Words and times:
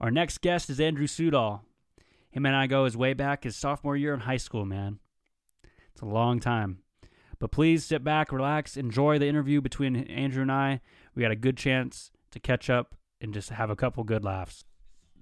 Our 0.00 0.10
next 0.10 0.40
guest 0.40 0.70
is 0.70 0.78
Andrew 0.78 1.06
Sudol. 1.06 1.60
Him 2.30 2.46
and 2.46 2.54
I 2.54 2.66
go 2.66 2.84
as 2.84 2.96
way 2.96 3.14
back 3.14 3.44
as 3.44 3.56
sophomore 3.56 3.96
year 3.96 4.14
in 4.14 4.20
high 4.20 4.36
school, 4.36 4.64
man. 4.64 5.00
It's 5.92 6.02
a 6.02 6.06
long 6.06 6.38
time. 6.38 6.78
But 7.40 7.50
please 7.50 7.84
sit 7.84 8.04
back, 8.04 8.30
relax, 8.30 8.76
enjoy 8.76 9.18
the 9.18 9.26
interview 9.26 9.60
between 9.60 9.96
Andrew 9.96 10.42
and 10.42 10.52
I. 10.52 10.80
We 11.14 11.22
got 11.22 11.30
a 11.32 11.36
good 11.36 11.56
chance 11.56 12.10
to 12.30 12.38
catch 12.38 12.70
up 12.70 12.94
and 13.20 13.34
just 13.34 13.50
have 13.50 13.70
a 13.70 13.76
couple 13.76 14.04
good 14.04 14.24
laughs. 14.24 14.64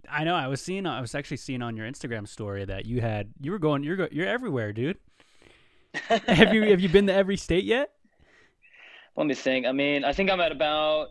I 0.08 0.24
know. 0.24 0.34
I 0.34 0.46
was 0.46 0.60
seeing. 0.60 0.86
I 0.86 1.00
was 1.00 1.14
actually 1.14 1.38
seeing 1.38 1.62
on 1.62 1.76
your 1.76 1.86
Instagram 1.86 2.28
story 2.28 2.64
that 2.64 2.86
you 2.86 3.00
had. 3.00 3.32
You 3.40 3.50
were 3.50 3.58
going. 3.58 3.82
You're 3.82 3.96
go, 3.96 4.08
you're 4.12 4.28
everywhere, 4.28 4.72
dude. 4.72 4.98
have 6.08 6.54
you 6.54 6.62
have 6.64 6.80
you 6.80 6.88
been 6.88 7.06
to 7.06 7.14
every 7.14 7.36
state 7.36 7.64
yet? 7.64 7.90
Let 9.16 9.26
me 9.26 9.34
think. 9.34 9.66
I 9.66 9.72
mean, 9.72 10.04
I 10.04 10.12
think 10.12 10.30
I'm 10.30 10.40
at 10.40 10.52
about 10.52 11.08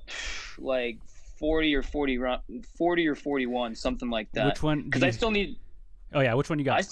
like 0.58 1.00
40 1.38 1.76
or 1.76 1.82
40, 1.82 2.20
40 2.78 3.08
or 3.08 3.16
41, 3.16 3.76
something 3.76 4.10
like 4.10 4.32
that. 4.34 4.48
Which 4.48 4.64
one? 4.64 4.84
Because 4.84 5.04
I 5.04 5.12
still 5.12 5.32
need. 5.32 5.58
Oh 6.14 6.22
yeah, 6.22 6.34
which 6.34 6.50
one 6.50 6.60
you 6.60 6.66
got? 6.66 6.86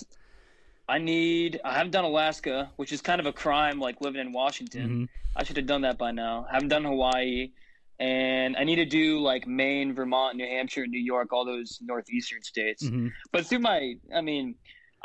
I, 0.88 0.96
I 0.96 0.98
need. 0.98 1.62
I 1.64 1.74
haven't 1.74 1.92
done 1.92 2.06
Alaska, 2.06 2.72
which 2.76 2.92
is 2.92 3.02
kind 3.02 3.20
of 3.20 3.26
a 3.26 3.34
crime, 3.34 3.80
like 3.80 4.02
living 4.02 4.22
in 4.22 4.34
Washington. 4.34 4.90
Mm-hmm. 4.90 5.06
I 5.36 5.44
should 5.44 5.58
have 5.58 5.66
done 5.66 5.82
that 5.82 5.98
by 5.98 6.12
now. 6.12 6.46
I 6.50 6.54
haven't 6.54 6.70
done 6.70 6.84
Hawaii, 6.84 7.52
and 8.00 8.58
I 8.58 8.64
need 8.64 8.76
to 8.76 8.86
do 8.86 9.20
like 9.20 9.48
Maine, 9.48 9.94
Vermont, 9.94 10.36
New 10.36 10.46
Hampshire, 10.46 10.86
New 10.88 11.00
York, 11.00 11.32
all 11.32 11.46
those 11.46 11.80
northeastern 11.82 12.44
states. 12.44 12.84
Mm-hmm. 12.84 13.08
But 13.32 13.46
through 13.46 13.60
my, 13.60 13.96
I 14.14 14.22
mean, 14.22 14.56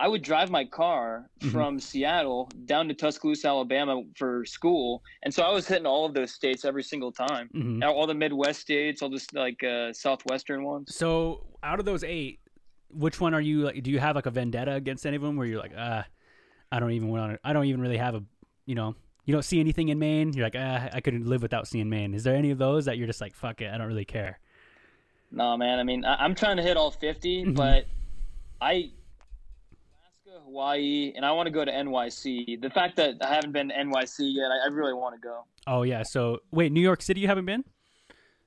I 0.00 0.06
would 0.06 0.22
drive 0.22 0.48
my 0.50 0.64
car 0.64 1.28
Mhm. 1.40 1.50
from 1.50 1.80
Seattle 1.80 2.48
down 2.66 2.86
to 2.88 2.94
Tuscaloosa, 2.94 3.48
Alabama 3.48 4.02
for 4.16 4.44
school, 4.44 5.02
and 5.24 5.34
so 5.34 5.42
I 5.42 5.50
was 5.52 5.66
hitting 5.66 5.86
all 5.86 6.04
of 6.04 6.14
those 6.14 6.32
states 6.32 6.64
every 6.64 6.82
single 6.84 7.10
time. 7.10 7.48
hmm 7.52 7.78
Now, 7.80 7.92
all 7.92 8.06
the 8.06 8.14
Midwest 8.14 8.60
states, 8.60 9.02
all 9.02 9.08
this 9.10 9.26
like 9.32 9.62
uh, 9.64 9.92
southwestern 9.92 10.62
ones. 10.64 10.94
So 10.94 11.46
out 11.64 11.80
of 11.80 11.84
those 11.84 12.04
eight, 12.04 12.38
which 12.90 13.20
one 13.20 13.34
are 13.34 13.40
you 13.40 13.62
like? 13.62 13.82
Do 13.82 13.90
you 13.90 13.98
have 13.98 14.14
like 14.14 14.26
a 14.26 14.30
vendetta 14.30 14.72
against 14.74 15.04
any 15.04 15.16
of 15.16 15.22
them? 15.22 15.36
Where 15.36 15.46
you're 15.46 15.60
like, 15.60 15.76
uh, 15.76 16.04
I 16.70 16.78
don't 16.80 16.92
even 16.92 17.08
want 17.08 17.32
to. 17.34 17.40
I 17.44 17.52
don't 17.52 17.64
even 17.66 17.80
really 17.80 17.98
have 17.98 18.14
a. 18.14 18.22
You 18.66 18.74
know, 18.76 18.94
you 19.24 19.32
don't 19.32 19.44
see 19.44 19.58
anything 19.60 19.88
in 19.88 19.98
Maine. 19.98 20.32
You're 20.32 20.46
like, 20.46 20.54
uh, 20.56 20.90
I 20.92 21.00
couldn't 21.00 21.26
live 21.26 21.42
without 21.42 21.66
seeing 21.66 21.88
Maine. 21.90 22.14
Is 22.14 22.22
there 22.22 22.36
any 22.36 22.50
of 22.50 22.58
those 22.58 22.84
that 22.84 22.98
you're 22.98 23.06
just 23.06 23.20
like, 23.20 23.34
fuck 23.34 23.60
it, 23.60 23.70
I 23.72 23.76
don't 23.78 23.88
really 23.88 24.04
care. 24.04 24.38
No, 25.32 25.56
man. 25.56 25.78
I 25.78 25.82
mean, 25.82 26.04
I- 26.04 26.22
I'm 26.24 26.34
trying 26.34 26.56
to 26.58 26.62
hit 26.62 26.76
all 26.76 26.90
50, 26.90 27.44
Mhm. 27.44 27.54
but 27.56 27.86
I 28.60 28.90
Hawaii, 30.48 31.12
and 31.14 31.24
I 31.24 31.32
want 31.32 31.46
to 31.46 31.50
go 31.50 31.64
to 31.64 31.70
NYC. 31.70 32.60
The 32.60 32.70
fact 32.70 32.96
that 32.96 33.16
I 33.20 33.34
haven't 33.34 33.52
been 33.52 33.68
to 33.68 33.74
NYC 33.74 34.34
yet, 34.34 34.46
I, 34.50 34.66
I 34.66 34.68
really 34.70 34.94
want 34.94 35.14
to 35.14 35.20
go. 35.20 35.44
Oh 35.66 35.82
yeah. 35.82 36.02
So 36.02 36.40
wait, 36.50 36.72
New 36.72 36.80
York 36.80 37.02
City, 37.02 37.20
you 37.20 37.26
haven't 37.28 37.46
been? 37.46 37.64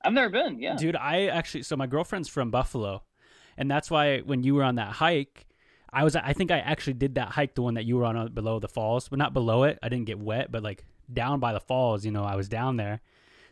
I've 0.04 0.12
never 0.12 0.28
been. 0.30 0.58
Yeah. 0.60 0.76
Dude, 0.76 0.96
I 0.96 1.26
actually 1.26 1.62
so 1.62 1.76
my 1.76 1.86
girlfriend's 1.86 2.28
from 2.28 2.50
Buffalo, 2.50 3.02
and 3.56 3.70
that's 3.70 3.90
why 3.90 4.18
when 4.20 4.42
you 4.42 4.54
were 4.54 4.64
on 4.64 4.74
that 4.76 4.92
hike, 4.92 5.46
I 5.92 6.04
was 6.04 6.16
I 6.16 6.32
think 6.32 6.50
I 6.50 6.58
actually 6.58 6.94
did 6.94 7.14
that 7.14 7.28
hike, 7.28 7.54
the 7.54 7.62
one 7.62 7.74
that 7.74 7.84
you 7.84 7.96
were 7.96 8.04
on 8.04 8.16
uh, 8.16 8.26
below 8.28 8.58
the 8.58 8.68
falls, 8.68 9.08
but 9.08 9.18
not 9.18 9.32
below 9.32 9.62
it. 9.64 9.78
I 9.82 9.88
didn't 9.88 10.06
get 10.06 10.18
wet, 10.18 10.50
but 10.50 10.62
like 10.62 10.84
down 11.12 11.38
by 11.40 11.52
the 11.52 11.60
falls, 11.60 12.04
you 12.04 12.10
know, 12.10 12.24
I 12.24 12.36
was 12.36 12.48
down 12.48 12.76
there. 12.76 13.00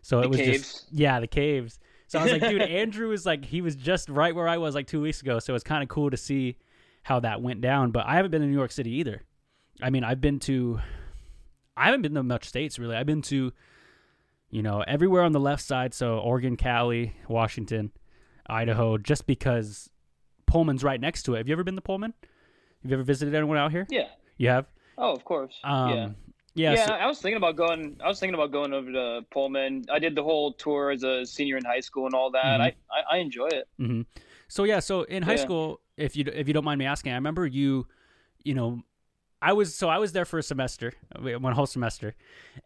So 0.03 0.19
The 0.19 0.25
it 0.25 0.29
was 0.31 0.39
caves. 0.39 0.59
just 0.73 0.93
yeah, 0.93 1.21
the 1.21 1.27
caves. 1.29 1.79
So 2.09 2.19
I 2.19 2.25
was 2.25 2.33
like, 2.33 2.43
dude, 2.51 2.63
Andrew 2.63 3.13
is 3.13 3.25
like 3.25 3.45
he 3.45 3.61
was 3.61 3.77
just 3.77 4.09
right 4.09 4.35
where 4.35 4.49
I 4.49 4.57
was 4.59 4.75
like 4.75 4.87
two 4.89 5.01
weeks 5.01 5.23
ago. 5.23 5.39
So 5.39 5.55
it's 5.55 5.63
kind 5.65 5.83
of 5.83 5.89
cool 5.89 6.11
to 6.11 6.17
see 6.17 6.57
how 7.03 7.21
that 7.21 7.41
went 7.43 7.61
down. 7.61 7.91
But 7.91 8.07
I 8.07 8.17
haven't 8.17 8.31
been 8.31 8.43
to 8.43 8.47
New 8.47 8.55
York 8.57 8.73
City 8.73 8.91
either. 8.97 9.23
I 9.83 9.91
mean, 9.91 10.05
I've 10.05 10.21
been 10.21 10.39
to 10.41 10.81
I 11.77 11.87
haven't 11.87 12.03
been 12.03 12.15
to 12.15 12.23
much 12.23 12.45
states 12.45 12.79
really. 12.79 12.97
I've 12.97 13.07
been 13.07 13.23
to 13.23 13.53
you 14.53 14.63
know, 14.63 14.81
everywhere 14.81 15.23
on 15.23 15.31
the 15.31 15.39
left 15.39 15.63
side, 15.65 15.95
so 15.95 16.19
Oregon, 16.19 16.57
Cali, 16.57 17.15
Washington, 17.29 17.93
Idaho, 18.49 18.99
just 18.99 19.25
because 19.25 19.89
Pullman's 20.47 20.83
right 20.83 21.01
next 21.01 21.23
to 21.25 21.35
it. 21.35 21.39
Have 21.39 21.47
you 21.47 21.53
ever 21.53 21.63
been 21.63 21.77
to 21.77 21.81
Pullman? 21.81 22.13
Have 22.83 22.91
you 22.91 22.97
ever 22.97 23.05
visited 23.05 23.33
anyone 23.37 23.57
out 23.57 23.71
here? 23.71 23.87
Yeah. 23.91 24.09
You 24.39 24.49
have? 24.49 24.67
Oh, 24.99 25.13
of 25.13 25.25
course. 25.25 25.55
Um, 25.63 25.91
yeah. 25.91 26.09
Yeah. 26.55 26.73
Yeah, 26.73 26.87
so- 26.87 26.93
I 26.95 27.07
was 27.07 27.21
thinking 27.21 27.37
about 27.37 27.55
going. 27.55 27.97
I 28.05 28.09
was 28.09 28.19
thinking 28.19 28.35
about 28.35 28.51
going 28.51 28.73
over 28.73 28.91
to 28.91 29.21
Pullman. 29.31 29.85
I 29.89 30.01
did 30.01 30.17
the 30.17 30.25
whole 30.25 30.53
tour 30.55 30.91
as 30.91 31.05
a 31.05 31.25
senior 31.25 31.57
in 31.57 31.65
high 31.65 31.79
school 31.79 32.07
and 32.07 32.15
all 32.17 32.33
that. 32.33 32.43
Mhm. 32.45 32.61
I, 32.61 32.67
I 32.91 33.17
I 33.17 33.19
enjoy 33.19 33.47
it. 33.53 33.69
hmm 33.79 34.03
So 34.51 34.65
yeah, 34.65 34.81
so 34.81 35.03
in 35.05 35.23
high 35.23 35.37
Yeah. 35.37 35.45
school, 35.45 35.81
if 35.97 36.17
you 36.17 36.25
if 36.35 36.49
you 36.49 36.53
don't 36.55 36.65
mind 36.65 36.79
me 36.81 36.85
asking, 36.85 37.13
I 37.13 37.15
remember 37.15 37.47
you, 37.47 37.87
you 38.43 38.53
know, 38.55 38.83
I 39.41 39.53
was 39.53 39.75
so 39.75 39.89
I 39.89 39.99
was 39.99 40.13
there 40.13 40.25
for 40.25 40.39
a 40.39 40.43
semester, 40.43 40.93
one 41.19 41.53
whole 41.55 41.67
semester, 41.67 42.17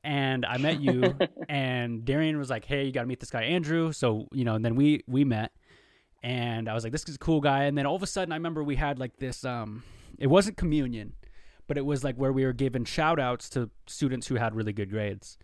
and 0.03 0.47
I 0.47 0.57
met 0.57 0.79
you, 0.79 1.21
and 1.49 2.05
Darian 2.05 2.39
was 2.39 2.49
like, 2.49 2.65
"Hey, 2.65 2.85
you 2.85 2.93
got 2.93 3.03
to 3.03 3.07
meet 3.07 3.21
this 3.21 3.31
guy 3.31 3.43
Andrew." 3.45 3.93
So 3.93 4.29
you 4.33 4.45
know, 4.45 4.55
and 4.55 4.65
then 4.65 4.77
we 4.77 5.05
we 5.07 5.25
met, 5.25 5.53
and 6.23 6.69
I 6.69 6.75
was 6.75 6.85
like, 6.85 6.93
"This 6.93 7.05
is 7.07 7.17
a 7.17 7.19
cool 7.19 7.41
guy." 7.43 7.65
And 7.65 7.77
then 7.77 7.85
all 7.87 7.97
of 7.97 8.03
a 8.03 8.07
sudden, 8.07 8.33
I 8.33 8.37
remember 8.37 8.65
we 8.65 8.77
had 8.77 8.99
like 8.99 9.19
this. 9.19 9.45
Um, 9.45 9.83
it 10.19 10.29
wasn't 10.29 10.57
communion, 10.57 11.13
but 11.67 11.77
it 11.77 11.85
was 11.85 12.03
like 12.03 12.17
where 12.17 12.33
we 12.33 12.45
were 12.47 12.55
giving 12.55 12.85
shout 12.87 13.21
outs 13.21 13.51
to 13.51 13.71
students 13.87 14.27
who 14.29 14.37
had 14.37 14.55
really 14.55 14.73
good 14.73 14.91
grades. 14.91 15.37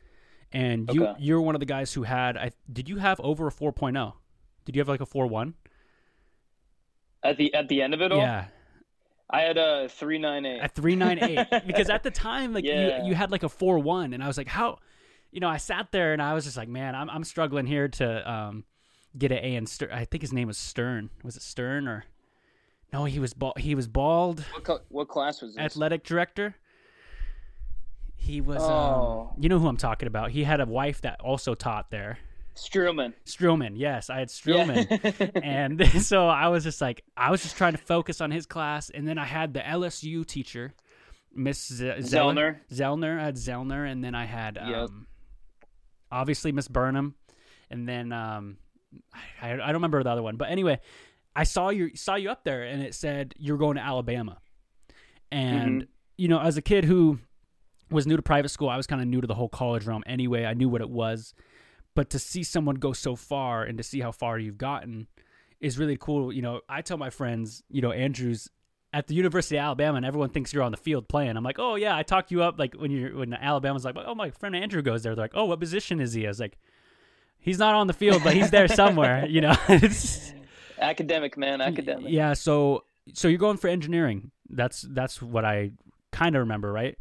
And 0.52 0.90
you 0.90 1.02
Okay. 1.02 1.12
you're 1.18 1.40
one 1.42 1.54
of 1.54 1.60
the 1.60 1.66
guys 1.66 1.92
who 1.92 2.04
had 2.04 2.38
I 2.38 2.52
did 2.72 2.88
you 2.88 2.96
have 2.96 3.20
over 3.20 3.46
a 3.48 3.52
4.0? 3.52 4.14
Did 4.64 4.74
you 4.76 4.80
have 4.80 4.88
like 4.88 5.00
a 5.02 5.06
4.1? 5.06 5.54
At 7.22 7.36
the 7.36 7.52
at 7.54 7.68
the 7.68 7.82
end 7.82 7.94
of 7.94 8.00
it 8.00 8.12
all, 8.12 8.18
Yeah, 8.18 8.46
I 9.28 9.40
had 9.42 9.58
a 9.58 9.88
three 9.88 10.18
nine 10.18 10.46
eight. 10.46 10.60
at 10.60 10.74
398 10.74 11.66
because 11.66 11.90
at 11.90 12.02
the 12.02 12.10
time 12.10 12.52
like 12.54 12.64
Yeah. 12.64 13.02
you 13.02 13.08
you 13.10 13.14
had 13.14 13.30
like 13.30 13.42
a 13.42 13.48
four 13.48 13.78
one, 13.78 14.12
and 14.14 14.22
I 14.24 14.26
was 14.26 14.38
like 14.38 14.48
how 14.48 14.78
you 15.30 15.40
know 15.40 15.48
I 15.48 15.58
sat 15.58 15.92
there 15.92 16.12
and 16.12 16.22
I 16.22 16.32
was 16.34 16.44
just 16.44 16.56
like 16.56 16.68
man 16.68 16.94
I'm 16.94 17.10
I'm 17.10 17.24
struggling 17.24 17.66
here 17.66 17.88
to 17.88 18.30
um 18.30 18.64
get 19.18 19.32
an 19.32 19.38
A 19.44 19.54
in 19.56 19.66
Stern. 19.66 19.90
I 19.92 20.04
think 20.06 20.22
his 20.22 20.32
name 20.32 20.48
was 20.48 20.56
Stern. 20.56 21.10
Was 21.22 21.36
it 21.36 21.42
Stern 21.42 21.86
or 21.88 22.04
No, 22.92 23.04
he 23.04 23.18
was 23.18 23.34
bald. 23.34 23.58
He 23.58 23.74
was 23.74 23.86
bald. 23.86 24.40
What 24.54 24.64
co- 24.64 24.80
what 24.88 25.08
class 25.08 25.42
was 25.42 25.54
this? 25.54 25.62
Athletic 25.64 26.04
director. 26.04 26.54
He 28.16 28.40
was 28.40 28.62
Oh. 28.62 29.30
um, 29.34 29.42
you 29.42 29.48
know 29.48 29.58
who 29.58 29.66
I'm 29.68 29.76
talking 29.76 30.06
about. 30.06 30.30
He 30.30 30.44
had 30.44 30.60
a 30.60 30.66
wife 30.66 31.00
that 31.02 31.20
also 31.20 31.54
taught 31.54 31.90
there. 31.90 32.18
Struman. 32.56 33.14
Struman, 33.26 33.72
yes, 33.74 34.10
I 34.10 34.18
had 34.18 34.28
Struman. 34.28 34.86
Yeah. 35.20 35.40
and 35.42 36.02
so 36.02 36.26
I 36.28 36.48
was 36.48 36.64
just 36.64 36.80
like, 36.80 37.02
I 37.16 37.30
was 37.30 37.42
just 37.42 37.56
trying 37.56 37.72
to 37.72 37.78
focus 37.78 38.20
on 38.20 38.30
his 38.30 38.46
class, 38.46 38.90
and 38.90 39.06
then 39.08 39.18
I 39.18 39.24
had 39.24 39.54
the 39.54 39.60
LSU 39.60 40.26
teacher, 40.26 40.74
Miss 41.34 41.68
Z- 41.68 41.84
Zellner. 41.98 42.58
Zellner, 42.72 43.18
I 43.18 43.24
had 43.24 43.36
Zellner, 43.36 43.90
and 43.90 44.02
then 44.04 44.14
I 44.14 44.24
had 44.26 44.58
um, 44.58 44.68
Yep. 44.70 44.90
obviously 46.12 46.52
Miss 46.52 46.68
Burnham, 46.68 47.14
and 47.70 47.88
then 47.88 48.12
um, 48.12 48.56
I, 49.40 49.52
I 49.52 49.56
don't 49.56 49.74
remember 49.74 50.02
the 50.02 50.10
other 50.10 50.22
one, 50.22 50.36
but 50.36 50.50
anyway, 50.50 50.80
I 51.34 51.44
saw 51.44 51.68
you 51.70 51.94
saw 51.94 52.16
you 52.16 52.30
up 52.30 52.44
there, 52.44 52.64
and 52.64 52.82
it 52.82 52.94
said 52.94 53.34
you're 53.38 53.58
going 53.58 53.76
to 53.76 53.82
Alabama, 53.82 54.38
and 55.30 55.82
Mhm. 55.82 55.88
you 56.18 56.28
know, 56.28 56.40
as 56.40 56.56
a 56.56 56.62
kid 56.62 56.84
who 56.84 57.18
was 57.90 58.06
new 58.06 58.16
to 58.16 58.22
private 58.22 58.48
school, 58.50 58.68
I 58.68 58.76
was 58.76 58.86
kind 58.86 59.00
of 59.00 59.08
new 59.08 59.20
to 59.20 59.26
the 59.26 59.34
whole 59.34 59.48
college 59.48 59.84
realm 59.86 60.02
anyway. 60.06 60.44
I 60.44 60.54
knew 60.54 60.68
what 60.68 60.80
it 60.80 60.90
was, 60.90 61.34
but 61.94 62.10
to 62.10 62.18
see 62.18 62.42
someone 62.42 62.76
go 62.76 62.92
so 62.92 63.16
far 63.16 63.64
and 63.64 63.76
to 63.78 63.84
see 63.84 64.00
how 64.00 64.12
far 64.12 64.38
you've 64.38 64.58
gotten 64.58 65.06
is 65.60 65.78
really 65.78 65.96
cool. 65.96 66.32
You 66.32 66.42
know, 66.42 66.60
I 66.68 66.82
tell 66.82 66.96
my 66.96 67.10
friends, 67.10 67.62
you 67.68 67.82
know, 67.82 67.92
Andrew's 67.92 68.48
at 68.92 69.06
the 69.06 69.14
University 69.14 69.56
of 69.56 69.62
Alabama, 69.62 69.96
and 69.98 70.06
everyone 70.06 70.30
thinks 70.30 70.52
you're 70.52 70.62
on 70.62 70.72
the 70.72 70.76
field 70.76 71.08
playing. 71.08 71.36
I'm 71.36 71.44
like, 71.44 71.58
oh 71.58 71.76
yeah, 71.76 71.96
I 71.96 72.02
talked 72.02 72.30
you 72.30 72.42
up 72.42 72.58
like 72.58 72.74
when 72.74 72.90
you're 72.90 73.16
when 73.16 73.32
Alabama's 73.34 73.84
like, 73.84 73.96
oh 73.96 74.14
my 74.14 74.30
friend 74.30 74.56
Andrew 74.56 74.82
goes 74.82 75.02
there. 75.02 75.14
They're 75.14 75.24
like, 75.24 75.32
oh, 75.34 75.44
what 75.44 75.60
position 75.60 76.00
is 76.00 76.12
he? 76.12 76.26
I 76.26 76.28
was 76.28 76.40
like, 76.40 76.58
he's 77.38 77.58
not 77.58 77.74
on 77.74 77.86
the 77.86 77.92
field, 77.92 78.22
but 78.24 78.34
he's 78.34 78.50
there 78.50 78.68
somewhere. 78.82 79.26
You 79.26 79.42
know, 79.42 79.54
academic 80.78 81.36
man, 81.36 81.60
academic. 81.60 82.06
yeah. 82.08 82.34
So 82.34 82.84
so 83.14 83.28
you're 83.28 83.38
going 83.38 83.56
for 83.58 83.68
engineering. 83.68 84.30
That's 84.48 84.82
that's 84.82 85.22
what 85.22 85.44
I 85.44 85.72
kind 86.12 86.34
of 86.34 86.40
remember, 86.40 86.72
right? 86.72 86.98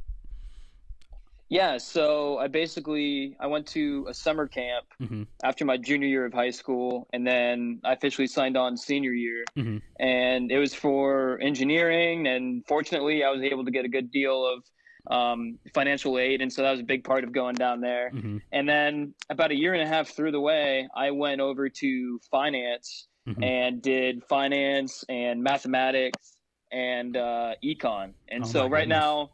Yeah, 1.49 1.77
so 1.77 2.37
I 2.37 2.47
basically 2.47 3.35
I 3.39 3.47
went 3.47 3.67
to 3.69 4.05
a 4.07 4.13
summer 4.13 4.47
camp 4.47 4.85
hmm 4.99 5.23
after 5.43 5.63
my 5.65 5.77
junior 5.77 6.07
year 6.07 6.25
of 6.25 6.33
high 6.33 6.49
school, 6.49 7.07
and 7.13 7.25
then 7.25 7.79
I 7.83 7.93
officially 7.93 8.27
signed 8.27 8.57
on 8.57 8.75
senior 8.77 9.13
year. 9.13 9.43
Mhm. 9.57 9.81
And 9.99 10.51
it 10.51 10.59
was 10.59 10.74
for 10.75 11.39
engineering, 11.41 12.27
and 12.27 12.65
fortunately, 12.68 13.24
I 13.24 13.29
was 13.31 13.41
able 13.41 13.65
to 13.65 13.71
get 13.71 13.85
a 13.85 13.89
good 13.89 14.12
deal 14.12 14.45
of 14.45 14.63
um, 15.09 15.57
financial 15.74 16.19
aid, 16.19 16.41
and 16.41 16.51
so 16.53 16.62
that 16.62 16.71
was 16.71 16.81
a 16.81 16.83
big 16.83 17.03
part 17.03 17.24
of 17.24 17.31
going 17.31 17.57
down 17.57 17.81
there. 17.81 18.12
hmm 18.12 18.38
And 18.51 18.68
then 18.69 19.15
about 19.29 19.51
a 19.51 19.56
year 19.56 19.74
and 19.74 19.81
a 19.81 19.88
half 19.88 20.09
through 20.09 20.31
the 20.31 20.41
way, 20.41 20.88
I 20.95 21.12
went 21.12 21.41
over 21.41 21.69
to 21.69 22.19
finance 22.29 23.07
Mhm. 23.27 23.44
and 23.44 23.81
did 23.81 24.24
finance 24.29 25.03
and 25.09 25.41
mathematics 25.41 26.38
and 26.71 27.15
uh, 27.18 27.56
econ. 27.63 28.13
And 28.29 28.44
Oh 28.44 28.47
so 28.47 28.68
right 28.68 28.88
goodness. 28.88 29.03
now, 29.06 29.29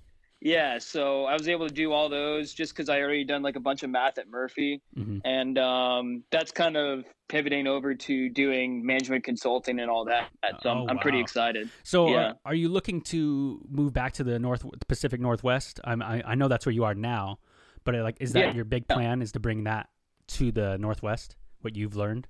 yeah, 0.46 0.78
so 0.78 1.26
I 1.26 1.34
was 1.34 1.48
able 1.48 1.68
to 1.68 1.74
do 1.74 1.92
all 1.92 2.08
those 2.08 2.54
just 2.54 2.72
because 2.76 2.88
I 2.88 3.02
already 3.02 3.24
done 3.24 3.42
like 3.42 3.56
a 3.56 3.60
bunch 3.60 3.82
of 3.82 3.90
math 3.90 4.20
at 4.20 4.30
Murphy, 4.30 4.80
hmm 4.96 5.18
and 5.26 5.58
um, 5.58 6.24
that's 6.30 6.52
kind 6.52 6.78
of 6.78 7.04
pivoting 7.30 7.66
over 7.66 7.96
to 7.96 8.30
doing 8.30 8.86
management 8.86 9.24
consulting 9.24 9.80
and 9.80 9.90
all 9.90 10.06
that. 10.06 10.30
So 10.62 10.70
I'm, 10.70 10.78
Oh, 10.78 10.88
I'm 10.88 11.00
pretty 11.00 11.20
excited. 11.20 11.68
So, 11.82 12.10
Yeah. 12.10 12.20
uh, 12.20 12.34
are 12.46 12.54
you 12.54 12.70
looking 12.70 13.02
to 13.06 13.60
move 13.68 13.92
back 13.92 14.14
to 14.14 14.24
the 14.24 14.38
North 14.38 14.64
Pacific 14.88 15.20
Northwest? 15.20 15.80
I'm, 15.84 16.04
I 16.04 16.22
I 16.24 16.36
know 16.36 16.48
that's 16.48 16.68
where 16.68 16.74
you 16.74 16.84
are 16.84 16.94
now, 16.94 17.40
but 17.84 17.96
uh, 17.96 18.04
like, 18.04 18.18
is 18.20 18.34
that 18.34 18.42
Yeah. 18.42 18.54
your 18.54 18.66
big 18.66 18.88
plan? 18.88 19.24
Is 19.24 19.32
to 19.32 19.40
bring 19.40 19.64
that 19.64 19.90
to 20.38 20.52
the 20.52 20.78
Northwest? 20.78 21.38
What 21.62 21.76
you've 21.76 21.96
learned? 21.96 22.28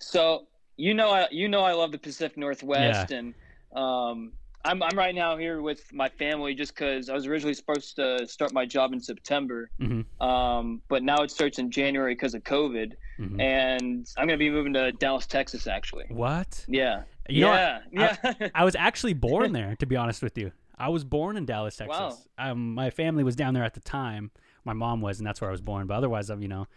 So 0.00 0.48
you 0.76 0.92
know, 0.92 1.08
I 1.10 1.28
you 1.30 1.48
know 1.48 1.64
I 1.64 1.72
love 1.72 1.92
the 1.92 1.98
Pacific 1.98 2.36
Northwest, 2.36 3.10
yeah. 3.10 3.16
and 3.18 3.34
um, 3.74 4.32
I'm 4.64 4.82
I'm 4.82 4.96
right 4.96 5.14
now 5.14 5.36
here 5.36 5.60
with 5.60 5.92
my 5.92 6.08
family 6.08 6.54
just 6.54 6.74
because 6.74 7.08
I 7.08 7.14
was 7.14 7.26
originally 7.26 7.54
supposed 7.54 7.96
to 7.96 8.26
start 8.26 8.52
my 8.52 8.64
job 8.64 8.92
in 8.92 9.00
September, 9.00 9.70
mm-hmm. 9.80 10.22
um, 10.24 10.80
but 10.88 11.02
now 11.02 11.22
it 11.22 11.30
starts 11.30 11.58
in 11.58 11.70
January 11.70 12.14
because 12.14 12.34
of 12.34 12.44
COVID, 12.44 12.92
mm-hmm. 13.18 13.40
and 13.40 14.06
I'm 14.16 14.26
gonna 14.26 14.38
be 14.38 14.50
moving 14.50 14.72
to 14.74 14.92
Dallas, 14.92 15.26
Texas. 15.26 15.66
Actually, 15.66 16.06
what? 16.10 16.64
Yeah, 16.68 17.02
you 17.28 17.46
yeah, 17.46 17.80
yeah. 17.90 18.16
I, 18.22 18.50
I, 18.54 18.64
was 18.64 18.76
actually 18.76 19.14
born 19.14 19.52
there, 19.52 19.74
to 19.80 19.86
be 19.86 19.96
honest 19.96 20.22
with 20.22 20.38
you. 20.38 20.52
I 20.78 20.88
was 20.90 21.02
born 21.02 21.36
in 21.36 21.44
Dallas, 21.44 21.76
Texas. 21.76 21.98
Wow. 21.98 22.18
Um, 22.38 22.74
my 22.74 22.90
family 22.90 23.24
was 23.24 23.34
down 23.34 23.54
there 23.54 23.64
at 23.64 23.74
the 23.74 23.80
time. 23.80 24.30
My 24.64 24.74
mom 24.74 25.00
was, 25.00 25.18
and 25.18 25.26
that's 25.26 25.40
where 25.40 25.50
I 25.50 25.52
was 25.52 25.60
born. 25.60 25.88
But 25.88 25.94
otherwise, 25.94 26.30
I'm 26.30 26.40
you 26.40 26.48
know, 26.48 26.68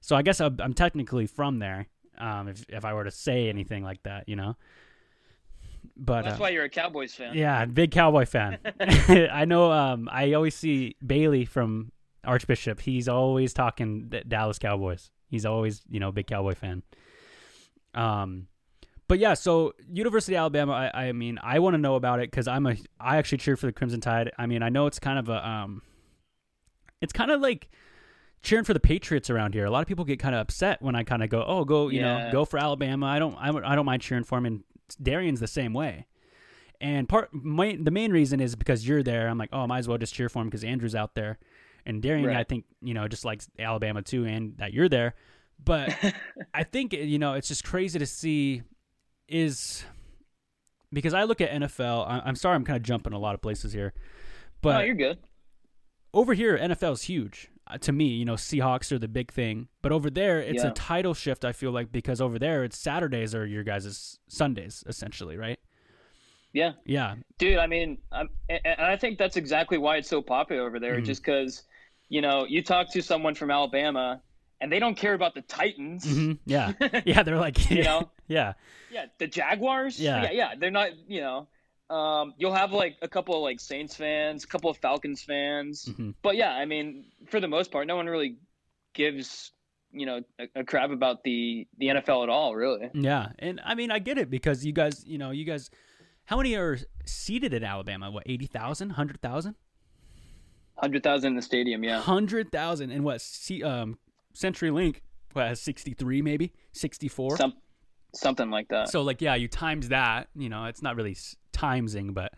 so 0.00 0.16
I 0.16 0.22
guess 0.22 0.40
I'm, 0.40 0.56
I'm 0.58 0.72
technically 0.72 1.26
from 1.26 1.58
there. 1.58 1.86
Um, 2.16 2.48
if 2.48 2.64
if 2.70 2.86
I 2.86 2.94
were 2.94 3.04
to 3.04 3.10
say 3.10 3.50
anything 3.50 3.84
like 3.84 4.02
that, 4.04 4.26
you 4.26 4.36
know. 4.36 4.56
But 5.96 6.22
that's 6.22 6.36
uh, 6.36 6.42
why 6.42 6.48
you're 6.50 6.64
a 6.64 6.68
Cowboys 6.70 7.14
fan. 7.14 7.34
Yeah, 7.36 7.64
big 7.66 7.90
Cowboy 7.90 8.24
fan. 8.26 8.58
I 8.80 9.44
know. 9.44 9.70
Um, 9.72 10.08
I 10.10 10.32
always 10.32 10.54
see 10.54 10.96
Bailey 11.04 11.44
from 11.44 11.92
Archbishop. 12.24 12.80
He's 12.80 13.08
always 13.08 13.52
talking 13.52 14.10
Dallas 14.28 14.58
Cowboys. 14.58 15.10
He's 15.28 15.46
always, 15.46 15.82
you 15.88 16.00
know, 16.00 16.10
big 16.12 16.26
Cowboy 16.26 16.54
fan. 16.54 16.82
Um, 17.94 18.46
but 19.08 19.18
yeah, 19.18 19.34
so 19.34 19.74
University 19.90 20.34
of 20.36 20.40
Alabama. 20.40 20.72
I, 20.94 21.06
I 21.08 21.12
mean, 21.12 21.38
I 21.42 21.58
want 21.58 21.74
to 21.74 21.78
know 21.78 21.96
about 21.96 22.20
it 22.20 22.30
because 22.30 22.46
I'm 22.46 22.66
a. 22.66 22.76
I 23.00 23.16
actually 23.16 23.38
cheer 23.38 23.56
for 23.56 23.66
the 23.66 23.72
Crimson 23.72 24.00
Tide. 24.00 24.30
I 24.38 24.46
mean, 24.46 24.62
I 24.62 24.68
know 24.68 24.86
it's 24.86 24.98
kind 25.00 25.18
of 25.18 25.28
a. 25.28 25.46
Um, 25.48 25.82
it's 27.00 27.12
kind 27.12 27.30
of 27.30 27.40
like 27.40 27.68
cheering 28.42 28.64
for 28.64 28.72
the 28.74 28.80
Patriots 28.80 29.28
around 29.28 29.54
here. 29.54 29.64
A 29.64 29.70
lot 29.70 29.80
of 29.82 29.88
people 29.88 30.04
get 30.04 30.18
kind 30.20 30.34
of 30.34 30.40
upset 30.40 30.80
when 30.80 30.94
I 30.94 31.02
kind 31.02 31.22
of 31.24 31.28
go, 31.28 31.42
"Oh, 31.44 31.64
go, 31.64 31.88
you 31.88 32.00
Yeah. 32.00 32.26
know, 32.26 32.32
go 32.32 32.44
for 32.44 32.58
Alabama." 32.58 33.06
I 33.06 33.18
don't, 33.18 33.34
I, 33.36 33.50
don't- 33.50 33.64
I 33.64 33.74
don't 33.74 33.86
mind 33.86 34.02
cheering 34.02 34.22
for 34.24 34.38
him, 34.38 34.46
and 34.46 34.62
Darian's 34.96 35.40
the 35.40 35.46
same 35.46 35.72
way. 35.72 36.06
And 36.80 37.08
part, 37.08 37.28
my, 37.32 37.76
the 37.78 37.90
main 37.90 38.10
reason 38.10 38.40
is 38.40 38.56
because 38.56 38.88
you're 38.88 39.02
there. 39.02 39.28
I'm 39.28 39.36
like, 39.36 39.50
oh, 39.52 39.60
I 39.60 39.66
might 39.66 39.78
as 39.80 39.88
well 39.88 39.98
just 39.98 40.14
cheer 40.14 40.28
for 40.30 40.40
him 40.40 40.48
because 40.48 40.64
Andrew's 40.64 40.94
out 40.94 41.14
there, 41.14 41.38
and 41.84 42.00
Darian, 42.00 42.26
Right. 42.26 42.36
I 42.38 42.44
think, 42.44 42.64
you 42.80 42.94
know, 42.94 43.06
just 43.06 43.24
likes 43.24 43.48
Alabama 43.58 44.00
too, 44.02 44.24
and 44.24 44.56
that 44.56 44.72
you're 44.72 44.88
there. 44.88 45.14
But 45.62 45.94
I 46.54 46.64
think 46.64 46.94
you 46.94 47.18
know, 47.18 47.34
it's 47.34 47.48
just 47.48 47.64
crazy 47.64 47.98
to 47.98 48.06
see 48.06 48.62
is 49.28 49.84
because 50.90 51.12
I 51.12 51.24
look 51.24 51.40
at 51.42 51.50
NFL. 51.50 52.08
I, 52.08 52.22
I'm 52.24 52.34
sorry, 52.34 52.56
I'm 52.56 52.64
kind 52.64 52.78
of 52.78 52.82
jumping 52.82 53.12
a 53.12 53.18
lot 53.18 53.34
of 53.34 53.42
places 53.42 53.72
here, 53.74 53.92
but 54.62 54.78
no, 54.78 54.80
you're 54.80 54.94
good. 54.94 55.18
over 56.14 56.32
here 56.32 56.56
NFL 56.58 56.92
is 56.94 57.02
huge 57.02 57.50
to 57.78 57.92
me. 57.92 58.06
You 58.08 58.24
know, 58.24 58.34
Seahawks 58.34 58.90
are 58.92 58.98
the 58.98 59.08
big 59.08 59.32
thing, 59.32 59.68
but 59.82 59.92
over 59.92 60.10
there 60.10 60.40
it's 60.40 60.62
Yeah. 60.62 60.70
a 60.70 60.74
title 60.74 61.14
shift. 61.14 61.44
I 61.44 61.52
feel 61.52 61.70
like 61.72 61.90
because 61.92 62.20
over 62.20 62.38
there 62.38 62.64
it's 62.64 62.76
Saturdays 62.78 63.34
are 63.34 63.46
your 63.46 63.62
guys' 63.64 64.18
Sundays 64.28 64.84
essentially, 64.86 65.36
right? 65.36 65.58
Yeah, 66.52 66.72
Yeah, 66.84 67.14
dude. 67.38 67.58
I 67.58 67.66
mean, 67.68 67.98
I'm, 68.10 68.28
and 68.48 68.80
I 68.80 68.96
think 68.96 69.18
that's 69.18 69.36
exactly 69.36 69.78
why 69.78 69.98
it's 69.98 70.08
so 70.08 70.20
popular 70.20 70.66
over 70.66 70.80
there. 70.80 70.96
Mhm. 71.00 71.04
Just 71.04 71.22
because, 71.22 71.62
you 72.08 72.20
know, 72.20 72.44
you 72.44 72.60
talk 72.62 72.90
to 72.92 73.02
someone 73.02 73.36
from 73.36 73.52
Alabama, 73.52 74.20
and 74.60 74.70
they 74.70 74.80
don't 74.80 74.96
care 74.96 75.14
about 75.14 75.34
the 75.34 75.42
Titans. 75.42 76.04
hmm 76.12 76.32
yeah, 76.46 76.72
yeah. 77.06 77.22
They're 77.22 77.38
like, 77.38 77.70
You 77.70 77.84
know? 77.84 78.10
yeah, 78.26 78.54
Yeah, 78.90 79.06
the 79.18 79.28
Jaguars. 79.28 80.00
Yeah. 80.00 80.24
yeah, 80.24 80.30
yeah. 80.32 80.54
They're 80.58 80.72
not. 80.72 80.90
You 81.08 81.20
know, 81.20 81.48
um, 81.90 82.34
you'll 82.38 82.54
have 82.54 82.72
like 82.72 82.96
a 83.02 83.08
couple 83.08 83.34
of 83.34 83.42
like 83.42 83.60
Saints 83.60 83.96
fans, 83.96 84.44
a 84.44 84.46
couple 84.46 84.70
of 84.70 84.76
Falcons 84.78 85.22
fans, 85.22 85.86
Mhm. 85.86 86.14
but 86.22 86.36
yeah, 86.36 86.52
I 86.52 86.64
mean, 86.64 87.06
for 87.28 87.40
the 87.40 87.48
most 87.48 87.70
part, 87.70 87.86
no 87.86 87.96
one 87.96 88.06
really 88.06 88.36
gives 88.94 89.52
you 89.92 90.06
know 90.06 90.20
a, 90.38 90.60
a 90.60 90.64
crap 90.64 90.90
about 90.90 91.24
the 91.24 91.66
the 91.78 91.86
NFL 91.88 92.22
at 92.22 92.28
all, 92.28 92.54
really. 92.54 92.88
yeah. 92.94 93.28
And 93.40 93.60
I 93.64 93.74
mean, 93.74 93.90
I 93.90 93.98
get 93.98 94.18
it 94.18 94.30
because 94.30 94.64
you 94.64 94.72
guys, 94.72 95.04
you 95.06 95.18
know, 95.18 95.30
you 95.32 95.44
guys. 95.44 95.68
How 96.26 96.36
many 96.36 96.54
are 96.54 96.78
seated 97.06 97.52
in 97.52 97.64
Alabama? 97.64 98.08
What, 98.08 98.22
80,000, 98.24 98.90
100,000? 98.90 99.56
Hundred 100.76 101.02
thousand 101.02 101.28
in 101.32 101.36
the 101.36 101.42
stadium, 101.42 101.82
yeah. 101.82 101.96
100,000. 101.96 102.90
And 102.92 103.04
what, 103.04 103.20
C, 103.20 103.62
um, 103.64 103.98
CenturyLink, 104.34 105.00
what, 105.32 105.48
has 105.48 105.60
63 105.60 106.22
maybe? 106.22 106.52
64? 106.72 107.36
Some 107.36 107.54
something 108.14 108.48
like 108.50 108.68
that. 108.68 108.90
So 108.90 109.02
like 109.02 109.20
yeah, 109.20 109.34
you 109.34 109.46
times 109.48 109.88
that. 109.88 110.28
You 110.36 110.48
know, 110.48 110.64
it's 110.66 110.82
not 110.82 110.94
really 110.96 111.16
timesing, 111.60 112.14
but 112.14 112.32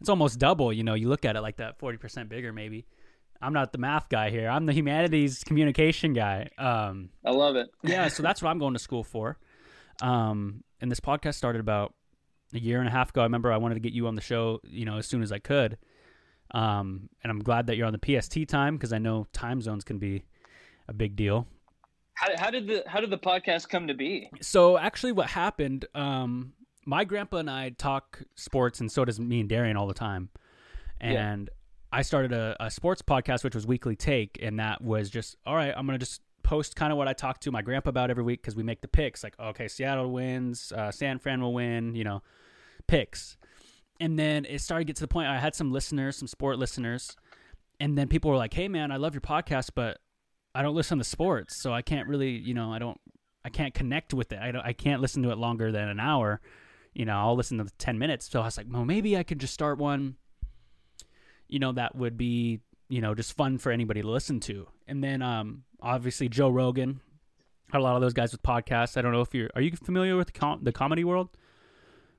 it's 0.00 0.08
almost 0.08 0.38
double. 0.38 0.72
You 0.72 0.84
know, 0.84 0.94
you 0.94 1.08
look 1.08 1.24
at 1.24 1.36
it 1.36 1.40
like 1.40 1.56
that, 1.56 1.78
forty 1.78 1.98
percent 1.98 2.28
bigger 2.28 2.52
maybe. 2.52 2.86
I'm 3.40 3.52
not 3.52 3.72
the 3.72 3.78
math 3.78 4.08
guy 4.08 4.30
here. 4.30 4.48
I'm 4.48 4.66
the 4.66 4.72
humanities 4.72 5.42
communication 5.44 6.12
guy. 6.12 6.48
Um, 6.58 7.10
I 7.24 7.32
love 7.32 7.56
it. 7.56 7.70
yeah, 7.82 8.08
so 8.08 8.22
that's 8.26 8.40
what 8.40 8.50
I'm 8.50 8.58
going 8.58 8.74
to 8.74 8.78
school 8.78 9.02
for. 9.02 9.36
Um, 10.00 10.62
and 10.80 10.90
this 10.90 11.00
podcast 11.00 11.34
started 11.34 11.60
about 11.60 11.92
a 12.54 12.58
year 12.58 12.78
and 12.78 12.88
a 12.88 12.90
half 12.90 13.10
ago. 13.10 13.22
I 13.22 13.24
remember 13.24 13.52
I 13.52 13.56
wanted 13.56 13.74
to 13.74 13.80
get 13.80 13.92
you 13.92 14.06
on 14.06 14.14
the 14.14 14.20
show, 14.20 14.60
you 14.64 14.84
know, 14.84 14.98
as 14.98 15.06
soon 15.06 15.22
as 15.22 15.32
I 15.32 15.38
could. 15.38 15.76
Um, 16.52 17.08
and 17.22 17.30
I'm 17.30 17.40
glad 17.40 17.66
that 17.66 17.76
you're 17.76 17.86
on 17.86 17.94
the 17.98 18.20
PST 18.20 18.48
time 18.48 18.76
because 18.76 18.92
I 18.92 18.98
know 18.98 19.26
time 19.32 19.60
zones 19.60 19.84
can 19.84 19.98
be 19.98 20.24
a 20.88 20.92
big 20.92 21.16
deal. 21.16 21.46
How, 22.14 22.28
how 22.36 22.50
did 22.50 22.68
the 22.68 22.84
how 22.86 23.00
did 23.00 23.10
the 23.10 23.18
podcast 23.18 23.68
come 23.68 23.88
to 23.88 23.94
be? 23.94 24.30
So 24.40 24.76
actually, 24.76 25.12
what 25.12 25.28
happened? 25.28 25.86
Um, 25.94 26.52
my 26.84 27.04
grandpa 27.04 27.38
and 27.38 27.50
I 27.50 27.70
talk 27.70 28.22
sports, 28.34 28.80
and 28.80 28.90
so 28.90 29.04
does 29.04 29.20
me 29.20 29.40
and 29.40 29.48
Darian 29.48 29.76
all 29.76 29.86
the 29.86 29.94
time. 29.94 30.30
Yeah. 31.00 31.32
And 31.32 31.50
I 31.92 32.02
started 32.02 32.32
a, 32.32 32.56
a 32.60 32.70
sports 32.70 33.02
podcast, 33.02 33.44
which 33.44 33.54
was 33.54 33.66
Weekly 33.66 33.96
Take, 33.96 34.38
and 34.42 34.58
that 34.58 34.82
was 34.82 35.10
just 35.10 35.36
all 35.46 35.54
right. 35.54 35.72
I'm 35.76 35.86
gonna 35.86 35.98
just 35.98 36.20
post 36.42 36.74
kind 36.76 36.92
of 36.92 36.98
what 36.98 37.08
I 37.08 37.12
talk 37.12 37.40
to 37.40 37.52
my 37.52 37.62
grandpa 37.62 37.90
about 37.90 38.10
every 38.10 38.24
week 38.24 38.42
because 38.42 38.56
we 38.56 38.62
make 38.62 38.80
the 38.80 38.88
picks. 38.88 39.22
Like, 39.22 39.38
okay, 39.38 39.68
Seattle 39.68 40.10
wins, 40.10 40.72
uh, 40.72 40.90
San 40.90 41.18
Fran 41.18 41.40
will 41.40 41.54
win, 41.54 41.94
you 41.94 42.04
know, 42.04 42.22
picks. 42.86 43.36
And 44.00 44.18
then 44.18 44.44
it 44.46 44.60
started 44.60 44.84
to 44.84 44.86
get 44.86 44.96
to 44.96 45.02
the 45.02 45.08
point 45.08 45.28
I 45.28 45.38
had 45.38 45.54
some 45.54 45.70
listeners, 45.70 46.16
some 46.16 46.28
sport 46.28 46.58
listeners, 46.58 47.16
and 47.78 47.96
then 47.96 48.08
people 48.08 48.30
were 48.30 48.36
like, 48.36 48.54
"Hey, 48.54 48.68
man, 48.68 48.90
I 48.90 48.96
love 48.96 49.14
your 49.14 49.20
podcast, 49.20 49.70
but 49.74 49.98
I 50.54 50.62
don't 50.62 50.74
listen 50.74 50.98
to 50.98 51.04
sports, 51.04 51.56
so 51.56 51.72
I 51.72 51.82
can't 51.82 52.08
really, 52.08 52.30
you 52.30 52.54
know, 52.54 52.72
I 52.72 52.78
don't, 52.78 53.00
I 53.44 53.48
can't 53.48 53.72
connect 53.74 54.12
with 54.12 54.32
it. 54.32 54.38
I 54.38 54.52
don't, 54.52 54.64
I 54.64 54.72
can't 54.72 55.00
listen 55.00 55.22
to 55.22 55.30
it 55.30 55.38
longer 55.38 55.72
than 55.72 55.88
an 55.88 56.00
hour. 56.00 56.40
You 56.94 57.04
know, 57.04 57.16
I'll 57.16 57.36
listen 57.36 57.58
to 57.58 57.64
the 57.64 57.72
ten 57.78 57.98
minutes. 57.98 58.28
So 58.30 58.40
I 58.40 58.44
was 58.44 58.56
like, 58.56 58.66
well, 58.70 58.84
maybe 58.84 59.16
I 59.16 59.22
could 59.22 59.38
just 59.38 59.54
start 59.54 59.78
one. 59.78 60.16
You 61.48 61.58
know, 61.58 61.72
that 61.72 61.94
would 61.96 62.16
be, 62.16 62.60
you 62.88 63.00
know, 63.00 63.14
just 63.14 63.36
fun 63.36 63.58
for 63.58 63.72
anybody 63.72 64.02
to 64.02 64.08
listen 64.08 64.40
to. 64.40 64.66
And 64.86 65.02
then, 65.02 65.22
um, 65.22 65.64
obviously 65.80 66.28
Joe 66.28 66.48
Rogan, 66.50 67.00
had 67.72 67.80
a 67.80 67.82
lot 67.82 67.94
of 67.96 68.02
those 68.02 68.12
guys 68.12 68.32
with 68.32 68.42
podcasts. 68.42 68.96
I 68.96 69.02
don't 69.02 69.12
know 69.12 69.20
if 69.20 69.34
you're, 69.34 69.50
are 69.54 69.60
you 69.62 69.72
familiar 69.72 70.16
with 70.16 70.28
the, 70.28 70.38
com- 70.38 70.60
the 70.62 70.72
comedy 70.72 71.04
world? 71.04 71.28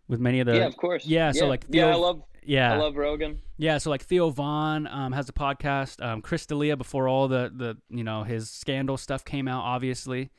With 0.07 0.19
many 0.19 0.39
of 0.41 0.47
the, 0.47 0.57
yeah, 0.57 0.65
of 0.65 0.75
course. 0.75 1.05
yeah, 1.05 1.31
so, 1.31 1.47
like, 1.47 1.65
yeah, 1.69 1.87
I 1.87 1.95
love 1.95 2.21
yeah, 2.45 2.73
I 2.73 2.75
love 2.75 2.97
Rogan. 2.97 3.39
yeah, 3.57 3.77
so 3.77 3.89
like 3.89 4.03
Theo 4.03 4.29
Von 4.31 4.85
um, 4.87 5.13
has 5.13 5.29
a 5.29 5.33
podcast. 5.33 6.03
Um, 6.03 6.21
Chris 6.21 6.45
D'Elia, 6.45 6.75
before 6.75 7.07
all 7.07 7.29
the 7.29 7.49
the 7.55 7.77
you 7.89 8.03
know 8.03 8.23
his 8.23 8.49
scandal 8.49 8.97
stuff 8.97 9.23
came 9.23 9.47
out, 9.47 9.63
obviously. 9.63 10.29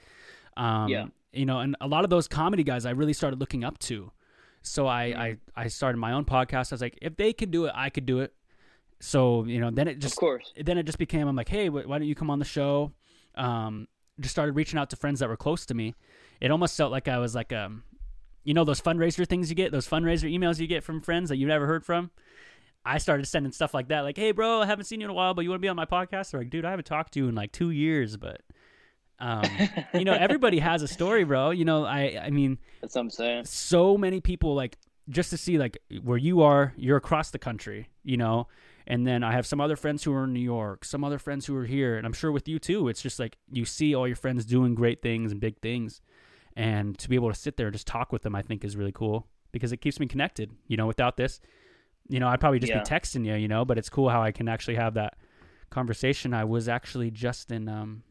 Um, 0.56 0.88
Yeah. 0.88 1.06
You 1.32 1.46
know, 1.46 1.60
and 1.60 1.76
a 1.80 1.88
lot 1.88 2.04
of 2.04 2.10
those 2.10 2.28
comedy 2.28 2.62
guys 2.62 2.84
I 2.84 2.90
really 2.90 3.14
started 3.14 3.40
looking 3.40 3.64
up 3.64 3.78
to. 3.80 4.12
So 4.64 4.86
I 4.88 5.10
Mm-hmm. 5.10 5.20
I 5.20 5.36
I 5.54 5.68
started 5.68 5.98
my 5.98 6.12
own 6.12 6.24
podcast. 6.24 6.72
I 6.72 6.74
was 6.74 6.80
like, 6.80 6.98
if 7.00 7.16
they 7.16 7.32
could 7.32 7.50
do 7.50 7.66
it, 7.66 7.72
I 7.74 7.90
could 7.90 8.06
do 8.06 8.20
it. 8.20 8.34
So 8.98 9.44
you 9.44 9.60
know, 9.60 9.70
then 9.70 9.86
it 9.86 9.98
just 10.00 10.14
of 10.14 10.18
course. 10.18 10.52
then 10.56 10.78
it 10.78 10.84
just 10.84 10.98
became 10.98 11.28
I'm 11.28 11.36
like, 11.36 11.48
hey, 11.50 11.68
wh- 11.68 11.86
why 11.86 11.98
don't 11.98 12.08
you 12.08 12.14
come 12.14 12.30
on 12.30 12.38
the 12.38 12.44
show? 12.44 12.92
Um, 13.36 13.86
just 14.20 14.32
started 14.32 14.52
reaching 14.52 14.78
out 14.78 14.90
to 14.90 14.96
friends 14.96 15.20
that 15.20 15.28
were 15.28 15.36
close 15.36 15.66
to 15.66 15.74
me. 15.74 15.94
It 16.40 16.50
almost 16.50 16.76
felt 16.76 16.90
like 16.90 17.08
I 17.08 17.18
was 17.18 17.34
like 17.34 17.52
um, 17.52 17.84
you 18.42 18.54
know 18.54 18.64
those 18.64 18.80
fundraiser 18.80 19.28
things 19.28 19.50
you 19.50 19.54
get, 19.54 19.70
those 19.70 19.86
fundraiser 19.86 20.32
emails 20.32 20.58
you 20.58 20.66
get 20.66 20.82
from 20.82 21.00
friends 21.00 21.28
that 21.28 21.36
you've 21.36 21.48
never 21.48 21.66
heard 21.66 21.84
from. 21.84 22.10
I 22.86 22.98
started 22.98 23.26
sending 23.26 23.52
stuff 23.52 23.72
like 23.72 23.88
that, 23.88 24.00
like, 24.00 24.16
hey, 24.18 24.32
bro, 24.32 24.60
I 24.60 24.66
haven't 24.66 24.84
seen 24.84 25.00
you 25.00 25.06
in 25.06 25.10
a 25.10 25.14
while, 25.14 25.32
but 25.32 25.40
you 25.42 25.48
want 25.48 25.60
to 25.60 25.64
be 25.64 25.68
on 25.68 25.76
my 25.76 25.86
podcast? 25.86 26.30
They're 26.30 26.40
like, 26.40 26.50
dude, 26.50 26.66
I 26.66 26.70
haven't 26.70 26.84
talked 26.84 27.14
to 27.14 27.18
you 27.20 27.28
in 27.28 27.34
like 27.34 27.52
two 27.52 27.70
years, 27.70 28.16
but. 28.16 28.42
Um, 29.20 29.44
you 29.94 30.04
know, 30.04 30.12
everybody 30.14 30.58
has 30.58 30.82
a 30.82 30.88
story, 30.88 31.24
bro. 31.24 31.50
You 31.50 31.64
know, 31.64 31.84
I, 31.84 32.20
I 32.24 32.30
mean, 32.30 32.58
That's 32.80 32.94
what 32.94 33.02
I'm 33.02 33.10
saying. 33.10 33.44
so 33.46 33.96
many 33.96 34.20
people 34.20 34.54
like 34.54 34.76
just 35.08 35.30
to 35.30 35.36
see 35.36 35.58
like 35.58 35.76
where 36.02 36.16
you 36.16 36.40
are 36.42 36.72
you're 36.78 36.96
across 36.96 37.30
the 37.30 37.38
country 37.38 37.90
you 38.04 38.16
know 38.16 38.48
and 38.86 39.06
then 39.06 39.22
i 39.22 39.32
have 39.32 39.44
some 39.44 39.60
other 39.60 39.76
friends 39.76 40.02
who 40.02 40.10
are 40.14 40.24
in 40.24 40.32
new 40.32 40.40
york 40.40 40.82
some 40.82 41.04
other 41.04 41.18
friends 41.18 41.44
who 41.44 41.54
are 41.54 41.66
here 41.66 41.98
and 41.98 42.06
i'm 42.06 42.12
sure 42.14 42.32
with 42.32 42.48
you 42.48 42.58
too 42.58 42.88
it's 42.88 43.02
just 43.02 43.20
like 43.20 43.36
you 43.52 43.66
see 43.66 43.94
all 43.94 44.06
your 44.06 44.16
friends 44.16 44.46
doing 44.46 44.74
great 44.74 45.02
things 45.02 45.30
and 45.30 45.42
big 45.42 45.58
things 45.60 46.00
and 46.56 46.96
to 46.98 47.06
be 47.10 47.16
able 47.16 47.28
to 47.30 47.38
sit 47.38 47.58
there 47.58 47.66
and 47.66 47.74
just 47.74 47.86
talk 47.86 48.12
with 48.12 48.22
them 48.22 48.34
i 48.34 48.40
think 48.40 48.64
is 48.64 48.78
really 48.78 48.92
cool 48.92 49.26
because 49.52 49.72
it 49.72 49.76
keeps 49.82 50.00
me 50.00 50.06
connected 50.06 50.50
you 50.68 50.76
know 50.78 50.86
without 50.86 51.18
this 51.18 51.38
you 52.08 52.18
know 52.18 52.28
i'd 52.28 52.40
probably 52.40 52.58
just 52.58 52.72
Yeah. 52.72 52.78
be 52.82 52.86
texting 52.88 53.26
you 53.26 53.34
you 53.34 53.46
know 53.46 53.66
but 53.66 53.76
it's 53.76 53.90
cool 53.90 54.08
how 54.08 54.22
i 54.22 54.32
can 54.32 54.48
actually 54.48 54.76
have 54.76 54.94
that 54.94 55.18
conversation 55.68 56.32
i 56.32 56.44
was 56.44 56.66
actually 56.66 57.10
just 57.10 57.50
in 57.52 57.68
um 57.68 58.02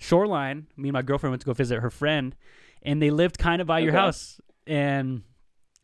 shoreline 0.00 0.66
me 0.76 0.88
and 0.88 0.94
my 0.94 1.02
girlfriend 1.02 1.30
went 1.30 1.42
to 1.42 1.46
go 1.46 1.52
visit 1.52 1.78
her 1.80 1.90
friend 1.90 2.34
and 2.82 3.00
they 3.00 3.10
lived 3.10 3.38
kind 3.38 3.60
of 3.60 3.68
by 3.68 3.78
your 3.78 3.92
house 3.92 4.40
and 4.66 5.22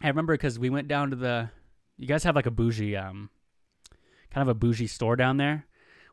I 0.03 0.09
remember 0.09 0.35
because 0.35 0.59
we 0.59 0.71
went 0.71 0.89
down 0.89 1.11
to 1.11 1.17
the. 1.17 1.51
You 1.99 2.07
guys 2.07 2.25
have 2.25 2.37
like 2.37 2.47
a 2.47 2.51
bougie, 2.51 2.97
um, 2.97 3.31
kind 4.31 4.43
of 4.43 4.49
a 4.49 4.55
bougie 4.55 4.87
store 4.87 5.17
down 5.17 5.39
there. 5.39 5.67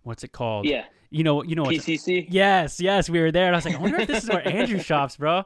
What's 0.04 0.24
it 0.24 0.32
called? 0.32 0.66
Yeah. 0.66 0.86
You 1.10 1.24
know, 1.24 1.44
you 1.44 1.56
know 1.56 1.64
what? 1.64 1.76
PCC. 1.76 2.26
Yes, 2.30 2.80
yes, 2.80 3.08
we 3.08 3.20
were 3.20 3.32
there, 3.32 3.46
and 3.46 3.56
I 3.56 3.58
was 3.58 3.66
like, 3.66 3.76
I 3.76 3.78
wonder 3.78 4.00
if 4.00 4.08
this 4.08 4.24
is 4.24 4.30
where 4.30 4.48
Andrew 4.52 4.80
shops, 4.80 5.18
bro. 5.18 5.44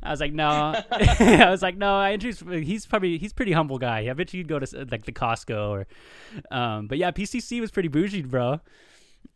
I 0.00 0.10
was 0.10 0.20
like, 0.20 0.32
no. 0.32 0.46
I 0.92 1.48
was 1.50 1.60
like, 1.60 1.76
no. 1.76 2.00
Andrew's 2.00 2.40
he's 2.40 2.86
probably 2.86 3.18
he's 3.18 3.32
pretty 3.32 3.52
humble 3.52 3.78
guy. 3.78 4.08
I 4.08 4.12
bet 4.12 4.32
you'd 4.32 4.46
go 4.46 4.58
to 4.58 4.86
like 4.90 5.06
the 5.06 5.12
Costco 5.12 5.70
or, 5.70 5.86
um. 6.56 6.86
But 6.86 6.98
yeah, 6.98 7.10
PCC 7.10 7.60
was 7.60 7.70
pretty 7.70 7.88
bougie, 7.88 8.22
bro. 8.22 8.60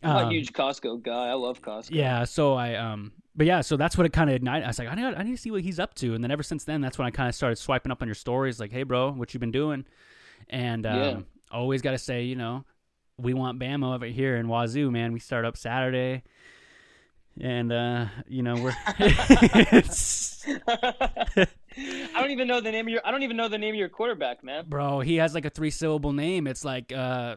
I'm 0.04 0.16
Um, 0.16 0.26
a 0.26 0.30
huge 0.30 0.52
Costco 0.52 1.02
guy. 1.02 1.28
I 1.28 1.34
love 1.34 1.60
Costco. 1.62 1.90
Yeah, 1.94 2.24
so 2.24 2.54
I 2.54 2.74
um 2.74 3.12
but 3.34 3.46
yeah, 3.46 3.60
so 3.62 3.76
that's 3.76 3.96
what 3.96 4.04
it 4.06 4.12
kind 4.12 4.28
of 4.28 4.36
ignited. 4.36 4.64
I 4.64 4.68
was 4.68 4.78
like, 4.78 4.88
I 4.88 4.94
need, 4.94 5.04
I 5.14 5.22
need 5.22 5.30
to 5.36 5.40
see 5.40 5.50
what 5.50 5.62
he's 5.62 5.78
up 5.78 5.94
to. 5.96 6.14
And 6.14 6.22
then 6.22 6.30
ever 6.30 6.42
since 6.42 6.64
then, 6.64 6.82
that's 6.82 6.98
when 6.98 7.06
I 7.06 7.10
kind 7.10 7.30
of 7.30 7.34
started 7.34 7.56
swiping 7.56 7.90
up 7.90 8.02
on 8.02 8.08
your 8.08 8.14
stories, 8.14 8.60
like, 8.60 8.70
hey, 8.72 8.82
bro, 8.82 9.10
what 9.12 9.32
you 9.32 9.40
been 9.40 9.50
doing? 9.50 9.86
And 10.50 10.84
um, 10.86 10.96
Yeah. 10.96 11.20
always 11.50 11.80
got 11.80 11.92
to 11.92 11.98
say, 11.98 12.24
you 12.24 12.36
know, 12.36 12.64
we 13.16 13.32
want 13.32 13.58
Bama 13.58 13.94
over 13.94 14.04
here 14.04 14.36
in 14.36 14.48
Wazzu, 14.48 14.90
man. 14.90 15.12
We 15.12 15.18
start 15.18 15.46
up 15.46 15.56
Saturday, 15.56 16.24
and 17.40 17.72
uh, 17.72 18.06
you 18.28 18.42
know 18.42 18.58
we're. 18.58 18.72
I 20.58 22.20
don't 22.20 22.30
even 22.32 22.48
know 22.48 22.60
the 22.60 22.70
name 22.70 22.86
of 22.86 22.90
your. 22.92 23.00
I 23.04 23.10
don't 23.10 23.22
even 23.22 23.36
know 23.36 23.48
the 23.48 23.58
name 23.58 23.74
of 23.74 23.78
your 23.78 23.88
quarterback, 23.88 24.44
man. 24.44 24.64
bro, 24.68 25.00
he 25.00 25.16
has 25.16 25.34
like 25.34 25.44
a 25.44 25.50
three 25.50 25.70
syllable 25.70 26.12
name. 26.12 26.46
It's 26.46 26.64
like 26.64 26.92
uh, 26.92 27.36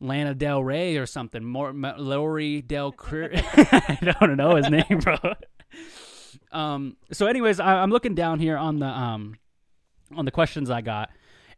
Lana 0.00 0.34
Del 0.34 0.62
Rey 0.64 0.96
or 0.96 1.06
something. 1.06 1.44
More 1.44 1.72
Lori 1.72 2.62
Del 2.62 2.92
Cur- 2.92 3.30
I 3.34 3.98
don't 4.20 4.36
know 4.36 4.56
his 4.56 4.68
name, 4.70 4.98
bro. 5.00 5.16
Um. 6.52 6.96
So, 7.12 7.26
anyways, 7.26 7.60
I, 7.60 7.82
I'm 7.82 7.90
looking 7.90 8.14
down 8.14 8.38
here 8.40 8.56
on 8.56 8.78
the 8.78 8.86
um, 8.86 9.36
on 10.16 10.24
the 10.24 10.30
questions 10.30 10.70
I 10.70 10.80
got, 10.80 11.10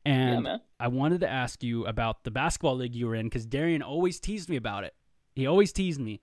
and 0.05 0.45
man. 0.45 0.61
I 0.81 0.89
wanted 0.89 1.21
to 1.21 1.29
ask 1.29 1.63
you 1.63 1.87
about 1.87 2.25
the 2.25 2.31
basketball 2.31 2.77
league 2.77 2.95
you 2.95 3.07
were 3.07 3.15
in 3.15 3.27
because 3.27 3.47
Darian 3.47 3.83
always 3.83 4.21
teased 4.21 4.49
me 4.49 4.57
about 4.57 4.85
it. 4.85 4.95
He 5.35 5.47
always 5.47 5.73
teased 5.73 6.01
me, 6.01 6.21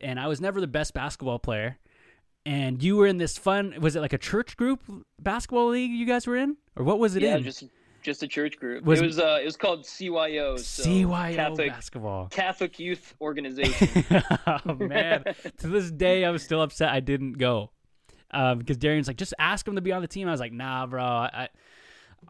and 0.00 0.18
I 0.20 0.26
was 0.28 0.40
never 0.40 0.60
the 0.60 0.66
best 0.66 0.92
basketball 0.94 1.38
player. 1.38 1.78
And 2.46 2.82
you 2.82 2.96
were 2.96 3.06
in 3.06 3.16
this 3.16 3.38
fun. 3.38 3.74
Was 3.80 3.96
it 3.96 4.00
like 4.00 4.12
a 4.12 4.18
church 4.18 4.58
group 4.58 4.80
basketball 5.18 5.68
league 5.70 5.90
you 5.90 6.04
guys 6.04 6.26
were 6.26 6.36
in, 6.36 6.58
or 6.76 6.84
what 6.84 6.98
was 6.98 7.16
it 7.16 7.22
Yeah, 7.22 7.36
in? 7.36 7.42
just 7.44 7.64
just 8.04 8.22
a 8.22 8.28
church 8.28 8.56
group. 8.58 8.84
Was- 8.84 9.00
it 9.00 9.06
was 9.06 9.18
uh, 9.18 9.38
it 9.42 9.44
was 9.44 9.56
called 9.56 9.82
CYO. 9.82 10.58
So 10.58 10.84
CYO 10.84 11.34
Catholic 11.34 11.72
basketball. 11.72 12.28
Catholic 12.28 12.78
Youth 12.78 13.14
Organization. 13.20 14.04
oh 14.46 14.74
man, 14.74 15.24
to 15.58 15.66
this 15.66 15.90
day 15.90 16.24
I'm 16.24 16.38
still 16.38 16.62
upset 16.62 16.90
I 16.90 17.00
didn't 17.00 17.32
go 17.32 17.70
um, 18.30 18.58
because 18.58 18.76
Darian's 18.76 19.08
like, 19.08 19.16
just 19.16 19.34
ask 19.38 19.66
him 19.66 19.74
to 19.76 19.80
be 19.80 19.92
on 19.92 20.02
the 20.02 20.08
team. 20.08 20.28
I 20.28 20.30
was 20.30 20.40
like, 20.40 20.52
nah, 20.52 20.86
bro. 20.86 21.02
I, 21.02 21.48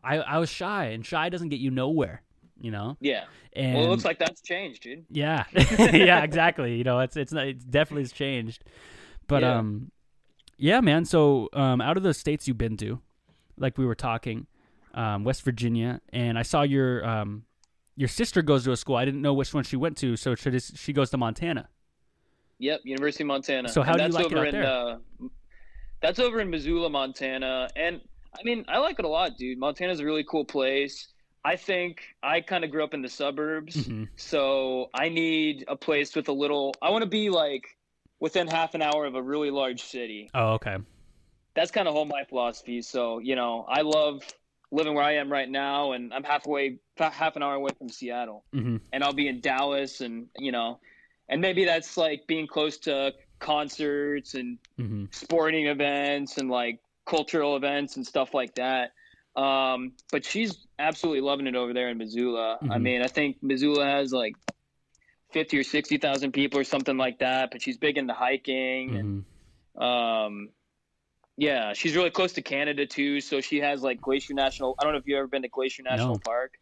I, 0.02 0.19
I 0.19 0.38
was 0.38 0.49
shy, 0.50 0.87
and 0.87 1.04
shy 1.07 1.28
doesn't 1.28 1.49
get 1.50 1.61
you 1.61 1.71
nowhere, 1.71 2.23
you 2.61 2.71
know. 2.71 2.97
yeah. 3.00 3.25
And 3.57 3.75
Well, 3.76 3.85
it 3.85 3.88
looks 3.88 4.04
like 4.04 4.19
that's 4.19 4.40
changed, 4.43 4.83
dude. 4.83 5.04
yeah, 5.11 5.45
yeah, 5.52 6.25
exactly. 6.25 6.75
You 6.76 6.83
know, 6.85 6.99
it's 7.00 7.16
it's 7.16 7.33
not, 7.33 7.47
it's 7.47 7.64
definitely 7.64 8.02
has 8.02 8.12
changed, 8.12 8.64
but 9.28 9.43
Yeah. 9.43 9.59
um, 9.59 9.93
yeah, 10.59 10.81
man. 10.81 11.04
So 11.04 11.49
um, 11.52 11.81
out 11.81 11.97
of 11.97 12.02
the 12.02 12.12
states 12.12 12.49
you've 12.49 12.59
been 12.59 12.76
to, 12.78 13.00
like 13.57 13.78
we 13.78 13.87
were 13.87 13.95
talking, 13.95 14.49
um, 14.95 15.25
West 15.25 15.43
Virginia, 15.43 16.01
and 16.13 16.39
I 16.39 16.43
saw 16.43 16.63
your 16.63 17.05
um, 17.07 17.45
your 17.97 18.09
sister 18.09 18.43
goes 18.43 18.65
to 18.65 18.73
a 18.73 18.77
school. 18.77 18.97
I 18.97 19.05
didn't 19.05 19.23
know 19.23 19.35
which 19.35 19.53
one 19.53 19.65
she 19.65 19.77
went 19.77 19.97
to, 19.99 20.17
so 20.17 20.35
she 20.35 20.59
she 20.59 20.93
goes 20.93 21.11
to 21.11 21.17
Montana. 21.17 21.69
Yep, 22.59 22.81
University 22.85 23.25
of 23.25 23.29
Montana. 23.29 23.69
So 23.69 23.83
how 23.83 23.93
And 23.93 23.99
do 23.99 24.05
you 24.05 24.13
that's 24.13 24.15
like 24.25 24.33
it 24.33 24.37
over 24.37 24.47
out 24.47 24.55
in, 24.55 24.61
there? 24.61 24.67
Uh, 24.67 25.29
that's 26.01 26.19
over 26.19 26.41
in 26.41 26.51
Missoula, 26.51 26.89
Montana, 26.91 27.69
and 27.77 28.01
I 28.39 28.43
mean, 28.45 28.65
I 28.69 28.79
like 28.79 28.99
it 28.99 29.05
a 29.05 29.09
lot, 29.09 29.37
dude. 29.37 29.59
Montana's 29.59 30.01
a 30.01 30.05
really 30.05 30.25
cool 30.25 30.45
place. 30.45 31.09
I 31.45 31.57
think 31.57 32.03
I 32.23 32.41
kind 32.41 32.65
of 32.65 32.71
grew 32.71 32.83
up 32.83 32.95
in 32.95 33.03
the 33.03 33.09
suburbs, 33.09 33.77
Mhm. 33.89 34.09
so 34.17 34.89
I 34.95 35.09
need 35.09 35.65
a 35.69 35.77
place 35.77 36.17
with 36.17 36.29
a 36.29 36.33
little. 36.33 36.75
I 36.81 36.91
want 36.91 37.03
to 37.03 37.09
be 37.11 37.29
like 37.31 37.65
within 38.21 38.47
half 38.49 38.75
an 38.75 38.83
hour 38.83 39.05
of 39.05 39.15
a 39.15 39.23
really 39.23 39.51
large 39.51 39.83
city. 39.83 40.31
Oh, 40.35 40.55
okay. 40.55 40.77
That's 41.55 41.71
kind 41.71 41.87
of 41.87 41.95
whole 41.95 42.07
my 42.07 42.25
philosophy. 42.25 42.81
So 42.83 43.19
you 43.19 43.37
know, 43.37 43.65
I 43.69 43.83
love 43.83 44.23
living 44.75 44.95
where 44.95 45.04
I 45.04 45.16
am 45.16 45.31
right 45.31 45.49
now, 45.49 45.93
and 45.93 46.12
I'm 46.12 46.25
halfway, 46.25 46.78
half 46.99 47.37
an 47.37 47.43
hour 47.43 47.54
away 47.54 47.73
from 47.78 47.88
Seattle 47.88 48.45
hmm 48.52 48.76
and 48.93 49.02
I'll 49.02 49.12
be 49.12 49.28
in 49.28 49.40
Dallas 49.40 50.00
and 50.00 50.28
you 50.38 50.52
know 50.52 50.78
and 51.28 51.40
maybe 51.40 51.64
that's 51.64 51.97
like 51.97 52.26
being 52.28 52.47
close 52.47 52.78
to 52.78 53.12
concerts 53.40 54.35
and 54.35 54.59
hmm 54.78 55.04
sporting 55.12 55.66
events 55.66 56.38
and 56.38 56.49
like 56.50 56.81
cultural 57.07 57.57
events 57.57 57.97
and 57.97 58.07
stuff 58.07 58.35
like 58.35 58.54
that. 58.54 58.93
Um, 59.37 59.93
but 60.12 60.25
she's 60.25 60.66
absolutely 60.78 61.23
loving 61.23 61.47
it 61.47 61.57
over 61.57 61.73
there 61.73 61.88
in 61.88 61.99
Missoula. 61.99 62.59
I 62.71 62.78
Mhm. 62.78 62.83
mean, 62.83 63.02
I 63.02 63.09
think 63.09 63.38
Missoula 63.43 63.85
has 63.85 64.12
like 64.12 64.37
50 65.33 65.59
or 65.59 65.64
60,000 65.64 66.33
people 66.33 66.61
or 66.61 66.64
something 66.64 66.97
like 66.97 67.19
that, 67.19 67.50
but 67.50 67.62
she's 67.62 67.76
big 67.78 67.99
into 67.99 68.14
hiking 68.14 68.97
and 68.97 69.25
hmm 69.76 69.83
um 69.83 70.50
yeah, 71.37 71.73
she's 71.73 71.97
really 71.97 72.11
close 72.11 72.33
to 72.35 72.43
Canada 72.43 72.87
too, 72.87 73.21
so 73.21 73.41
she 73.41 73.59
has 73.61 73.83
like 73.83 74.00
Glacier 74.00 74.35
National. 74.35 74.75
I 74.79 74.85
don't 74.85 74.93
know 74.93 74.99
if 74.99 75.07
you've 75.07 75.19
ever 75.19 75.26
been 75.29 75.43
to 75.43 75.49
Glacier 75.49 75.83
National 75.83 76.14
No. 76.14 76.19
Park. 76.25 76.53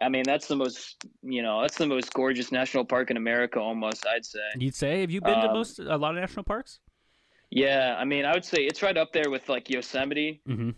I 0.00 0.08
mean, 0.08 0.22
that's 0.24 0.46
the 0.46 0.54
most, 0.54 1.04
you 1.22 1.42
know, 1.42 1.62
that's 1.62 1.76
the 1.78 1.86
most 1.86 2.12
gorgeous 2.12 2.52
national 2.52 2.84
park 2.84 3.10
in 3.10 3.16
America 3.16 3.58
almost, 3.58 4.06
I'd 4.06 4.24
say. 4.24 4.38
You'd 4.56 4.74
say, 4.74 5.00
have 5.00 5.10
you 5.10 5.20
been 5.20 5.40
to 5.40 5.48
Um, 5.48 5.54
most 5.54 5.78
a 5.80 5.96
lot 5.96 6.14
of 6.14 6.20
national 6.20 6.44
parks? 6.44 6.78
Yeah, 7.50 7.96
I 7.98 8.04
mean, 8.04 8.24
I 8.24 8.32
would 8.34 8.44
say 8.44 8.58
it's 8.58 8.82
right 8.82 8.96
up 8.96 9.12
there 9.12 9.30
with 9.30 9.48
like 9.48 9.70
Yosemite. 9.70 10.40
hmm 10.46 10.70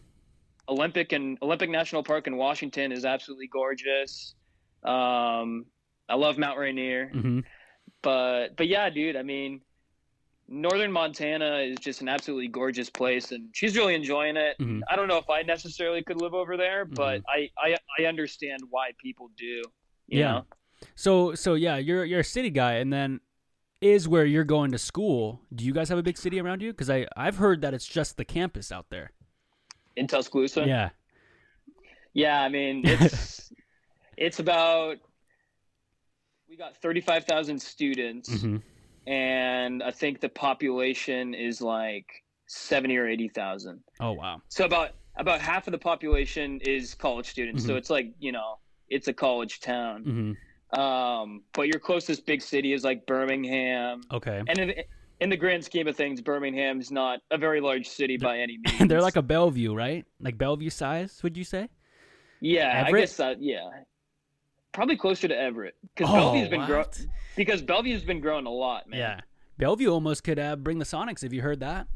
Olympic 0.68 1.10
and 1.12 1.36
Olympic 1.42 1.68
National 1.68 2.02
Park 2.04 2.28
in 2.28 2.36
Washington 2.36 2.92
is 2.92 3.04
absolutely 3.04 3.48
gorgeous. 3.48 4.34
Um 4.84 5.66
I 6.08 6.14
love 6.14 6.38
Mount 6.38 6.58
Rainier. 6.58 7.10
hmm 7.12 7.40
but 8.02 8.56
but 8.56 8.68
yeah, 8.68 8.88
dude. 8.88 9.16
I 9.16 9.22
mean, 9.22 9.60
northern 10.52 10.90
Montana 10.90 11.58
is 11.58 11.78
just 11.78 12.00
an 12.02 12.08
absolutely 12.08 12.48
gorgeous 12.48 12.90
place, 12.90 13.30
and 13.32 13.48
she's 13.52 13.76
really 13.76 13.94
enjoying 13.94 14.36
it. 14.36 14.58
Mhm. 14.58 14.80
I 14.90 14.96
don't 14.96 15.06
know 15.08 15.16
if 15.18 15.30
I 15.30 15.42
necessarily 15.42 16.02
could 16.02 16.20
live 16.20 16.34
over 16.34 16.56
there, 16.56 16.84
but 16.84 17.22
I, 17.28 17.48
I 17.56 17.76
I 17.98 18.04
understand 18.06 18.60
why 18.68 18.90
people 19.02 19.30
do. 19.36 19.62
You 20.08 20.18
Yeah. 20.20 20.32
know? 20.32 20.46
So 20.96 21.34
so 21.34 21.54
yeah, 21.54 21.76
you're 21.76 22.04
you're 22.04 22.20
a 22.20 22.24
city 22.24 22.50
guy, 22.50 22.74
and 22.74 22.92
then 22.92 23.20
is 23.80 24.06
where 24.08 24.24
you're 24.26 24.44
going 24.44 24.72
to 24.72 24.78
school. 24.78 25.40
Do 25.54 25.64
you 25.64 25.72
guys 25.72 25.88
have 25.88 25.96
a 25.98 26.02
big 26.02 26.18
city 26.18 26.38
around 26.40 26.60
you? 26.62 26.72
Because 26.72 26.90
I 26.90 27.06
I've 27.16 27.36
heard 27.36 27.60
that 27.62 27.72
it's 27.72 27.86
just 27.86 28.16
the 28.16 28.24
campus 28.24 28.70
out 28.72 28.90
there. 28.90 29.12
in 29.96 30.06
Tuscaloosa. 30.06 30.66
Yeah. 30.66 30.90
Yeah, 32.12 32.42
I 32.42 32.48
mean 32.48 32.82
it's 32.84 33.52
it's 34.16 34.38
about 34.40 34.96
we 36.48 36.56
got 36.56 36.76
thirty 36.82 37.00
five 37.00 37.24
thousand 37.24 37.60
students, 37.62 38.42
hmm 38.42 38.56
and 39.06 39.82
I 39.82 39.90
think 39.90 40.20
the 40.20 40.28
population 40.28 41.34
is 41.34 41.60
like 41.60 42.06
seventy 42.46 42.96
or 42.96 43.06
eighty 43.08 43.28
thousand. 43.28 43.80
Oh 44.00 44.12
wow. 44.12 44.42
So 44.48 44.64
about 44.64 44.90
about 45.16 45.40
half 45.40 45.66
of 45.66 45.72
the 45.72 45.78
population 45.78 46.60
is 46.62 46.94
college 46.94 47.26
students. 47.26 47.64
So 47.64 47.74
Mhm. 47.74 47.78
it's 47.78 47.90
like 47.90 48.12
you 48.18 48.32
know 48.32 48.58
it's 48.88 49.08
a 49.08 49.12
college 49.12 49.60
town. 49.60 50.02
hmm 50.04 50.78
Um, 50.78 51.42
but 51.52 51.66
your 51.66 51.80
closest 51.80 52.26
big 52.26 52.40
city 52.42 52.72
is 52.72 52.84
like 52.84 53.04
Birmingham, 53.06 54.02
Okay. 54.12 54.40
and 54.46 54.56
in, 54.58 54.74
in 55.20 55.28
the 55.28 55.36
grand 55.36 55.64
scheme 55.64 55.88
of 55.88 55.96
things, 55.96 56.20
Birmingham's 56.20 56.92
not 56.92 57.20
a 57.32 57.36
very 57.38 57.60
large 57.60 57.88
city 57.88 58.16
by 58.16 58.38
any 58.38 58.56
means. 58.64 58.88
They're 58.88 59.02
like 59.02 59.16
a 59.16 59.22
Bellevue, 59.22 59.74
right? 59.74 60.04
Like 60.20 60.38
Bellevue 60.38 60.70
size, 60.70 61.22
would 61.24 61.36
you 61.36 61.44
say? 61.44 61.68
yeah, 62.40 62.84
Everett? 62.86 62.94
I 62.94 63.00
guess 63.00 63.16
that 63.16 63.42
yeah, 63.42 63.68
probably 64.72 64.96
closer 64.96 65.26
to 65.28 65.36
Everett 65.38 65.74
because 65.94 66.08
Oh, 66.10 66.14
Bellevue's 66.14 66.48
been 66.48 66.64
growing? 66.66 66.86
Because 67.44 67.62
Bellevue's 67.62 68.02
been 68.02 68.20
growing 68.20 68.46
a 68.46 68.50
lot, 68.50 68.88
man. 68.88 68.98
Yeah. 68.98 69.20
Bellevue 69.56 69.90
almost 69.90 70.24
could 70.24 70.38
uh, 70.38 70.56
bring 70.56 70.78
the 70.78 70.84
Sonics. 70.84 71.22
Have 71.22 71.32
you 71.32 71.42
heard 71.42 71.60
that? 71.60 71.86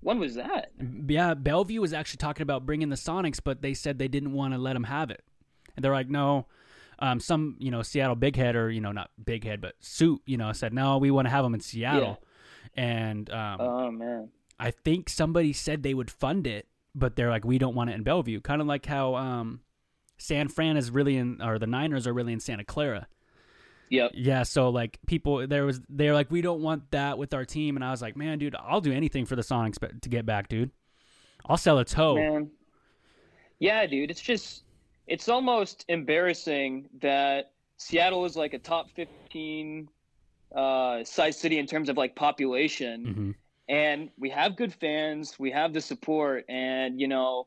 When 0.00 0.18
was 0.18 0.34
that? 0.34 0.72
Yeah, 1.06 1.34
Bellevue 1.34 1.80
was 1.80 1.92
actually 1.92 2.18
talking 2.18 2.42
about 2.42 2.66
bringing 2.66 2.88
the 2.88 2.96
Sonics, 2.96 3.38
but 3.42 3.62
they 3.62 3.72
said 3.72 3.98
they 3.98 4.08
didn't 4.08 4.32
want 4.32 4.52
to 4.52 4.58
let 4.58 4.72
them 4.72 4.84
have 4.84 5.10
it. 5.10 5.22
And 5.76 5.84
they're 5.84 5.92
like, 5.92 6.08
no. 6.08 6.46
Um, 6.98 7.20
some, 7.20 7.56
you 7.58 7.70
know, 7.70 7.82
Seattle 7.82 8.16
Big 8.16 8.34
Head, 8.34 8.56
or, 8.56 8.68
you 8.68 8.80
know, 8.80 8.90
not 8.92 9.10
Big 9.24 9.44
Head, 9.44 9.60
but 9.60 9.74
Suit, 9.78 10.20
you 10.26 10.36
know, 10.36 10.52
said, 10.52 10.72
no, 10.72 10.98
we 10.98 11.10
want 11.12 11.26
to 11.26 11.30
have 11.30 11.44
them 11.44 11.54
in 11.54 11.60
Seattle. 11.60 12.20
And 12.74 13.30
um, 13.30 13.60
Oh 13.60 13.90
man. 13.90 14.30
I 14.58 14.72
think 14.72 15.08
somebody 15.08 15.52
said 15.52 15.82
they 15.82 15.94
would 15.94 16.10
fund 16.10 16.46
it, 16.46 16.66
but 16.94 17.14
they're 17.14 17.30
like, 17.30 17.44
we 17.44 17.58
don't 17.58 17.74
want 17.74 17.90
it 17.90 17.94
in 17.94 18.02
Bellevue. 18.02 18.40
Kind 18.40 18.60
of 18.60 18.66
like 18.66 18.86
how 18.86 19.14
um, 19.14 19.60
San 20.18 20.48
Fran 20.48 20.76
is 20.76 20.90
really 20.90 21.16
in, 21.16 21.40
or 21.42 21.58
the 21.58 21.66
Niners 21.66 22.06
are 22.06 22.12
really 22.12 22.32
in 22.32 22.40
Santa 22.40 22.64
Clara. 22.64 23.06
Yep. 23.92 24.12
Yeah, 24.14 24.42
so 24.42 24.70
like 24.70 24.98
people, 25.06 25.46
there 25.46 25.66
was 25.66 25.82
they're 25.90 26.14
like, 26.14 26.30
we 26.30 26.40
don't 26.40 26.62
want 26.62 26.90
that 26.92 27.18
with 27.18 27.34
our 27.34 27.44
team, 27.44 27.76
and 27.76 27.84
I 27.84 27.90
was 27.90 28.00
like, 28.00 28.16
man, 28.16 28.38
dude, 28.38 28.56
I'll 28.58 28.80
do 28.80 28.90
anything 28.90 29.26
for 29.26 29.36
the 29.36 29.42
Sonics 29.42 29.76
to 30.00 30.08
get 30.08 30.24
back, 30.24 30.48
dude. 30.48 30.70
I'll 31.44 31.58
sell 31.58 31.78
a 31.78 31.84
toe. 31.84 32.14
Man. 32.14 32.50
Yeah, 33.58 33.84
dude. 33.86 34.10
It's 34.10 34.22
just 34.22 34.64
it's 35.06 35.28
almost 35.28 35.84
embarrassing 35.88 36.88
that 37.02 37.52
Seattle 37.76 38.24
is 38.24 38.34
like 38.34 38.54
a 38.54 38.58
top 38.58 38.90
fifteen 38.90 39.90
uh 40.56 41.04
size 41.04 41.38
city 41.38 41.58
in 41.58 41.66
terms 41.66 41.90
of 41.90 41.98
like 41.98 42.16
population. 42.16 43.04
hmm 43.04 43.30
And 43.68 44.08
we 44.18 44.30
have 44.30 44.56
good 44.56 44.72
fans, 44.72 45.38
we 45.38 45.50
have 45.50 45.74
the 45.74 45.82
support, 45.82 46.46
and 46.48 46.98
you 46.98 47.08
know, 47.08 47.46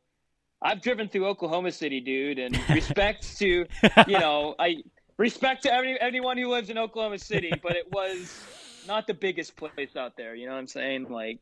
I've 0.62 0.84
driven 0.84 1.10
through 1.10 1.26
Oklahoma 1.26 1.72
City, 1.72 2.02
dude, 2.02 2.38
and 2.38 2.56
respect 2.70 3.36
to 3.40 3.66
you 4.08 4.20
know, 4.20 4.54
I 4.60 4.84
respect 5.18 5.64
to 5.64 5.74
every, 5.74 6.00
anyone 6.02 6.38
who 6.38 6.48
lives 6.50 6.70
in 6.70 6.78
Oklahoma 6.78 7.20
City, 7.20 7.52
but 7.64 7.76
it 7.76 7.92
was 7.92 8.44
not 8.88 9.08
the 9.08 9.14
biggest 9.14 9.56
place 9.56 9.96
out 9.96 10.18
there. 10.18 10.36
You 10.36 10.46
know 10.48 10.54
what 10.54 10.60
I'm 10.60 10.68
saying? 10.68 11.08
Like, 11.10 11.40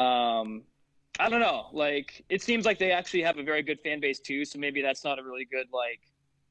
um, 0.00 0.62
I 1.20 1.28
don't 1.28 1.40
know. 1.40 1.66
Like, 1.72 2.24
it 2.28 2.42
seems 2.42 2.64
like 2.64 2.78
they 2.78 2.90
actually 2.90 3.22
have 3.22 3.38
a 3.38 3.42
very 3.42 3.62
good 3.62 3.78
fan 3.84 4.00
base 4.00 4.18
too. 4.18 4.44
So 4.44 4.58
maybe 4.58 4.82
that's 4.82 5.04
not 5.04 5.18
a 5.18 5.22
really 5.22 5.44
good 5.44 5.66
like 5.72 6.00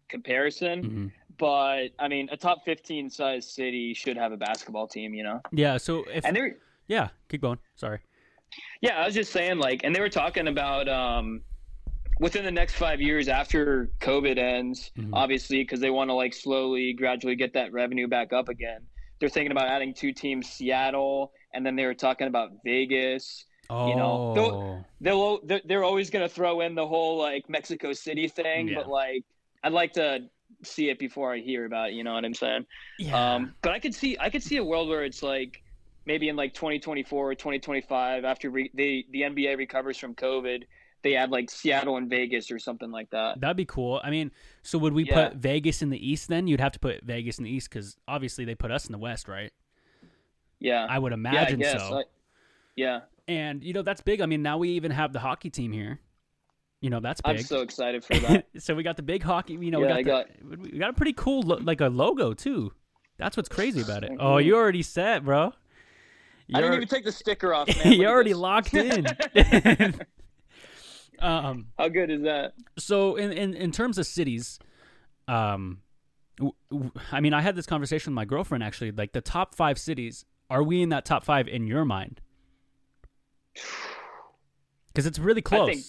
comparison. 0.07 0.83
Mm-hmm. 0.83 1.07
But 1.37 1.89
I 1.99 2.07
mean, 2.07 2.29
a 2.31 2.37
top 2.37 2.63
15 2.65 3.09
size 3.09 3.51
city 3.51 3.93
should 3.93 4.17
have 4.17 4.31
a 4.31 4.37
basketball 4.37 4.87
team. 4.87 5.13
You 5.13 5.23
know? 5.23 5.41
Yeah. 5.51 5.77
So 5.77 6.03
if 6.13 6.25
And 6.25 6.35
they're 6.35 6.57
yeah, 6.87 7.09
keep 7.29 7.41
going. 7.41 7.57
Sorry. 7.75 7.99
yeah, 8.81 8.97
I 9.01 9.05
was 9.05 9.15
just 9.15 9.31
saying, 9.31 9.57
like, 9.59 9.81
and 9.83 9.95
they 9.95 10.01
were 10.01 10.09
talking 10.09 10.47
about 10.47 10.89
um, 10.89 11.41
within 12.21 12.45
the 12.45 12.51
next 12.51 12.75
five 12.75 13.01
years 13.01 13.27
after 13.27 13.89
COVID 13.99 14.37
ends, 14.37 14.91
Mhm. 14.97 15.09
obviously, 15.11 15.57
because 15.63 15.79
they 15.79 15.89
want 15.89 16.09
to 16.09 16.13
like 16.13 16.33
slowly, 16.33 16.93
gradually 16.93 17.35
get 17.35 17.51
that 17.53 17.73
revenue 17.73 18.07
back 18.07 18.31
up 18.31 18.47
again. 18.47 18.81
They're 19.19 19.27
thinking 19.29 19.51
about 19.51 19.67
adding 19.67 19.93
two 19.93 20.13
teams, 20.13 20.47
Seattle, 20.47 21.33
and 21.53 21.65
then 21.65 21.75
they 21.75 21.85
were 21.85 21.93
talking 21.95 22.27
about 22.27 22.51
Vegas. 22.63 23.45
Oh. 23.69 23.89
You 23.89 23.95
know, 23.95 24.33
they'll- 24.35 24.85
They'll 25.01 25.61
they're, 25.65 25.83
always 25.83 26.11
going 26.11 26.27
to 26.27 26.33
throw 26.33 26.61
in 26.61 26.75
the 26.75 26.85
whole 26.87 27.17
like 27.17 27.49
Mexico 27.49 27.91
City 27.91 28.27
thing, 28.27 28.67
Yeah. 28.67 28.75
but 28.75 28.87
like 28.87 29.23
I'd 29.63 29.73
like 29.73 29.93
to 29.93 30.29
see 30.63 30.89
it 30.89 30.99
before 30.99 31.33
I 31.33 31.39
hear 31.39 31.65
about 31.65 31.89
it. 31.89 31.93
You 31.93 32.03
know 32.03 32.13
what 32.13 32.23
I'm 32.23 32.33
saying? 32.35 32.65
yeah. 32.99 33.35
Um, 33.35 33.55
but 33.63 33.71
I 33.71 33.79
could 33.79 33.95
see 33.95 34.15
I 34.19 34.29
could 34.29 34.43
see 34.43 34.57
a 34.57 34.63
world 34.63 34.89
where 34.89 35.03
it's 35.03 35.23
like 35.23 35.63
maybe 36.05 36.29
in 36.29 36.35
like 36.35 36.53
2024 36.53 37.31
or 37.31 37.35
2025 37.35 38.25
after 38.25 38.49
re- 38.51 38.69
the 38.75 39.05
the 39.11 39.21
NBA 39.23 39.57
recovers 39.57 39.97
from 39.97 40.13
COVID, 40.13 40.63
they 41.03 41.15
add 41.15 41.31
like 41.31 41.49
Seattle 41.49 41.97
and 41.97 42.09
Vegas 42.09 42.51
or 42.51 42.59
something 42.59 42.91
like 42.91 43.09
that. 43.11 43.39
That'd 43.41 43.57
be 43.57 43.65
cool. 43.65 43.99
I 44.03 44.09
mean, 44.11 44.31
so 44.63 44.77
would 44.77 44.93
we 44.93 45.03
Yeah. 45.05 45.29
put 45.29 45.37
Vegas 45.37 45.81
in 45.81 45.89
the 45.89 46.09
East 46.09 46.27
then? 46.27 46.47
You'd 46.47 46.59
have 46.59 46.71
to 46.73 46.79
put 46.79 47.03
Vegas 47.03 47.37
in 47.37 47.43
the 47.45 47.49
East 47.49 47.69
because 47.69 47.97
obviously 48.07 48.45
they 48.45 48.55
put 48.55 48.71
us 48.71 48.85
in 48.85 48.91
the 48.91 48.97
West, 48.97 49.27
right? 49.27 49.51
Yeah, 50.59 50.85
I 50.89 50.99
would 50.99 51.11
yeah, 51.11 51.15
I 51.15 51.17
imagine 51.19 51.63
so. 51.63 51.99
I- 51.99 52.03
yeah, 52.75 53.01
And 53.27 53.63
you 53.63 53.73
know 53.73 53.81
that's 53.81 54.01
big. 54.01 54.21
I 54.21 54.25
mean, 54.27 54.41
now 54.41 54.57
we 54.57 54.69
even 54.69 54.91
have 54.91 55.11
the 55.11 55.19
hockey 55.19 55.49
team 55.49 55.71
here. 55.71 55.99
You 56.79 56.89
know 56.89 56.99
that's 56.99 57.19
big. 57.21 57.37
I'm 57.37 57.43
so 57.43 57.61
excited 57.61 58.03
for 58.03 58.15
that. 58.17 58.47
so 58.59 58.73
we 58.75 58.81
got 58.83 58.95
the 58.95 59.03
big 59.03 59.21
hockey. 59.23 59.53
You 59.53 59.69
know, 59.71 59.81
Yeah, 59.83 59.93
I 59.93 59.97
we 59.97 60.03
got, 60.03 60.27
the, 60.41 60.57
we 60.57 60.69
got 60.79 60.89
a 60.89 60.93
pretty 60.93 61.13
cool 61.13 61.41
lo- 61.43 61.59
like 61.61 61.81
a 61.81 61.87
logo 61.87 62.33
too. 62.33 62.71
That's 63.17 63.35
what's 63.37 63.49
crazy 63.49 63.81
about 63.81 64.03
it. 64.03 64.11
Oh, 64.19 64.37
you 64.37 64.55
already 64.55 64.81
set, 64.83 65.23
bro. 65.25 65.53
I 66.53 66.59
You're, 66.59 66.61
didn't 66.61 66.75
even 66.77 66.87
take 66.87 67.05
the 67.05 67.11
sticker 67.11 67.53
off. 67.53 67.67
Man. 67.85 67.93
You're 67.93 68.09
already 68.09 68.33
locked 68.33 68.73
in. 68.73 69.05
Um. 71.21 71.67
How 71.77 71.87
good 71.87 72.09
is 72.09 72.21
that? 72.23 72.53
So 72.77 73.15
in 73.15 73.31
in 73.31 73.53
in 73.53 73.71
terms 73.71 73.97
of 73.97 74.05
cities, 74.05 74.59
um, 75.27 75.81
w- 76.37 76.53
w- 76.71 76.91
I 77.11 77.19
mean, 77.21 77.33
I 77.33 77.41
had 77.41 77.55
this 77.55 77.65
conversation 77.65 78.11
with 78.11 78.15
my 78.15 78.25
girlfriend 78.25 78.63
actually. 78.63 78.91
Like 78.91 79.13
the 79.13 79.21
top 79.21 79.55
five 79.55 79.77
cities, 79.79 80.25
are 80.49 80.63
we 80.63 80.81
in 80.81 80.89
that 80.89 81.05
top 81.05 81.23
five 81.23 81.47
in 81.47 81.67
your 81.67 81.85
mind? 81.85 82.21
Because 84.93 85.05
it's 85.05 85.19
really 85.19 85.41
close. 85.41 85.69
think- 85.69 85.85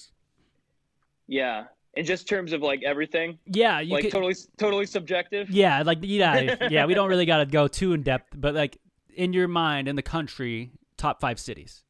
Yeah, 1.26 1.64
in 1.94 2.04
just 2.06 2.28
terms 2.28 2.52
of 2.52 2.62
like 2.62 2.82
everything, 2.84 3.38
yeah, 3.46 3.80
you 3.80 3.94
like 3.94 4.02
could, 4.04 4.12
totally 4.12 4.34
totally 4.58 4.86
subjective. 4.86 5.50
Yeah, 5.50 5.82
like 5.82 5.98
yeah, 6.02 6.56
yeah. 6.70 6.86
We 6.86 6.94
don't 6.94 7.08
really 7.08 7.26
got 7.26 7.38
to 7.38 7.46
go 7.46 7.66
too 7.66 7.94
in 7.94 8.02
depth, 8.02 8.32
but 8.36 8.54
like 8.54 8.78
in 9.14 9.32
your 9.32 9.48
mind, 9.48 9.88
in 9.88 9.96
the 9.96 10.02
country, 10.02 10.70
top 10.96 11.20
five 11.20 11.40
cities. 11.40 11.82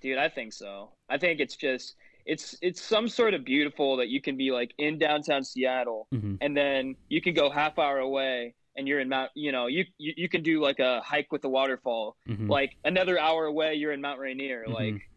Dude, 0.00 0.18
I 0.18 0.28
think 0.28 0.52
so. 0.52 0.90
I 1.08 1.16
think 1.16 1.38
it's 1.40 1.54
just 1.56 1.94
it's 2.26 2.56
it's 2.60 2.82
some 2.82 3.08
sort 3.08 3.32
of 3.34 3.44
beautiful 3.44 3.96
that 3.96 4.08
you 4.08 4.20
can 4.20 4.36
be 4.36 4.50
like 4.50 4.72
in 4.78 4.98
downtown 4.98 5.42
Seattle 5.44 6.08
Mm-hmm. 6.12 6.34
and 6.40 6.56
then 6.56 6.96
you 7.08 7.22
can 7.22 7.34
go 7.34 7.48
half 7.50 7.78
hour 7.78 7.98
away 7.98 8.54
and 8.76 8.86
you're 8.86 9.00
in 9.00 9.08
Mount 9.08 9.30
you 9.34 9.52
know, 9.52 9.66
you 9.68 9.84
you, 9.98 10.12
you 10.16 10.28
can 10.28 10.42
do 10.42 10.60
like 10.60 10.80
a 10.80 11.00
hike 11.00 11.30
with 11.32 11.44
a 11.44 11.48
waterfall. 11.48 12.16
Mm-hmm. 12.28 12.50
Like 12.50 12.76
another 12.84 13.18
hour 13.18 13.46
away 13.46 13.74
you're 13.74 13.92
in 13.92 14.00
Mount 14.00 14.18
Rainier. 14.18 14.64
Mhm. 14.68 14.74
Like 14.74 15.08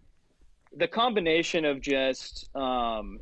the 0.77 0.87
combination 0.87 1.65
of 1.65 1.81
just 1.81 2.55
um 2.55 3.19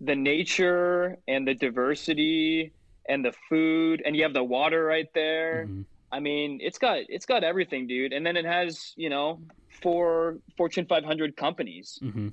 the 0.00 0.16
nature 0.16 1.16
and 1.28 1.46
the 1.46 1.54
diversity 1.54 2.72
and 3.08 3.24
the 3.24 3.32
food 3.48 4.02
and 4.04 4.16
you 4.16 4.22
have 4.22 4.34
the 4.34 4.42
water 4.44 4.84
right 4.84 5.08
there. 5.14 5.68
I 6.12 6.20
mean, 6.20 6.58
it's 6.60 6.78
got 6.78 6.98
it's 7.08 7.26
got 7.26 7.44
everything, 7.44 7.86
dude. 7.86 8.12
And 8.12 8.24
then 8.26 8.36
it 8.36 8.44
has, 8.44 8.92
you 8.96 9.08
know, 9.10 9.40
four 9.82 10.38
Fortune 10.56 10.86
500 10.86 11.36
companies, 11.36 11.98
Mm-hmm. 12.02 12.28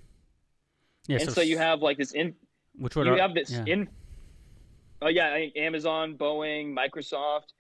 Yeah, 1.08 1.20
and 1.22 1.32
so, 1.32 1.40
you 1.40 1.58
have 1.58 1.82
like 1.82 1.98
this 1.98 2.12
in 2.12 2.36
which 2.76 2.96
one? 2.98 3.06
you 3.06 3.13
are- 3.13 3.18
have 3.18 3.34
this 3.34 3.52
yeah. 3.52 3.63
in. 3.66 3.90
Oh 5.02 5.08
yeah, 5.08 5.28
I 5.28 5.52
Amazon, 5.56 6.16
Boeing, 6.18 6.76
Microsoft, 6.76 7.54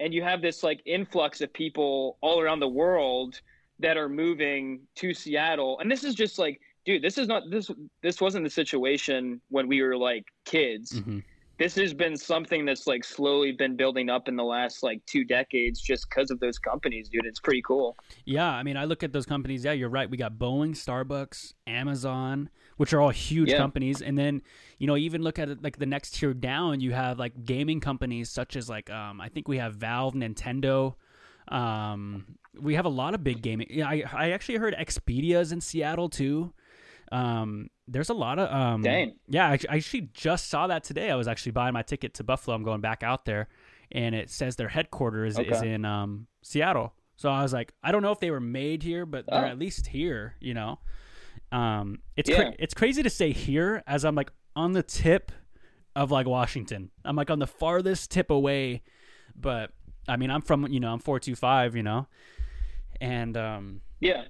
and 0.00 0.14
you 0.14 0.22
have 0.22 0.40
this 0.40 0.62
like 0.62 0.80
influx 0.86 1.40
of 1.42 1.52
people 1.52 2.16
all 2.22 2.40
around 2.40 2.60
the 2.60 2.68
world 2.68 3.40
that 3.80 3.96
are 3.96 4.08
moving 4.08 4.80
to 4.96 5.12
Seattle. 5.12 5.78
And 5.80 5.90
this 5.90 6.04
is 6.04 6.14
just 6.14 6.38
like, 6.38 6.60
dude, 6.86 7.02
this 7.02 7.18
is 7.18 7.28
not 7.28 7.42
this 7.50 7.70
this 8.02 8.20
wasn't 8.20 8.44
the 8.44 8.50
situation 8.50 9.40
when 9.48 9.66
we 9.68 9.82
were 9.82 9.96
like 9.98 10.24
kids. 10.46 11.00
Mhm. 11.00 11.22
This 11.56 11.76
has 11.76 11.94
been 11.94 12.16
something 12.16 12.64
that's 12.64 12.86
like 12.86 13.04
slowly 13.04 13.52
been 13.52 13.76
building 13.76 14.10
up 14.10 14.26
in 14.28 14.34
the 14.34 14.42
last 14.42 14.82
like 14.82 15.04
two 15.06 15.24
decades 15.24 15.80
just 15.80 16.08
because 16.08 16.30
of 16.32 16.40
those 16.40 16.58
companies, 16.58 17.08
dude. 17.08 17.26
It's 17.26 17.38
pretty 17.38 17.62
cool. 17.62 17.96
Yeah, 18.24 18.50
I 18.50 18.62
mean, 18.64 18.76
I 18.76 18.84
look 18.86 19.02
at 19.04 19.12
those 19.12 19.24
companies. 19.26 19.64
Yeah, 19.64 19.72
you're 19.72 19.88
right. 19.88 20.10
We 20.10 20.16
got 20.16 20.34
Boeing, 20.34 20.70
Starbucks, 20.70 21.54
Amazon, 21.68 22.50
which 22.76 22.92
are 22.92 23.00
all 23.00 23.10
huge 23.10 23.50
Yeah. 23.50 23.58
companies, 23.58 24.02
and 24.02 24.18
then 24.18 24.42
you 24.78 24.88
know, 24.88 24.96
even 24.96 25.22
look 25.22 25.38
at 25.38 25.48
it 25.48 25.62
like 25.62 25.78
the 25.78 25.86
next 25.86 26.14
tier 26.16 26.34
down. 26.34 26.80
You 26.80 26.92
have 26.92 27.18
like 27.18 27.44
gaming 27.44 27.78
companies 27.80 28.30
such 28.30 28.56
as 28.56 28.68
like 28.68 28.90
um, 28.90 29.20
I 29.20 29.28
think 29.28 29.46
we 29.46 29.58
have 29.58 29.76
Valve, 29.76 30.14
Nintendo. 30.14 30.94
Um, 31.48 32.36
we 32.60 32.74
have 32.74 32.84
a 32.84 32.88
lot 32.90 33.14
of 33.14 33.22
big 33.22 33.42
gaming. 33.42 33.68
Yeah, 33.70 33.88
I 33.88 34.02
I 34.12 34.30
actually 34.30 34.56
heard 34.58 34.74
Expedia's 34.74 35.52
in 35.52 35.60
Seattle 35.60 36.08
too. 36.08 36.52
Um, 37.12 37.68
there's 37.86 38.08
a 38.10 38.14
lot 38.14 38.38
of 38.38 38.50
um, 38.50 38.82
Dang. 38.82 39.14
yeah. 39.28 39.46
I, 39.48 39.58
I 39.68 39.76
actually 39.76 40.08
just 40.14 40.48
saw 40.48 40.66
that 40.68 40.84
today. 40.84 41.10
I 41.10 41.16
was 41.16 41.28
actually 41.28 41.52
buying 41.52 41.74
my 41.74 41.82
ticket 41.82 42.14
to 42.14 42.24
Buffalo. 42.24 42.56
I'm 42.56 42.62
going 42.64 42.80
back 42.80 43.02
out 43.02 43.24
there, 43.26 43.48
and 43.92 44.14
it 44.14 44.30
says 44.30 44.56
their 44.56 44.68
headquarters 44.68 45.38
is 45.38 45.60
in 45.62 45.84
um, 45.84 46.26
Seattle. 46.42 46.94
So 47.16 47.28
I 47.30 47.42
was 47.42 47.52
like, 47.52 47.72
I 47.82 47.92
don't 47.92 48.02
know 48.02 48.10
if 48.12 48.20
they 48.20 48.30
were 48.30 48.40
made 48.40 48.82
here, 48.82 49.04
but 49.06 49.26
they're 49.26 49.44
Oh. 49.44 49.48
at 49.48 49.58
least 49.58 49.86
here. 49.88 50.34
You 50.40 50.54
know, 50.54 50.78
um, 51.52 51.98
it's 52.16 52.28
Yeah. 52.30 52.36
cra- 52.36 52.54
it's 52.58 52.74
crazy 52.74 53.02
to 53.02 53.10
say 53.10 53.32
here 53.32 53.82
as 53.86 54.04
I'm 54.04 54.14
like 54.14 54.30
on 54.56 54.72
the 54.72 54.82
tip 54.82 55.30
of 55.94 56.10
like 56.10 56.26
Washington. 56.26 56.90
I'm 57.04 57.16
like 57.16 57.30
on 57.30 57.38
the 57.38 57.46
farthest 57.46 58.10
tip 58.10 58.30
away, 58.30 58.82
but 59.36 59.70
I 60.08 60.16
mean 60.16 60.30
I'm 60.30 60.42
from 60.42 60.66
you 60.68 60.80
know 60.80 60.92
I'm 60.92 60.98
four 60.98 61.20
two 61.20 61.36
five. 61.36 61.76
You 61.76 61.82
know, 61.84 62.08
and 63.00 63.36
um, 63.36 63.80
Yeah. 64.00 64.24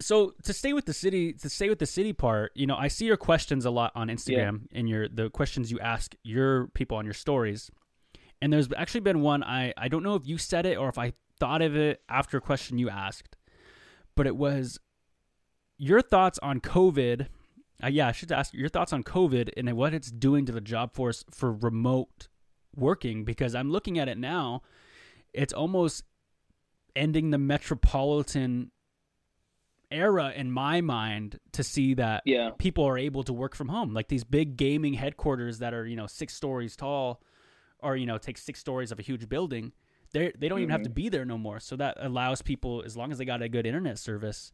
So 0.00 0.34
to 0.42 0.52
stay 0.52 0.72
with 0.72 0.84
the 0.84 0.92
city 0.92 1.32
to 1.32 1.48
stay 1.48 1.68
with 1.68 1.78
the 1.78 1.86
city 1.86 2.12
part 2.12 2.52
you 2.54 2.66
know 2.66 2.76
i 2.76 2.88
see 2.88 3.06
your 3.06 3.16
questions 3.16 3.64
a 3.64 3.70
lot 3.70 3.92
on 3.94 4.08
instagram 4.08 4.62
and 4.72 4.88
your 4.88 5.08
the 5.08 5.30
questions 5.30 5.70
you 5.70 5.78
ask 5.80 6.14
your 6.22 6.68
people 6.68 6.96
on 6.96 7.04
your 7.04 7.14
stories. 7.14 7.70
And 8.42 8.52
there's 8.52 8.68
actually 8.76 9.00
been 9.00 9.22
one 9.22 9.42
i 9.42 9.72
i 9.76 9.88
don't 9.88 10.02
know 10.02 10.14
if 10.14 10.26
you 10.26 10.36
said 10.38 10.66
it 10.66 10.76
or 10.76 10.88
if 10.88 10.98
i 10.98 11.14
thought 11.40 11.62
of 11.62 11.74
it 11.76 12.02
after 12.08 12.36
a 12.36 12.40
question 12.40 12.78
you 12.78 12.90
asked 12.90 13.36
but 14.14 14.26
it 14.26 14.36
was 14.36 14.78
your 15.78 16.02
thoughts 16.02 16.38
on 16.42 16.60
covid 16.60 17.28
uh, 17.82 17.88
yeah 17.88 18.08
i 18.08 18.12
should 18.12 18.30
ask 18.30 18.52
your 18.52 18.68
thoughts 18.68 18.92
on 18.92 19.02
covid 19.02 19.50
and 19.56 19.72
what 19.74 19.94
it's 19.94 20.10
doing 20.10 20.44
to 20.46 20.52
the 20.52 20.60
job 20.60 20.94
force 20.94 21.24
for 21.30 21.52
remote 21.52 22.28
working 22.74 23.24
because 23.24 23.54
i'm 23.54 23.70
looking 23.70 23.98
at 23.98 24.08
it 24.08 24.18
now 24.18 24.62
it's 25.32 25.52
almost 25.52 26.04
ending 26.94 27.30
the 27.30 27.38
metropolitan 27.38 28.70
era 29.90 30.32
in 30.34 30.50
my 30.50 30.80
mind 30.80 31.38
to 31.52 31.62
see 31.62 31.94
that 31.94 32.22
Yeah. 32.24 32.50
people 32.58 32.84
are 32.84 32.98
able 32.98 33.22
to 33.24 33.32
work 33.32 33.54
from 33.54 33.68
home. 33.68 33.94
Like 33.94 34.08
these 34.08 34.24
big 34.24 34.56
gaming 34.56 34.94
headquarters 34.94 35.58
that 35.60 35.72
are 35.74 35.86
you 35.86 35.96
know 35.96 36.06
six 36.06 36.34
stories 36.34 36.76
tall 36.76 37.22
or 37.80 37.96
you 37.96 38.06
know 38.06 38.18
take 38.18 38.38
six 38.38 38.58
stories 38.60 38.90
of 38.92 38.98
a 38.98 39.02
huge 39.02 39.28
building 39.28 39.72
they 40.12 40.32
they 40.38 40.48
don't 40.48 40.58
even 40.60 40.70
have 40.70 40.82
to 40.82 40.90
be 40.90 41.08
there 41.08 41.24
no 41.24 41.38
more. 41.38 41.60
So 41.60 41.76
that 41.76 41.96
allows 42.00 42.42
people 42.42 42.82
as 42.84 42.96
long 42.96 43.12
as 43.12 43.18
they 43.18 43.24
got 43.24 43.42
a 43.42 43.48
good 43.48 43.66
internet 43.66 43.98
service 43.98 44.52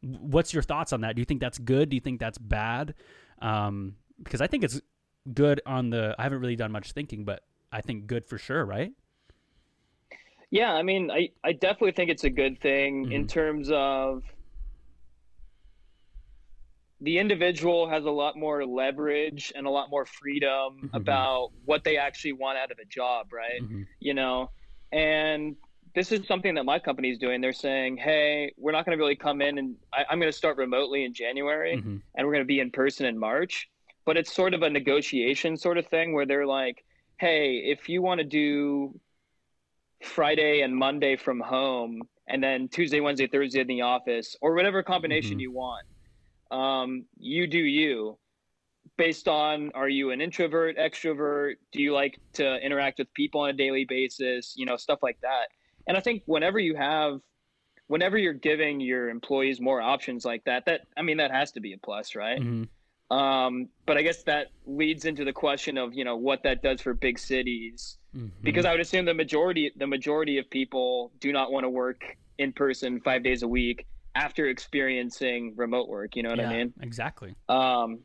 what's 0.00 0.54
your 0.54 0.62
thoughts 0.62 0.92
on 0.92 1.00
that? 1.00 1.16
Do 1.16 1.20
you 1.20 1.24
think 1.26 1.40
that's 1.40 1.58
good? 1.58 1.88
Do 1.88 1.96
you 1.96 2.00
think 2.00 2.20
that's 2.20 2.38
bad? 2.38 2.94
Um 3.40 3.96
because 4.22 4.40
i 4.40 4.46
think 4.48 4.64
it's 4.64 4.80
good 5.32 5.60
on 5.66 5.90
the 5.90 6.14
i 6.18 6.22
haven't 6.24 6.40
really 6.40 6.56
done 6.56 6.72
much 6.72 6.90
thinking 6.90 7.24
but 7.24 7.44
i 7.70 7.80
think 7.80 8.06
good 8.08 8.24
for 8.26 8.36
sure 8.38 8.64
right? 8.64 8.92
Yeah, 10.50 10.72
I 10.72 10.82
mean, 10.82 11.10
I, 11.10 11.28
I 11.44 11.52
definitely 11.52 11.92
think 11.92 12.10
it's 12.10 12.24
a 12.24 12.30
good 12.30 12.58
thing 12.60 13.12
in 13.12 13.24
Mhm. 13.24 13.28
terms 13.28 13.70
of 13.70 14.22
the 17.00 17.18
individual 17.18 17.88
has 17.88 18.04
a 18.04 18.10
lot 18.10 18.36
more 18.36 18.66
leverage 18.66 19.52
and 19.54 19.66
a 19.66 19.70
lot 19.70 19.88
more 19.88 20.04
freedom 20.04 20.80
Mhm. 20.82 20.94
about 20.94 21.50
what 21.64 21.84
they 21.84 21.96
actually 21.96 22.32
want 22.32 22.58
out 22.58 22.70
of 22.70 22.78
a 22.78 22.84
job, 22.84 23.32
right? 23.32 23.62
Mhm. 23.62 23.86
You 24.00 24.14
know, 24.14 24.50
and 24.90 25.56
this 25.94 26.12
is 26.12 26.26
something 26.26 26.54
that 26.54 26.64
my 26.64 26.78
company 26.78 27.10
is 27.10 27.18
doing. 27.18 27.40
They're 27.40 27.52
saying, 27.52 27.98
hey, 27.98 28.52
we're 28.56 28.72
not 28.72 28.84
going 28.84 28.96
to 28.96 29.02
really 29.02 29.16
come 29.16 29.40
in 29.40 29.58
and 29.58 29.76
I, 29.92 30.04
I'm 30.10 30.18
going 30.18 30.30
to 30.30 30.36
start 30.36 30.56
remotely 30.56 31.04
in 31.04 31.14
January 31.14 31.76
Mhm. 31.76 32.02
and 32.14 32.26
we're 32.26 32.32
going 32.32 32.44
to 32.44 32.46
be 32.46 32.60
in 32.60 32.70
person 32.70 33.06
in 33.06 33.18
March. 33.18 33.68
But 34.04 34.16
it's 34.16 34.32
sort 34.32 34.54
of 34.54 34.62
a 34.62 34.70
negotiation 34.70 35.56
sort 35.56 35.78
of 35.78 35.86
thing 35.86 36.12
where 36.14 36.26
they're 36.26 36.46
like, 36.46 36.84
hey, 37.18 37.58
if 37.58 37.88
you 37.88 38.02
want 38.02 38.18
to 38.18 38.24
do 38.24 38.98
Friday 40.02 40.60
and 40.62 40.74
Monday 40.74 41.16
from 41.16 41.40
home, 41.40 42.02
and 42.28 42.42
then 42.42 42.68
Tuesday, 42.68 43.00
Wednesday, 43.00 43.26
Thursday 43.26 43.60
in 43.60 43.66
the 43.66 43.80
office, 43.82 44.36
or 44.40 44.54
whatever 44.54 44.82
combination 44.82 45.38
Mhm. 45.38 45.42
you 45.42 45.52
want, 45.52 45.84
um, 46.50 47.04
you 47.18 47.46
do 47.46 47.58
you. 47.58 48.18
Based 48.96 49.28
on 49.28 49.70
are 49.74 49.88
you 49.88 50.10
an 50.10 50.20
introvert, 50.20 50.76
extrovert? 50.76 51.54
Do 51.72 51.82
you 51.82 51.92
like 51.92 52.18
to 52.34 52.56
interact 52.56 52.98
with 52.98 53.12
people 53.14 53.42
on 53.42 53.50
a 53.50 53.52
daily 53.52 53.84
basis? 53.84 54.54
You 54.56 54.66
know, 54.66 54.76
stuff 54.76 55.00
like 55.02 55.18
that. 55.22 55.48
And 55.86 55.96
I 55.96 56.00
think 56.00 56.22
whenever 56.26 56.58
you 56.58 56.74
have, 56.74 57.20
whenever 57.86 58.18
you're 58.18 58.32
giving 58.32 58.80
your 58.80 59.08
employees 59.08 59.60
more 59.60 59.80
options 59.80 60.24
like 60.24 60.42
that, 60.44 60.64
that 60.66 60.82
I 60.96 61.02
mean, 61.02 61.18
that 61.18 61.30
has 61.30 61.52
to 61.52 61.60
be 61.60 61.74
a 61.74 61.78
plus, 61.78 62.16
right? 62.16 62.40
Mhm. 62.40 62.68
Um, 63.10 63.68
but 63.86 63.96
I 63.96 64.02
guess 64.02 64.22
that 64.24 64.48
leads 64.66 65.06
into 65.06 65.24
the 65.24 65.32
question 65.32 65.78
of 65.78 65.94
you 65.94 66.04
know 66.04 66.16
what 66.16 66.42
that 66.42 66.62
does 66.62 66.82
for 66.82 66.92
big 66.92 67.18
cities 67.18 67.98
Mhm. 68.14 68.30
because 68.42 68.64
I 68.64 68.72
would 68.72 68.80
assume 68.80 69.04
the 69.04 69.14
majority 69.14 69.70
the 69.76 69.86
majority 69.86 70.38
of 70.38 70.50
people 70.50 71.12
do 71.20 71.32
not 71.32 71.50
want 71.50 71.64
to 71.64 71.70
work 71.70 72.18
in 72.38 72.52
person 72.52 73.00
five 73.00 73.22
days 73.22 73.42
a 73.42 73.48
week 73.48 73.86
after 74.18 74.48
experiencing 74.48 75.54
remote 75.56 75.88
work. 75.88 76.16
You 76.16 76.22
know 76.24 76.30
what 76.30 76.40
I 76.40 76.44
Yeah, 76.44 76.58
mean? 76.58 76.74
exactly. 76.80 77.34
Um, 77.48 78.00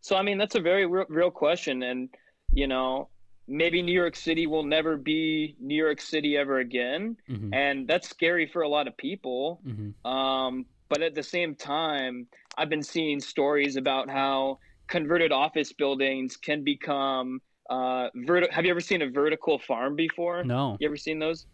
so 0.00 0.16
I 0.16 0.22
mean 0.22 0.38
that's 0.38 0.54
a 0.54 0.60
very 0.60 0.86
real, 0.86 1.06
real 1.08 1.30
question, 1.30 1.82
and 1.82 2.08
you 2.52 2.68
know 2.68 3.10
maybe 3.48 3.80
New 3.82 3.92
York 3.92 4.16
City 4.16 4.46
will 4.46 4.64
never 4.64 4.96
be 4.96 5.56
New 5.60 5.76
York 5.86 6.00
City 6.00 6.36
ever 6.36 6.58
again, 6.58 7.16
Mhm. 7.28 7.54
and 7.54 7.86
that's 7.88 8.08
scary 8.08 8.46
for 8.46 8.62
a 8.62 8.68
lot 8.68 8.88
of 8.88 8.96
people. 8.96 9.60
Mhm. 9.64 9.94
Um, 10.04 10.66
but 10.88 11.02
at 11.02 11.14
the 11.14 11.22
same 11.22 11.54
time, 11.54 12.28
I've 12.58 12.68
been 12.68 12.82
seeing 12.82 13.18
stories 13.20 13.76
about 13.76 14.08
how 14.08 14.58
converted 14.88 15.32
office 15.32 15.72
buildings 15.72 16.36
can 16.36 16.62
become 16.62 17.40
uh, 17.68 18.08
Have 18.52 18.64
you 18.64 18.70
ever 18.70 18.80
seen 18.80 19.02
a 19.02 19.10
vertical 19.10 19.58
farm 19.58 19.96
before? 19.96 20.44
No. 20.44 20.76
You 20.78 20.86
ever 20.86 20.96
seen 20.96 21.18
those? 21.18 21.46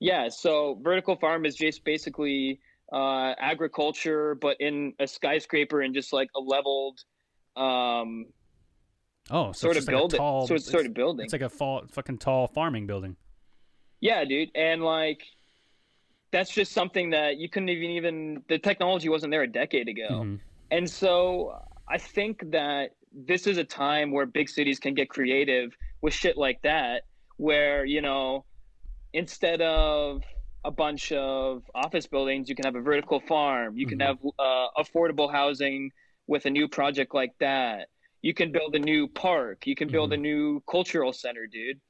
Yeah. 0.00 0.28
So 0.28 0.80
vertical 0.82 1.14
farm 1.14 1.46
is 1.46 1.54
just 1.54 1.84
basically 1.84 2.58
uh, 2.92 3.34
agriculture, 3.38 4.34
but 4.36 4.56
in 4.60 4.92
a 5.00 5.06
skyscraper 5.06 5.80
and 5.80 5.94
just 5.94 6.12
like 6.12 6.28
a 6.36 6.40
leveled 6.40 7.00
um, 7.56 8.26
Oh, 9.30 9.52
so 9.52 9.66
sort 9.66 9.76
of 9.76 9.86
like 9.86 9.96
building. 9.96 10.18
tall- 10.18 10.46
so 10.46 10.54
it's 10.54 10.70
sort 10.70 10.84
of 10.86 10.94
building. 10.94 11.24
It's 11.24 11.32
like 11.32 11.42
a 11.42 11.48
fall, 11.48 11.84
fucking 11.90 12.18
tall 12.18 12.48
farming 12.48 12.86
building. 12.86 13.16
Yeah, 14.00 14.24
dude. 14.24 14.50
And 14.54 14.82
like 14.82 15.22
that's 16.32 16.50
just 16.52 16.72
something 16.72 17.10
that 17.10 17.36
you 17.36 17.48
couldn't 17.48 17.68
even 17.68 17.90
even 17.90 18.42
the 18.48 18.58
technology 18.58 19.08
wasn't 19.08 19.30
there 19.30 19.42
a 19.42 19.46
decade 19.46 19.88
ago. 19.88 20.08
Mhm. 20.10 20.40
And 20.70 20.88
so 20.90 21.54
I 21.88 21.98
think 21.98 22.50
that 22.50 22.90
this 23.14 23.46
is 23.46 23.58
a 23.58 23.64
time 23.64 24.10
where 24.10 24.26
big 24.26 24.48
cities 24.48 24.78
can 24.80 24.94
get 24.94 25.08
creative 25.08 25.76
with 26.00 26.14
shit 26.14 26.36
like 26.36 26.60
that, 26.62 27.02
where, 27.36 27.84
you 27.84 28.00
know, 28.00 28.44
instead 29.12 29.60
of 29.60 30.22
a 30.64 30.70
bunch 30.70 31.12
of 31.12 31.62
office 31.74 32.06
buildings, 32.06 32.48
you 32.48 32.54
can 32.54 32.64
have 32.64 32.76
a 32.76 32.80
vertical 32.80 33.20
farm, 33.20 33.76
you 33.76 33.86
can 33.86 33.98
Mhm. 33.98 34.06
have 34.06 34.18
uh, 34.38 34.68
affordable 34.78 35.30
housing 35.30 35.90
with 36.26 36.46
a 36.46 36.50
new 36.50 36.68
project 36.68 37.14
like 37.14 37.32
that. 37.40 37.88
You 38.22 38.32
can 38.34 38.52
build 38.52 38.74
a 38.76 38.78
new 38.78 39.08
park, 39.08 39.66
you 39.66 39.74
can 39.74 39.88
build 39.90 40.12
a 40.12 40.16
new 40.16 40.62
cultural 40.70 41.12
center, 41.12 41.46
dude. 41.46 41.80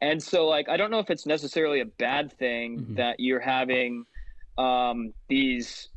And 0.00 0.22
so, 0.22 0.46
like, 0.46 0.68
I 0.68 0.76
don't 0.76 0.90
know 0.90 0.98
if 1.00 1.10
it's 1.10 1.26
necessarily 1.26 1.80
a 1.80 1.86
bad 1.86 2.32
thing 2.38 2.80
Mhm. 2.80 2.96
that 2.96 3.18
you're 3.18 3.40
having 3.40 4.04
um, 4.58 5.14
these, 5.28 5.88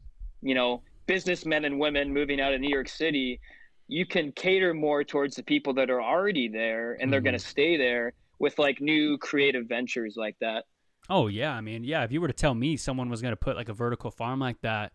you 0.41 0.55
know, 0.55 0.83
businessmen 1.07 1.65
and 1.65 1.79
women 1.79 2.13
moving 2.13 2.39
out 2.39 2.53
of 2.53 2.61
New 2.61 2.69
York 2.69 2.87
City. 2.87 3.39
You 3.87 4.05
can 4.05 4.31
cater 4.31 4.73
more 4.73 5.03
towards 5.03 5.35
the 5.35 5.43
people 5.43 5.73
that 5.73 5.89
are 5.89 6.01
already 6.01 6.47
there 6.47 6.93
and 6.93 7.11
they're 7.11 7.21
going 7.21 7.33
to 7.33 7.39
stay 7.39 7.75
there 7.75 8.13
with 8.39 8.57
like 8.57 8.79
new 8.79 9.17
creative 9.17 9.67
ventures 9.67 10.15
like 10.15 10.37
that. 10.39 10.65
Oh 11.09 11.27
yeah, 11.27 11.51
I 11.53 11.61
mean, 11.61 11.83
yeah. 11.83 12.03
If 12.03 12.11
you 12.11 12.21
were 12.21 12.27
to 12.27 12.33
tell 12.33 12.53
me 12.53 12.77
someone 12.77 13.09
was 13.09 13.21
gonna 13.21 13.35
put 13.35 13.55
like 13.55 13.69
a 13.69 13.73
vertical 13.73 14.11
farm 14.11 14.39
like 14.39 14.61
that, 14.61 14.93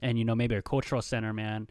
and 0.00 0.18
you 0.18 0.24
know 0.24 0.34
maybe 0.34 0.54
a 0.54 0.62
cultural 0.62 1.02
center, 1.02 1.32
man, 1.32 1.68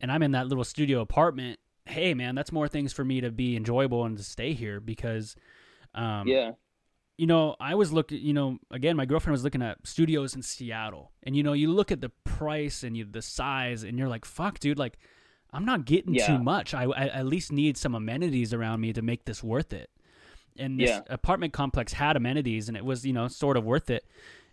and 0.00 0.10
I'm 0.12 0.22
in 0.22 0.32
that 0.32 0.48
little 0.48 0.64
studio 0.64 1.00
apartment, 1.00 1.58
hey 1.86 2.14
man, 2.14 2.34
that's 2.34 2.52
more 2.52 2.68
things 2.68 2.92
for 2.92 3.04
me 3.04 3.20
to 3.20 3.30
be 3.30 3.56
enjoyable 3.56 4.04
and 4.04 4.16
to 4.16 4.22
stay 4.24 4.52
here 4.52 4.80
because, 4.80 5.34
um, 5.94 6.28
yeah. 6.28 6.52
you 7.16 7.26
know, 7.26 7.56
I 7.58 7.74
was 7.74 7.92
looking, 7.92 8.20
you 8.20 8.32
know, 8.32 8.58
again, 8.70 8.96
my 8.96 9.06
girlfriend 9.06 9.32
was 9.32 9.44
looking 9.44 9.62
at 9.62 9.78
studios 9.86 10.34
in 10.34 10.42
Seattle, 10.42 11.12
and 11.22 11.34
you 11.36 11.42
know, 11.42 11.52
you 11.54 11.72
look 11.72 11.90
at 11.90 12.00
the 12.00 12.10
price 12.24 12.82
and 12.82 12.96
you, 12.96 13.04
the 13.04 13.22
size, 13.22 13.82
and 13.82 13.98
you're 13.98 14.08
like, 14.08 14.24
fuck, 14.24 14.58
dude, 14.58 14.78
like, 14.78 14.98
I'm 15.52 15.64
not 15.64 15.84
getting 15.84 16.14
Yeah. 16.14 16.26
too 16.26 16.42
much. 16.42 16.74
I, 16.74 16.84
I 16.84 17.08
at 17.08 17.26
least 17.26 17.50
need 17.50 17.76
some 17.76 17.94
amenities 17.94 18.54
around 18.54 18.80
me 18.80 18.92
to 18.92 19.02
make 19.02 19.24
this 19.24 19.42
worth 19.42 19.72
it. 19.72 19.90
And 20.58 20.78
this 20.78 20.90
Yeah. 20.90 21.00
apartment 21.08 21.52
complex 21.52 21.92
had 21.92 22.16
amenities, 22.16 22.68
and 22.68 22.76
it 22.76 22.84
was, 22.84 23.06
you 23.06 23.12
know, 23.12 23.28
sort 23.28 23.56
of 23.56 23.64
worth 23.64 23.90
it, 23.90 24.04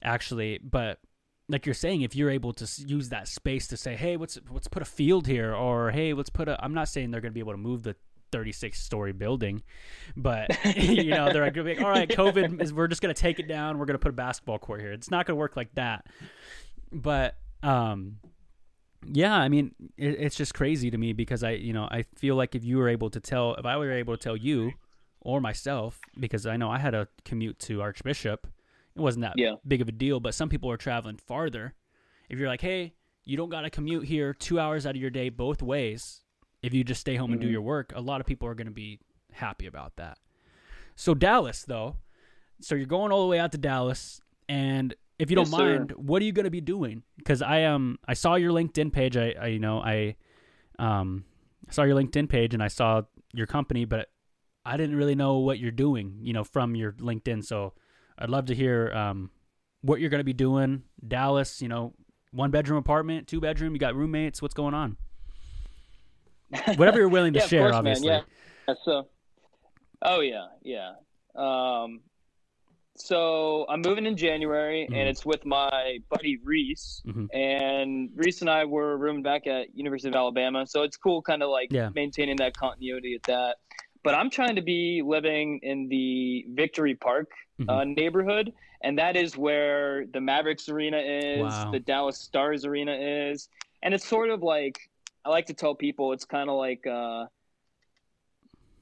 actually. 0.01 0.59
But 0.59 0.99
like 1.49 1.65
you're 1.65 1.75
saying, 1.75 2.01
if 2.01 2.15
you're 2.15 2.29
able 2.29 2.53
to 2.53 2.67
use 2.85 3.09
that 3.09 3.27
space 3.27 3.67
to 3.67 3.77
say, 3.77 3.95
hey, 3.95 4.17
let's 4.17 4.37
let's 4.49 4.67
put 4.67 4.81
a 4.81 4.85
field 4.85 5.27
here, 5.27 5.53
or 5.53 5.91
hey, 5.91 6.13
let's 6.13 6.29
put 6.29 6.47
a. 6.47 6.63
I'm 6.63 6.73
not 6.73 6.89
saying 6.89 7.11
they're 7.11 7.21
going 7.21 7.31
to 7.31 7.33
be 7.33 7.39
able 7.39 7.53
to 7.53 7.57
move 7.57 7.83
the 7.83 7.95
36 8.31 8.81
story 8.81 9.13
building, 9.13 9.63
but 10.15 10.49
you 10.75 11.11
know 11.11 11.31
they're 11.31 11.45
like, 11.45 11.81
all 11.81 11.89
right, 11.89 12.09
COVID 12.09 12.61
is. 12.61 12.73
We're 12.73 12.87
just 12.87 13.01
going 13.01 13.13
to 13.13 13.21
take 13.21 13.39
it 13.39 13.47
down. 13.47 13.77
We're 13.77 13.85
going 13.85 13.95
to 13.95 13.99
put 13.99 14.09
a 14.09 14.13
basketball 14.13 14.59
court 14.59 14.81
here. 14.81 14.91
It's 14.91 15.09
not 15.09 15.25
going 15.25 15.35
to 15.35 15.39
work 15.39 15.55
like 15.55 15.73
that. 15.75 16.05
But 16.91 17.35
um, 17.63 18.17
yeah, 19.05 19.35
I 19.35 19.47
mean, 19.49 19.73
it, 19.97 20.19
it's 20.19 20.35
just 20.35 20.53
crazy 20.53 20.91
to 20.91 20.97
me 20.97 21.13
because 21.13 21.43
I, 21.43 21.51
you 21.51 21.73
know, 21.73 21.87
I 21.89 22.03
feel 22.15 22.35
like 22.35 22.55
if 22.55 22.63
you 22.63 22.77
were 22.77 22.89
able 22.89 23.09
to 23.11 23.19
tell, 23.19 23.55
if 23.55 23.65
I 23.65 23.77
were 23.77 23.91
able 23.91 24.15
to 24.17 24.21
tell 24.21 24.35
you 24.37 24.73
or 25.27 25.41
myself, 25.41 25.99
because 26.17 26.45
I 26.45 26.55
know 26.55 26.71
I 26.71 26.77
had 26.79 26.95
a 26.95 27.09
commute 27.25 27.59
to 27.59 27.81
Archbishop, 27.81 28.47
it 28.95 29.01
wasn't 29.01 29.23
that 29.23 29.33
Yeah. 29.35 29.55
big 29.67 29.81
of 29.81 29.89
a 29.89 29.91
deal, 29.91 30.21
but 30.21 30.33
some 30.33 30.47
people 30.47 30.71
are 30.71 30.77
traveling 30.77 31.17
farther. 31.17 31.73
If 32.29 32.39
you're 32.39 32.47
like, 32.47 32.61
hey, 32.61 32.93
you 33.25 33.35
don't 33.35 33.49
got 33.49 33.61
to 33.61 33.69
commute 33.69 34.05
here 34.05 34.33
two 34.33 34.57
hours 34.57 34.85
out 34.85 34.95
of 34.95 35.01
your 35.01 35.09
day 35.09 35.27
both 35.27 35.61
ways, 35.61 36.21
if 36.63 36.73
you 36.73 36.85
just 36.85 37.01
stay 37.01 37.17
home 37.17 37.33
and 37.33 37.41
do 37.41 37.47
Mhm. 37.47 37.51
your 37.51 37.61
work, 37.61 37.91
a 37.93 37.99
lot 37.99 38.21
of 38.21 38.25
people 38.25 38.47
are 38.47 38.55
going 38.55 38.67
to 38.67 38.73
be 38.73 38.99
happy 39.33 39.65
about 39.67 39.97
that. 39.97 40.17
So 40.95 41.13
Dallas, 41.13 41.63
though, 41.63 41.97
so 42.61 42.73
you're 42.75 42.85
going 42.87 43.11
all 43.11 43.21
the 43.21 43.27
way 43.27 43.37
out 43.37 43.51
to 43.51 43.57
Dallas, 43.57 44.21
and 44.47 44.95
if 45.19 45.29
you 45.29 45.35
don't 45.35 45.43
Yes, 45.51 45.57
sir. 45.57 45.79
mind, 45.79 45.91
what 45.97 46.21
are 46.21 46.25
you 46.25 46.31
going 46.31 46.45
to 46.45 46.49
be 46.49 46.61
doing? 46.61 47.03
Because 47.17 47.41
I 47.41 47.65
um 47.65 47.99
I 48.07 48.13
saw 48.13 48.35
your 48.35 48.51
LinkedIn 48.53 48.93
page. 48.93 49.17
I, 49.17 49.35
I 49.39 49.47
you 49.47 49.59
know 49.59 49.81
I 49.81 50.15
um 50.79 51.25
saw 51.69 51.83
your 51.83 51.97
LinkedIn 52.01 52.29
page 52.29 52.53
and 52.53 52.63
I 52.63 52.69
saw 52.69 53.01
your 53.33 53.45
company, 53.47 53.83
but 53.83 54.09
I 54.67 54.75
didn't 54.77 54.97
really 54.97 55.15
know 55.15 55.37
what 55.37 55.59
you're 55.59 55.71
doing. 55.71 56.19
You 56.21 56.33
know 56.33 56.43
from 56.43 56.75
your 56.75 56.91
LinkedIn. 56.93 57.45
So 57.45 57.73
I'd 58.17 58.29
love 58.29 58.45
to 58.47 58.55
hear 58.55 58.91
um 58.93 59.31
what 59.81 59.99
you're 60.01 60.09
going 60.09 60.19
to 60.19 60.25
be 60.25 60.33
doing. 60.33 60.83
Dallas, 61.07 61.61
you 61.61 61.69
know, 61.69 61.93
one 62.31 62.51
bedroom 62.51 62.77
apartment, 62.77 63.27
two 63.27 63.39
bedroom. 63.39 63.73
You 63.73 63.79
got 63.79 63.95
roommates. 63.95 64.41
What's 64.41 64.53
going 64.53 64.73
on? 64.73 64.97
Whatever 66.75 66.99
you're 66.99 67.09
willing 67.09 67.33
to 67.33 67.39
Yeah, 67.39 67.47
share, 67.47 67.61
course, 67.63 67.75
obviously. 67.75 68.07
yeah. 68.07 68.21
Yeah, 68.67 68.75
So, 68.83 69.07
oh 70.01 70.19
yeah, 70.19 70.47
yeah. 70.63 70.93
Um, 71.35 72.01
so 72.97 73.65
I'm 73.69 73.81
moving 73.81 74.05
in 74.05 74.17
January, 74.17 74.87
Mhm. 74.89 74.95
and 74.97 75.07
it's 75.09 75.25
with 75.25 75.45
my 75.45 75.99
buddy 76.09 76.37
Reese. 76.43 77.01
Mhm. 77.05 77.27
And 77.33 78.09
Reese 78.15 78.41
and 78.41 78.49
I 78.49 78.65
were 78.65 78.97
rooming 78.97 79.23
back 79.23 79.45
at 79.47 79.75
University 79.75 80.09
of 80.09 80.15
Alabama, 80.15 80.65
so 80.65 80.83
it's 80.83 80.97
cool, 80.97 81.21
kind 81.21 81.43
of 81.43 81.49
like 81.49 81.71
Yeah. 81.71 81.89
maintaining 81.93 82.37
that 82.37 82.57
continuity 82.57 83.13
at 83.15 83.23
that. 83.23 83.57
But 84.07 84.15
I'm 84.15 84.29
trying 84.29 84.55
to 84.55 84.61
be 84.61 85.01
living 85.05 85.59
in 85.63 85.89
the 85.89 86.45
Victory 86.51 86.95
Park 86.95 87.29
Mhm. 87.59 87.69
uh, 87.69 87.83
neighborhood, 87.83 88.53
and 88.79 88.97
that 88.97 89.17
is 89.17 89.35
where 89.35 90.05
the 90.05 90.21
Mavericks 90.21 90.69
Arena 90.69 90.99
is, 90.99 91.41
Wow. 91.41 91.71
the 91.73 91.79
Dallas 91.81 92.17
Stars 92.17 92.63
Arena 92.63 92.93
is, 92.95 93.49
and 93.83 93.93
it's 93.93 94.07
sort 94.07 94.29
of 94.29 94.41
like 94.41 94.79
I 95.25 95.29
like 95.29 95.47
to 95.47 95.53
tell 95.53 95.75
people 95.75 96.13
it's 96.13 96.23
kind 96.23 96.49
of 96.49 96.55
like 96.55 96.87
uh, 96.87 97.25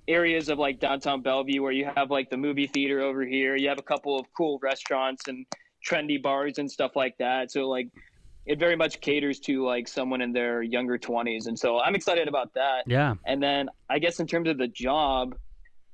areas 0.08 0.48
of 0.50 0.60
like 0.60 0.80
downtown 0.80 1.22
Bellevue 1.22 1.60
where 1.64 1.72
you 1.72 1.86
have 1.96 2.12
like 2.12 2.30
the 2.30 2.38
movie 2.38 2.68
theater 2.68 3.00
over 3.02 3.26
here, 3.26 3.56
you 3.56 3.68
have 3.70 3.80
a 3.80 3.90
couple 3.94 4.20
of 4.20 4.32
cool 4.38 4.60
restaurants 4.62 5.28
and 5.28 5.48
trendy 5.84 6.22
bars 6.22 6.60
and 6.60 6.72
stuff 6.72 6.96
like 6.96 7.18
that. 7.18 7.50
So 7.50 7.68
like 7.68 7.88
it 8.46 8.60
very 8.60 8.76
much 8.76 9.02
caters 9.02 9.40
to 9.42 9.66
like 9.66 9.88
someone 9.88 10.22
in 10.22 10.32
their 10.32 10.62
younger 10.62 10.98
20s, 10.98 11.48
and 11.48 11.58
so 11.58 11.80
I'm 11.80 11.96
excited 11.96 12.28
about 12.28 12.54
that. 12.54 12.84
yeah. 12.86 13.16
And 13.26 13.42
then 13.42 13.70
I 13.90 14.00
guess 14.00 14.20
in 14.20 14.28
terms 14.28 14.50
of 14.50 14.58
the 14.58 14.68
job, 14.68 15.36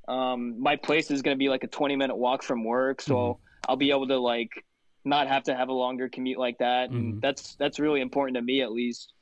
um, 0.08 0.62
my 0.62 0.76
place 0.76 1.12
is 1.12 1.22
going 1.22 1.36
to 1.36 1.40
be 1.40 1.50
like 1.50 1.64
a 1.64 1.68
20 1.68 1.96
minute 1.96 2.16
walk 2.16 2.44
from 2.44 2.64
work, 2.64 3.02
so 3.02 3.16
Mhm. 3.16 3.38
I'll 3.70 3.78
be 3.78 3.92
able 3.92 4.08
to 4.08 4.18
like 4.18 4.52
not 5.06 5.28
have 5.28 5.44
to 5.44 5.56
have 5.56 5.70
a 5.70 5.74
longer 5.74 6.10
commute 6.10 6.38
like 6.38 6.58
that, 6.58 6.90
and 6.90 7.16
Mhm. 7.16 7.22
that's 7.22 7.56
that's 7.56 7.80
really 7.80 8.02
important 8.02 8.36
to 8.36 8.42
me 8.42 8.62
at 8.62 8.72
least. 8.72 9.14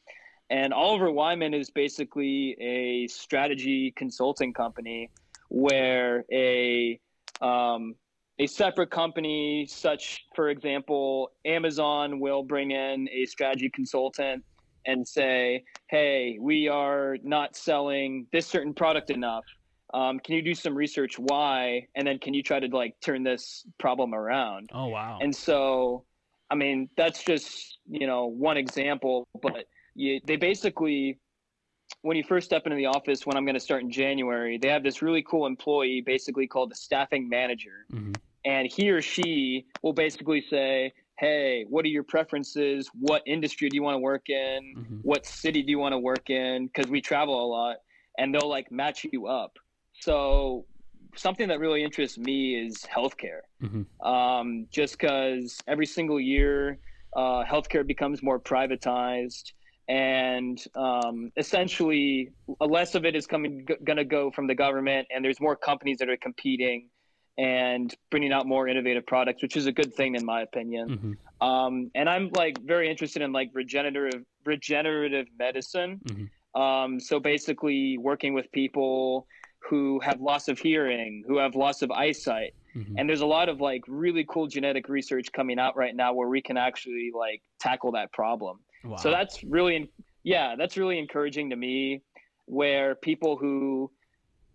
And 0.49 0.73
Oliver 0.73 1.11
Wyman 1.11 1.53
is 1.53 1.69
basically 1.69 2.57
a 2.59 3.07
strategy 3.07 3.91
consulting 3.91 4.51
company 4.51 5.11
where 5.49 6.25
a 6.31 6.99
um, 7.41 7.95
a 8.39 8.47
separate 8.47 8.89
company, 8.89 9.67
such 9.69 10.25
for 10.33 10.49
example, 10.49 11.31
Amazon 11.45 12.19
will 12.19 12.41
bring 12.41 12.71
in 12.71 13.07
a 13.11 13.25
strategy 13.25 13.69
consultant 13.69 14.43
and 14.85 15.05
say, 15.05 15.63
"Hey, 15.89 16.37
we 16.39 16.69
are 16.69 17.17
not 17.21 17.55
selling 17.55 18.27
this 18.31 18.47
certain 18.47 18.73
product 18.73 19.09
enough." 19.09 19.43
Um, 19.93 20.19
can 20.19 20.35
you 20.35 20.41
do 20.41 20.55
some 20.55 20.73
research 20.75 21.19
why, 21.19 21.87
and 21.95 22.07
then 22.07 22.17
can 22.19 22.33
you 22.33 22.41
try 22.41 22.59
to 22.59 22.67
like 22.67 22.95
turn 23.01 23.23
this 23.23 23.65
problem 23.77 24.13
around? 24.15 24.69
Oh 24.73 24.87
wow. 24.87 25.19
And 25.21 25.35
so, 25.35 26.05
I 26.49 26.55
mean, 26.55 26.89
that's 26.95 27.23
just 27.23 27.79
you 27.89 28.07
know 28.07 28.27
one 28.27 28.55
example, 28.55 29.27
but 29.41 29.65
you, 29.95 30.21
they 30.25 30.37
basically 30.37 31.19
when 32.03 32.15
you 32.15 32.23
first 32.23 32.45
step 32.45 32.65
into 32.65 32.75
the 32.75 32.85
office 32.85 33.25
when 33.25 33.35
i'm 33.35 33.45
going 33.45 33.55
to 33.55 33.59
start 33.59 33.81
in 33.81 33.91
january 33.91 34.57
they 34.57 34.69
have 34.69 34.83
this 34.83 35.01
really 35.01 35.23
cool 35.23 35.45
employee 35.47 36.01
basically 36.05 36.47
called 36.47 36.71
the 36.71 36.75
staffing 36.75 37.27
manager 37.27 37.85
Mhm. 37.91 38.15
And 38.45 38.67
he 38.71 38.89
or 38.89 39.01
she 39.01 39.65
will 39.83 39.93
basically 39.93 40.41
say 40.49 40.93
hey 41.19 41.65
what 41.69 41.83
are 41.85 41.89
your 41.89 42.03
preferences? 42.03 42.89
What 42.97 43.21
industry 43.25 43.69
do 43.69 43.75
you 43.75 43.83
want 43.83 43.95
to 43.95 43.99
work 43.99 44.29
in? 44.29 44.75
Mhm. 44.77 44.99
what 45.03 45.25
city 45.25 45.61
do 45.63 45.69
you 45.71 45.79
want 45.79 45.93
to 45.93 45.99
work 45.99 46.29
in? 46.29 46.67
Because 46.67 46.89
we 46.89 47.01
travel 47.01 47.35
a 47.45 47.47
lot 47.47 47.77
and 48.17 48.33
they'll 48.33 48.49
like 48.49 48.71
match 48.71 49.05
you 49.11 49.27
up. 49.27 49.57
So 49.93 50.65
something 51.15 51.47
that 51.49 51.59
really 51.59 51.83
interests 51.83 52.17
me 52.17 52.55
is 52.65 52.83
healthcare. 52.95 53.41
Mhm. 53.61 53.85
um, 54.05 54.67
just 54.71 54.97
because 54.97 55.57
every 55.67 55.85
single 55.85 56.19
year 56.19 56.79
uh, 57.17 57.43
healthcare 57.43 57.85
becomes 57.85 58.21
more 58.23 58.39
privatized 58.39 59.51
and 59.89 60.63
um, 60.75 61.31
essentially 61.37 62.29
less 62.61 62.95
of 62.95 63.03
it 63.05 63.15
is 63.15 63.25
coming 63.27 63.65
g- 63.67 63.75
going 63.83 63.97
to 63.97 64.05
go 64.05 64.29
from 64.31 64.47
the 64.47 64.55
government 64.55 65.07
and 65.13 65.25
there's 65.25 65.41
more 65.41 65.55
companies 65.55 65.97
that 65.97 66.07
are 66.09 66.17
competing 66.17 66.87
and 67.39 67.95
bringing 68.11 68.33
out 68.33 68.45
more 68.45 68.67
innovative 68.67 69.05
products 69.07 69.41
which 69.41 69.55
is 69.55 69.65
a 69.65 69.71
good 69.79 69.91
thing 69.99 70.15
in 70.15 70.23
my 70.33 70.41
opinion 70.41 70.85
Mhm. 71.41 71.47
um, 71.49 71.73
and 71.95 72.09
i'm 72.09 72.25
like 72.41 72.55
very 72.75 72.89
interested 72.93 73.21
in 73.21 73.31
like 73.39 73.49
regenerative 73.53 74.23
regenerative 74.45 75.27
medicine 75.45 75.91
Mhm. 76.11 76.27
um, 76.63 76.99
so 76.99 77.19
basically 77.19 77.97
working 77.97 78.33
with 78.33 78.51
people 78.51 79.25
who 79.69 79.99
have 80.07 80.17
loss 80.19 80.47
of 80.47 80.57
hearing 80.59 81.11
who 81.27 81.37
have 81.43 81.55
loss 81.55 81.81
of 81.81 81.89
eyesight 81.91 82.53
Mhm. 82.75 82.93
and 82.97 83.03
there's 83.09 83.21
a 83.29 83.31
lot 83.37 83.47
of 83.49 83.61
like 83.69 83.83
really 83.87 84.25
cool 84.31 84.47
genetic 84.47 84.89
research 84.89 85.27
coming 85.31 85.59
out 85.59 85.73
right 85.83 85.95
now 85.95 86.09
where 86.13 86.27
we 86.35 86.41
can 86.41 86.57
actually 86.57 87.07
like 87.23 87.41
tackle 87.59 87.91
that 87.93 88.11
problem 88.11 88.55
Wow. 88.83 88.97
so 89.03 89.07
that's 89.17 89.35
really 89.43 89.77
yeah 90.23 90.55
that's 90.59 90.75
really 90.81 90.97
encouraging 90.99 91.49
to 91.51 91.55
me 91.55 92.01
where 92.45 92.95
people 92.95 93.37
who 93.37 93.91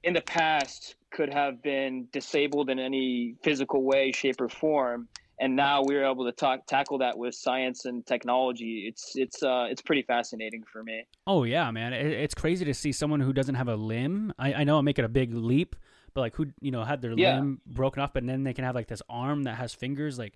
in 0.02 0.12
the 0.14 0.26
past 0.40 0.96
could 1.14 1.32
have 1.32 1.62
been 1.62 2.08
disabled 2.12 2.68
in 2.68 2.78
any 2.78 3.36
physical 3.42 3.82
way 3.82 4.12
shape 4.12 4.40
or 4.40 4.48
form 4.48 5.08
and 5.40 5.56
now 5.56 5.82
we're 5.82 6.04
able 6.04 6.24
to 6.24 6.32
talk, 6.32 6.64
tackle 6.66 6.98
that 6.98 7.16
with 7.18 7.34
science 7.34 7.86
and 7.86 8.06
technology 8.06 8.86
it's 8.88 9.12
it's 9.14 9.42
uh 9.42 9.66
it's 9.70 9.82
pretty 9.82 10.02
fascinating 10.02 10.62
for 10.70 10.82
me 10.82 11.04
Oh 11.26 11.44
yeah, 11.44 11.70
man. 11.70 11.94
It, 11.94 12.06
it's 12.06 12.34
crazy 12.34 12.66
to 12.66 12.74
see 12.74 12.92
someone 12.92 13.20
who 13.20 13.32
doesn't 13.32 13.54
have 13.54 13.68
a 13.68 13.76
limb. 13.76 14.34
I, 14.38 14.52
I 14.52 14.64
know 14.64 14.76
I'm 14.76 14.84
making 14.84 15.06
a 15.06 15.08
big 15.08 15.32
leap, 15.32 15.74
but 16.12 16.20
like 16.20 16.34
who 16.36 16.48
you 16.60 16.70
know 16.70 16.84
had 16.84 17.00
their 17.00 17.14
Yeah. 17.14 17.36
limb 17.36 17.62
broken 17.66 18.02
off, 18.02 18.14
and 18.16 18.28
then 18.28 18.44
they 18.44 18.52
can 18.52 18.64
have 18.64 18.74
like 18.74 18.88
this 18.88 19.00
arm 19.08 19.44
that 19.44 19.54
has 19.54 19.72
fingers. 19.72 20.18
Like, 20.18 20.34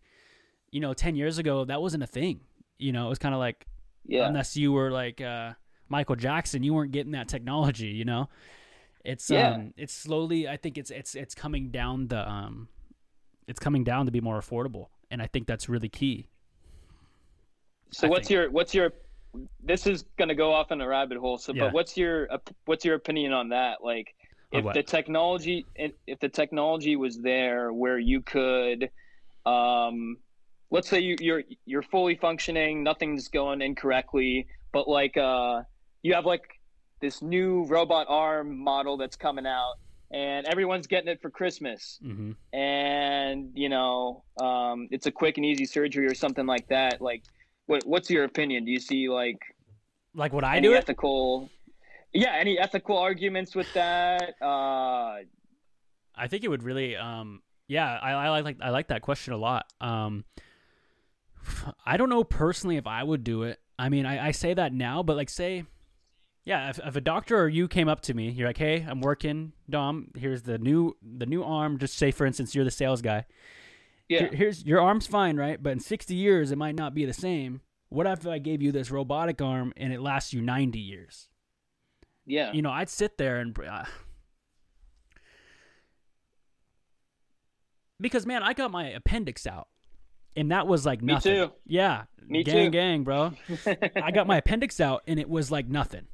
you 0.71 0.81
know, 0.81 0.95
ten 0.95 1.15
years 1.15 1.37
ago 1.37 1.67
that 1.67 1.83
wasn't 1.83 2.05
a 2.05 2.07
thing. 2.07 2.41
You 2.79 2.93
know, 2.93 3.05
it 3.05 3.11
was 3.11 3.19
kind 3.19 3.35
of 3.35 3.39
like 3.39 3.67
yeah 4.07 4.29
unless 4.29 4.57
you 4.57 4.73
were 4.73 4.91
like 4.91 5.21
uh, 5.21 5.53
Michael 5.91 6.17
Jackson, 6.17 6.63
you 6.63 6.73
weren't 6.73 6.93
getting 6.93 7.13
that 7.13 7.29
technology. 7.29 7.89
You 7.89 8.07
know, 8.07 8.31
it's 9.05 9.31
Yeah. 9.31 9.53
um, 9.53 9.75
it's 9.77 9.93
slowly. 9.95 10.49
I 10.49 10.57
think 10.57 10.79
it's 10.79 10.91
it's 10.91 11.15
it's 11.15 11.35
coming 11.35 11.71
down 11.71 12.09
the 12.09 12.29
um, 12.29 12.69
it's 13.47 13.61
coming 13.61 13.85
down 13.85 14.07
to 14.07 14.13
be 14.13 14.21
more 14.21 14.39
affordable, 14.41 14.89
and 15.11 15.23
I 15.23 15.27
think 15.27 15.47
that's 15.47 15.69
really 15.69 15.89
key. 15.89 16.29
So 17.91 18.07
I 18.07 18.11
what's 18.11 18.29
think. 18.29 18.37
your 18.37 18.51
what's 18.51 18.75
your 18.75 18.93
this 19.63 19.87
is 19.87 20.05
going 20.17 20.29
to 20.29 20.35
go 20.35 20.53
off 20.53 20.73
in 20.73 20.81
a 20.81 20.89
rabbit 20.89 21.19
hole. 21.19 21.39
So 21.39 21.53
Yeah. 21.53 21.65
but 21.65 21.75
what's 21.75 21.97
your 21.97 22.29
what's 22.65 22.85
your 22.85 22.95
opinion 22.97 23.33
on 23.33 23.51
that? 23.51 23.83
Like 23.83 24.15
if 24.51 24.65
the 24.73 24.83
technology 24.83 25.67
if 25.75 25.93
if 26.07 26.19
the 26.21 26.29
technology 26.29 26.97
was 26.97 27.19
there 27.21 27.73
where 27.73 27.99
you 27.99 28.23
could 28.23 28.91
um 29.45 30.17
let's 30.71 30.89
say 30.89 31.01
you 31.01 31.17
you're 31.21 31.43
you're 31.67 31.83
fully 31.83 32.17
functioning, 32.17 32.83
nothing's 32.83 33.29
going 33.29 33.63
incorrectly, 33.63 34.47
but 34.73 34.89
like 34.89 35.17
uh 35.17 35.63
you 36.03 36.15
have 36.15 36.25
like 36.27 36.58
this 37.01 37.23
new 37.23 37.65
robot 37.67 38.07
arm 38.09 38.59
model 38.59 38.97
that's 38.97 39.17
coming 39.17 39.47
out 39.47 39.75
and 40.11 40.47
everyone's 40.47 40.87
getting 40.87 41.09
it 41.09 41.21
for 41.21 41.31
Christmas 41.31 41.99
hmm 42.03 42.33
and 42.53 43.51
you 43.55 43.69
know 43.69 44.25
um, 44.41 44.89
it's 44.91 45.07
a 45.07 45.11
quick 45.13 45.37
and 45.37 45.45
easy 45.47 45.67
surgery 45.67 46.07
or 46.07 46.15
something 46.15 46.47
like 46.47 46.67
that 46.69 47.01
like 47.03 47.23
what, 47.67 47.87
what's 47.87 48.09
your 48.09 48.25
opinion 48.25 48.65
do 48.65 48.71
you 48.71 48.81
see 48.81 49.09
like 49.09 49.39
Like 50.15 50.33
what 50.33 50.45
I 50.45 50.61
do 50.61 50.73
it. 50.73 50.79
ethical 50.79 51.51
yeah 52.15 52.35
any 52.39 52.59
ethical 52.59 52.97
arguments 52.97 53.55
with 53.55 53.71
that 53.75 54.35
uh, 54.41 55.19
I 56.15 56.27
think 56.29 56.43
it 56.43 56.49
would 56.49 56.63
really 56.63 56.97
um 56.97 57.43
yeah, 57.69 57.99
I, 58.01 58.13
I 58.13 58.41
like 58.41 58.57
I 58.63 58.71
like 58.71 58.89
that 58.89 59.03
question 59.03 59.35
a 59.35 59.37
lot. 59.37 59.67
Um 59.81 60.25
I 61.85 61.97
don't 61.99 62.09
know 62.09 62.25
personally 62.25 62.77
if 62.77 62.87
I 62.87 63.03
would 63.03 63.25
do 63.25 63.43
it. 63.43 63.61
I 63.79 63.89
mean, 63.91 64.07
I, 64.07 64.29
I 64.29 64.31
say 64.33 64.55
that 64.55 64.73
now, 64.73 65.03
but 65.03 65.17
like 65.17 65.29
say 65.31 65.65
yeah, 66.49 66.71
if, 66.71 66.79
if 66.83 66.97
a 66.97 67.01
doctor 67.01 67.39
or 67.39 67.49
you 67.49 67.69
came 67.69 67.89
up 67.89 68.01
to 68.03 68.15
me, 68.15 68.31
you're 68.31 68.49
like, 68.49 68.57
"Hey, 68.57 68.85
I'm 68.89 69.01
working, 69.03 69.53
Dom. 69.69 70.09
Here's 70.17 70.43
the 70.43 70.57
new 70.59 70.97
the 71.03 71.27
new 71.27 71.45
arm. 71.45 71.79
Just 71.79 71.99
say, 71.99 72.11
for 72.11 72.25
instance, 72.27 72.55
you're 72.55 72.65
the 72.65 72.71
sales 72.71 73.03
guy. 73.03 73.27
yeah 74.09 74.21
Here- 74.21 74.31
here's 74.35 74.65
your 74.65 74.81
arm's 74.81 75.07
fine, 75.07 75.37
right? 75.37 75.63
But 75.63 75.73
in 75.75 75.81
60 75.81 76.15
years, 76.15 76.51
it 76.51 76.57
might 76.57 76.75
not 76.75 76.95
be 76.95 77.05
the 77.05 77.13
same. 77.13 77.61
What 77.91 78.07
if 78.07 78.27
I 78.27 78.39
gave 78.39 78.63
you 78.63 78.73
this 78.73 78.91
robotic 78.91 79.41
arm 79.43 79.73
and 79.77 79.93
it 79.93 80.01
lasts 80.01 80.33
you 80.33 80.41
90 80.43 80.79
years? 80.79 81.29
yeah 82.27 82.53
you 82.53 82.61
know, 82.63 82.71
I'd 82.71 82.89
sit 82.91 83.17
there 83.19 83.41
and 83.41 83.59
uh, 83.59 83.85
because 88.01 88.27
man, 88.27 88.43
I 88.43 88.53
got 88.53 88.71
my 88.71 88.89
appendix 88.89 89.47
out, 89.47 89.69
and 90.37 90.51
that 90.51 90.67
was 90.67 90.87
like 90.87 91.03
Me 91.03 91.15
nothing. 91.15 91.35
too. 91.35 91.53
Yeah, 91.67 92.05
Me 92.27 92.43
gang, 92.45 92.67
too. 92.67 92.71
gang, 92.71 93.05
bro. 93.05 93.33
I 93.97 94.11
got 94.13 94.27
my 94.27 94.39
appendix 94.39 94.81
out, 94.81 95.03
and 95.07 95.19
it 95.19 95.29
was 95.29 95.51
like 95.51 95.69
nothing. 95.69 96.07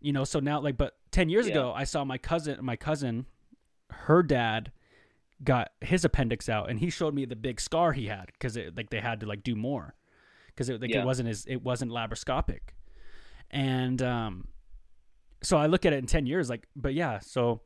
You 0.00 0.12
know, 0.12 0.24
so 0.24 0.40
now 0.40 0.60
like, 0.60 0.76
but 0.76 0.96
ten 1.10 1.28
years 1.28 1.46
Yeah. 1.46 1.52
ago, 1.52 1.72
I 1.74 1.84
saw 1.84 2.04
my 2.04 2.18
cousin, 2.18 2.58
my 2.62 2.76
cousin, 2.76 3.26
her 3.90 4.22
dad 4.22 4.72
got 5.42 5.72
his 5.80 6.04
appendix 6.04 6.48
out, 6.48 6.70
and 6.70 6.78
he 6.80 6.90
showed 6.90 7.14
me 7.14 7.24
the 7.24 7.36
big 7.36 7.60
scar 7.60 7.92
he 7.92 8.06
had 8.06 8.26
because 8.32 8.56
it 8.56 8.76
like 8.76 8.90
they 8.90 9.00
had 9.00 9.20
to 9.20 9.26
like 9.26 9.42
do 9.42 9.54
more 9.56 9.94
because 10.48 10.68
it 10.68 10.80
like 10.80 10.90
Yeah. 10.90 11.02
it 11.02 11.04
wasn't 11.06 11.28
as 11.28 11.44
it 11.46 11.62
wasn't 11.62 11.90
laparoscopic, 11.92 12.60
and 13.50 14.00
um, 14.02 14.48
so 15.42 15.56
I 15.58 15.66
look 15.66 15.84
at 15.86 15.92
it 15.92 15.98
in 15.98 16.06
10 16.06 16.26
years 16.26 16.48
like 16.50 16.66
but 16.74 16.94
yeah 16.94 17.18
so 17.20 17.60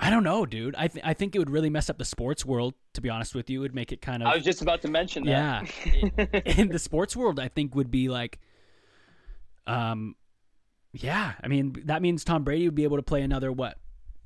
I 0.00 0.10
don't 0.10 0.24
know 0.24 0.44
dude. 0.46 0.74
I 0.76 0.88
th- 0.88 1.04
I 1.04 1.14
think 1.14 1.34
it 1.36 1.38
would 1.38 1.50
really 1.50 1.70
mess 1.70 1.88
up 1.90 1.98
the 1.98 2.04
sports 2.04 2.44
world 2.44 2.74
to 2.94 3.00
be 3.00 3.08
honest 3.10 3.34
with 3.34 3.48
you. 3.50 3.60
It 3.60 3.62
would 3.62 3.74
make 3.74 3.92
it 3.92 4.00
kind 4.00 4.22
of 4.22 4.28
I 4.28 4.34
was 4.34 4.44
just 4.44 4.62
about 4.62 4.82
to 4.82 4.88
mention 4.88 5.24
that. 5.26 5.70
Yeah. 5.86 6.40
In 6.56 6.68
the 6.68 6.78
sports 6.78 7.14
world 7.16 7.38
I 7.38 7.48
think 7.48 7.74
would 7.76 7.90
be 7.90 8.08
like 8.08 8.40
um 9.66 10.14
yeah 10.94 11.32
I 11.42 11.48
mean 11.48 11.74
that 11.86 12.00
means 12.02 12.24
Tom 12.24 12.44
Brady 12.44 12.66
would 12.66 12.74
be 12.74 12.84
able 12.84 12.96
to 12.96 13.02
play 13.02 13.22
another 13.22 13.50
what 13.52 13.78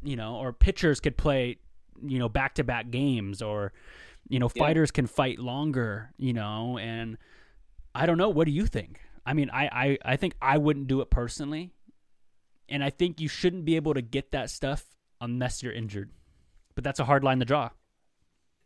you 0.03 0.15
know 0.17 0.37
or 0.37 0.53
pitchers 0.53 1.01
could 1.01 1.17
play 1.17 1.59
you 2.07 2.19
know 2.19 2.29
back 2.29 2.55
to 2.57 2.65
back 2.65 2.91
games 2.91 3.43
or 3.43 3.73
you 4.29 4.39
know 4.39 4.49
Yeah. 4.55 4.65
fighters 4.65 4.91
can 4.91 5.07
fight 5.07 5.39
longer 5.39 6.13
you 6.19 6.33
know 6.33 6.79
and 6.79 7.17
I 7.95 8.07
don't 8.07 8.19
know 8.19 8.29
what 8.29 8.45
do 8.45 8.53
you 8.53 8.67
think 8.67 9.01
I 9.27 9.33
mean 9.35 9.51
I 9.51 9.67
I, 9.67 9.99
I 10.13 10.17
think 10.17 10.35
I 10.43 10.59
wouldn't 10.59 10.87
do 10.89 11.01
it 11.01 11.11
personally 11.11 11.73
and 12.69 12.85
I 12.85 12.91
think 12.91 13.21
you 13.21 13.29
shouldn't 13.29 13.65
be 13.65 13.77
able 13.77 13.95
to 13.95 14.03
get 14.03 14.31
that 14.33 14.51
stuff 14.51 14.85
unless 15.21 15.63
you're 15.63 15.73
injured 15.73 16.11
but 16.75 16.85
that's 16.85 17.01
a 17.01 17.05
hard 17.05 17.25
line 17.25 17.39
to 17.41 17.45
draw 17.45 17.71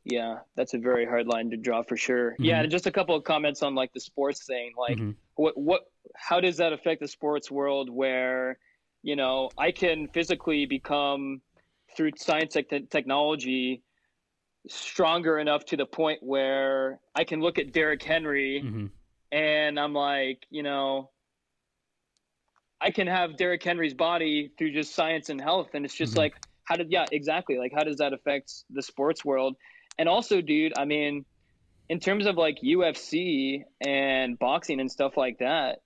yeah 0.05 0.39
that's 0.57 0.75
a 0.75 0.79
very 0.79 1.07
hard 1.07 1.27
line 1.29 1.49
to 1.51 1.57
draw 1.57 1.83
for 1.83 1.97
sure 1.97 2.35
yeah 2.39 2.59
Mhm. 2.59 2.63
and 2.65 2.71
just 2.73 2.87
a 2.87 2.91
couple 2.91 3.15
of 3.15 3.23
comments 3.25 3.63
on 3.63 3.75
like 3.77 3.93
the 3.93 4.01
sports 4.01 4.45
thing 4.45 4.73
like 4.77 4.99
Mhm. 4.99 5.15
what 5.37 5.57
what 5.57 5.83
how 6.17 6.41
does 6.41 6.57
that 6.57 6.73
affect 6.73 7.01
the 7.01 7.09
sports 7.09 7.51
world 7.51 7.89
where 7.91 8.59
you 9.03 9.17
know 9.17 9.51
i 9.59 9.71
can 9.71 10.09
physically 10.09 10.67
become 10.67 11.41
through 11.97 12.11
science 12.17 12.57
and 12.57 12.91
technology 12.91 13.83
stronger 14.69 15.39
enough 15.39 15.65
to 15.65 15.77
the 15.77 15.87
point 15.87 16.21
where 16.23 17.01
i 17.15 17.25
can 17.25 17.41
look 17.41 17.59
at 17.59 17.73
Derrick 17.73 18.03
henry 18.03 18.63
Mhm. 18.65 18.91
and 19.33 19.79
i'm 19.79 19.93
like 19.93 20.47
you 20.51 20.63
know 20.63 21.11
i 22.81 22.91
can 22.91 23.07
have 23.07 23.37
Derrick 23.37 23.63
henry's 23.63 23.95
body 23.95 24.53
through 24.59 24.73
just 24.73 24.95
science 24.95 25.29
and 25.31 25.41
health 25.41 25.71
and 25.75 25.85
it's 25.85 25.95
just 25.95 26.15
Mhm. 26.15 26.19
like 26.19 26.35
how 26.65 26.77
did 26.77 26.91
yeah 26.91 27.07
exactly 27.11 27.59
like 27.59 27.73
how 27.75 27.83
does 27.83 27.97
that 27.99 28.13
affect 28.13 28.65
the 28.71 28.83
sports 28.83 29.25
world 29.25 29.57
and 29.99 30.09
also 30.09 30.41
dude 30.41 30.73
i 30.77 30.85
mean 30.85 31.25
in 31.89 32.01
terms 32.01 32.27
of 32.27 32.37
like 32.37 32.57
UFC 32.65 33.65
and 33.81 34.39
boxing 34.39 34.81
and 34.81 34.91
stuff 34.91 35.17
like 35.19 35.41
that, 35.41 35.81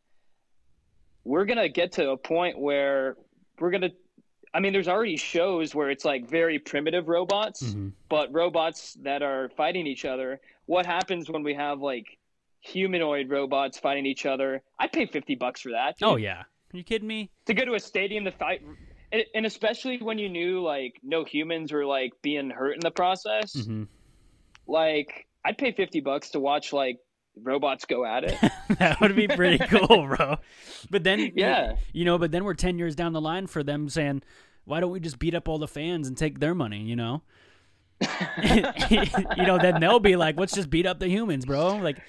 we're 1.27 1.45
gonna 1.45 1.69
get 1.69 1.93
to 1.93 2.11
a 2.11 2.17
point 2.17 2.59
where 2.59 3.17
we're 3.59 3.71
gonna. 3.73 3.91
I 4.55 4.61
mean, 4.61 4.73
there's 4.73 4.89
already 4.89 5.17
shows 5.17 5.75
where 5.75 5.91
it's 5.91 6.05
like 6.05 6.29
very 6.31 6.59
primitive 6.59 7.09
robots, 7.09 7.63
Mhm. 7.63 7.93
but 8.09 8.33
robots 8.33 8.95
that 9.03 9.23
are 9.23 9.51
fighting 9.57 9.87
each 9.87 10.05
other. 10.05 10.41
What 10.67 10.87
happens 10.87 11.29
when 11.29 11.43
we 11.43 11.55
have 11.55 11.81
like 11.81 12.07
humanoid 12.61 13.29
robots 13.29 13.79
fighting 13.79 14.07
each 14.07 14.25
other? 14.25 14.63
I'd 14.79 14.93
pay 14.93 15.07
fifty 15.07 15.35
bucks 15.35 15.61
for 15.61 15.73
that. 15.73 15.99
dude. 15.99 16.09
oh 16.09 16.17
yeah 16.17 16.43
are 16.73 16.77
you 16.77 16.85
kidding 16.85 17.09
me 17.09 17.31
To 17.47 17.55
go 17.55 17.65
to 17.65 17.75
a 17.75 17.81
stadium 17.81 18.25
to 18.25 18.33
fight 18.33 18.61
and, 19.35 19.47
especially 19.47 19.99
when 19.99 20.19
you 20.19 20.29
knew 20.29 20.61
like 20.63 20.95
no 21.03 21.25
humans 21.25 21.73
were 21.73 21.87
like 21.87 22.13
being 22.23 22.51
hurt 22.51 22.75
in 22.75 22.81
the 22.81 22.91
process. 22.91 23.53
hmm 23.67 23.85
Like 24.67 25.27
I'd 25.45 25.59
pay 25.59 25.73
fifty 25.73 26.01
bucks 26.01 26.31
to 26.31 26.41
watch 26.41 26.73
like 26.73 26.99
robots 27.41 27.85
go 27.85 28.05
at 28.05 28.25
it. 28.25 28.39
that 28.79 29.01
would 29.01 29.15
be 29.17 29.29
pretty 29.29 29.59
cool, 29.69 30.07
bro. 30.09 30.37
But 30.91 31.05
then, 31.05 31.33
Yeah. 31.35 31.77
you 31.93 32.05
know, 32.05 32.19
but 32.19 32.31
then 32.33 32.45
we're 32.45 32.55
ten 32.55 32.79
years 32.79 32.95
down 32.95 33.13
the 33.13 33.21
line 33.21 33.47
for 33.47 33.63
them 33.63 33.89
saying, 33.89 34.23
"Why 34.65 34.81
don't 34.81 34.91
we 34.91 35.01
just 35.01 35.19
beat 35.19 35.35
up 35.35 35.49
all 35.49 35.59
the 35.59 35.69
fans 35.69 36.09
and 36.09 36.17
take 36.17 36.41
their 36.41 36.55
money?" 36.55 36.83
You 36.83 36.97
know, 36.97 37.23
you 38.91 39.47
know, 39.47 39.59
then 39.59 39.81
they'll 39.81 40.01
be 40.01 40.17
like, 40.17 40.39
"Let's 40.39 40.55
just 40.55 40.71
beat 40.71 40.87
up 40.87 40.99
the 40.99 41.09
humans, 41.09 41.45
bro." 41.47 41.77
Like, 41.77 42.01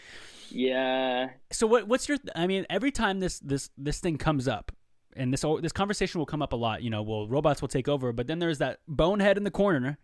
yeah. 0.49 1.29
so 1.51 1.67
what? 1.67 1.87
What's 1.87 2.07
your? 2.09 2.17
I 2.35 2.47
mean, 2.47 2.65
every 2.69 2.91
time 2.91 3.19
this 3.19 3.39
this 3.39 3.69
this 3.77 3.99
thing 3.99 4.17
comes 4.17 4.47
up, 4.47 4.71
and 5.15 5.33
this 5.33 5.43
this 5.61 5.71
conversation 5.71 6.19
will 6.19 6.25
come 6.25 6.41
up 6.41 6.53
a 6.53 6.57
lot. 6.57 6.83
You 6.83 6.89
know, 6.89 7.01
well, 7.03 7.27
robots 7.27 7.61
will 7.61 7.67
take 7.69 7.87
over, 7.87 8.11
but 8.13 8.27
then 8.27 8.39
there's 8.39 8.57
that 8.59 8.79
bonehead 8.87 9.37
in 9.37 9.43
the 9.43 9.51
corner 9.51 9.97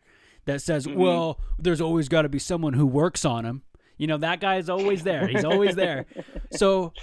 that 0.46 0.62
says, 0.62 0.86
Mhm. 0.86 0.96
"Well, 0.96 1.40
there's 1.58 1.82
always 1.82 2.10
got 2.10 2.24
to 2.24 2.30
be 2.30 2.40
someone 2.40 2.74
who 2.74 2.86
works 2.86 3.26
on 3.26 3.44
them." 3.44 3.64
You 3.98 4.08
know, 4.08 4.18
that 4.18 4.40
guy 4.42 4.58
is 4.58 4.70
always 4.70 5.04
there. 5.04 5.28
He's 5.28 5.46
always 5.46 5.76
there. 5.76 6.06
So, 6.52 6.94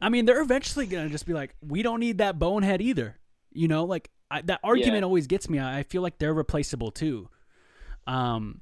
I 0.00 0.08
mean, 0.08 0.24
they're 0.24 0.40
eventually 0.40 0.86
gonna 0.86 1.08
just 1.10 1.26
be 1.26 1.32
like, 1.34 1.54
"We 1.60 1.82
don't 1.82 2.00
need 2.00 2.18
that 2.18 2.38
bonehead 2.38 2.80
either." 2.80 3.18
You 3.52 3.68
know, 3.68 3.84
like 3.84 4.10
I, 4.30 4.42
that 4.42 4.60
argument 4.64 4.96
Yeah. 5.02 5.04
always 5.04 5.26
gets 5.26 5.48
me. 5.48 5.58
I 5.58 5.80
I 5.80 5.82
feel 5.82 6.02
like 6.02 6.18
they're 6.18 6.34
replaceable 6.34 6.90
too. 6.90 7.28
Um, 8.06 8.60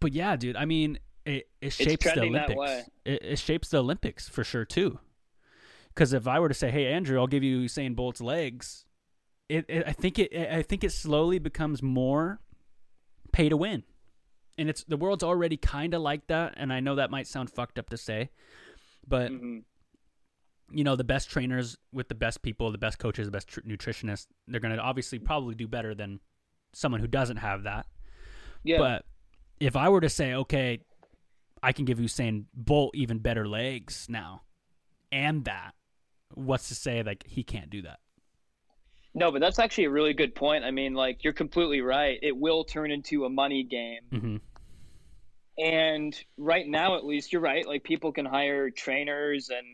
but 0.00 0.12
yeah, 0.12 0.36
dude. 0.36 0.56
I 0.56 0.64
mean, 0.64 0.98
it 1.24 1.48
it 1.60 1.70
shapes 1.72 2.04
the 2.04 2.22
Olympics. 2.22 2.88
It, 3.04 3.22
it 3.24 3.38
shapes 3.38 3.68
the 3.68 3.78
Olympics 3.78 4.28
for 4.28 4.44
sure 4.44 4.64
too. 4.64 4.98
Because 5.88 6.12
if 6.12 6.26
I 6.26 6.40
were 6.40 6.48
to 6.48 6.54
say, 6.54 6.70
"Hey, 6.70 6.86
Andrew, 6.92 7.18
I'll 7.18 7.26
give 7.26 7.42
you 7.44 7.60
Usain 7.60 7.94
Bolt's 7.94 8.20
legs," 8.20 8.84
it, 9.48 9.64
it 9.68 9.84
I 9.86 9.92
think 9.92 10.18
it 10.18 10.32
I 10.34 10.62
think 10.62 10.82
it 10.84 10.90
slowly 10.92 11.38
becomes 11.38 11.82
more 11.82 12.40
pay 13.32 13.48
to 13.48 13.56
win, 13.56 13.82
and 14.58 14.68
it's 14.68 14.84
the 14.84 14.96
world's 14.96 15.22
already 15.24 15.56
kind 15.56 15.94
of 15.94 16.02
like 16.02 16.26
that. 16.28 16.54
And 16.56 16.72
I 16.72 16.80
know 16.80 16.96
that 16.96 17.10
might 17.10 17.26
sound 17.26 17.50
fucked 17.50 17.78
up 17.78 17.90
to 17.90 17.96
say, 17.96 18.30
but 19.06 19.30
hmm 19.30 19.58
you 20.74 20.84
know 20.84 20.96
the 20.96 21.04
best 21.04 21.28
trainers 21.28 21.76
with 21.92 22.08
the 22.08 22.14
best 22.14 22.40
people 22.40 22.72
the 22.72 22.78
best 22.78 22.98
coaches 22.98 23.26
the 23.26 23.30
best 23.30 23.46
tr- 23.46 23.60
nutritionists 23.60 24.26
they're 24.48 24.60
going 24.60 24.74
to 24.74 24.80
obviously 24.80 25.18
probably 25.18 25.54
do 25.54 25.68
better 25.68 25.94
than 25.94 26.18
someone 26.72 26.98
who 26.98 27.06
doesn't 27.06 27.36
have 27.36 27.64
that 27.64 27.84
Yeah. 28.64 28.78
but 28.78 29.04
if 29.60 29.76
i 29.76 29.90
were 29.90 30.00
to 30.00 30.08
say 30.08 30.32
okay 30.32 30.78
i 31.62 31.72
can 31.72 31.84
give 31.84 31.98
usain 31.98 32.44
bolt 32.54 32.92
even 32.94 33.18
better 33.18 33.46
legs 33.46 34.06
now 34.08 34.44
and 35.10 35.44
that 35.44 35.74
what's 36.32 36.68
to 36.68 36.74
say 36.74 37.02
like 37.02 37.24
he 37.26 37.42
can't 37.44 37.68
do 37.68 37.82
that 37.82 37.98
No, 39.14 39.30
but 39.30 39.40
that's 39.40 39.58
actually 39.58 39.84
a 39.84 39.90
really 39.90 40.14
good 40.14 40.34
point. 40.34 40.64
I 40.64 40.70
mean, 40.70 40.94
like 40.94 41.22
you're 41.24 41.32
completely 41.34 41.80
right. 41.80 42.18
It 42.22 42.36
will 42.36 42.64
turn 42.64 42.90
into 42.90 43.24
a 43.24 43.28
money 43.30 43.62
game. 43.64 44.00
hmm 44.10 44.36
And 45.58 46.16
right 46.38 46.66
now 46.66 46.96
at 46.96 47.04
least 47.04 47.32
you're 47.32 47.42
right. 47.42 47.66
Like 47.66 47.84
people 47.84 48.12
can 48.12 48.24
hire 48.24 48.70
trainers 48.70 49.50
and 49.50 49.66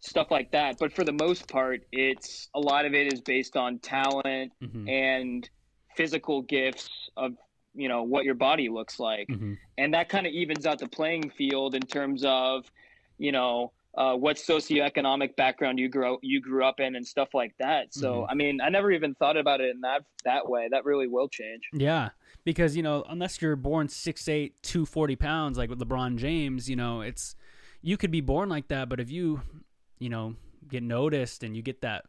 stuff 0.00 0.30
like 0.30 0.52
that, 0.52 0.76
but 0.78 0.92
for 0.92 1.04
the 1.04 1.12
most 1.12 1.48
part 1.48 1.80
it's 1.90 2.48
a 2.54 2.60
lot 2.60 2.86
of 2.86 2.94
it 2.94 3.06
is 3.12 3.20
based 3.20 3.56
on 3.56 3.78
talent 3.80 4.52
hmm 4.60 4.88
and 4.88 5.48
physical 5.96 6.42
gifts 6.42 6.88
of, 7.16 7.32
you 7.74 7.88
know, 7.88 8.04
what 8.04 8.24
your 8.24 8.36
body 8.36 8.68
looks 8.68 9.00
like. 9.00 9.26
hmm 9.28 9.54
and 9.76 9.94
that 9.94 10.08
kind 10.08 10.26
of 10.26 10.32
evens 10.32 10.66
out 10.66 10.78
the 10.80 10.88
playing 10.88 11.30
field 11.30 11.74
in 11.74 11.82
terms 11.82 12.22
of 12.24 12.64
you 13.18 13.32
know 13.32 13.72
uh, 13.98 14.14
what 14.14 14.36
socioeconomic 14.36 15.34
background 15.34 15.76
you 15.76 15.88
grew 15.88 16.18
you 16.22 16.40
grew 16.40 16.64
up 16.64 16.78
in 16.78 16.94
and 16.94 17.04
stuff 17.04 17.34
like 17.34 17.52
that. 17.58 17.92
So 17.92 18.22
Mhm. 18.22 18.26
I 18.30 18.34
mean, 18.34 18.60
I 18.60 18.68
never 18.68 18.92
even 18.92 19.14
thought 19.16 19.36
about 19.36 19.60
it 19.60 19.70
in 19.74 19.80
that 19.80 20.04
that 20.24 20.48
way. 20.48 20.68
That 20.70 20.84
really 20.84 21.08
will 21.08 21.28
change. 21.28 21.68
Yeah, 21.72 22.10
because 22.44 22.76
you 22.76 22.82
know, 22.84 23.04
unless 23.08 23.42
you're 23.42 23.56
born 23.56 23.88
6'8", 23.88 24.54
240 24.62 25.16
pounds 25.16 25.58
like 25.58 25.68
with 25.68 25.80
LeBron 25.80 26.16
James, 26.16 26.70
you 26.70 26.76
know, 26.76 27.00
it's 27.00 27.34
you 27.82 27.96
could 27.96 28.12
be 28.12 28.20
born 28.20 28.48
like 28.48 28.68
that, 28.68 28.88
but 28.88 29.00
if 29.00 29.10
you, 29.10 29.42
you 29.98 30.08
know, 30.08 30.36
get 30.68 30.84
noticed 30.84 31.42
and 31.42 31.56
you 31.56 31.62
get 31.62 31.80
that, 31.80 32.04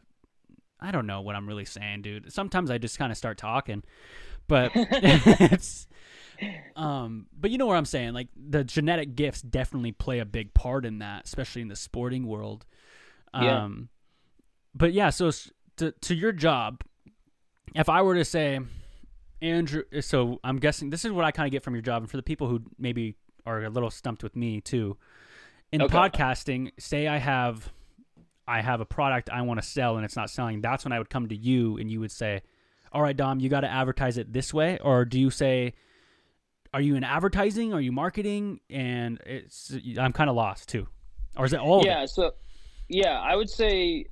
I 0.80 0.92
don't 0.92 1.08
know 1.08 1.22
what 1.22 1.36
I'm 1.36 1.48
really 1.48 1.66
saying, 1.66 2.04
dude. 2.04 2.32
Sometimes 2.32 2.70
I 2.70 2.78
just 2.78 3.00
kind 3.00 3.12
of 3.12 3.18
start 3.18 3.40
talking, 3.40 3.82
but 4.48 4.72
it's, 4.76 5.88
um, 6.76 7.28
but 7.38 7.52
you 7.52 7.58
know 7.58 7.66
what 7.66 7.78
I'm 7.78 7.86
saying. 7.86 8.14
Like 8.14 8.28
the 8.36 8.64
genetic 8.64 9.16
gifts 9.16 9.42
definitely 9.42 9.92
play 9.92 10.20
a 10.20 10.26
big 10.26 10.54
part 10.54 10.86
in 10.86 11.00
that, 11.00 11.26
especially 11.26 11.62
in 11.62 11.68
the 11.68 11.76
sporting 11.76 12.26
world. 12.26 12.66
Yeah. 13.34 13.66
Um, 13.66 13.90
but 14.74 14.94
yeah, 14.94 15.10
so 15.10 15.32
to 15.78 15.92
to 15.92 16.16
your 16.16 16.32
job, 16.32 16.82
if 17.76 17.90
I 17.90 18.02
were 18.02 18.16
to 18.16 18.26
say, 18.26 18.60
Andrew, 19.42 19.84
so 20.02 20.40
I'm 20.44 20.58
guessing 20.58 20.90
this 20.90 21.06
is 21.06 21.12
what 21.12 21.26
I 21.26 21.32
kind 21.32 21.48
of 21.48 21.52
get 21.52 21.64
from 21.64 21.74
your 21.76 21.82
job, 21.82 22.04
and 22.04 22.10
for 22.12 22.18
the 22.18 22.24
people 22.24 22.48
who 22.48 22.62
maybe 22.78 23.16
are 23.46 23.64
a 23.64 23.70
little 23.70 23.90
stumped 23.90 24.24
with 24.24 24.36
me 24.36 24.62
too, 24.62 24.98
in 25.72 25.82
Okay. 25.82 25.96
podcasting, 25.98 26.72
say 26.80 27.08
I 27.08 27.18
have, 27.18 27.72
I 28.48 28.62
have 28.62 28.82
a 28.82 28.86
product 28.86 29.30
I 29.30 29.42
want 29.44 29.62
to 29.62 29.68
sell 29.68 29.96
and 29.96 30.06
it's 30.06 30.16
not 30.16 30.30
selling. 30.30 30.62
That's 30.62 30.84
when 30.84 30.92
I 30.92 31.00
would 31.00 31.10
come 31.10 31.28
to 31.30 31.36
you 31.36 31.78
and 31.78 31.90
you 31.90 32.00
would 32.00 32.12
say, 32.12 32.42
"All 32.92 33.02
right, 33.02 33.16
Dom, 33.16 33.40
you 33.40 33.50
got 33.50 33.62
to 33.62 33.70
advertise 33.72 34.18
it 34.18 34.34
this 34.34 34.54
way," 34.54 34.78
or 34.80 35.06
do 35.06 35.20
you 35.20 35.30
say, 35.30 35.74
"Are 36.74 36.82
you 36.82 36.96
in 36.96 37.04
advertising? 37.04 37.74
Are 37.74 37.82
you 37.82 37.92
marketing?" 37.92 38.60
And 38.70 39.20
it's 39.26 39.72
I'm 39.98 40.14
kind 40.14 40.30
of 40.30 40.36
lost 40.36 40.70
too, 40.70 40.88
or 41.38 41.46
is 41.46 41.54
it 41.54 41.60
all? 41.60 41.80
Of 41.80 41.86
it? 41.86 41.90
yeah. 41.90 42.06
So 42.06 42.32
yeah, 42.88 43.20
I 43.20 43.36
would 43.36 43.50
say 43.50 44.06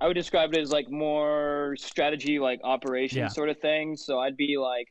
I 0.00 0.06
would 0.06 0.14
describe 0.14 0.54
it 0.54 0.60
as 0.60 0.70
like 0.70 0.90
more 0.90 1.74
strategy, 1.78 2.38
like 2.38 2.60
operation 2.62 3.18
Yeah. 3.18 3.28
sort 3.28 3.48
of 3.48 3.58
thing. 3.60 3.96
So 3.96 4.18
I'd 4.18 4.36
be 4.36 4.56
like. 4.58 4.88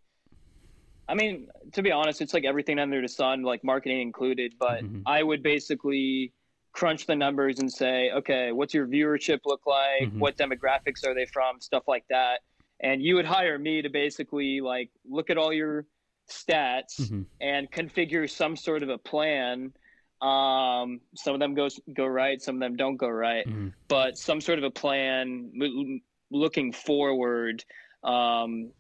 I 1.10 1.16
mean, 1.16 1.48
to 1.72 1.82
be 1.82 1.90
honest, 1.90 2.22
it's 2.22 2.34
like 2.34 2.44
everything 2.44 2.80
under 2.80 3.02
the 3.02 3.08
sun, 3.08 3.42
like 3.42 3.64
marketing 3.64 4.02
included. 4.02 4.56
But 4.60 4.84
Mhm. 4.84 5.04
I 5.06 5.24
would 5.24 5.42
basically 5.42 6.34
crunch 6.74 7.06
the 7.06 7.16
numbers 7.16 7.60
and 7.60 7.72
say, 7.72 8.12
okay, 8.12 8.52
what's 8.52 8.74
your 8.74 8.86
viewership 8.86 9.40
look 9.46 9.66
like? 9.66 10.02
Mhm. 10.02 10.20
What 10.20 10.36
demographics 10.36 11.08
are 11.08 11.14
they 11.14 11.26
from? 11.26 11.62
Stuff 11.62 11.88
like 11.88 12.04
that. 12.10 12.42
And 12.82 13.02
you 13.02 13.16
would 13.16 13.24
hire 13.26 13.58
me 13.58 13.82
to 13.82 13.90
basically 13.90 14.60
like 14.60 14.92
look 15.06 15.30
at 15.30 15.38
all 15.38 15.54
your 15.54 15.86
stats 16.30 17.00
Mhm. 17.00 17.26
and 17.42 17.72
configure 17.72 18.30
some 18.30 18.56
sort 18.56 18.84
of 18.84 18.90
a 18.90 18.98
plan. 18.98 19.74
Um, 20.22 21.02
some 21.16 21.34
of 21.34 21.40
them 21.40 21.54
goes 21.54 21.80
go 21.94 22.06
right, 22.08 22.42
some 22.42 22.56
of 22.56 22.62
them 22.62 22.76
don't 22.76 22.98
go 22.98 23.10
right, 23.10 23.48
Mhm. 23.48 23.74
but 23.88 24.18
some 24.18 24.42
sort 24.42 24.58
of 24.58 24.64
a 24.66 24.72
plan 24.72 25.52
m- 25.56 26.02
looking 26.32 26.72
forward. 26.72 27.64
Um, 28.04 28.74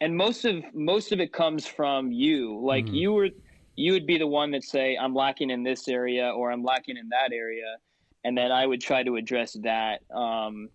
and 0.00 0.16
most 0.16 0.44
of 0.44 0.62
most 0.74 1.12
of 1.12 1.20
it 1.20 1.32
comes 1.32 1.66
from 1.66 2.10
you. 2.12 2.58
Like 2.60 2.86
Mhm. 2.86 2.92
you 2.92 3.12
were, 3.12 3.30
you 3.76 3.92
would 3.92 4.06
be 4.06 4.18
the 4.18 4.26
one 4.26 4.50
that 4.50 4.64
say, 4.64 4.96
"I'm 4.96 5.14
lacking 5.14 5.50
in 5.50 5.62
this 5.62 5.88
area" 5.88 6.30
or 6.30 6.50
"I'm 6.50 6.64
lacking 6.64 6.96
in 6.96 7.08
that 7.10 7.32
area," 7.32 7.78
and 8.24 8.36
then 8.36 8.50
I 8.52 8.66
would 8.66 8.80
try 8.80 9.02
to 9.04 9.16
address 9.16 9.52
that. 9.62 10.02
Um, 10.10 10.70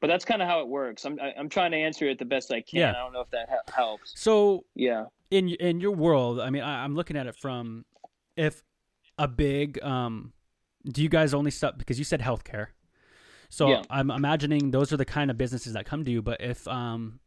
but 0.00 0.06
that's 0.08 0.24
kind 0.24 0.42
of 0.42 0.48
how 0.48 0.60
it 0.60 0.68
works. 0.68 1.04
I'm 1.04 1.18
I- 1.20 1.34
I'm 1.38 1.48
trying 1.48 1.70
to 1.72 1.76
answer 1.78 2.08
it 2.08 2.18
the 2.18 2.24
best 2.24 2.50
I 2.52 2.60
can. 2.62 2.80
Yeah. 2.80 2.90
I 2.90 2.94
don't 2.94 3.12
know 3.12 3.20
if 3.20 3.30
that 3.30 3.48
he- 3.48 3.72
helps. 3.74 4.12
So 4.20 4.64
Yeah. 4.74 5.06
in 5.30 5.48
in 5.50 5.80
your 5.80 5.92
world, 5.92 6.40
I 6.40 6.50
mean, 6.50 6.62
I, 6.62 6.84
I'm 6.84 6.94
looking 6.94 7.16
at 7.16 7.26
it 7.26 7.36
from 7.36 7.84
if 8.36 8.62
a 9.18 9.28
big. 9.28 9.82
um 9.82 10.32
Do 10.90 11.02
you 11.02 11.08
guys 11.10 11.34
only 11.34 11.50
stop 11.50 11.76
because 11.78 11.98
you 11.98 12.04
said 12.04 12.20
healthcare? 12.20 12.68
So 13.50 13.68
Yeah. 13.68 13.82
I'm 13.90 14.10
imagining 14.10 14.70
those 14.70 14.92
are 14.92 14.96
the 14.96 15.04
kind 15.04 15.30
of 15.30 15.36
businesses 15.36 15.72
that 15.74 15.84
come 15.84 16.04
to 16.04 16.10
you. 16.10 16.22
But 16.22 16.40
if 16.40 16.66
um 16.68 17.20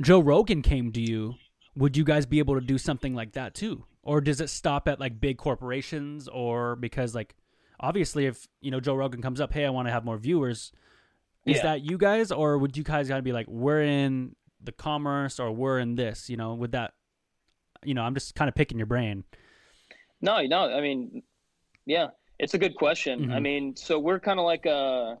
Joe 0.00 0.20
Rogan 0.20 0.62
came 0.62 0.92
to 0.92 1.00
you, 1.00 1.34
would 1.76 1.96
you 1.96 2.04
guys 2.04 2.26
be 2.26 2.38
able 2.38 2.54
to 2.58 2.66
do 2.66 2.78
something 2.78 3.14
like 3.14 3.32
that 3.32 3.54
too, 3.54 3.84
or 4.02 4.20
does 4.20 4.40
it 4.40 4.48
stop 4.50 4.88
at 4.88 4.98
like 5.00 5.20
big 5.20 5.36
corporations, 5.38 6.26
or 6.28 6.76
because 6.76 7.14
like 7.14 7.34
obviously 7.78 8.26
if 8.26 8.46
you 8.60 8.70
know 8.70 8.80
Joe 8.80 8.94
Rogan 8.94 9.22
comes 9.22 9.40
up, 9.40 9.52
hey, 9.52 9.64
I 9.64 9.70
want 9.70 9.88
to 9.88 9.92
have 9.92 10.04
more 10.04 10.18
viewers. 10.18 10.72
Is 11.46 11.56
Yeah. 11.56 11.62
that 11.62 11.80
you 11.82 11.96
guys, 11.98 12.30
or 12.30 12.58
would 12.58 12.76
you 12.76 12.84
guys 12.84 13.08
gotta 13.08 13.22
be 13.22 13.32
like, 13.32 13.48
we're 13.48 13.82
in 13.82 14.36
the 14.62 14.72
commerce, 14.72 15.40
or 15.40 15.50
we're 15.52 15.78
in 15.78 15.94
this? 15.94 16.28
You 16.28 16.36
know, 16.36 16.54
would 16.54 16.72
that, 16.72 16.92
you 17.82 17.94
know, 17.94 18.02
I'm 18.02 18.14
just 18.14 18.34
kind 18.34 18.48
of 18.48 18.54
picking 18.54 18.78
your 18.78 18.86
brain. 18.86 19.24
No, 20.20 20.40
no. 20.42 20.70
I 20.70 20.80
mean, 20.80 21.22
yeah, 21.86 22.08
it's 22.38 22.52
a 22.54 22.58
good 22.58 22.74
question. 22.76 23.30
I 23.30 23.38
Mhm. 23.38 23.42
mean, 23.42 23.76
so 23.76 23.98
we're 23.98 24.20
kind 24.20 24.38
of 24.38 24.44
like 24.44 24.66
a 24.66 25.18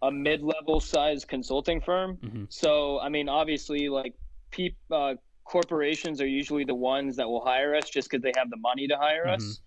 a 0.00 0.12
mid-level 0.12 0.78
size 0.78 1.24
consulting 1.24 1.80
firm. 1.80 2.16
hmm 2.18 2.44
So, 2.50 3.00
I 3.00 3.08
mean, 3.08 3.28
obviously, 3.28 3.88
like, 3.88 4.14
peop, 4.52 4.76
uh, 4.92 5.16
corporations 5.44 6.20
are 6.20 6.26
usually 6.26 6.62
the 6.62 6.74
ones 6.74 7.16
that 7.16 7.26
will 7.28 7.44
hire 7.44 7.74
us 7.74 7.90
just 7.90 8.08
because 8.08 8.22
they 8.22 8.32
have 8.36 8.48
the 8.48 8.58
money 8.58 8.86
to 8.86 8.96
hire 8.96 9.26
us. 9.26 9.60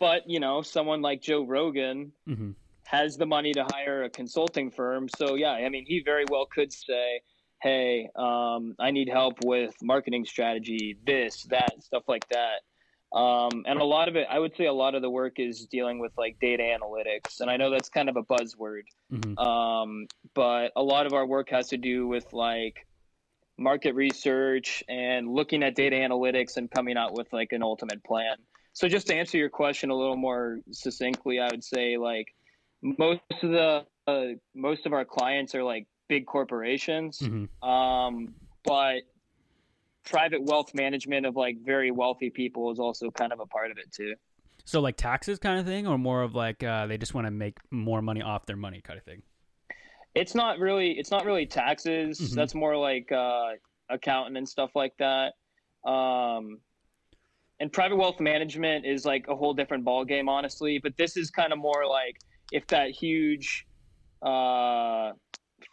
But 0.00 0.22
you 0.26 0.40
know, 0.40 0.62
someone 0.62 1.02
like 1.02 1.20
Joe 1.20 1.44
Rogan 1.44 2.12
hmm 2.26 2.52
has 2.86 3.16
the 3.16 3.26
money 3.26 3.52
to 3.54 3.64
hire 3.64 4.04
a 4.04 4.10
consulting 4.10 4.70
firm. 4.70 5.08
So, 5.08 5.34
yeah, 5.34 5.52
I 5.52 5.68
mean, 5.68 5.84
he 5.86 6.02
very 6.04 6.24
well 6.24 6.46
could 6.46 6.72
say, 6.72 7.20
"Hey, 7.62 8.08
um, 8.16 8.74
I 8.78 8.90
need 8.90 9.08
help 9.08 9.44
with 9.44 9.74
marketing 9.82 10.24
strategy, 10.24 10.96
this, 11.06 11.44
that, 11.44 11.82
stuff 11.82 12.04
like 12.08 12.28
that." 12.28 12.62
Um, 13.16 13.64
and 13.66 13.78
a 13.80 13.84
lot 13.84 14.08
of 14.08 14.16
it, 14.16 14.26
I 14.28 14.38
would 14.38 14.56
say, 14.56 14.66
a 14.66 14.72
lot 14.72 14.94
of 14.94 15.02
the 15.02 15.10
work 15.10 15.38
is 15.38 15.66
dealing 15.66 15.98
with 16.00 16.12
like 16.18 16.36
data 16.40 16.62
analytics, 16.62 17.40
and 17.40 17.48
I 17.48 17.56
know 17.56 17.70
that's 17.70 17.88
kind 17.88 18.08
of 18.08 18.16
a 18.16 18.24
buzzword, 18.24 18.82
Mhm. 19.12 19.38
um, 19.38 20.08
but 20.34 20.72
a 20.74 20.82
lot 20.82 21.06
of 21.06 21.12
our 21.12 21.24
work 21.24 21.50
has 21.50 21.68
to 21.68 21.76
do 21.76 22.08
with 22.08 22.32
like 22.32 22.86
market 23.56 23.94
research 23.94 24.82
and 24.88 25.32
looking 25.32 25.62
at 25.62 25.76
data 25.76 25.94
analytics 25.94 26.56
and 26.56 26.68
coming 26.70 26.96
out 26.96 27.14
with 27.14 27.32
like 27.32 27.52
an 27.52 27.62
ultimate 27.62 28.02
plan. 28.02 28.36
So 28.72 28.88
just 28.88 29.06
to 29.06 29.14
answer 29.14 29.38
your 29.38 29.48
question 29.48 29.90
a 29.90 29.94
little 29.96 30.16
more 30.16 30.58
succinctly, 30.72 31.38
I 31.38 31.46
would 31.52 31.62
say 31.62 31.96
like 31.96 32.34
most 32.84 33.20
of 33.42 33.50
the 33.50 33.86
uh, 34.06 34.24
most 34.54 34.84
of 34.84 34.92
our 34.92 35.04
clients 35.04 35.54
are 35.54 35.64
like 35.64 35.86
big 36.08 36.26
corporations, 36.26 37.18
Mhm. 37.20 37.48
um, 37.66 38.34
but 38.64 39.02
private 40.04 40.42
wealth 40.42 40.74
management 40.74 41.24
of 41.24 41.34
like 41.34 41.56
very 41.64 41.90
wealthy 41.90 42.28
people 42.28 42.70
is 42.70 42.78
also 42.78 43.10
kind 43.10 43.32
of 43.32 43.40
a 43.40 43.46
part 43.46 43.70
of 43.70 43.78
it 43.78 43.90
too. 43.90 44.14
So 44.66 44.80
like 44.80 44.96
taxes 44.96 45.38
kind 45.38 45.58
of 45.58 45.64
thing, 45.64 45.86
or 45.86 45.96
more 45.96 46.22
of 46.22 46.34
like 46.34 46.62
uh, 46.62 46.86
they 46.86 46.98
just 46.98 47.14
want 47.14 47.26
to 47.26 47.30
make 47.30 47.56
more 47.70 48.02
money 48.02 48.20
off 48.20 48.44
their 48.44 48.56
money 48.56 48.82
kind 48.82 48.98
of 48.98 49.04
thing. 49.04 49.22
It's 50.14 50.34
not 50.34 50.58
really 50.58 50.92
it's 50.92 51.10
not 51.10 51.24
really 51.24 51.46
taxes. 51.46 52.20
Mhm. 52.20 52.34
That's 52.34 52.54
more 52.54 52.76
like 52.76 53.10
uh, 53.10 53.52
accounting 53.88 54.36
and 54.36 54.46
stuff 54.48 54.70
like 54.74 54.94
that. 54.98 55.32
Um, 55.88 56.60
and 57.60 57.72
private 57.72 57.96
wealth 57.96 58.20
management 58.20 58.84
is 58.84 59.06
like 59.06 59.28
a 59.28 59.34
whole 59.34 59.54
different 59.54 59.84
ball 59.84 60.04
game, 60.04 60.28
honestly. 60.28 60.78
But 60.78 60.96
this 60.98 61.16
is 61.16 61.30
kind 61.30 61.52
of 61.52 61.58
more 61.58 61.86
like 61.86 62.18
if 62.54 62.64
that 62.68 62.90
huge 62.90 63.66
uh, 64.22 65.10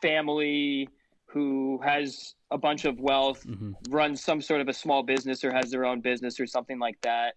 family 0.01 0.89
who 1.27 1.79
has 1.83 2.33
a 2.49 2.57
bunch 2.57 2.83
of 2.85 2.99
wealth 2.99 3.43
hmm 3.43 3.71
runs 3.89 4.23
some 4.23 4.41
sort 4.41 4.61
of 4.61 4.67
a 4.67 4.73
small 4.73 5.01
business 5.01 5.43
or 5.43 5.51
has 5.51 5.71
their 5.71 5.85
own 5.85 6.01
business 6.01 6.39
or 6.39 6.45
something 6.45 6.77
like 6.77 6.99
that, 7.01 7.33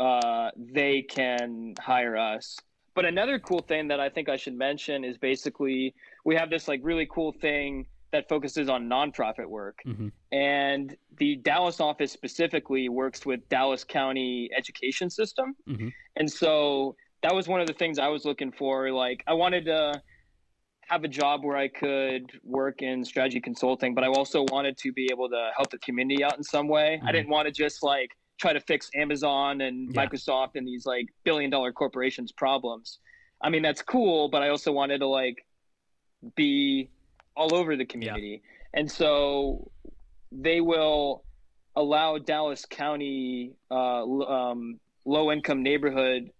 uh, 0.00 0.50
they 0.56 1.02
can 1.02 1.74
hire 1.78 2.16
us. 2.16 2.56
But 2.96 3.04
another 3.04 3.38
cool 3.38 3.60
thing 3.60 3.86
that 3.88 4.00
I 4.00 4.08
think 4.08 4.28
I 4.28 4.36
should 4.36 4.54
mention 4.54 5.04
is 5.04 5.16
basically 5.18 5.94
we 6.24 6.34
have 6.34 6.50
this 6.50 6.66
like 6.66 6.80
really 6.82 7.08
cool 7.12 7.32
thing 7.32 7.86
that 8.12 8.28
focuses 8.28 8.68
on 8.68 8.88
nonprofit 8.88 9.46
work. 9.46 9.78
hmm 9.84 10.08
And 10.32 10.96
the 11.18 11.36
Dallas 11.36 11.80
office 11.80 12.12
specifically 12.12 12.88
works 12.88 13.24
with 13.24 13.40
Dallas 13.48 13.84
County 13.84 14.50
education 14.56 15.08
system. 15.10 15.54
hmm 15.66 15.88
And 16.16 16.28
so 16.30 16.96
that 17.22 17.34
was 17.34 17.48
one 17.48 17.60
of 17.60 17.66
the 17.66 17.72
things 17.74 17.98
I 17.98 18.08
was 18.08 18.24
looking 18.24 18.52
for. 18.52 18.90
Like, 18.90 19.22
I 19.26 19.34
wanted 19.34 19.66
to 19.66 20.00
have 20.88 21.04
a 21.04 21.08
job 21.08 21.44
where 21.44 21.56
I 21.56 21.68
could 21.68 22.30
work 22.42 22.82
in 22.82 23.04
strategy 23.04 23.40
consulting, 23.40 23.94
but 23.94 24.02
I 24.02 24.08
also 24.08 24.44
wanted 24.50 24.76
to 24.78 24.92
be 24.92 25.08
able 25.10 25.28
to 25.28 25.50
help 25.56 25.70
the 25.70 25.78
community 25.78 26.24
out 26.24 26.36
in 26.36 26.42
some 26.42 26.66
way. 26.66 27.00
I 27.04 27.10
Mhm. 27.10 27.12
didn't 27.12 27.28
want 27.28 27.46
to 27.46 27.52
just 27.52 27.82
like 27.82 28.10
try 28.38 28.52
to 28.52 28.60
fix 28.60 28.90
Amazon 28.94 29.60
and 29.60 29.94
Yeah. 29.94 30.04
Microsoft 30.06 30.56
and 30.56 30.66
these 30.66 30.86
like 30.86 31.06
billion 31.24 31.50
dollar 31.50 31.72
corporations' 31.72 32.32
problems. 32.32 32.98
I 33.40 33.50
mean, 33.50 33.62
that's 33.62 33.82
cool, 33.82 34.28
but 34.28 34.42
I 34.42 34.48
also 34.48 34.72
wanted 34.72 34.98
to 34.98 35.06
like 35.06 35.46
be 36.34 36.90
all 37.36 37.54
over 37.54 37.76
the 37.76 37.84
community. 37.84 38.42
And 38.74 38.90
so 38.90 39.70
they 40.32 40.60
will 40.60 41.24
allow 41.76 42.18
Dallas 42.18 42.66
County 42.66 43.54
uh, 43.70 44.02
um, 44.04 44.80
low 45.04 45.30
income 45.30 45.62
neighborhood 45.62 46.30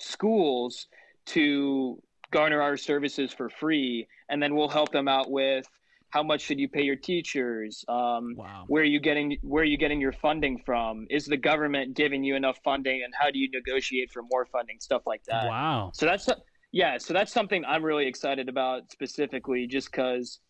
schools 0.00 0.86
to 1.26 2.02
garner 2.30 2.60
our 2.62 2.76
services 2.76 3.32
for 3.32 3.48
free. 3.48 4.06
And 4.28 4.42
then 4.42 4.54
we'll 4.54 4.68
help 4.68 4.92
them 4.92 5.08
out 5.08 5.30
with 5.30 5.66
how 6.10 6.22
much 6.22 6.40
should 6.42 6.58
you 6.58 6.68
pay 6.68 6.82
your 6.82 6.96
teachers? 6.96 7.84
Um, 7.88 8.34
Wow. 8.36 8.64
where 8.66 8.82
are 8.82 8.86
you 8.86 9.00
getting 9.00 9.36
where 9.42 9.62
are 9.62 9.66
you 9.66 9.76
getting 9.78 10.00
your 10.00 10.12
funding 10.12 10.60
from? 10.64 11.06
Is 11.08 11.26
the 11.26 11.36
government 11.36 11.96
giving 11.96 12.24
you 12.24 12.34
enough 12.36 12.58
funding 12.64 13.02
and 13.04 13.12
how 13.18 13.30
do 13.30 13.38
you 13.38 13.48
negotiate 13.50 14.10
for 14.10 14.22
more 14.30 14.46
funding? 14.46 14.78
Stuff 14.80 15.02
like 15.06 15.22
that. 15.24 15.46
Wow. 15.46 15.92
So 15.94 16.06
that's 16.06 16.28
yeah. 16.72 16.98
So 16.98 17.14
that's 17.14 17.32
something 17.32 17.64
I'm 17.64 17.84
really 17.84 18.06
excited 18.06 18.48
about 18.48 18.90
specifically, 18.90 19.66
just 19.66 19.90
because 19.90 20.40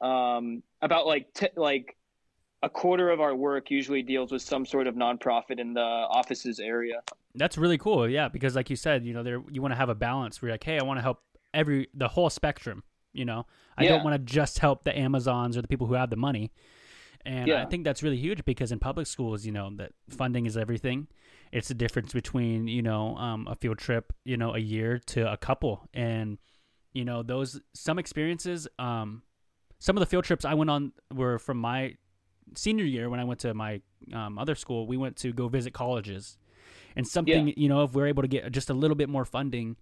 um, 0.00 0.62
about 0.82 1.06
like 1.06 1.32
t- 1.34 1.48
like 1.56 1.96
a 2.62 2.68
quarter 2.68 3.10
of 3.10 3.20
our 3.20 3.34
work 3.34 3.70
usually 3.70 4.02
deals 4.02 4.32
with 4.32 4.42
some 4.42 4.66
sort 4.66 4.86
of 4.86 4.94
nonprofit 4.94 5.58
in 5.60 5.74
the 5.74 5.80
office's 5.80 6.58
area. 6.58 7.00
That's 7.36 7.58
really 7.58 7.78
cool. 7.78 8.08
Yeah, 8.08 8.28
because 8.28 8.54
like 8.56 8.70
you 8.70 8.76
said, 8.76 9.04
you 9.04 9.12
know, 9.14 9.22
there 9.22 9.42
you 9.50 9.62
want 9.62 9.72
to 9.72 9.76
have 9.76 9.88
a 9.88 9.94
balance 9.94 10.40
where 10.40 10.48
you're 10.48 10.54
like, 10.54 10.64
hey, 10.64 10.78
I 10.78 10.82
want 10.82 10.98
to 10.98 11.02
help 11.02 11.20
every 11.54 11.88
the 11.94 12.08
whole 12.08 12.30
spectrum. 12.30 12.82
You 13.12 13.24
know, 13.24 13.46
I 13.78 13.84
Yeah. 13.84 13.90
don't 13.90 14.04
want 14.04 14.14
to 14.14 14.18
just 14.18 14.58
help 14.58 14.84
the 14.84 14.96
Amazons 14.96 15.56
or 15.56 15.62
the 15.62 15.68
people 15.68 15.86
who 15.86 15.94
have 15.94 16.10
the 16.10 16.16
money. 16.16 16.52
And 17.24 17.50
I 17.52 17.64
think 17.64 17.84
that's 17.84 18.02
really 18.02 18.18
huge 18.18 18.44
because 18.44 18.70
in 18.70 18.78
public 18.78 19.06
schools, 19.06 19.44
you 19.44 19.52
know, 19.52 19.70
that 19.76 19.92
funding 20.10 20.46
is 20.46 20.56
everything. 20.56 21.08
It's 21.50 21.68
the 21.68 21.74
difference 21.74 22.12
between 22.12 22.68
you 22.68 22.82
know 22.82 23.16
um, 23.16 23.46
a 23.48 23.54
field 23.54 23.78
trip, 23.78 24.12
you 24.24 24.36
know, 24.36 24.54
a 24.54 24.58
year 24.58 24.98
to 25.06 25.30
a 25.32 25.36
couple, 25.36 25.88
and 25.94 26.38
you 26.92 27.04
know 27.04 27.22
those 27.22 27.60
some 27.74 27.98
experiences. 27.98 28.68
Um, 28.78 29.22
some 29.78 29.96
of 29.96 30.00
the 30.00 30.06
field 30.06 30.24
trips 30.24 30.44
I 30.44 30.54
went 30.54 30.70
on 30.70 30.92
were 31.12 31.38
from 31.38 31.58
my 31.58 31.96
senior 32.54 32.84
year 32.84 33.10
when 33.10 33.18
I 33.20 33.24
went 33.24 33.40
to 33.40 33.54
my 33.54 33.80
um, 34.12 34.38
other 34.38 34.54
school. 34.54 34.86
We 34.86 34.96
went 34.96 35.16
to 35.16 35.32
go 35.32 35.48
visit 35.48 35.72
colleges, 35.72 36.38
and 36.96 37.06
something 37.06 37.52
you 37.56 37.68
know 37.68 37.82
if 37.82 37.92
we're 37.92 38.06
able 38.06 38.22
to 38.22 38.28
get 38.28 38.50
just 38.52 38.70
a 38.70 38.74
little 38.74 38.94
bit 38.96 39.08
more 39.08 39.24
funding 39.24 39.76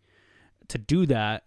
to 0.69 0.79
do 0.79 1.07
that 1.07 1.45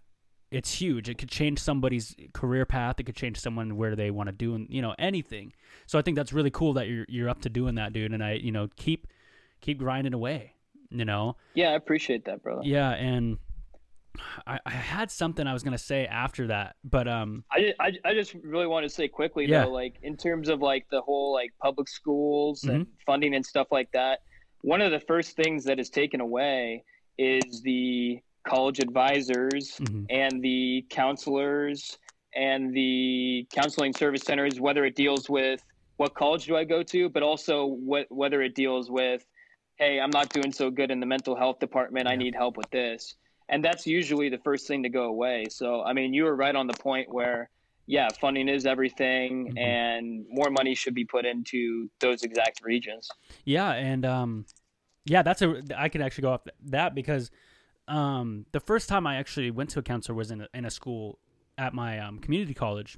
it's 0.50 0.74
huge 0.76 1.10
it 1.10 1.18
could 1.18 1.30
change 1.30 1.60
somebody's 1.60 2.16
career 2.34 2.66
path 2.66 3.00
it 3.00 3.04
could 3.04 3.16
change 3.16 3.38
someone 3.40 3.76
where 3.76 3.96
they 3.96 4.10
want 4.12 4.28
to 4.28 4.32
do 4.34 4.56
and 4.56 4.68
you 4.70 4.82
know 4.82 4.96
anything 4.98 5.52
so 5.86 6.00
i 6.00 6.02
think 6.02 6.16
that's 6.16 6.32
really 6.32 6.52
cool 6.52 6.74
that 6.74 6.88
you're 6.88 7.06
you're 7.10 7.30
up 7.30 7.42
to 7.42 7.50
doing 7.50 7.76
that 7.76 7.92
dude 7.94 8.14
and 8.14 8.24
i 8.24 8.34
you 8.34 8.52
know 8.52 8.70
keep 8.78 9.08
keep 9.62 9.78
grinding 9.78 10.14
away 10.14 10.54
you 10.90 11.04
know 11.04 11.36
Yeah, 11.54 11.70
I 11.72 11.74
appreciate 11.74 12.24
that, 12.26 12.42
brother. 12.42 12.62
yeah 12.64 12.92
and 12.92 13.38
I, 14.48 14.60
I 14.66 14.70
had 14.72 15.12
something 15.12 15.46
i 15.46 15.54
was 15.54 15.64
gonna 15.64 15.78
say 15.78 16.08
after 16.08 16.48
that 16.48 16.76
but 16.84 17.08
um 17.08 17.44
I, 17.52 17.60
ju- 17.60 17.74
I, 17.80 17.92
I 18.06 18.14
just 18.14 18.34
really 18.36 18.66
want 18.68 18.84
to 18.84 18.90
say 18.90 19.08
quickly 19.08 19.46
Yeah. 19.46 19.66
though, 19.66 19.72
like 19.72 19.96
in 20.02 20.16
terms 20.18 20.50
of 20.50 20.60
like 20.62 20.88
the 20.90 21.02
whole 21.02 21.34
like 21.34 21.52
public 21.62 21.88
schools 21.88 22.64
and 22.64 22.84
Mm-hmm. 22.86 22.92
funding 23.06 23.36
and 23.36 23.46
stuff 23.46 23.68
like 23.72 23.92
that, 23.92 24.20
one 24.62 24.82
of 24.82 24.92
the 24.92 25.00
first 25.00 25.36
things 25.36 25.64
that 25.66 25.80
is 25.80 25.90
taken 25.90 26.22
away 26.22 26.84
is 27.18 27.62
the 27.62 28.20
college 28.48 28.80
advisors 28.80 29.78
mhm. 29.80 30.06
and 30.10 30.42
the 30.42 30.86
counselors 30.90 31.98
and 32.36 32.74
the 32.74 33.48
counseling 33.52 33.94
service 33.94 34.22
centers, 34.24 34.60
whether 34.60 34.86
it 34.86 34.96
deals 34.96 35.30
with 35.30 35.64
what 35.98 36.14
college 36.14 36.46
do 36.46 36.56
I 36.56 36.64
go 36.64 36.84
to, 36.84 37.10
but 37.10 37.24
also 37.24 37.66
what, 37.66 38.06
whether 38.10 38.42
it 38.42 38.56
deals 38.56 38.90
with, 38.90 39.26
hey, 39.78 40.00
I'm 40.00 40.12
not 40.12 40.30
doing 40.30 40.52
so 40.52 40.70
good 40.70 40.92
in 40.92 41.00
the 41.00 41.06
mental 41.06 41.36
health 41.36 41.60
department. 41.60 42.08
I 42.08 42.16
need 42.16 42.36
help 42.36 42.56
with 42.56 42.70
this. 42.70 43.16
And 43.50 43.64
that's 43.64 43.88
usually 43.88 44.30
the 44.30 44.38
first 44.40 44.68
thing 44.68 44.84
to 44.84 44.90
go 44.90 45.06
away. 45.06 45.46
So, 45.50 45.82
I 45.82 45.94
mean, 45.94 46.14
you 46.14 46.26
were 46.26 46.36
right 46.36 46.56
on 46.56 46.68
the 46.68 46.74
point 46.74 47.12
where, 47.12 47.50
yeah, 47.88 48.10
funding 48.22 48.48
is 48.50 48.66
everything 48.66 49.54
Mhm. 49.54 49.58
and 49.58 50.26
more 50.30 50.50
money 50.52 50.76
should 50.76 50.94
be 50.94 51.06
put 51.06 51.26
into 51.26 51.90
those 52.00 52.22
exact 52.24 52.62
regions. 52.64 53.10
Yeah, 53.46 53.72
and 53.72 54.06
um, 54.06 54.46
yeah, 55.06 55.22
that's 55.24 55.42
a. 55.42 55.64
I 55.76 55.90
could 55.90 56.02
actually 56.02 56.24
go 56.24 56.34
off 56.34 56.42
that 56.66 56.94
because 56.94 57.32
um, 57.88 58.46
the 58.52 58.60
first 58.60 58.90
time 58.90 59.08
I 59.08 59.16
actually 59.16 59.50
went 59.52 59.70
to 59.72 59.80
a 59.80 59.82
counselor 59.84 60.16
was 60.16 60.30
in 60.32 60.42
a, 60.42 60.48
in 60.54 60.66
a 60.66 60.70
school 60.70 61.20
at 61.58 61.74
my 61.74 61.98
um, 62.00 62.20
community 62.20 62.54
college, 62.54 62.98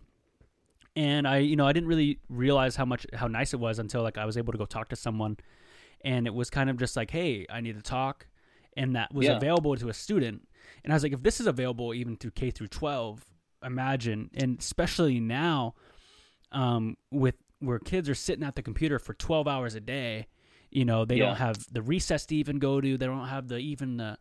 and 0.96 1.28
I, 1.28 1.38
you 1.38 1.56
know, 1.56 1.68
I 1.68 1.72
didn't 1.74 1.88
really 1.88 2.20
realize 2.28 2.76
how 2.76 2.86
much 2.86 3.06
how 3.14 3.28
nice 3.28 3.54
it 3.54 3.60
was 3.60 3.78
until 3.80 4.02
like 4.02 4.18
I 4.18 4.26
was 4.26 4.38
able 4.38 4.52
to 4.54 4.58
go 4.58 4.66
talk 4.66 4.90
to 4.90 4.96
someone, 4.96 5.38
and 6.04 6.26
it 6.26 6.34
was 6.34 6.50
kind 6.50 6.70
of 6.70 6.78
just 6.78 6.96
like, 6.96 7.12
hey, 7.12 7.46
I 7.50 7.62
need 7.62 7.76
to 7.76 7.84
talk, 7.84 8.26
and 8.76 8.96
that 8.96 9.14
was 9.14 9.28
Yeah. 9.28 9.38
available 9.38 9.76
to 9.78 9.90
a 9.90 9.94
student, 9.94 10.48
and 10.84 10.92
I 10.92 10.96
was 10.96 11.04
like, 11.04 11.14
if 11.14 11.22
this 11.22 11.40
is 11.40 11.46
available 11.46 11.94
even 11.94 12.18
through 12.18 12.32
K 12.32 12.50
through 12.50 12.68
twelve, 12.70 13.24
imagine, 13.64 14.30
and 14.34 14.60
especially 14.60 15.20
now, 15.20 15.76
um, 16.51 16.97
with 17.12 17.36
where 17.60 17.80
kids 17.80 18.07
are 18.10 18.16
sitting 18.16 18.43
at 18.43 18.55
the 18.55 18.62
computer 18.62 18.99
for 18.99 19.14
twelve 19.14 19.47
hours 19.47 19.76
a 19.76 19.80
day 19.82 20.28
you 20.72 20.86
know 20.86 21.03
they 21.03 21.18
Yeah. 21.18 21.26
don't 21.26 21.38
have 21.38 21.57
the 21.72 21.82
recess 21.82 22.26
to 22.28 22.36
even 22.36 22.60
go 22.60 22.80
to 22.80 22.95
they 22.95 23.05
don't 23.07 23.28
have 23.28 23.47
the 23.47 23.57
even 23.57 23.97
the 23.97 24.16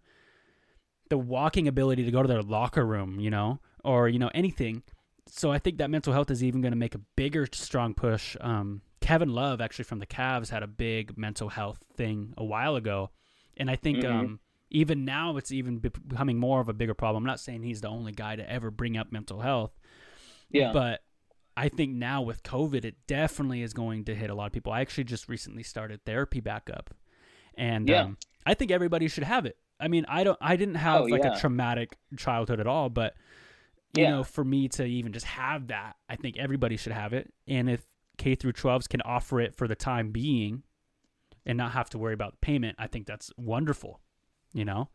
the 1.10 1.18
walking 1.18 1.68
ability 1.68 2.04
to 2.04 2.10
go 2.10 2.22
to 2.22 2.28
their 2.28 2.42
locker 2.42 2.84
room 2.84 3.18
you 3.20 3.30
know 3.30 3.58
or 3.84 4.08
you 4.08 4.18
know 4.18 4.30
anything 4.34 4.82
so 5.28 5.50
i 5.52 5.58
think 5.58 5.78
that 5.78 5.90
mental 5.90 6.12
health 6.12 6.30
is 6.30 6.42
even 6.42 6.60
going 6.60 6.72
to 6.72 6.76
make 6.78 6.94
a 6.94 7.00
bigger 7.16 7.46
strong 7.52 7.94
push 7.94 8.36
um, 8.40 8.80
kevin 9.00 9.28
love 9.28 9.60
actually 9.60 9.84
from 9.84 9.98
the 9.98 10.06
Cavs 10.06 10.48
had 10.50 10.62
a 10.62 10.66
big 10.66 11.16
mental 11.16 11.48
health 11.50 11.78
thing 11.96 12.34
a 12.36 12.44
while 12.44 12.76
ago 12.76 13.10
and 13.56 13.70
i 13.70 13.76
think 13.76 13.98
Mhm. 13.98 14.10
um, 14.10 14.40
even 14.70 15.04
now 15.04 15.36
it's 15.36 15.50
even 15.52 15.78
becoming 15.78 16.38
more 16.38 16.60
of 16.60 16.68
a 16.68 16.72
bigger 16.72 16.94
problem 16.94 17.22
i'm 17.22 17.26
not 17.26 17.40
saying 17.40 17.62
he's 17.62 17.80
the 17.80 17.88
only 17.88 18.12
guy 18.12 18.36
to 18.36 18.50
ever 18.50 18.70
bring 18.70 18.96
up 18.96 19.10
mental 19.12 19.40
health 19.40 19.72
Yeah. 20.50 20.72
but 20.72 21.00
I 21.56 21.68
think 21.68 21.92
now 21.96 22.22
with 22.22 22.44
COVID, 22.44 22.84
it 22.84 22.94
definitely 23.08 23.62
is 23.62 23.72
going 23.72 24.04
to 24.04 24.14
hit 24.14 24.30
a 24.30 24.34
lot 24.36 24.46
of 24.46 24.52
people. 24.52 24.72
I 24.72 24.80
actually 24.80 25.02
just 25.02 25.28
recently 25.28 25.64
started 25.64 26.04
therapy 26.04 26.38
back 26.38 26.70
up, 26.72 26.94
and 27.56 27.90
Yeah. 27.90 28.02
um, 28.02 28.16
I 28.46 28.54
think 28.54 28.70
everybody 28.70 29.08
should 29.08 29.24
have 29.24 29.44
it. 29.44 29.56
I 29.80 29.88
mean, 29.88 30.04
I 30.08 30.22
don't, 30.22 30.38
I 30.40 30.54
didn't 30.54 30.76
have 30.76 31.00
Oh, 31.00 31.04
like 31.06 31.24
yeah. 31.24 31.36
a 31.36 31.40
traumatic 31.40 31.96
childhood 32.16 32.60
at 32.60 32.68
all, 32.68 32.90
but 32.90 33.14
you 33.92 34.02
Yeah. 34.04 34.10
know, 34.10 34.22
for 34.22 34.44
me 34.44 34.68
to 34.68 34.84
even 34.84 35.12
just 35.12 35.26
have 35.26 35.66
that, 35.66 35.96
I 36.08 36.14
think 36.14 36.36
everybody 36.38 36.76
should 36.76 36.92
have 36.92 37.12
it. 37.12 37.32
And 37.48 37.68
if 37.68 37.84
K 38.18 38.36
through 38.36 38.52
12s 38.52 38.88
can 38.88 39.00
offer 39.00 39.40
it 39.40 39.56
for 39.56 39.66
the 39.66 39.74
time 39.74 40.12
being, 40.12 40.62
and 41.44 41.58
not 41.58 41.72
have 41.72 41.90
to 41.90 41.98
worry 41.98 42.14
about 42.14 42.40
payment, 42.40 42.76
I 42.78 42.86
think 42.86 43.08
that's 43.08 43.32
wonderful. 43.36 44.00
You 44.52 44.64
know? 44.64 44.88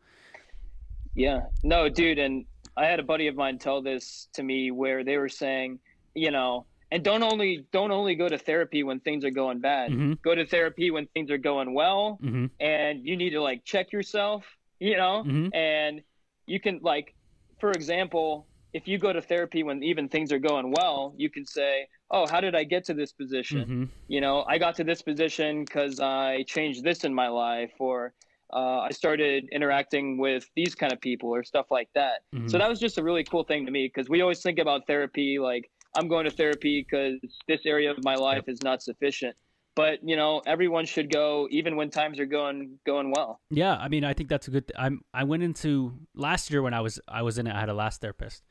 Yeah. 1.14 1.40
No, 1.62 1.88
dude, 1.88 2.18
and 2.18 2.44
I 2.76 2.86
had 2.86 2.98
a 2.98 3.04
buddy 3.04 3.28
of 3.28 3.36
mine 3.36 3.58
tell 3.58 3.82
this 3.82 4.28
to 4.34 4.42
me 4.42 4.70
where 4.70 5.04
they 5.04 5.16
were 5.16 5.28
saying, 5.28 5.78
you 6.14 6.30
know, 6.30 6.66
and 6.90 7.02
don't 7.02 7.22
only 7.22 7.66
don't 7.72 7.90
only 7.90 8.14
go 8.14 8.28
to 8.28 8.38
therapy 8.38 8.82
when 8.82 9.00
things 9.00 9.24
are 9.24 9.30
going 9.30 9.60
bad. 9.60 9.90
Mm-hmm. 9.90 10.14
Go 10.22 10.34
to 10.34 10.46
therapy 10.46 10.90
when 10.90 11.06
things 11.08 11.30
are 11.30 11.38
going 11.38 11.74
well, 11.74 12.18
Mm-hmm. 12.22 12.46
and 12.60 13.04
you 13.04 13.16
need 13.16 13.30
to 13.30 13.40
like 13.40 13.64
check 13.64 13.92
yourself, 13.92 14.44
you 14.80 14.96
know, 14.96 15.24
Mhm. 15.26 15.54
and 15.54 16.02
you 16.46 16.60
can 16.60 16.80
like, 16.82 17.14
for 17.58 17.70
example, 17.70 18.46
if 18.72 18.86
you 18.86 18.98
go 18.98 19.12
to 19.12 19.22
therapy 19.22 19.62
when 19.62 19.82
even 19.82 20.08
things 20.08 20.30
are 20.32 20.38
going 20.38 20.72
well, 20.72 21.14
you 21.16 21.30
can 21.30 21.46
say, 21.46 21.88
"Oh, 22.10 22.26
how 22.26 22.40
did 22.40 22.54
I 22.54 22.64
get 22.64 22.84
to 22.86 22.94
this 22.94 23.12
position?" 23.12 23.60
Mm-hmm. 23.60 23.84
you 24.08 24.20
know 24.20 24.44
i 24.48 24.58
got 24.58 24.74
to 24.76 24.84
this 24.84 25.00
position 25.00 25.64
because 25.64 25.98
i 26.00 26.42
changed 26.46 26.82
this 26.84 27.04
in 27.04 27.14
my 27.14 27.28
life 27.28 27.72
or 27.78 28.12
uh, 28.54 28.80
i 28.88 28.90
started 28.90 29.48
interacting 29.52 30.16
with 30.18 30.48
these 30.56 30.74
kind 30.74 30.92
of 30.92 31.00
people 31.00 31.28
or 31.34 31.42
stuff 31.44 31.66
like 31.70 31.88
that 31.94 32.22
Mhm. 32.34 32.50
so 32.50 32.58
that 32.58 32.68
was 32.68 32.78
just 32.80 32.98
a 32.98 33.02
really 33.02 33.24
cool 33.24 33.44
thing 33.44 33.66
to 33.66 33.72
me 33.72 33.90
because 33.92 34.08
we 34.08 34.20
always 34.22 34.40
think 34.42 34.58
about 34.58 34.86
therapy 34.86 35.38
like 35.38 35.70
i'm 35.96 36.08
going 36.08 36.24
to 36.24 36.30
therapy 36.30 36.84
because 36.88 37.18
this 37.48 37.60
area 37.66 37.90
of 37.90 37.98
my 38.04 38.14
life 38.14 38.44
is 38.48 38.62
not 38.62 38.82
sufficient 38.82 39.34
but 39.76 39.98
you 40.02 40.16
know 40.16 40.40
everyone 40.46 40.86
should 40.86 41.10
go 41.12 41.48
even 41.50 41.74
when 41.74 41.90
times 41.90 42.20
are 42.20 42.26
going 42.26 42.78
going 42.86 43.10
well 43.10 43.40
Yeah, 43.50 43.76
I 43.76 43.88
mean, 43.88 44.04
I 44.04 44.12
think 44.14 44.28
that's 44.28 44.48
a 44.48 44.50
good. 44.50 44.70
I'm. 44.78 45.02
I 45.12 45.24
went 45.24 45.42
into 45.42 45.98
last 46.14 46.50
year 46.50 46.62
when 46.62 46.74
I 46.74 46.80
was 46.80 47.00
I 47.08 47.22
was 47.22 47.38
in 47.38 47.46
it. 47.46 47.54
I 47.54 47.60
had 47.60 47.68
a 47.68 47.74
last 47.74 48.00
therapist, 48.00 48.42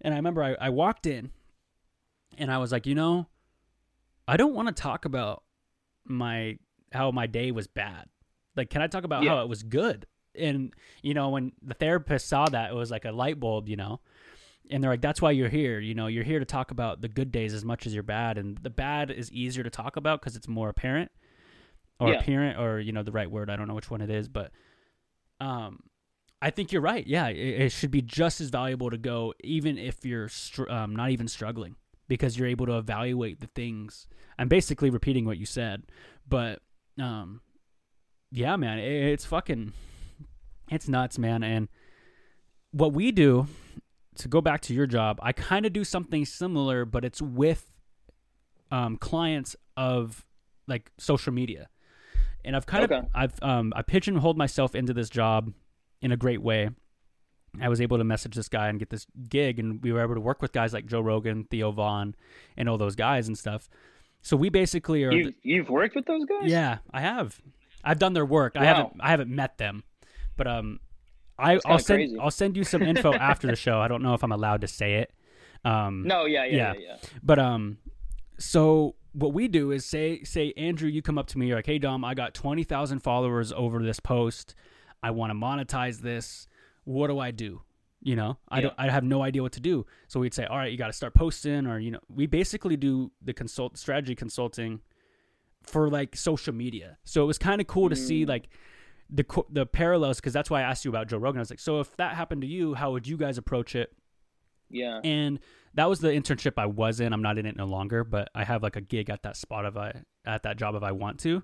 and 0.00 0.12
I 0.14 0.16
remember 0.16 0.42
I, 0.42 0.56
I 0.60 0.70
walked 0.70 1.06
in, 1.06 1.30
and 2.38 2.50
I 2.50 2.58
was 2.58 2.70
like, 2.72 2.86
you 2.86 2.94
know, 2.94 3.26
I 4.26 4.36
don't 4.36 4.54
want 4.54 4.68
to 4.68 4.74
talk 4.74 5.04
about 5.04 5.42
my 6.04 6.58
how 6.92 7.10
my 7.10 7.26
day 7.26 7.50
was 7.52 7.66
bad. 7.66 8.06
Like, 8.56 8.70
can 8.70 8.82
I 8.82 8.86
talk 8.86 9.04
about 9.04 9.24
how 9.24 9.42
it 9.42 9.48
was 9.48 9.62
good? 9.62 10.06
And 10.36 10.72
you 11.02 11.14
know, 11.14 11.28
when 11.30 11.52
the 11.62 11.74
therapist 11.74 12.28
saw 12.28 12.46
that, 12.46 12.70
it 12.70 12.74
was 12.74 12.90
like 12.90 13.04
a 13.04 13.12
light 13.12 13.38
bulb. 13.40 13.68
You 13.68 13.76
know, 13.76 14.00
and 14.70 14.82
they're 14.82 14.90
like, 14.90 15.00
that's 15.00 15.22
why 15.22 15.30
you're 15.32 15.48
here. 15.48 15.78
You 15.80 15.94
know, 15.94 16.06
you're 16.06 16.24
here 16.24 16.38
to 16.38 16.44
talk 16.44 16.70
about 16.70 17.00
the 17.00 17.08
good 17.08 17.30
days 17.32 17.54
as 17.54 17.64
much 17.64 17.86
as 17.86 17.94
your 17.94 18.02
bad, 18.02 18.38
and 18.38 18.58
the 18.58 18.70
bad 18.70 19.10
is 19.10 19.30
easier 19.32 19.62
to 19.64 19.70
talk 19.70 19.96
about 19.96 20.20
because 20.20 20.36
it's 20.36 20.48
more 20.48 20.68
apparent 20.68 21.10
or 22.00 22.10
Yeah. 22.12 22.18
apparent 22.20 22.58
or 22.58 22.80
you 22.80 22.92
know 22.92 23.02
the 23.02 23.12
right 23.12 23.30
word. 23.30 23.50
I 23.50 23.56
don't 23.56 23.68
know 23.68 23.74
which 23.74 23.90
one 23.90 24.00
it 24.00 24.10
is, 24.10 24.28
but 24.28 24.50
um, 25.40 25.80
I 26.42 26.50
think 26.50 26.72
you're 26.72 26.82
right. 26.82 27.06
Yeah, 27.06 27.28
it, 27.28 27.62
it 27.62 27.72
should 27.72 27.90
be 27.90 28.02
just 28.02 28.40
as 28.40 28.50
valuable 28.50 28.90
to 28.90 28.98
go, 28.98 29.34
even 29.42 29.78
if 29.78 30.04
you're 30.04 30.28
str- 30.28 30.70
um, 30.70 30.94
not 30.94 31.10
even 31.10 31.28
struggling, 31.28 31.76
because 32.08 32.38
you're 32.38 32.48
able 32.48 32.66
to 32.66 32.76
evaluate 32.78 33.40
the 33.40 33.46
things. 33.48 34.06
I'm 34.38 34.48
basically 34.48 34.90
repeating 34.90 35.24
what 35.24 35.38
you 35.38 35.46
said, 35.46 35.84
but 36.28 36.60
um, 36.98 37.40
yeah, 38.34 38.56
man, 38.56 38.78
it, 38.80 39.12
it's 39.12 39.24
fucking, 39.24 39.72
it's 40.70 40.88
nuts, 40.88 41.18
man. 41.18 41.44
And 41.44 41.68
what 42.72 42.92
we 42.92 43.12
do 43.12 43.46
to 44.16 44.28
go 44.28 44.40
back 44.40 44.60
to 44.62 44.74
your 44.74 44.86
job, 44.86 45.20
I 45.22 45.32
kind 45.32 45.64
of 45.64 45.72
do 45.72 45.84
something 45.84 46.24
similar, 46.24 46.84
but 46.84 47.04
it's 47.04 47.22
with 47.22 47.72
um, 48.72 48.96
clients 48.96 49.54
of 49.76 50.26
like 50.66 50.90
social 50.98 51.32
media. 51.32 51.68
And 52.44 52.56
I've 52.56 52.66
kind 52.66 52.84
of 52.84 52.90
Okay. 52.90 53.08
I've 53.14 53.42
um 53.42 53.72
I 53.74 53.82
pigeonholed 53.82 54.36
myself 54.36 54.74
into 54.74 54.92
this 54.92 55.08
job 55.08 55.52
in 56.02 56.12
a 56.12 56.16
great 56.16 56.42
way. 56.42 56.68
I 57.60 57.68
was 57.68 57.80
able 57.80 57.98
to 57.98 58.04
message 58.04 58.34
this 58.34 58.48
guy 58.48 58.68
and 58.68 58.78
get 58.78 58.90
this 58.90 59.06
gig, 59.28 59.58
and 59.60 59.82
we 59.82 59.92
were 59.92 60.02
able 60.02 60.14
to 60.14 60.20
work 60.20 60.42
with 60.42 60.52
guys 60.52 60.72
like 60.74 60.86
Joe 60.86 61.00
Rogan, 61.00 61.44
Theo 61.44 61.70
Von, 61.70 62.16
and 62.56 62.68
all 62.68 62.76
those 62.76 62.96
guys 62.96 63.28
and 63.28 63.38
stuff. 63.38 63.70
So 64.22 64.36
we 64.36 64.48
basically 64.48 65.04
are. 65.04 65.12
you, 65.12 65.32
you've 65.42 65.68
worked 65.68 65.94
with 65.94 66.06
those 66.06 66.24
guys 66.24 66.50
Yeah, 66.50 66.78
I 66.92 67.00
have. 67.00 67.40
I've 67.84 67.98
done 67.98 68.12
their 68.14 68.24
work. 68.26 68.56
I 68.56 68.64
haven't. 68.64 68.94
I 69.00 69.10
haven't 69.10 69.30
met 69.30 69.58
them, 69.58 69.84
but 70.36 70.46
um, 70.46 70.80
I 71.38 71.58
I'll 71.64 71.78
send. 71.78 71.98
crazy. 71.98 72.18
I'll 72.18 72.30
send 72.30 72.56
you 72.56 72.64
some 72.64 72.82
info 72.82 73.12
after 73.30 73.46
the 73.46 73.56
show. 73.56 73.80
I 73.80 73.88
don't 73.88 74.02
know 74.02 74.14
if 74.14 74.22
I'm 74.24 74.32
allowed 74.32 74.62
to 74.62 74.68
say 74.68 74.94
it. 74.94 75.12
Um, 75.64 76.02
no 76.06 76.24
yeah 76.26 76.44
yeah 76.44 76.56
Yeah. 76.56 76.72
yeah, 76.74 76.80
yeah. 76.88 76.96
but 77.22 77.38
um, 77.38 77.78
so 78.38 78.96
what 79.12 79.32
we 79.32 79.48
do 79.48 79.70
is 79.70 79.84
say 79.84 80.22
say 80.24 80.52
Andrew, 80.56 80.88
you 80.88 81.02
come 81.02 81.18
up 81.18 81.26
to 81.28 81.38
me, 81.38 81.46
you're 81.46 81.56
like, 81.56 81.66
hey 81.66 81.78
Dom, 81.78 82.04
I 82.04 82.14
got 82.14 82.34
twenty 82.34 82.64
thousand 82.64 83.00
followers 83.00 83.52
over 83.52 83.82
this 83.82 84.00
post. 84.00 84.54
I 85.02 85.10
want 85.10 85.30
to 85.30 85.34
monetize 85.34 86.00
this. 86.00 86.46
What 86.84 87.08
do 87.08 87.18
I 87.18 87.30
do? 87.30 87.62
You 88.02 88.16
know, 88.16 88.36
I 88.50 88.60
don't. 88.60 88.74
I 88.76 88.90
have 88.90 89.04
no 89.04 89.22
idea 89.22 89.42
what 89.42 89.52
to 89.52 89.60
do. 89.60 89.86
So 90.08 90.20
we'd 90.20 90.34
say, 90.34 90.44
all 90.44 90.58
right, 90.58 90.70
you 90.70 90.76
got 90.76 90.88
to 90.88 90.92
start 90.92 91.14
posting, 91.14 91.66
or 91.66 91.78
you 91.78 91.90
know, 91.90 92.00
we 92.08 92.26
basically 92.26 92.76
do 92.76 93.10
the 93.22 93.32
consult 93.32 93.78
strategy 93.78 94.14
consulting 94.14 94.80
for 95.66 95.88
like 95.90 96.16
social 96.16 96.54
media. 96.54 96.98
So 97.04 97.22
it 97.22 97.26
was 97.26 97.38
kind 97.38 97.60
of 97.60 97.66
cool 97.66 97.88
to 97.88 97.96
see 97.96 98.24
Mm. 98.24 98.28
like 98.28 98.48
the 99.10 99.24
the 99.50 99.66
parallels 99.66 100.16
because 100.18 100.32
that's 100.32 100.48
why 100.50 100.60
I 100.60 100.62
asked 100.62 100.84
you 100.84 100.90
about 100.90 101.08
Joe 101.08 101.18
Rogan. 101.18 101.38
I 101.38 101.42
was 101.42 101.50
like, 101.50 101.60
so 101.60 101.80
if 101.80 101.96
that 101.96 102.14
happened 102.14 102.40
to 102.42 102.46
you, 102.48 102.74
how 102.74 102.92
would 102.92 103.06
you 103.06 103.16
guys 103.16 103.38
approach 103.38 103.74
it? 103.74 103.92
yeah 104.70 104.98
and 105.04 105.38
that 105.74 105.88
was 105.90 106.00
the 106.00 106.08
internship 106.08 106.54
I 106.56 106.66
was 106.66 106.98
in. 107.00 107.12
I'm 107.12 107.20
not 107.22 107.36
in 107.36 107.44
it 107.46 107.54
no 107.56 107.66
longer, 107.66 108.02
but 108.02 108.28
I 108.34 108.44
have 108.44 108.62
like 108.62 108.76
a 108.76 108.80
gig 108.80 109.10
at 109.10 109.22
that 109.24 109.36
spot 109.36 109.66
if 109.66 109.76
I 109.76 110.02
at 110.24 110.42
that 110.44 110.56
job 110.56 110.74
if 110.74 110.82
I 110.82 110.92
want 110.92 111.20
to. 111.20 111.42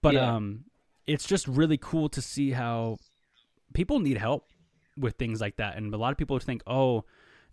But 0.00 0.14
Yeah. 0.14 0.34
um, 0.36 0.64
it's 1.06 1.26
just 1.26 1.46
really 1.46 1.76
cool 1.76 2.08
to 2.10 2.22
see 2.22 2.52
how 2.52 2.96
people 3.74 3.98
need 4.00 4.16
help 4.16 4.48
with 4.96 5.16
things 5.16 5.40
like 5.40 5.56
that, 5.56 5.76
and 5.76 5.92
a 5.92 5.96
lot 5.98 6.10
of 6.12 6.18
people 6.18 6.38
think, 6.38 6.62
oh, 6.66 7.04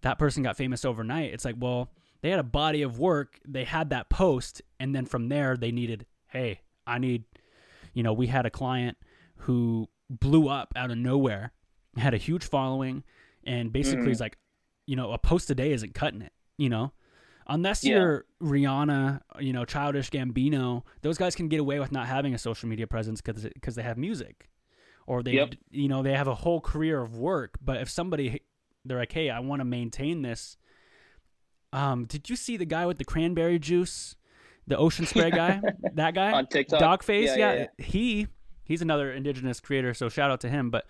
that 0.01 0.17
person 0.17 0.43
got 0.43 0.55
famous 0.57 0.85
overnight. 0.85 1.33
It's 1.33 1.43
like, 1.45 1.55
well, 1.57 1.91
they 2.25 2.31
had 2.31 2.39
a 2.39 2.43
body 2.43 2.81
of 2.81 2.97
work, 2.97 3.39
they 3.47 3.65
had 3.65 3.91
that 3.91 4.09
post, 4.09 4.59
and 4.79 4.95
then 4.95 5.05
from 5.05 5.29
there 5.29 5.55
they 5.55 5.71
needed, 5.71 6.07
hey, 6.29 6.61
I 6.87 6.97
need, 6.97 7.25
you 7.93 8.01
know, 8.01 8.13
we 8.13 8.25
had 8.25 8.47
a 8.47 8.49
client 8.49 8.97
who 9.41 9.87
blew 10.09 10.49
up 10.49 10.73
out 10.75 10.89
of 10.89 10.97
nowhere, 10.97 11.51
had 11.97 12.15
a 12.15 12.17
huge 12.17 12.43
following, 12.43 13.03
and 13.43 13.71
basically 13.71 14.07
Mhm. 14.07 14.11
is 14.13 14.19
like, 14.19 14.39
you 14.87 14.95
know, 14.95 15.11
a 15.11 15.19
post 15.19 15.51
a 15.51 15.55
day 15.55 15.71
isn't 15.71 15.93
cutting 15.93 16.23
it, 16.23 16.33
you 16.57 16.67
know? 16.67 16.93
Unless 17.45 17.83
Yeah. 17.83 17.91
you're 17.97 18.25
Rihanna, 18.41 19.21
you 19.39 19.53
know, 19.53 19.63
Childish 19.63 20.09
Gambino, 20.09 20.83
those 21.03 21.19
guys 21.19 21.35
can 21.35 21.47
get 21.47 21.59
away 21.59 21.79
with 21.79 21.91
not 21.91 22.07
having 22.07 22.33
a 22.33 22.39
social 22.39 22.67
media 22.67 22.87
presence 22.87 23.21
because 23.21 23.75
they 23.75 23.83
have 23.83 23.99
music, 23.99 24.49
or 25.05 25.21
they, 25.21 25.33
Yep. 25.33 25.53
you 25.69 25.87
know, 25.87 26.01
they 26.01 26.15
have 26.15 26.27
a 26.27 26.33
whole 26.33 26.59
career 26.59 27.01
of 27.03 27.15
work. 27.15 27.59
But 27.61 27.81
if 27.81 27.87
somebody, 27.87 28.39
they're 28.83 28.97
like, 28.97 29.11
hey, 29.11 29.29
I 29.29 29.41
want 29.41 29.59
to 29.59 29.65
maintain 29.65 30.23
this. 30.23 30.57
Um, 31.75 32.05
did 32.05 32.29
you 32.29 32.35
see 32.35 32.57
the 32.57 32.65
guy 32.65 32.85
with 32.85 32.97
the 32.97 33.05
cranberry 33.05 33.59
juice, 33.59 34.15
the 34.65 34.77
ocean 34.77 35.05
spray 35.05 35.29
guy? 35.31 35.61
that 35.93 36.13
guy 36.15 36.31
on 36.31 36.47
tiktok 36.47 36.81
Dogface, 37.01 37.25
Yeah, 37.25 37.35
yeah, 37.35 37.53
yeah, 37.53 37.85
he 37.85 38.27
he's 38.63 38.81
another 38.81 39.11
indigenous 39.11 39.59
creator, 39.59 39.93
so 39.93 40.07
shout 40.09 40.31
out 40.31 40.41
to 40.41 40.49
him. 40.49 40.69
But 40.69 40.85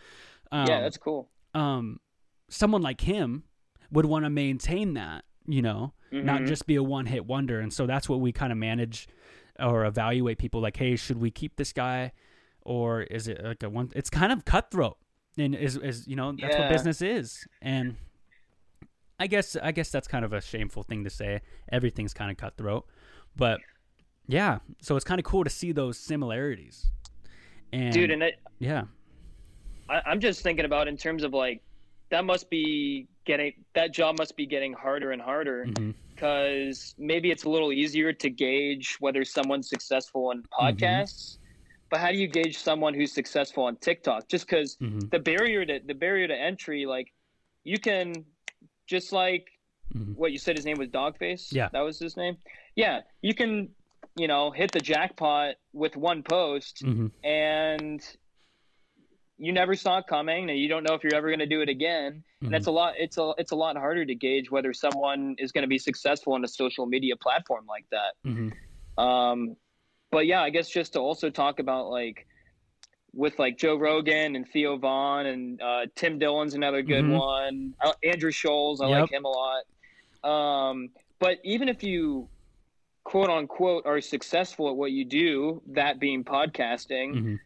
um, 0.51 0.67
yeah 0.67 0.81
that's 0.81 0.97
cool 0.97 1.29
um, 1.53 1.99
someone 2.49 2.81
like 2.81 3.01
him 3.01 3.43
would 3.91 4.05
want 4.05 4.25
to 4.25 4.29
maintain 4.29 4.93
that, 4.93 5.23
you 5.47 5.61
know, 5.61 5.93
not 6.11 6.41
Mhm. 6.41 6.47
just 6.47 6.67
be 6.67 6.75
a 6.75 6.83
one 6.83 7.05
hit 7.05 7.25
wonder. 7.25 7.59
And 7.59 7.71
so 7.73 7.85
that's 7.87 8.07
what 8.09 8.19
we 8.19 8.31
kind 8.31 8.51
of 8.51 8.57
manage 8.57 9.07
or 9.59 9.85
evaluate 9.85 10.37
people 10.37 10.59
like, 10.61 10.77
hey, 10.77 10.95
should 10.97 11.17
we 11.17 11.31
keep 11.31 11.55
this 11.55 11.71
guy, 11.73 12.11
or 12.61 13.01
is 13.03 13.27
it 13.27 13.43
like 13.43 13.63
a 13.63 13.69
one? 13.69 13.89
It's 13.95 14.09
kind 14.09 14.31
of 14.33 14.43
cutthroat, 14.45 14.97
and 15.37 15.55
is 15.55 15.77
is 15.77 16.07
you 16.07 16.15
know 16.15 16.33
that's 16.33 16.57
what 16.57 16.69
business 16.69 17.01
is, 17.01 17.47
and. 17.61 17.95
I 19.19 19.27
guess 19.27 19.55
I 19.55 19.71
guess 19.71 19.89
that's 19.89 20.07
kind 20.07 20.25
of 20.25 20.33
a 20.33 20.41
shameful 20.41 20.83
thing 20.83 21.03
to 21.03 21.09
say. 21.09 21.41
Everything's 21.71 22.13
kind 22.13 22.31
of 22.31 22.37
cutthroat, 22.37 22.85
but 23.35 23.59
yeah. 24.27 24.59
So 24.81 24.95
it's 24.95 25.05
kind 25.05 25.19
of 25.19 25.25
cool 25.25 25.43
to 25.43 25.49
see 25.49 25.71
those 25.71 25.97
similarities. 25.97 26.91
And 27.71 27.93
dude 27.93 28.11
and 28.11 28.23
it, 28.23 28.35
yeah, 28.59 28.85
I, 29.89 30.01
I'm 30.05 30.19
just 30.19 30.41
thinking 30.41 30.65
about 30.65 30.87
in 30.87 30.97
terms 30.97 31.23
of 31.23 31.33
like 31.33 31.61
that 32.11 32.25
must 32.25 32.49
be 32.49 33.07
getting 33.25 33.53
that 33.73 33.93
job 33.93 34.17
must 34.17 34.35
be 34.35 34.45
getting 34.45 34.73
harder 34.73 35.11
and 35.11 35.21
harder 35.21 35.67
because 36.15 36.93
maybe 36.97 37.31
it's 37.31 37.43
a 37.43 37.49
little 37.49 37.71
easier 37.73 38.13
to 38.13 38.29
gauge 38.29 38.97
whether 38.99 39.23
someone's 39.25 39.69
successful 39.69 40.27
on 40.29 40.43
podcasts. 40.57 41.37
But 41.89 41.99
how 41.99 42.11
do 42.11 42.17
you 42.17 42.27
gauge 42.27 42.57
someone 42.57 42.93
who's 42.93 43.13
successful 43.13 43.63
on 43.63 43.77
TikTok? 43.77 44.27
Just 44.27 44.47
because 44.47 44.77
hmm 44.79 44.99
the 45.11 45.19
barrier 45.19 45.65
to 45.65 45.79
the 45.85 45.93
barrier 45.93 46.27
to 46.27 46.35
entry, 46.35 46.85
like 46.85 47.13
you 47.63 47.79
can 47.79 48.25
just 48.87 49.11
like 49.11 49.47
hmm 49.93 50.13
what 50.13 50.31
you 50.31 50.37
said 50.37 50.55
his 50.55 50.65
name 50.65 50.77
was 50.77 50.87
Dogface. 50.89 51.51
Yeah. 51.51 51.69
that 51.73 51.81
was 51.81 51.99
his 51.99 52.15
name. 52.17 52.37
Yeah, 52.75 53.01
you 53.21 53.33
can 53.35 53.69
you 54.15 54.27
know 54.27 54.51
hit 54.51 54.71
the 54.71 54.79
jackpot 54.79 55.55
with 55.73 55.95
one 55.97 56.23
post 56.23 56.81
hmm 56.83 57.07
and 57.23 58.01
you 59.37 59.51
never 59.51 59.75
saw 59.75 59.97
it 59.97 60.07
coming 60.07 60.49
and 60.49 60.57
you 60.57 60.69
don't 60.69 60.83
know 60.83 60.93
if 60.93 61.03
you're 61.03 61.15
ever 61.15 61.27
going 61.27 61.39
to 61.39 61.45
do 61.45 61.61
it 61.61 61.69
again 61.69 62.23
Mhm. 62.41 62.45
and 62.47 62.53
that's 62.53 62.67
a 62.67 62.71
lot 62.71 62.93
it's 62.97 63.17
a 63.17 63.33
it's 63.37 63.51
a 63.51 63.55
lot 63.55 63.75
harder 63.75 64.05
to 64.05 64.15
gauge 64.15 64.49
whether 64.49 64.71
someone 64.73 65.35
is 65.37 65.51
going 65.51 65.63
to 65.63 65.67
be 65.67 65.77
successful 65.77 66.33
on 66.33 66.43
a 66.43 66.47
social 66.47 66.85
media 66.85 67.15
platform 67.17 67.65
like 67.67 67.85
that 67.91 68.13
hmm 68.23 68.49
um 68.97 69.55
but 70.11 70.25
yeah 70.25 70.41
i 70.41 70.49
guess 70.49 70.69
just 70.69 70.93
to 70.93 70.99
also 70.99 71.29
talk 71.29 71.59
about 71.59 71.89
like 71.89 72.25
with 73.15 73.39
like 73.39 73.57
joe 73.57 73.75
rogan 73.77 74.35
and 74.35 74.47
theo 74.51 74.77
von 74.77 75.25
and 75.25 75.61
uh, 75.61 75.85
tim 75.95 76.19
dillon's 76.19 76.53
another 76.53 76.81
good 76.83 77.05
Mhm. 77.05 77.17
one 77.17 77.73
uh, 77.83 77.93
andrew 78.03 78.31
schulz 78.31 78.81
i 78.81 78.85
Yep. 78.87 79.01
like 79.01 79.11
him 79.11 79.25
a 79.25 79.29
lot 79.29 79.63
um 80.69 80.89
but 81.19 81.39
even 81.43 81.69
if 81.69 81.81
you 81.81 82.29
quote 83.05 83.29
unquote 83.29 83.85
are 83.85 84.01
successful 84.01 84.67
at 84.69 84.75
what 84.75 84.91
you 84.91 85.05
do, 85.05 85.61
that 85.67 85.99
being 85.99 86.23
podcasting, 86.23 87.15
Mhm. 87.15 87.39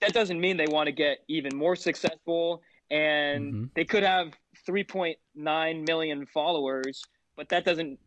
that 0.00 0.12
doesn't 0.12 0.40
mean 0.40 0.56
they 0.56 0.66
want 0.66 0.88
to 0.88 0.92
get 0.92 1.18
even 1.28 1.56
more 1.56 1.76
successful 1.76 2.62
and 2.90 3.54
Mhm. 3.54 3.70
they 3.74 3.84
could 3.84 4.02
have 4.02 4.34
3.9 4.68 5.84
million 5.86 6.26
followers, 6.26 7.00
but 7.36 7.48
that 7.48 7.64
doesn't 7.64 7.98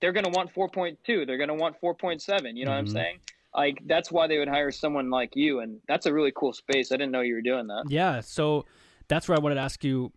they're 0.00 0.12
going 0.12 0.24
to 0.24 0.30
want 0.30 0.52
4.2, 0.54 1.26
they're 1.26 1.36
going 1.36 1.48
to 1.48 1.54
want 1.54 1.78
4.7, 1.80 2.56
you 2.56 2.64
know 2.64 2.72
what 2.72 2.78
I'm 2.78 2.86
Mhm. 2.86 2.92
saying? 2.92 3.20
Like 3.54 3.82
that's 3.86 4.10
why 4.10 4.26
they 4.28 4.38
would 4.38 4.48
hire 4.48 4.70
someone 4.70 5.10
like 5.10 5.36
you 5.36 5.60
and 5.60 5.78
that's 5.86 6.06
a 6.06 6.12
really 6.12 6.32
cool 6.34 6.52
space. 6.52 6.90
I 6.92 6.96
didn't 6.96 7.12
know 7.12 7.20
you 7.20 7.34
were 7.34 7.42
doing 7.42 7.66
that. 7.66 7.84
Yeah, 7.88 8.20
so 8.20 8.64
that's 9.08 9.28
where 9.28 9.36
I 9.36 9.40
wanted 9.40 9.56
to 9.56 9.60
ask 9.60 9.84
you. 9.84 10.12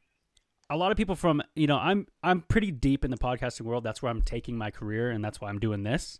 A 0.69 0.77
lot 0.77 0.91
of 0.91 0.97
people 0.97 1.15
from 1.15 1.43
you 1.55 1.67
know 1.67 1.77
I'm 1.77 2.07
I'm 2.23 2.41
pretty 2.41 2.71
deep 2.71 3.05
in 3.05 3.11
the 3.11 3.17
podcasting 3.17 3.61
world. 3.61 3.83
That's 3.83 4.01
where 4.01 4.09
I'm 4.11 4.21
taking 4.21 4.57
my 4.57 4.71
career, 4.71 5.11
and 5.11 5.23
that's 5.23 5.39
why 5.39 5.49
I'm 5.49 5.59
doing 5.59 5.83
this. 5.83 6.19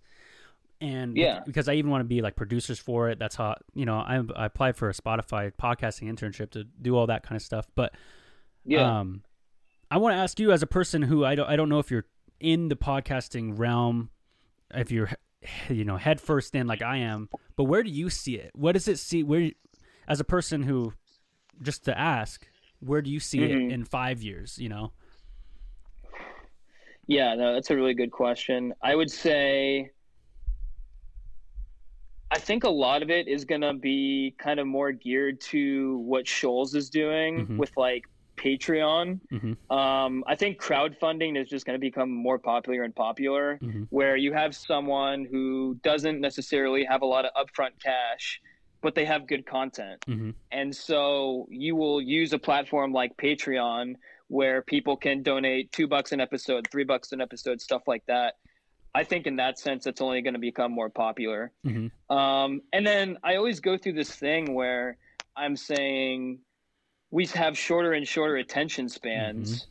And 0.81 1.15
Yeah. 1.17 1.39
because 1.45 1.67
I 1.69 1.73
even 1.75 1.89
want 1.89 2.01
to 2.01 2.05
be 2.07 2.21
like 2.21 2.35
producers 2.35 2.77
for 2.79 3.09
it. 3.09 3.17
That's 3.17 3.35
how 3.37 3.55
you 3.73 3.85
know 3.85 3.95
I, 3.95 4.21
I 4.35 4.45
applied 4.45 4.75
for 4.75 4.89
a 4.89 4.93
Spotify 4.93 5.51
podcasting 5.53 6.11
internship 6.13 6.51
to 6.51 6.63
do 6.63 6.95
all 6.95 7.07
that 7.07 7.23
kind 7.23 7.35
of 7.37 7.41
stuff. 7.41 7.65
But 7.75 7.95
Yeah. 8.65 8.99
um, 8.99 9.23
I 9.89 9.97
want 9.97 10.13
to 10.13 10.17
ask 10.17 10.39
you 10.39 10.51
as 10.51 10.61
a 10.61 10.67
person 10.67 11.01
who 11.03 11.23
I 11.25 11.33
don't 11.35 11.49
I 11.49 11.55
don't 11.55 11.69
know 11.69 11.79
if 11.79 11.89
you're 11.89 12.05
in 12.39 12.67
the 12.67 12.75
podcasting 12.75 13.57
realm, 13.57 14.09
if 14.73 14.91
you're 14.91 15.09
you 15.69 15.85
know 15.85 15.97
head 15.97 16.19
first 16.21 16.55
in 16.55 16.67
like 16.67 16.81
I 16.81 16.97
am, 16.97 17.29
but 17.55 17.65
where 17.65 17.83
do 17.83 17.89
you 17.89 18.09
see 18.09 18.35
it? 18.35 18.51
What 18.53 18.73
does 18.73 18.87
it 18.87 18.99
see? 18.99 19.23
Where 19.23 19.51
as 20.07 20.19
a 20.19 20.23
person 20.25 20.63
who 20.63 20.93
just 21.61 21.85
to 21.85 21.97
ask, 21.97 22.47
where 22.79 23.01
do 23.01 23.09
you 23.09 23.19
see 23.19 23.39
Mhm. 23.39 23.69
it 23.69 23.73
in 23.73 23.85
five 23.85 24.21
years? 24.21 24.57
You 24.57 24.69
know, 24.69 24.91
Yeah, 27.07 27.35
no, 27.35 27.53
that's 27.53 27.69
a 27.69 27.75
really 27.75 27.93
good 27.93 28.11
question. 28.11 28.73
I 28.81 28.95
would 28.95 29.11
say 29.11 29.91
I 32.31 32.39
think 32.39 32.63
a 32.63 32.69
lot 32.69 33.03
of 33.03 33.09
it 33.09 33.27
is 33.27 33.45
going 33.45 33.61
to 33.61 33.73
be 33.73 34.35
kind 34.39 34.59
of 34.59 34.67
more 34.67 34.91
geared 34.91 35.39
to 35.41 35.99
what 35.99 36.27
Schulz 36.27 36.73
is 36.73 36.89
doing 36.89 37.47
Mhm. 37.47 37.57
with 37.57 37.71
like 37.77 38.03
Patreon. 38.35 39.19
Mhm. 39.31 39.71
Um, 39.71 40.23
I 40.27 40.35
think 40.35 40.61
crowdfunding 40.61 41.39
is 41.41 41.49
just 41.49 41.65
going 41.65 41.75
to 41.75 41.79
become 41.79 42.11
more 42.11 42.39
popular 42.39 42.83
and 42.83 42.95
popular, 42.95 43.59
Mhm. 43.61 43.87
where 43.89 44.15
you 44.15 44.33
have 44.33 44.55
someone 44.55 45.25
who 45.25 45.75
doesn't 45.83 46.19
necessarily 46.21 46.83
have 46.85 47.01
a 47.01 47.05
lot 47.05 47.25
of 47.25 47.31
upfront 47.33 47.79
cash, 47.81 48.41
but 48.81 48.95
they 48.95 49.05
have 49.05 49.27
good 49.27 49.45
content. 49.45 50.03
hmm 50.05 50.31
And 50.51 50.75
so 50.75 51.47
you 51.49 51.75
will 51.75 52.01
use 52.01 52.33
a 52.33 52.39
platform 52.39 52.93
like 52.93 53.15
Patreon 53.17 53.95
where 54.27 54.61
people 54.61 54.97
can 54.97 55.21
donate 55.23 55.71
two 55.71 55.87
bucks 55.87 56.11
an 56.11 56.19
episode, 56.19 56.67
three 56.71 56.83
bucks 56.83 57.11
an 57.11 57.21
episode, 57.21 57.61
stuff 57.61 57.83
like 57.87 58.05
that. 58.07 58.35
I 58.93 59.03
think 59.03 59.27
in 59.27 59.35
that 59.37 59.59
sense, 59.59 59.87
it's 59.87 59.99
only 60.01 60.21
going 60.21 60.35
to 60.35 60.39
become 60.39 60.71
more 60.71 60.89
popular. 60.89 61.51
hmm 61.63 61.87
Um, 62.09 62.61
and 62.71 62.85
then 62.87 63.17
I 63.23 63.35
always 63.35 63.59
go 63.59 63.77
through 63.77 63.93
this 63.93 64.15
thing 64.15 64.53
where 64.53 64.97
I'm 65.35 65.55
saying 65.57 66.39
we 67.11 67.25
have 67.27 67.57
shorter 67.57 67.93
and 67.93 68.07
shorter 68.07 68.37
attention 68.37 68.89
spans. 68.89 69.67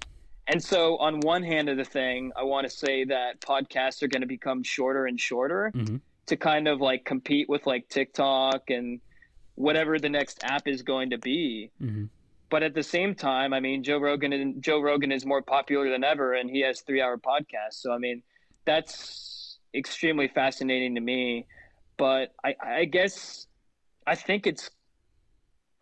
And 0.47 0.63
so, 0.63 0.99
on 0.99 1.21
one 1.21 1.43
hand 1.43 1.69
of 1.69 1.77
the 1.77 1.85
thing, 1.85 2.31
I 2.37 2.43
want 2.43 2.69
to 2.69 2.75
say 2.75 3.05
that 3.05 3.41
podcasts 3.41 4.03
are 4.03 4.09
going 4.09 4.21
to 4.21 4.27
become 4.29 4.63
shorter 4.63 5.07
and 5.07 5.19
shorter 5.19 5.73
Mhm. 5.75 6.01
to 6.27 6.37
kind 6.37 6.69
of 6.69 6.81
like 6.81 7.05
compete 7.05 7.49
with 7.49 7.67
like 7.67 7.89
TikTok 7.89 8.69
and 8.69 9.01
whatever 9.55 9.99
the 9.99 10.09
next 10.09 10.41
app 10.45 10.69
is 10.69 10.83
going 10.83 11.11
to 11.11 11.19
be. 11.19 11.71
hmm 11.79 12.05
But 12.51 12.63
at 12.63 12.75
the 12.75 12.83
same 12.83 13.15
time, 13.15 13.53
I 13.55 13.61
mean, 13.61 13.83
Joe 13.83 13.99
Rogan 13.99 14.33
and 14.33 14.63
Joe 14.63 14.81
Rogan 14.81 15.11
is 15.11 15.25
more 15.25 15.43
popular 15.43 15.89
than 15.91 16.05
ever, 16.05 16.35
and 16.35 16.49
he 16.51 16.61
has 16.61 16.83
three-hour 16.83 17.19
podcasts. 17.19 17.81
So 17.81 17.93
I 17.93 17.99
mean, 17.99 18.23
that's 18.67 19.59
extremely 19.75 20.29
fascinating 20.29 20.95
to 20.95 21.01
me. 21.01 21.47
But 21.97 22.33
I, 22.45 22.55
I 22.63 22.85
guess 22.85 23.47
I 24.07 24.15
think 24.15 24.47
it's. 24.47 24.71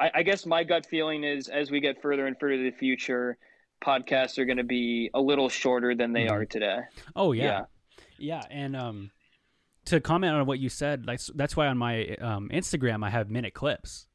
I, 0.02 0.10
I 0.16 0.22
guess 0.22 0.44
my 0.46 0.64
gut 0.64 0.84
feeling 0.86 1.24
is 1.24 1.48
as 1.48 1.70
we 1.70 1.80
get 1.80 2.02
further 2.02 2.26
and 2.26 2.36
further 2.38 2.56
to 2.56 2.62
the 2.70 2.76
future, 2.76 3.38
podcasts 3.84 4.38
are 4.38 4.44
going 4.44 4.56
to 4.58 4.64
be 4.64 5.10
a 5.14 5.20
little 5.20 5.48
shorter 5.48 5.94
than 5.94 6.12
they 6.12 6.24
Mhm. 6.26 6.30
are 6.32 6.44
today. 6.44 6.78
Oh 7.16 7.32
yeah. 7.32 7.64
yeah, 8.18 8.42
And 8.50 8.76
um, 8.76 9.10
to 9.86 10.00
comment 10.00 10.34
on 10.34 10.46
what 10.46 10.58
you 10.58 10.68
said, 10.68 11.06
like 11.06 11.20
that's 11.34 11.56
why 11.56 11.66
on 11.66 11.78
my 11.78 12.14
um, 12.16 12.48
Instagram 12.52 13.04
I 13.04 13.10
have 13.10 13.30
minute 13.30 13.54
clips 13.54 14.06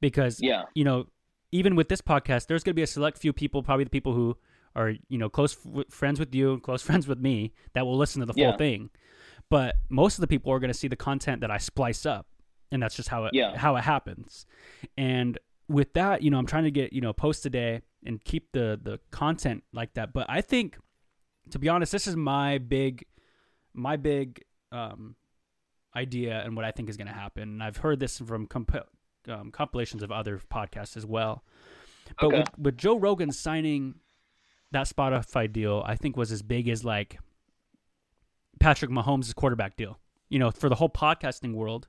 because 0.00 0.40
Yeah. 0.40 0.62
you 0.74 0.84
know, 0.84 1.06
even 1.52 1.74
with 1.76 1.88
this 1.88 2.00
podcast, 2.00 2.46
there's 2.46 2.62
going 2.62 2.72
to 2.72 2.76
be 2.76 2.82
a 2.82 2.86
select 2.86 3.18
few 3.18 3.32
people, 3.32 3.62
probably 3.62 3.84
the 3.84 3.90
people 3.90 4.14
who 4.14 4.36
are, 4.76 4.92
you 5.08 5.18
know, 5.18 5.28
close 5.28 5.56
f- 5.66 5.84
friends 5.90 6.20
with 6.20 6.34
you, 6.34 6.60
close 6.60 6.80
friends 6.88 7.06
with 7.08 7.18
me, 7.18 7.52
that 7.74 7.84
will 7.84 7.96
listen 7.98 8.20
to 8.20 8.26
the 8.26 8.34
full 8.34 8.56
thing. 8.56 8.90
But 9.50 9.74
most 9.88 10.16
of 10.16 10.20
the 10.20 10.28
people 10.28 10.52
are 10.52 10.60
going 10.60 10.72
to 10.72 10.78
see 10.78 10.86
the 10.88 10.96
content 10.96 11.40
that 11.40 11.50
I 11.50 11.58
splice 11.58 12.06
up, 12.06 12.26
and 12.72 12.82
that's 12.82 12.94
just 12.94 13.08
how 13.08 13.24
it 13.24 13.34
Yeah. 13.34 13.56
how 13.56 13.76
it 13.76 13.82
happens. 13.84 14.46
And 14.96 15.38
with 15.68 15.92
that, 15.94 16.22
you 16.22 16.30
know, 16.30 16.38
I'm 16.38 16.46
trying 16.46 16.64
to 16.64 16.70
get 16.70 16.92
you 16.92 17.00
know 17.00 17.12
post 17.12 17.44
a 17.46 17.50
day 17.50 17.82
and 18.04 18.22
keep 18.24 18.52
the 18.52 18.78
the 18.82 18.98
content 19.10 19.64
like 19.72 19.94
that. 19.94 20.12
But 20.12 20.26
I 20.28 20.40
think, 20.40 20.78
to 21.50 21.58
be 21.58 21.68
honest, 21.68 21.92
this 21.92 22.06
is 22.06 22.16
my 22.16 22.58
big 22.58 23.04
my 23.74 23.96
big 23.96 24.42
um, 24.72 25.16
idea 25.94 26.42
and 26.44 26.56
what 26.56 26.64
I 26.64 26.70
think 26.70 26.88
is 26.88 26.96
going 26.96 27.08
to 27.08 27.12
happen. 27.14 27.42
And 27.44 27.62
I've 27.62 27.78
heard 27.78 28.00
this 28.00 28.18
from 28.18 28.46
comp- 28.46 28.86
um, 29.28 29.50
compilations 29.50 30.02
of 30.02 30.10
other 30.12 30.38
podcasts 30.38 30.96
as 30.96 31.04
well. 31.06 31.44
But 32.20 32.26
Okay. 32.26 32.38
with, 32.38 32.58
with 32.58 32.76
Joe 32.78 32.98
Rogan 32.98 33.30
signing 33.32 33.96
that 34.72 34.88
Spotify 34.88 35.52
deal, 35.52 35.82
I 35.86 35.94
think 35.96 36.16
was 36.16 36.30
as 36.32 36.42
big 36.42 36.68
as 36.68 36.84
like 36.84 37.18
Patrick 38.58 38.90
Mahomes' 38.90 39.34
quarterback 39.34 39.76
deal. 39.76 39.98
You 40.28 40.38
know, 40.38 40.50
for 40.50 40.68
the 40.68 40.76
whole 40.76 40.88
podcasting 40.90 41.54
world, 41.54 41.88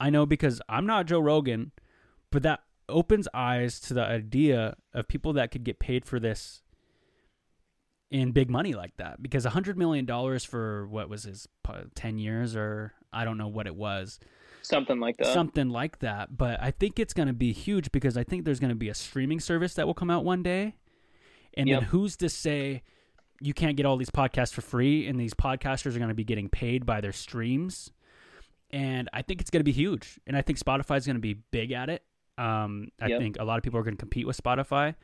I 0.00 0.10
know 0.10 0.26
because 0.26 0.60
I'm 0.68 0.86
not 0.86 1.06
Joe 1.06 1.20
Rogan, 1.20 1.72
but 2.30 2.42
that 2.42 2.60
opens 2.88 3.26
eyes 3.32 3.80
to 3.80 3.94
the 3.94 4.04
idea 4.04 4.76
of 4.92 5.08
people 5.08 5.32
that 5.34 5.50
could 5.50 5.64
get 5.64 5.78
paid 5.78 6.04
for 6.04 6.20
this 6.20 6.62
in 8.10 8.32
big 8.32 8.50
money 8.50 8.74
like 8.74 8.96
that. 8.98 9.22
Because 9.22 9.46
a 9.46 9.50
hundred 9.50 9.78
million 9.78 10.04
dollars 10.04 10.44
for 10.44 10.86
what 10.88 11.08
was 11.08 11.24
his 11.24 11.48
ten 11.94 12.18
years, 12.18 12.54
or 12.54 12.92
I 13.12 13.24
don't 13.24 13.38
know 13.38 13.48
what 13.48 13.66
it 13.66 13.74
was, 13.76 14.18
Something 14.62 14.98
like 14.98 15.16
that. 15.18 15.26
something 15.32 15.68
like 15.68 15.98
that. 16.00 16.36
But 16.36 16.60
I 16.60 16.70
think 16.70 16.98
it's 16.98 17.14
going 17.14 17.28
to 17.28 17.34
be 17.34 17.52
huge 17.52 17.92
because 17.92 18.16
I 18.16 18.24
think 18.24 18.44
there's 18.44 18.60
going 18.60 18.70
to 18.70 18.74
be 18.76 18.88
a 18.88 18.94
streaming 18.94 19.40
service 19.40 19.74
that 19.74 19.86
will 19.86 19.94
come 19.94 20.10
out 20.10 20.24
one 20.24 20.42
day. 20.42 20.76
And 21.56 21.68
Yep. 21.68 21.80
then 21.80 21.88
who's 21.90 22.16
to 22.16 22.28
say 22.28 22.82
you 23.40 23.54
can't 23.54 23.76
get 23.76 23.86
all 23.86 23.96
these 23.96 24.10
podcasts 24.10 24.52
for 24.52 24.60
free 24.62 25.06
and 25.06 25.18
these 25.20 25.34
podcasters 25.34 25.94
are 25.94 25.98
going 25.98 26.08
to 26.08 26.14
be 26.14 26.24
getting 26.24 26.48
paid 26.48 26.84
by 26.86 27.00
their 27.00 27.12
streams? 27.12 27.90
And 28.70 29.08
I 29.12 29.22
think 29.22 29.40
it's 29.40 29.50
going 29.50 29.60
to 29.60 29.64
be 29.64 29.72
huge. 29.72 30.18
And 30.26 30.36
I 30.36 30.42
think 30.42 30.58
Spotify's 30.58 31.06
going 31.06 31.16
to 31.16 31.20
be 31.20 31.34
big 31.34 31.72
at 31.72 31.88
it. 31.90 32.02
Um, 32.36 32.88
I 33.00 33.06
Yep. 33.08 33.20
think 33.20 33.36
a 33.38 33.44
lot 33.44 33.58
of 33.58 33.62
people 33.62 33.78
are 33.78 33.84
going 33.84 33.96
to 33.96 34.00
compete 34.00 34.26
with 34.26 34.40
Spotify. 34.42 34.94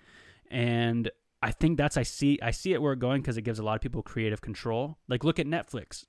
And 0.50 1.10
I 1.42 1.52
think 1.52 1.78
that's 1.78 1.96
I 1.96 2.02
see 2.02 2.38
I 2.42 2.50
see 2.50 2.72
it 2.72 2.82
where 2.82 2.92
it's 2.92 3.00
going 3.00 3.22
because 3.22 3.36
it 3.36 3.42
gives 3.42 3.58
a 3.58 3.62
lot 3.62 3.74
of 3.76 3.80
people 3.80 4.02
creative 4.02 4.40
control. 4.40 4.98
Like 5.08 5.24
look 5.24 5.38
at 5.38 5.46
Netflix. 5.46 6.04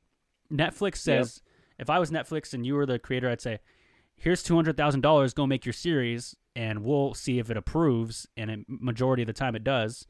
Netflix 0.52 0.98
says 0.98 1.42
if 1.80 1.90
I 1.90 2.00
was 2.00 2.12
Netflix 2.12 2.54
and 2.54 2.66
you 2.66 2.74
were 2.76 2.86
the 2.86 3.00
creator, 3.00 3.30
I'd 3.30 3.42
say, 3.42 3.60
here's 4.16 4.44
two 4.44 4.56
hundred 4.56 4.76
thousand 4.78 5.02
dollars. 5.02 5.34
Go 5.34 5.46
make 5.48 5.66
your 5.66 5.74
series, 5.74 6.36
and 6.56 6.84
we'll 6.84 7.14
see 7.14 7.40
if 7.40 7.50
it 7.50 7.58
approves. 7.58 8.28
And 8.36 8.52
a 8.52 8.58
majority 8.68 9.22
of 9.24 9.28
the 9.28 9.34
time, 9.34 9.56
it 9.56 9.64
does. 9.64 10.08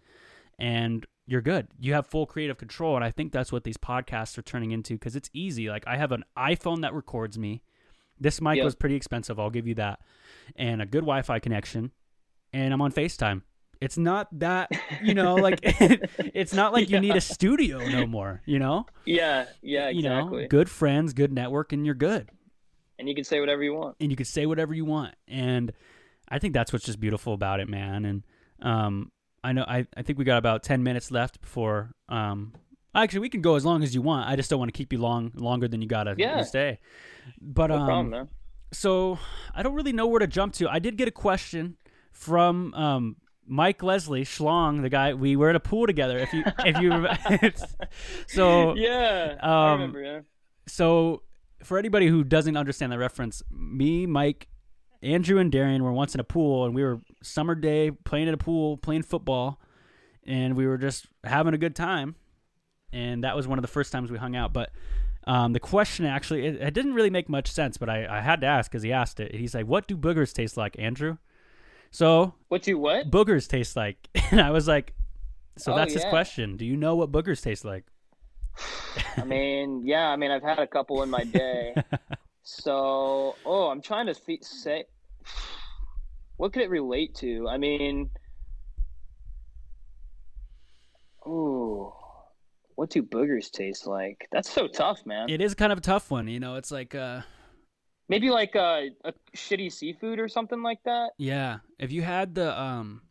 And 0.58 1.06
you're 1.32 1.42
good. 1.42 1.68
You 1.80 1.94
have 1.94 2.06
full 2.06 2.26
creative 2.26 2.58
control, 2.58 2.96
and 2.96 3.06
I 3.06 3.10
think 3.10 3.32
that's 3.32 3.52
what 3.52 3.64
these 3.64 3.78
podcasts 3.78 4.38
are 4.38 4.42
turning 4.42 4.72
into 4.72 4.96
because 4.96 5.16
it's 5.16 5.30
easy. 5.34 5.70
Like 5.70 5.88
I 5.88 5.96
have 5.96 6.12
an 6.12 6.24
iPhone 6.38 6.82
that 6.82 6.94
records 6.94 7.40
me. 7.40 7.62
This 8.20 8.42
mic 8.42 8.58
Yep. 8.58 8.66
was 8.66 8.76
pretty 8.76 8.96
expensive. 8.96 9.40
I'll 9.40 9.50
give 9.50 9.66
you 9.66 9.76
that, 9.76 10.02
and 10.56 10.82
a 10.82 10.86
good 10.86 11.02
Wi-Fi 11.02 11.40
connection, 11.40 11.92
and 12.52 12.74
I'm 12.74 12.82
on 12.82 12.92
FaceTime. 12.92 13.44
It's 13.80 13.98
not 13.98 14.28
that 14.40 14.70
you 15.02 15.14
know, 15.14 15.36
like 15.36 15.60
it's 15.64 16.54
not 16.54 16.74
like 16.74 16.90
you 16.90 17.00
need 17.00 17.16
a 17.16 17.22
studio 17.22 17.80
no 17.80 18.06
more. 18.06 18.42
You 18.46 18.60
know, 18.60 18.86
yeah, 19.06 19.46
yeah, 19.62 19.90
you 19.90 20.04
know, 20.04 20.46
good 20.50 20.70
friends, 20.70 21.14
good 21.14 21.32
network, 21.32 21.72
and 21.74 21.86
you're 21.86 21.96
good 21.96 22.30
and 23.00 23.10
you 23.10 23.16
can 23.16 23.24
say 23.24 23.40
whatever 23.40 23.64
you 23.64 23.74
want. 23.74 23.96
and 24.00 24.12
you 24.12 24.16
can 24.16 24.28
say 24.28 24.46
whatever 24.46 24.76
you 24.76 24.86
want. 24.86 25.16
And 25.28 25.74
I 26.30 26.38
think 26.38 26.54
that's 26.54 26.72
what's 26.72 26.86
just 26.86 27.00
beautiful 27.00 27.34
about 27.34 27.60
it, 27.60 27.68
man. 27.68 28.06
And 28.06 28.24
um, 28.62 29.12
I 29.44 29.54
know 29.54 29.64
I, 29.68 29.88
I 29.98 30.02
think 30.04 30.20
we 30.20 30.26
got 30.26 30.38
about 30.38 30.64
ten 30.64 30.84
minutes 30.84 31.12
left 31.12 31.42
before. 31.42 31.92
Um, 32.10 32.54
actually, 32.94 33.22
we 33.22 33.30
can 33.30 33.42
go 33.42 33.56
as 33.56 33.66
long 33.66 33.82
as 33.84 33.96
you 33.96 34.02
want. 34.02 34.30
I 34.30 34.36
just 34.36 34.50
don't 34.50 34.60
want 34.60 34.70
to 34.74 34.78
keep 34.78 34.92
you 34.94 35.00
long 35.00 35.32
longer 35.36 35.68
than 35.68 35.82
you 35.82 35.88
gotta 35.88 36.16
Yeah. 36.18 36.44
stay. 36.44 36.80
But 37.42 37.68
No 37.68 37.78
um, 37.78 37.86
problem, 37.86 38.10
man. 38.12 38.30
so 38.72 39.18
I 39.54 39.64
don't 39.64 39.74
really 39.74 39.94
know 39.94 40.08
where 40.08 40.20
to 40.20 40.28
jump 40.28 40.54
to. 40.56 40.70
I 40.70 40.80
did 40.80 40.96
get 40.98 41.08
a 41.08 41.12
question 41.12 41.78
from 42.12 42.74
um, 42.76 43.16
Mike 43.48 43.82
Leslie 43.84 44.24
Schlong, 44.24 44.82
the 44.82 44.89
guy 44.89 45.14
we 45.14 45.36
were 45.36 45.50
at 45.50 45.56
a 45.56 45.60
pool 45.60 45.88
together. 45.88 46.18
If 46.20 46.34
you 46.34 46.44
if 46.60 46.80
you 46.80 47.52
so 48.28 48.76
yeah, 48.78 49.38
I 49.42 49.72
um, 49.74 49.80
remember. 49.80 50.02
Yeah. 50.04 50.20
so 50.68 51.24
for 51.64 51.78
anybody 51.78 52.08
who 52.08 52.24
doesn't 52.24 52.58
understand 52.58 52.92
the 52.92 52.98
reference, 52.98 53.44
me, 53.52 54.06
Mike, 54.08 54.48
Andrew, 55.04 55.38
and 55.39 55.52
Darian 55.52 55.84
were 55.84 55.94
once 55.94 56.14
in 56.16 56.20
a 56.20 56.24
pool, 56.24 56.66
and 56.66 56.74
we 56.74 56.84
were 56.84 57.02
summer 57.24 57.55
day 57.55 57.91
playing 57.91 58.28
at 58.28 58.34
a 58.34 58.38
pool, 58.38 58.78
playing 58.78 59.03
football, 59.03 59.59
and 60.26 60.55
we 60.55 60.65
were 60.67 60.78
just 60.78 61.07
having 61.24 61.53
a 61.53 61.57
good 61.57 61.76
time. 61.76 62.15
And 62.93 63.24
that 63.24 63.36
was 63.36 63.47
one 63.47 63.57
of 63.57 63.61
the 63.61 63.67
first 63.69 63.91
times 63.91 64.11
we 64.11 64.17
hung 64.17 64.36
out. 64.36 64.53
But 64.53 64.72
Um, 65.28 65.53
the 65.53 65.59
question 65.59 66.05
actually, 66.05 66.45
it, 66.47 66.55
it 66.55 66.74
didn't 66.74 66.95
really 66.95 67.11
make 67.11 67.30
much 67.30 67.51
sense, 67.51 67.78
but 67.78 67.89
I, 67.89 68.07
I 68.17 68.22
had 68.22 68.41
to 68.41 68.47
ask 68.47 68.72
because 68.72 68.82
he 68.84 68.91
asked 68.91 69.19
it. 69.19 69.36
He's 69.36 69.53
like, 69.53 69.67
"What 69.67 69.88
do 69.88 69.95
boogers 69.95 70.34
taste 70.34 70.57
like, 70.57 70.76
Andrew?" 70.80 71.17
So 71.91 72.34
What 72.49 72.63
do 72.63 72.78
what? 72.80 73.11
boogers 73.11 73.47
taste 73.47 73.76
like, 73.76 73.97
and 74.32 74.41
I 74.41 74.49
was 74.51 74.67
like, 74.67 74.95
"So 75.57 75.74
Oh, 75.74 75.76
that's 75.76 75.93
his 75.93 76.05
question. 76.05 76.57
Do 76.57 76.65
you 76.65 76.76
know 76.76 76.95
what 76.95 77.11
boogers 77.11 77.41
taste 77.41 77.63
like?" 77.65 77.86
I 79.17 79.24
mean, 79.26 79.84
yeah. 79.86 80.09
I 80.09 80.15
mean, 80.15 80.32
I've 80.32 80.43
had 80.43 80.59
a 80.59 80.67
couple 80.67 81.03
in 81.03 81.09
my 81.09 81.24
day. 81.24 81.76
so, 82.43 83.39
oh, 83.45 83.69
I'm 83.69 83.82
trying 83.82 84.07
to 84.07 84.13
th- 84.13 84.43
say, 84.43 84.86
what 86.42 86.54
could 86.54 86.64
it 86.64 86.72
relate 86.72 87.14
to? 87.14 87.48
I 87.48 87.60
mean, 87.60 88.10
oh, 91.24 91.94
what 92.74 92.89
do 92.89 93.04
boogers 93.04 93.52
taste 93.52 93.86
like? 93.86 94.28
That's 94.32 94.50
so 94.52 94.68
tough, 94.68 95.06
man. 95.06 95.30
It 95.30 95.39
is 95.39 95.54
kind 95.54 95.72
of 95.72 95.78
a 95.78 95.82
tough 95.82 96.10
one, 96.10 96.28
you 96.28 96.39
know. 96.39 96.56
It's 96.56 96.72
like, 96.72 96.96
uh, 96.96 97.22
Maybe 98.10 98.32
like 98.32 98.56
a, 98.56 98.89
a 99.06 99.14
shitty 99.38 99.72
seafood 99.72 100.20
or 100.20 100.28
something 100.28 100.64
like 100.64 100.80
that. 100.86 101.12
yeah, 101.20 101.60
if 101.78 101.92
you 101.92 102.02
had 102.02 102.34
the 102.34 102.60
um, 102.60 103.04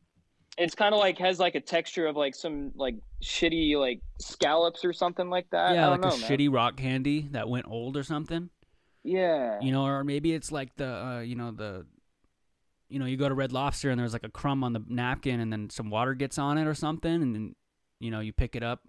It's 0.59 0.75
kind 0.75 0.93
of 0.93 0.99
like 0.99 1.17
has 1.19 1.39
like 1.39 1.55
a 1.55 1.61
texture 1.61 2.09
of 2.09 2.17
like 2.17 2.35
some 2.35 2.73
like 2.75 2.97
shitty 3.23 3.79
like 3.79 4.01
scallops 4.21 4.85
or 4.85 4.93
something 4.93 5.31
like 5.31 5.47
that. 5.53 5.77
yeah, 5.77 5.87
I 5.87 5.91
like 5.93 6.03
don't 6.03 6.13
a 6.13 6.17
know, 6.17 6.21
man. 6.21 6.31
shitty 6.31 6.53
rock 6.53 6.77
candy 6.77 7.29
that 7.31 7.49
went 7.49 7.67
old 7.69 7.97
or 7.97 8.03
something. 8.03 8.51
Yeah. 9.05 9.61
you 9.63 9.71
know, 9.71 9.85
or 9.87 10.03
maybe 10.03 10.35
it's 10.35 10.51
like 10.51 10.75
the, 10.75 10.89
uh, 10.93 11.21
you 11.21 11.37
know, 11.37 11.53
the, 11.53 11.87
you 12.91 12.99
know, 12.99 13.07
you 13.07 13.17
go 13.17 13.29
to 13.29 13.35
Red 13.35 13.53
Lobster 13.53 13.91
and 13.91 13.99
there's 13.99 14.13
like 14.13 14.25
a 14.25 14.29
crumb 14.29 14.65
on 14.65 14.73
the 14.73 14.83
napkin 14.89 15.41
and 15.41 15.53
then 15.53 15.71
some 15.71 15.91
water 15.91 16.15
gets 16.15 16.39
on 16.39 16.59
it 16.59 16.67
or 16.67 16.75
something, 16.75 17.23
and 17.23 17.35
then, 17.35 17.55
you 18.01 18.11
know, 18.11 18.21
you 18.21 18.33
pick 18.33 18.57
it 18.57 18.63
up 18.63 18.83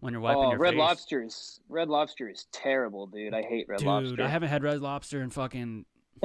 when 0.00 0.12
you're 0.12 0.20
wiping 0.20 0.44
oh, 0.44 0.50
your 0.50 0.58
Red 0.58 0.74
face. 0.74 0.78
Lobster 0.78 1.22
is 1.22 1.60
Red 1.68 1.88
Lobster 1.88 2.28
is 2.28 2.46
terrible, 2.52 3.06
dude. 3.06 3.34
I 3.34 3.42
hate 3.42 3.66
Red 3.68 3.78
dude, 3.78 3.88
Lobster. 3.88 4.22
I 4.22 4.28
haven't 4.28 4.50
had 4.50 4.62
Red 4.62 4.80
Lobster 4.80 5.22
in 5.22 5.30
fucking, 5.30 5.86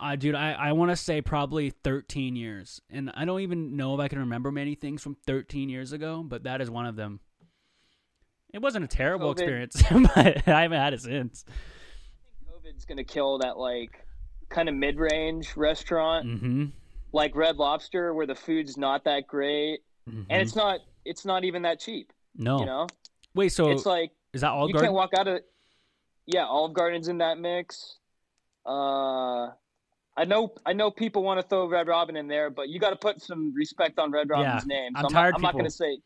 I 0.00 0.16
dude, 0.16 0.36
I, 0.36 0.52
I 0.52 0.72
want 0.72 0.92
to 0.92 0.96
say 0.96 1.20
probably 1.20 1.70
13 1.70 2.36
years, 2.36 2.80
and 2.88 3.10
I 3.14 3.24
don't 3.24 3.40
even 3.40 3.76
know 3.76 3.94
if 3.94 4.00
I 4.00 4.08
can 4.08 4.20
remember 4.20 4.52
many 4.52 4.76
things 4.76 5.02
from 5.02 5.16
13 5.26 5.68
years 5.68 5.92
ago, 5.92 6.22
but 6.26 6.44
that 6.44 6.60
is 6.60 6.70
one 6.70 6.86
of 6.86 6.94
them. 6.94 7.20
It 8.54 8.62
wasn't 8.62 8.84
a 8.84 8.88
terrible 8.88 9.34
COVID. 9.34 9.38
experience, 9.38 9.82
but 10.14 10.48
I 10.48 10.62
haven't 10.62 10.78
had 10.78 10.94
it 10.94 11.00
since. 11.00 11.44
COVID's 12.48 12.84
gonna 12.84 13.04
kill 13.04 13.38
that 13.38 13.58
like 13.58 14.05
kind 14.48 14.68
of 14.68 14.74
mid-range 14.74 15.56
restaurant 15.56 16.26
Mm-hmm. 16.26 16.64
like 17.12 17.34
Red 17.34 17.56
Lobster, 17.56 18.14
where 18.14 18.26
the 18.26 18.34
food's 18.34 18.76
not 18.76 19.04
that 19.04 19.26
great, 19.26 19.80
and 20.06 20.26
it's 20.30 20.54
not 20.56 20.80
it's 21.04 21.24
not 21.24 21.44
even 21.44 21.62
that 21.62 21.80
cheap. 21.80 22.12
Mm-hmm. 22.38 22.44
no. 22.44 22.58
You 22.60 22.66
know, 22.66 22.86
Wait, 23.34 23.50
so 23.50 23.70
it's 23.70 23.86
like 23.86 24.12
is 24.32 24.40
that 24.42 24.50
Olive 24.50 24.72
Garden? 24.72 24.86
can't 24.88 24.94
walk 24.94 25.10
out 25.16 25.28
of. 25.28 25.40
Yeah, 26.26 26.44
Olive 26.44 26.72
Garden's 26.74 27.08
in 27.08 27.18
that 27.18 27.38
mix. 27.38 27.98
Uh, 28.64 29.46
I 30.16 30.24
know 30.26 30.52
I 30.64 30.72
know 30.72 30.90
people 30.90 31.22
want 31.22 31.40
to 31.40 31.46
throw 31.46 31.68
Red 31.68 31.86
Robin 31.86 32.16
in 32.16 32.26
there, 32.28 32.50
but 32.50 32.68
you 32.68 32.80
got 32.80 32.90
to 32.90 32.96
put 32.96 33.20
some 33.22 33.52
respect 33.54 33.98
on 33.98 34.10
Red 34.10 34.28
Robin's 34.30 34.66
name. 34.66 34.92
So 34.94 35.00
I'm 35.00 35.04
I'm, 35.06 35.12
tired 35.12 35.30
not, 35.32 35.36
I'm 35.36 35.42
not 35.42 35.52
going 35.52 35.64
to 35.66 35.70
say. 35.70 35.98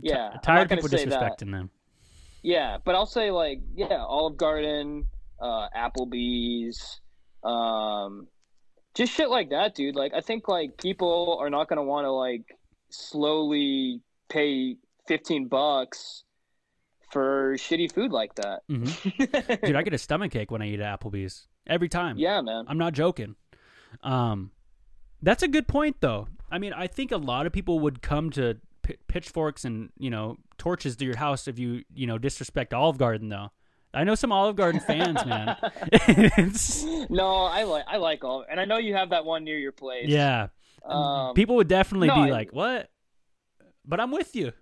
Yeah, 0.00 0.30
I'm 0.34 0.40
tired 0.40 0.56
not 0.56 0.62
of 0.62 0.68
gonna 0.68 0.82
people 0.82 0.98
say 0.98 1.04
that. 1.06 1.38
disrespecting 1.38 1.50
them. 1.52 1.70
Yeah, 2.42 2.78
but 2.84 2.94
I'll 2.94 3.06
say 3.06 3.30
like 3.30 3.60
yeah, 3.74 3.98
Olive 3.98 4.36
Garden, 4.36 5.06
uh, 5.40 5.68
Applebee's, 5.76 7.00
um, 7.44 8.26
just 8.94 9.12
shit 9.12 9.28
like 9.28 9.50
that, 9.50 9.74
dude. 9.74 9.96
Like 9.96 10.12
I 10.14 10.20
think 10.20 10.48
like 10.48 10.78
people 10.78 11.38
are 11.40 11.50
not 11.50 11.68
gonna 11.68 11.82
want 11.84 12.04
to 12.04 12.10
like 12.10 12.42
slowly 12.90 14.00
pay 14.28 14.76
fifteen 15.06 15.48
bucks 15.48 16.24
for 17.10 17.54
shitty 17.56 17.92
food 17.92 18.10
like 18.10 18.34
that. 18.36 18.62
hmm 18.68 18.84
Dude, 19.64 19.76
I 19.76 19.82
get 19.82 19.94
a 19.94 19.98
stomach 19.98 20.34
ache 20.34 20.50
when 20.50 20.62
I 20.62 20.68
eat 20.68 20.80
at 20.80 21.00
Applebee's 21.00 21.46
every 21.66 21.88
time. 21.88 22.18
yeah, 22.18 22.40
man. 22.40 22.64
I'm 22.66 22.78
not 22.78 22.92
joking. 22.92 23.36
Um, 24.02 24.50
that's 25.22 25.42
a 25.44 25.48
good 25.48 25.68
point, 25.68 25.96
though. 26.00 26.26
I 26.50 26.58
mean, 26.58 26.72
I 26.72 26.88
think 26.88 27.12
a 27.12 27.16
lot 27.16 27.46
of 27.46 27.52
people 27.52 27.78
would 27.80 28.02
come 28.02 28.30
to 28.30 28.58
p- 28.82 28.96
pitchforks 29.06 29.64
and 29.64 29.90
you 29.96 30.10
know 30.10 30.38
torches 30.58 30.96
to 30.96 31.04
your 31.04 31.16
house 31.16 31.46
if 31.46 31.58
you 31.58 31.84
you 31.94 32.06
know 32.06 32.18
disrespect 32.18 32.74
Olive 32.74 32.98
Garden, 32.98 33.28
though. 33.28 33.50
I 33.94 34.04
know 34.04 34.14
some 34.14 34.32
Olive 34.32 34.56
Garden 34.56 34.80
fans, 34.80 35.24
man. 35.24 35.56
No, 37.10 37.44
I 37.44 37.62
like 37.64 37.84
I 37.88 37.96
like 37.98 38.24
all, 38.24 38.44
and 38.50 38.58
I 38.60 38.64
know 38.64 38.78
you 38.78 38.94
have 38.94 39.10
that 39.10 39.24
one 39.24 39.44
near 39.44 39.58
your 39.58 39.72
place. 39.72 40.08
yeah, 40.08 40.48
Um, 40.84 41.34
people 41.34 41.56
would 41.56 41.68
definitely 41.68 42.08
no, 42.08 42.14
be 42.16 42.20
I- 42.22 42.30
like, 42.30 42.52
"What?" 42.52 42.90
But 43.86 44.00
I'm 44.00 44.10
with 44.10 44.34
you. 44.34 44.52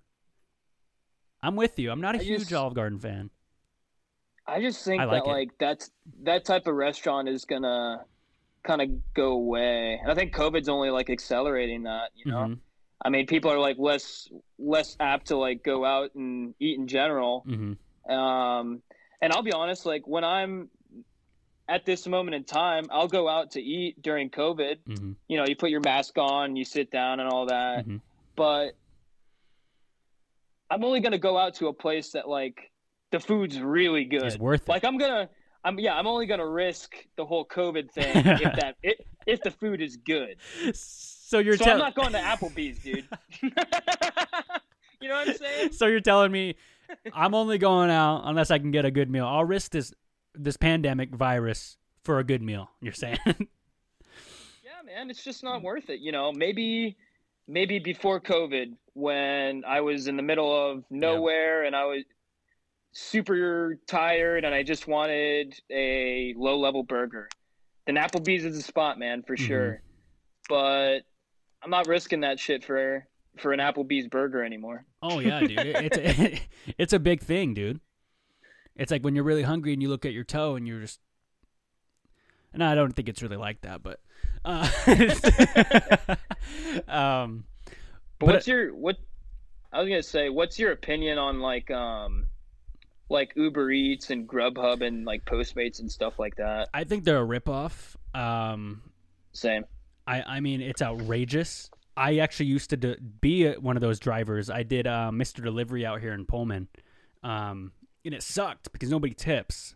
I'm 1.42 1.56
with 1.56 1.78
you. 1.78 1.90
I'm 1.90 2.00
not 2.00 2.14
a 2.14 2.18
I 2.18 2.22
huge 2.22 2.40
just- 2.40 2.52
Olive 2.52 2.74
Garden 2.74 2.98
fan. 2.98 3.30
I 4.46 4.60
just 4.60 4.84
think 4.84 5.00
I 5.00 5.04
like 5.04 5.22
that 5.24 5.30
it. 5.30 5.32
like 5.32 5.48
that's 5.58 5.90
that 6.24 6.44
type 6.44 6.66
of 6.66 6.74
restaurant 6.74 7.28
is 7.28 7.44
gonna 7.44 8.04
kind 8.64 8.82
of 8.82 8.88
go 9.14 9.32
away, 9.32 9.98
and 10.02 10.10
I 10.10 10.14
think 10.14 10.34
COVID's 10.34 10.68
only 10.68 10.90
like 10.90 11.10
accelerating 11.10 11.84
that. 11.84 12.10
You 12.14 12.32
know, 12.32 12.38
Mhm, 12.38 12.58
I 13.04 13.08
mean, 13.08 13.26
people 13.26 13.52
are 13.52 13.58
like 13.60 13.76
less 13.78 14.28
less 14.58 14.96
apt 14.98 15.28
to 15.28 15.36
like 15.36 15.62
go 15.62 15.84
out 15.84 16.14
and 16.16 16.54
eat 16.58 16.76
in 16.78 16.88
general. 16.88 17.44
mhm. 17.48 17.76
Um, 18.12 18.82
and 19.22 19.32
I'll 19.32 19.42
be 19.42 19.52
honest, 19.52 19.86
like 19.86 20.06
when 20.06 20.24
I'm 20.24 20.68
at 21.68 21.86
this 21.86 22.06
moment 22.06 22.34
in 22.34 22.44
time, 22.44 22.84
I'll 22.90 23.08
go 23.08 23.28
out 23.28 23.52
to 23.52 23.62
eat 23.62 24.02
during 24.02 24.28
COVID. 24.28 24.78
Mhm. 24.86 25.14
You 25.28 25.36
know, 25.38 25.44
you 25.46 25.56
put 25.56 25.70
your 25.70 25.80
mask 25.80 26.18
on, 26.18 26.56
you 26.56 26.64
sit 26.64 26.90
down, 26.90 27.20
and 27.20 27.28
all 27.30 27.46
that. 27.46 27.86
Mhm. 27.86 28.00
But 28.36 28.72
I'm 30.70 30.84
only 30.84 31.00
gonna 31.00 31.18
go 31.18 31.36
out 31.38 31.54
to 31.54 31.68
a 31.68 31.72
place 31.72 32.12
that 32.12 32.28
like 32.28 32.70
the 33.10 33.20
food's 33.20 33.60
really 33.60 34.04
good. 34.04 34.24
It's 34.24 34.38
worth 34.38 34.62
it. 34.62 34.68
Like 34.68 34.84
I'm 34.84 34.98
gonna, 34.98 35.28
I'm 35.64 35.78
yeah, 35.78 35.94
I'm 35.94 36.06
only 36.06 36.26
gonna 36.26 36.48
risk 36.48 36.94
the 37.16 37.24
whole 37.24 37.44
COVID 37.46 37.90
thing 37.92 38.04
if 38.16 38.56
that 38.56 38.76
if, 38.82 38.98
if 39.26 39.40
the 39.42 39.50
food 39.50 39.80
is 39.82 39.96
good. 39.98 40.36
So 40.74 41.38
you're 41.38 41.56
So 41.56 41.64
tell- 41.64 41.74
I'm 41.74 41.78
not 41.78 41.94
going 41.94 42.12
to 42.12 42.18
Applebee's, 42.18 42.78
dude. 42.80 43.06
you 43.42 43.50
know 45.08 45.14
what 45.14 45.28
I'm 45.28 45.34
saying? 45.34 45.72
so 45.72 45.86
you're 45.86 46.00
telling 46.00 46.32
me 46.32 46.56
I'm 47.14 47.34
only 47.34 47.58
going 47.58 47.90
out 47.90 48.22
unless 48.24 48.50
I 48.50 48.58
can 48.58 48.70
get 48.70 48.84
a 48.84 48.90
good 48.90 49.10
meal. 49.10 49.26
I'll 49.26 49.44
risk 49.44 49.72
this 49.72 49.92
this 50.34 50.56
pandemic 50.56 51.10
virus 51.14 51.76
for 52.02 52.18
a 52.18 52.24
good 52.24 52.42
meal. 52.42 52.70
You're 52.80 52.92
saying? 52.92 53.18
Yeah, 54.64 54.82
man, 54.84 55.10
it's 55.10 55.22
just 55.24 55.42
not 55.44 55.62
worth 55.62 55.90
it. 55.90 56.00
You 56.00 56.12
know, 56.12 56.32
maybe 56.32 56.96
maybe 57.48 57.78
before 57.78 58.20
COVID, 58.20 58.72
when 58.94 59.64
I 59.66 59.80
was 59.80 60.06
in 60.08 60.16
the 60.16 60.22
middle 60.22 60.70
of 60.70 60.84
nowhere 60.90 61.64
and 61.64 61.74
I 61.76 61.84
was 61.84 62.04
super 62.92 63.78
tired 63.86 64.44
and 64.44 64.54
I 64.54 64.62
just 64.62 64.86
wanted 64.86 65.58
a 65.70 66.34
low 66.36 66.58
level 66.58 66.82
burger, 66.82 67.28
then 67.86 67.96
Applebee's 67.96 68.44
is 68.44 68.56
the 68.56 68.62
spot, 68.62 68.98
man, 68.98 69.22
for 69.22 69.36
Mhm. 69.36 69.46
sure. 69.46 69.82
But 70.48 71.00
I'm 71.62 71.70
not 71.70 71.86
risking 71.86 72.20
that 72.20 72.38
shit 72.38 72.64
for 72.64 73.06
for 73.38 73.52
an 73.52 73.60
Applebee's 73.60 74.08
burger 74.08 74.44
anymore. 74.44 74.84
oh 75.02 75.20
yeah, 75.20 75.40
dude. 75.40 75.58
It's 75.58 75.98
a, 75.98 76.40
it's 76.78 76.92
a 76.92 76.98
big 76.98 77.20
thing, 77.20 77.54
dude. 77.54 77.80
It's 78.76 78.90
like 78.90 79.02
when 79.02 79.14
you're 79.14 79.24
really 79.24 79.42
hungry 79.42 79.72
and 79.72 79.82
you 79.82 79.88
look 79.88 80.04
at 80.04 80.12
your 80.12 80.24
toe 80.24 80.56
and 80.56 80.66
you're 80.66 80.80
just. 80.80 81.00
And 82.54 82.62
I 82.62 82.74
don't 82.74 82.92
think 82.92 83.08
it's 83.08 83.22
really 83.22 83.36
like 83.36 83.62
that, 83.62 83.82
but. 83.82 84.00
Uh, 84.44 84.68
um, 86.88 87.44
But, 88.18 88.18
But 88.18 88.26
what's 88.26 88.46
your 88.46 88.74
what? 88.74 88.96
I 89.72 89.80
was 89.80 89.88
gonna 89.88 90.02
say, 90.02 90.28
what's 90.28 90.58
your 90.58 90.72
opinion 90.72 91.18
on 91.18 91.40
like 91.40 91.70
um, 91.70 92.26
like 93.08 93.32
Uber 93.36 93.70
Eats 93.70 94.10
and 94.10 94.28
Grubhub 94.28 94.86
and 94.86 95.06
like 95.06 95.24
Postmates 95.24 95.80
and 95.80 95.90
stuff 95.90 96.18
like 96.18 96.36
that? 96.36 96.68
I 96.74 96.84
think 96.84 97.04
they're 97.04 97.22
a 97.22 97.26
ripoff. 97.26 97.96
Um, 98.14 98.82
Same. 99.32 99.64
I, 100.06 100.22
I 100.22 100.40
mean, 100.40 100.60
it's 100.60 100.82
outrageous. 100.82 101.70
I 101.96 102.18
actually 102.18 102.46
used 102.46 102.70
to 102.70 102.76
do, 102.76 102.96
be 103.20 103.50
one 103.52 103.76
of 103.76 103.80
those 103.82 103.98
drivers. 104.00 104.48
I 104.50 104.62
did 104.62 104.86
uh, 104.86 105.10
Mr. 105.12 105.42
Delivery 105.42 105.84
out 105.84 106.00
here 106.00 106.12
in 106.14 106.24
Pullman, 106.24 106.68
um, 107.22 107.72
and 108.04 108.14
it 108.14 108.22
sucked 108.22 108.72
because 108.72 108.90
nobody 108.90 109.14
tips. 109.14 109.74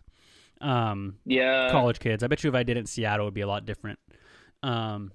Um, 0.61 1.17
Yeah, 1.27 1.71
college 1.71 1.99
kids. 1.99 2.23
I 2.23 2.27
bet 2.29 2.43
you 2.43 2.49
if 2.49 2.57
I 2.57 2.63
did 2.63 2.77
it 2.77 2.81
in 2.81 2.87
Seattle, 2.87 3.27
it 3.27 3.29
would 3.29 3.35
be 3.35 3.43
a 3.43 3.47
lot 3.47 3.67
different. 3.67 3.99
Um, 4.63 5.13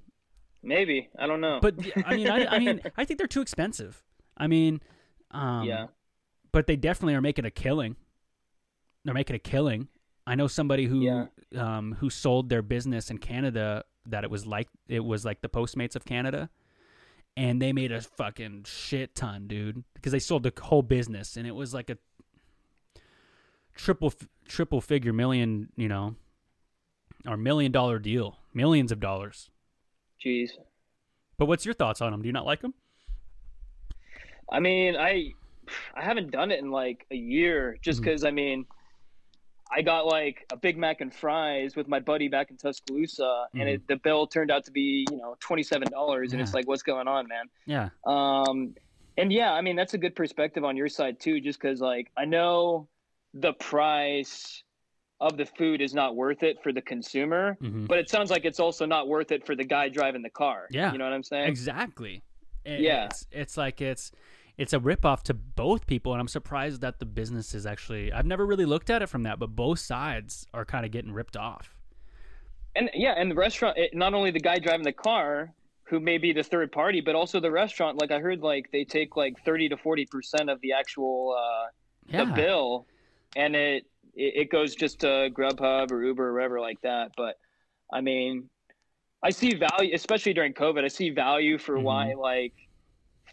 maybe. 0.61 1.09
I 1.17 1.25
don't 1.27 1.41
know. 1.41 1.59
but 1.61 1.75
I 2.05 2.15
mean, 2.15 2.29
I, 2.29 2.45
I 2.45 2.59
mean, 2.59 2.81
I 2.97 3.05
think 3.05 3.17
they're 3.17 3.27
too 3.27 3.41
expensive. 3.41 4.03
I 4.37 4.45
mean, 4.47 4.81
um, 5.31 5.63
yeah, 5.65 5.87
but 6.51 6.67
they 6.67 6.75
definitely 6.75 7.15
are 7.15 7.21
making 7.21 7.45
a 7.45 7.51
killing. 7.51 7.95
They're 9.03 9.13
making 9.15 9.35
a 9.35 9.39
killing. 9.39 9.87
I 10.27 10.35
know 10.35 10.45
somebody 10.47 10.85
who 10.85 11.01
Yeah. 11.01 11.25
um, 11.57 11.93
who 11.99 12.09
sold 12.11 12.49
their 12.49 12.61
business 12.61 13.09
in 13.09 13.17
Canada 13.17 13.83
that 14.05 14.23
it 14.23 14.29
was 14.29 14.45
like 14.45 14.67
it 14.87 15.03
was 15.03 15.25
like 15.25 15.41
the 15.41 15.49
Postmates 15.49 15.95
of 15.95 16.05
Canada, 16.05 16.49
and 17.37 17.61
they 17.61 17.73
made 17.73 17.91
a 17.91 18.01
fucking 18.01 18.65
shit 18.67 19.15
ton, 19.15 19.47
dude, 19.47 19.83
because 19.93 20.11
they 20.11 20.19
sold 20.19 20.43
the 20.43 20.53
whole 20.61 20.81
business, 20.81 21.37
and 21.37 21.47
it 21.47 21.55
was 21.55 21.73
like 21.73 21.89
a 21.89 21.97
triple 23.75 24.13
triple 24.47 24.81
figure 24.81 25.13
million, 25.13 25.69
you 25.75 25.87
know, 25.87 26.15
or 27.25 27.37
million 27.37 27.71
dollar 27.71 27.99
deal, 27.99 28.37
millions 28.53 28.91
of 28.91 28.99
dollars. 28.99 29.49
jeez. 30.23 30.51
But 31.37 31.45
what's 31.45 31.65
your 31.65 31.73
thoughts 31.73 32.01
on 32.01 32.11
them? 32.11 32.21
Do 32.21 32.27
you 32.27 32.33
not 32.33 32.45
like 32.45 32.61
them? 32.61 32.73
I 34.51 34.59
mean, 34.59 34.95
I 34.95 35.31
I 35.95 36.03
haven't 36.03 36.31
done 36.31 36.51
it 36.51 36.59
in 36.59 36.71
like 36.71 37.05
a 37.11 37.15
year, 37.15 37.77
just 37.81 38.01
mm. 38.01 38.03
because 38.03 38.23
I 38.23 38.31
mean, 38.31 38.65
I 39.73 39.81
got 39.81 40.05
like 40.05 40.45
a 40.51 40.57
Big 40.57 40.77
Mac 40.77 40.99
and 41.01 41.13
fries 41.13 41.75
with 41.75 41.87
my 41.87 41.99
buddy 41.99 42.27
back 42.27 42.51
in 42.51 42.57
Tuscaloosa, 42.57 43.45
and 43.53 43.69
it, 43.69 43.87
the 43.87 43.95
bill 43.95 44.27
turned 44.27 44.51
out 44.51 44.65
to 44.65 44.71
be 44.71 45.05
you 45.09 45.17
know 45.17 45.37
twenty 45.39 45.63
seven 45.63 45.89
dollars, 45.89 46.33
and 46.33 46.41
it's 46.41 46.49
Mm-hmm. 46.51 46.57
Like, 46.57 46.67
what's 46.67 46.83
going 46.83 47.07
on, 47.07 47.27
man? 47.27 47.45
Yeah. 47.65 47.89
Um, 48.05 48.75
and 49.17 49.31
yeah, 49.31 49.53
I 49.53 49.61
mean 49.61 49.75
that's 49.75 49.93
a 49.93 49.97
good 49.97 50.15
perspective 50.15 50.63
on 50.65 50.75
your 50.75 50.89
side 50.89 51.19
too, 51.19 51.39
just 51.39 51.59
because 51.61 51.79
like 51.79 52.11
I 52.17 52.25
know 52.25 52.87
the 53.33 53.53
price 53.53 54.63
of 55.21 55.37
the 55.37 55.45
food 55.45 55.81
is 55.81 55.93
not 55.93 56.15
worth 56.15 56.41
it 56.43 56.57
for 56.63 56.73
the 56.73 56.81
consumer, 56.81 57.55
Mhm. 57.61 57.87
but 57.87 57.99
it 57.99 58.09
sounds 58.09 58.31
like 58.31 58.43
it's 58.43 58.59
also 58.59 58.85
not 58.85 59.07
worth 59.07 59.31
it 59.31 59.45
for 59.45 59.55
the 59.55 59.63
guy 59.63 59.87
driving 59.87 60.23
the 60.23 60.29
car. 60.31 60.67
Yeah. 60.71 60.91
you 60.91 60.97
know 60.97 61.03
what 61.05 61.13
I'm 61.13 61.23
saying? 61.23 61.47
Exactly. 61.47 62.23
It- 62.65 62.81
Yeah. 62.81 63.05
It's, 63.05 63.27
it's 63.31 63.55
like 63.55 63.81
it's 63.81 64.11
it's 64.61 64.73
a 64.73 64.79
ripoff 64.79 65.23
to 65.23 65.33
both 65.33 65.87
people, 65.87 66.11
and 66.13 66.21
I'm 66.21 66.27
surprised 66.27 66.81
that 66.81 66.99
the 66.99 67.05
business 67.05 67.55
is 67.55 67.65
actually. 67.65 68.13
I've 68.13 68.27
never 68.27 68.45
really 68.45 68.65
looked 68.65 68.91
at 68.91 69.01
it 69.01 69.07
from 69.07 69.23
that, 69.23 69.39
but 69.39 69.55
both 69.55 69.79
sides 69.79 70.45
are 70.53 70.65
kind 70.65 70.85
of 70.85 70.91
getting 70.91 71.11
ripped 71.11 71.35
off. 71.35 71.75
And 72.75 72.91
yeah, 72.93 73.15
and 73.17 73.31
the 73.31 73.35
restaurant, 73.35 73.79
it, 73.79 73.95
not 73.95 74.13
only 74.13 74.29
the 74.29 74.39
guy 74.39 74.59
driving 74.59 74.83
the 74.83 74.93
car, 74.93 75.51
who 75.85 75.99
may 75.99 76.19
be 76.19 76.31
the 76.31 76.43
third 76.43 76.71
party, 76.71 77.01
but 77.01 77.15
also 77.15 77.39
the 77.39 77.49
restaurant. 77.49 77.99
Like 77.99 78.11
I 78.11 78.19
heard, 78.19 78.41
like 78.41 78.69
they 78.71 78.83
take 78.83 79.17
like 79.17 79.43
thirty 79.43 79.67
to 79.67 79.77
forty 79.77 80.05
percent 80.05 80.47
of 80.51 80.61
the 80.61 80.73
actual 80.73 81.35
uh, 81.37 81.67
Yeah. 82.05 82.25
the 82.25 82.31
bill, 82.31 82.85
and 83.35 83.55
it, 83.55 83.87
it 84.15 84.51
goes 84.51 84.75
just 84.75 84.99
to 84.99 85.31
Grubhub 85.33 85.91
or 85.91 86.03
Uber 86.03 86.27
or 86.29 86.33
wherever 86.33 86.61
like 86.61 86.79
that. 86.81 87.13
But 87.17 87.39
I 87.91 88.01
mean, 88.01 88.47
I 89.23 89.31
see 89.31 89.55
value, 89.55 89.95
especially 89.95 90.33
during 90.33 90.53
COVID. 90.53 90.83
I 90.83 90.87
see 90.87 91.09
value 91.09 91.57
for 91.57 91.77
Mhm. 91.77 91.83
why 91.83 92.13
like 92.13 92.53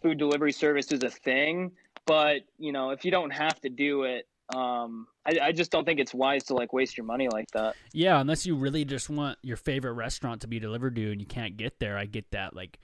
food 0.03 0.19
delivery 0.19 0.53
service 0.53 0.93
is 0.93 1.03
a 1.03 1.11
thing. 1.11 1.73
But 2.07 2.43
you 2.59 2.73
know, 2.73 2.91
if 2.91 3.05
you 3.05 3.11
don't 3.11 3.31
have 3.31 3.61
to 3.61 3.69
do 3.69 4.05
it, 4.05 4.27
um, 4.55 5.07
I, 5.27 5.39
I 5.43 5.53
just 5.53 5.71
don't 5.71 5.85
think 5.85 6.01
it's 6.01 6.15
wise 6.15 6.45
to 6.45 6.55
like 6.55 6.73
waste 6.73 6.97
your 6.97 7.05
money 7.05 7.29
like 7.29 7.51
that. 7.53 7.77
Yeah, 7.93 8.21
unless 8.21 8.47
you 8.47 8.57
really 8.57 8.85
just 8.85 9.11
want 9.11 9.39
your 9.43 9.57
favorite 9.57 9.93
restaurant 9.93 10.41
to 10.41 10.47
be 10.47 10.59
delivered 10.59 10.97
to 10.97 11.13
and 11.13 11.21
you 11.21 11.27
can't 11.27 11.57
get 11.57 11.81
there, 11.81 11.99
I 11.99 12.07
get 12.07 12.31
that. 12.31 12.57
Like 12.57 12.79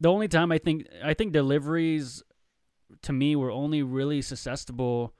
the 0.00 0.10
only 0.10 0.28
time 0.28 0.50
I 0.50 0.58
think 0.58 0.86
I 1.04 1.14
think 1.14 1.32
deliveries 1.32 2.22
to 3.02 3.12
me 3.12 3.36
were 3.36 3.50
only 3.50 3.82
really 3.82 4.22
susceptible 4.22 5.14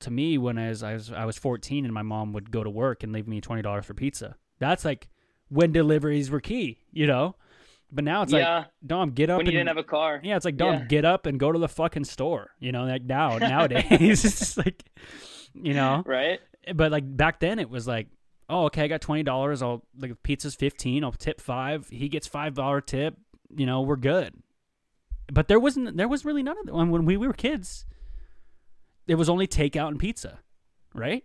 to 0.00 0.10
me 0.10 0.38
when 0.38 0.58
I 0.58 0.68
was 0.70 0.82
I 0.82 0.94
was, 0.94 1.12
I 1.12 1.24
was 1.24 1.38
14 1.38 1.84
and 1.84 1.92
my 1.92 2.02
mom 2.02 2.32
would 2.32 2.50
go 2.50 2.64
to 2.64 2.70
work 2.70 3.02
and 3.02 3.12
leave 3.12 3.28
me 3.28 3.40
$20 3.40 3.84
for 3.84 3.94
pizza. 3.94 4.36
That's 4.58 4.84
like 4.84 5.08
when 5.48 5.72
deliveries 5.72 6.30
were 6.30 6.40
key, 6.40 6.78
you 6.90 7.06
know? 7.06 7.36
But 7.94 8.04
now 8.04 8.22
it's 8.22 8.32
yeah, 8.32 8.56
like, 8.58 8.66
Dom, 8.86 9.10
get 9.10 9.28
up 9.28 9.36
when 9.36 9.46
you 9.46 9.50
and 9.50 9.66
didn't 9.66 9.68
have 9.68 9.76
a 9.76 9.86
car. 9.86 10.18
Yeah, 10.24 10.36
it's 10.36 10.46
like 10.46 10.56
Dom, 10.56 10.72
Yeah. 10.72 10.84
get 10.84 11.04
up 11.04 11.26
and 11.26 11.38
go 11.38 11.52
to 11.52 11.58
the 11.58 11.68
fucking 11.68 12.04
store. 12.04 12.50
You 12.58 12.72
know, 12.72 12.84
like 12.84 13.02
now 13.04 13.36
nowadays 13.38 13.84
it's 13.90 14.22
just 14.22 14.56
like 14.56 14.82
you 15.54 15.74
know 15.74 16.02
right? 16.06 16.40
but 16.74 16.90
like 16.90 17.04
back 17.16 17.38
then 17.38 17.58
it 17.58 17.68
was 17.68 17.86
like 17.86 18.06
oh 18.48 18.64
okay 18.64 18.84
i 18.84 18.88
got 18.88 19.02
$20 19.02 19.62
i'll 19.62 19.82
like 19.98 20.10
pizza's 20.22 20.54
15 20.54 21.04
i'll 21.04 21.12
tip 21.12 21.42
5 21.42 21.88
he 21.90 22.08
gets 22.08 22.26
$5 22.26 22.86
tip 22.86 23.18
you 23.54 23.66
know 23.66 23.82
we're 23.82 23.96
good 23.96 24.32
but 25.30 25.48
there 25.48 25.60
wasn't 25.60 25.94
there 25.98 26.08
was 26.08 26.24
really 26.24 26.42
none 26.42 26.56
of 26.58 26.64
that 26.64 26.74
when, 26.74 26.90
when 26.90 27.04
we 27.04 27.18
were 27.18 27.34
kids 27.34 27.84
it 29.06 29.16
was 29.16 29.28
only 29.28 29.46
takeout 29.46 29.88
and 29.88 29.98
pizza 29.98 30.38
right 30.94 31.24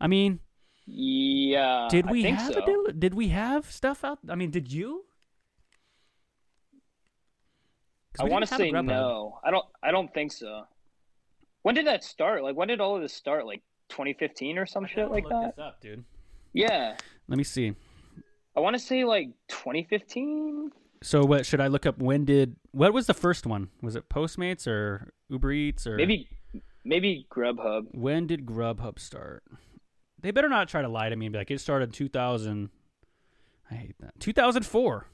i 0.00 0.06
mean 0.06 0.40
Yeah. 0.86 1.88
did 1.90 2.06
I 2.06 2.10
we 2.12 2.22
think 2.22 2.38
have 2.38 2.52
so. 2.52 2.62
a 2.62 2.66
del- 2.66 2.92
did 2.98 3.14
we 3.14 3.28
have 3.28 3.70
stuff 3.70 4.04
out 4.04 4.18
i 4.28 4.34
mean 4.34 4.50
did 4.50 4.70
you? 4.72 5.04
I 8.20 8.24
want 8.24 8.46
to 8.46 8.56
didn't 8.56 8.74
have 8.74 8.84
a 8.84 8.88
say 8.88 8.92
no. 8.94 9.38
I 9.44 9.50
don't. 9.50 9.64
I 9.82 9.90
don't 9.90 10.12
think 10.14 10.30
so. 10.30 10.66
When 11.62 11.74
did 11.74 11.86
that 11.88 12.04
start? 12.04 12.44
Like, 12.44 12.54
when 12.54 12.68
did 12.68 12.80
all 12.80 12.94
of 12.94 13.02
this 13.02 13.12
start? 13.12 13.44
Like 13.44 13.62
2015 13.88 14.56
or 14.58 14.66
some 14.66 14.84
I 14.84 14.88
shit 14.88 14.96
gotta 14.98 15.10
like 15.12 15.24
look 15.24 15.32
that? 15.32 15.56
this 15.56 15.62
up, 15.62 15.80
dude 15.80 16.04
Yeah. 16.52 16.96
let 17.28 17.36
me 17.38 17.44
see 17.44 17.74
I 18.56 18.60
want 18.60 18.74
to 18.74 18.80
say 18.80 19.04
like 19.04 19.28
2015. 19.48 20.70
So 21.02 21.24
what 21.24 21.44
should 21.44 21.60
I 21.60 21.66
look 21.66 21.84
up? 21.86 21.98
When 21.98 22.24
did 22.24 22.56
what 22.70 22.92
was 22.94 23.06
the 23.06 23.14
first 23.14 23.46
one? 23.46 23.68
Was 23.82 23.94
it 23.96 24.08
Postmates 24.08 24.66
or 24.66 25.12
Uber 25.28 25.52
Eats 25.52 25.86
or 25.86 25.96
Maybe. 25.96 26.28
Maybe 26.84 27.26
Grubhub. 27.30 27.86
When 27.92 28.26
did 28.26 28.46
Grubhub 28.46 28.98
start? 28.98 29.42
They 30.24 30.30
better 30.30 30.48
not 30.48 30.68
try 30.68 30.80
to 30.80 30.88
lie 30.88 31.10
to 31.10 31.16
me 31.16 31.26
and 31.26 31.34
be 31.34 31.38
like 31.38 31.50
it 31.50 31.60
started 31.60 31.92
2000. 31.92 32.70
I 33.70 33.74
hate 33.74 33.94
that. 34.00 34.18
2004. 34.20 35.06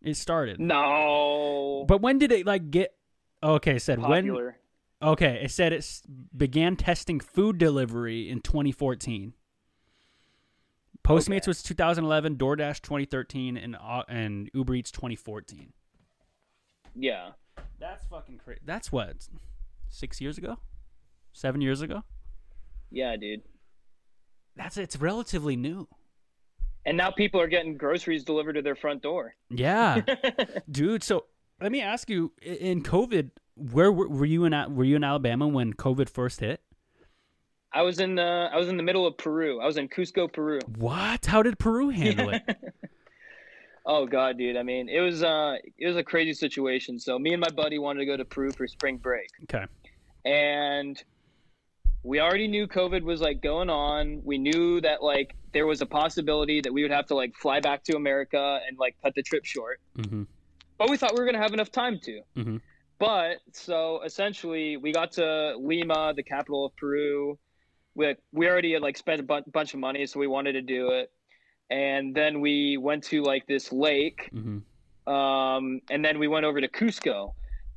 It 0.00 0.16
started. 0.16 0.58
No. 0.58 1.84
But 1.86 2.00
when 2.00 2.18
did 2.18 2.32
it 2.32 2.46
like 2.46 2.70
get? 2.70 2.94
Okay, 3.42 3.76
it 3.76 3.82
said 3.82 4.00
when. 4.00 4.54
Okay, 5.02 5.40
it 5.44 5.50
said 5.50 5.74
it 5.74 5.86
began 6.34 6.76
testing 6.76 7.20
food 7.20 7.58
delivery 7.58 8.30
in 8.30 8.40
2014. 8.40 9.34
Postmates 11.06 11.42
Okay. 11.42 11.48
was 11.48 11.62
2011, 11.62 12.36
DoorDash 12.36 12.80
2013, 12.80 13.58
and 13.58 13.76
uh, 13.76 14.04
and 14.08 14.50
Uber 14.54 14.76
Eats 14.76 14.90
2014. 14.90 15.74
Yeah. 16.94 17.32
That's 17.78 18.06
fucking 18.06 18.38
crazy. 18.42 18.60
That's 18.64 18.90
what 18.90 19.28
six 19.90 20.22
years 20.22 20.38
ago, 20.38 20.56
seven 21.34 21.60
years 21.60 21.82
ago. 21.82 22.02
Yeah, 22.90 23.16
dude. 23.16 23.42
That's 24.56 24.76
it's 24.76 24.96
relatively 24.96 25.56
new. 25.56 25.88
And 26.86 26.96
now 26.96 27.10
people 27.10 27.40
are 27.40 27.48
getting 27.48 27.76
groceries 27.76 28.24
delivered 28.24 28.54
to 28.54 28.62
their 28.62 28.76
front 28.76 29.02
door. 29.02 29.34
Yeah, 29.50 30.02
dude. 30.70 31.02
So 31.02 31.24
let 31.60 31.72
me 31.72 31.80
ask 31.80 32.10
you: 32.10 32.32
in 32.42 32.82
COVID, 32.82 33.30
where 33.56 33.90
were, 33.90 34.08
were 34.08 34.26
you 34.26 34.44
in? 34.44 34.74
Were 34.74 34.84
you 34.84 34.96
in 34.96 35.04
Alabama 35.04 35.48
when 35.48 35.72
COVID 35.72 36.08
first 36.08 36.40
hit? 36.40 36.60
I 37.72 37.82
was 37.82 37.98
in 38.00 38.14
the 38.14 38.48
I 38.52 38.56
was 38.56 38.68
in 38.68 38.76
the 38.76 38.82
middle 38.82 39.06
of 39.06 39.16
Peru. 39.16 39.60
I 39.60 39.66
was 39.66 39.76
in 39.78 39.88
Cusco, 39.88 40.32
Peru. 40.32 40.60
What? 40.76 41.26
How 41.26 41.42
did 41.42 41.58
Peru 41.58 41.88
handle 41.88 42.30
it? 42.30 42.42
Oh 43.86 44.06
god, 44.06 44.38
dude. 44.38 44.56
I 44.56 44.62
mean, 44.62 44.88
it 44.88 45.00
was 45.00 45.22
uh 45.22 45.56
it 45.76 45.86
was 45.86 45.96
a 45.96 46.02
crazy 46.02 46.32
situation. 46.32 46.98
So 46.98 47.18
me 47.18 47.34
and 47.34 47.40
my 47.42 47.50
buddy 47.50 47.78
wanted 47.78 48.00
to 48.00 48.06
go 48.06 48.16
to 48.16 48.24
Peru 48.24 48.50
for 48.50 48.66
spring 48.66 48.96
break. 48.96 49.28
Okay. 49.42 49.66
and 50.24 51.02
we 52.04 52.20
already 52.20 52.46
knew 52.46 52.66
COVID 52.68 53.02
was 53.02 53.20
like 53.20 53.40
going 53.42 53.70
on. 53.70 54.20
We 54.24 54.38
knew 54.38 54.80
that 54.82 55.02
like 55.02 55.34
there 55.52 55.66
was 55.66 55.80
a 55.80 55.86
possibility 55.86 56.60
that 56.60 56.72
we 56.72 56.82
would 56.82 56.90
have 56.90 57.06
to 57.06 57.14
like 57.14 57.34
fly 57.36 57.60
back 57.60 57.82
to 57.84 57.96
America 57.96 58.60
and 58.68 58.78
like 58.78 58.94
cut 59.02 59.14
the 59.14 59.22
trip 59.22 59.44
short. 59.44 59.80
Mm-hmm. 59.98 60.24
But 60.78 60.90
we 60.90 60.96
thought 60.96 61.14
we 61.14 61.20
were 61.20 61.26
gonna 61.26 61.42
have 61.42 61.54
enough 61.54 61.72
time 61.72 61.98
to. 62.00 62.20
Mhm. 62.36 62.60
But 62.98 63.38
so 63.52 64.02
essentially, 64.02 64.76
we 64.76 64.92
got 64.92 65.12
to 65.12 65.56
Lima, 65.58 66.12
the 66.14 66.22
capital 66.22 66.66
of 66.66 66.76
Peru. 66.76 67.38
We 67.94 68.14
we 68.32 68.48
already 68.48 68.72
had 68.74 68.82
like 68.82 68.96
spent 68.98 69.20
a 69.20 69.24
bu- 69.24 69.50
bunch 69.52 69.72
of 69.74 69.80
money, 69.80 70.06
so 70.06 70.20
we 70.20 70.26
wanted 70.26 70.52
to 70.52 70.62
do 70.62 70.90
it. 70.90 71.10
And 71.70 72.14
then 72.14 72.40
we 72.40 72.76
went 72.76 73.04
to 73.04 73.22
like 73.22 73.46
this 73.46 73.72
lake 73.72 74.28
Mm-hmm. 74.34 75.12
um, 75.12 75.80
and 75.90 76.04
then 76.04 76.18
we 76.18 76.28
went 76.28 76.44
over 76.44 76.60
to 76.60 76.68
Cusco, 76.68 77.32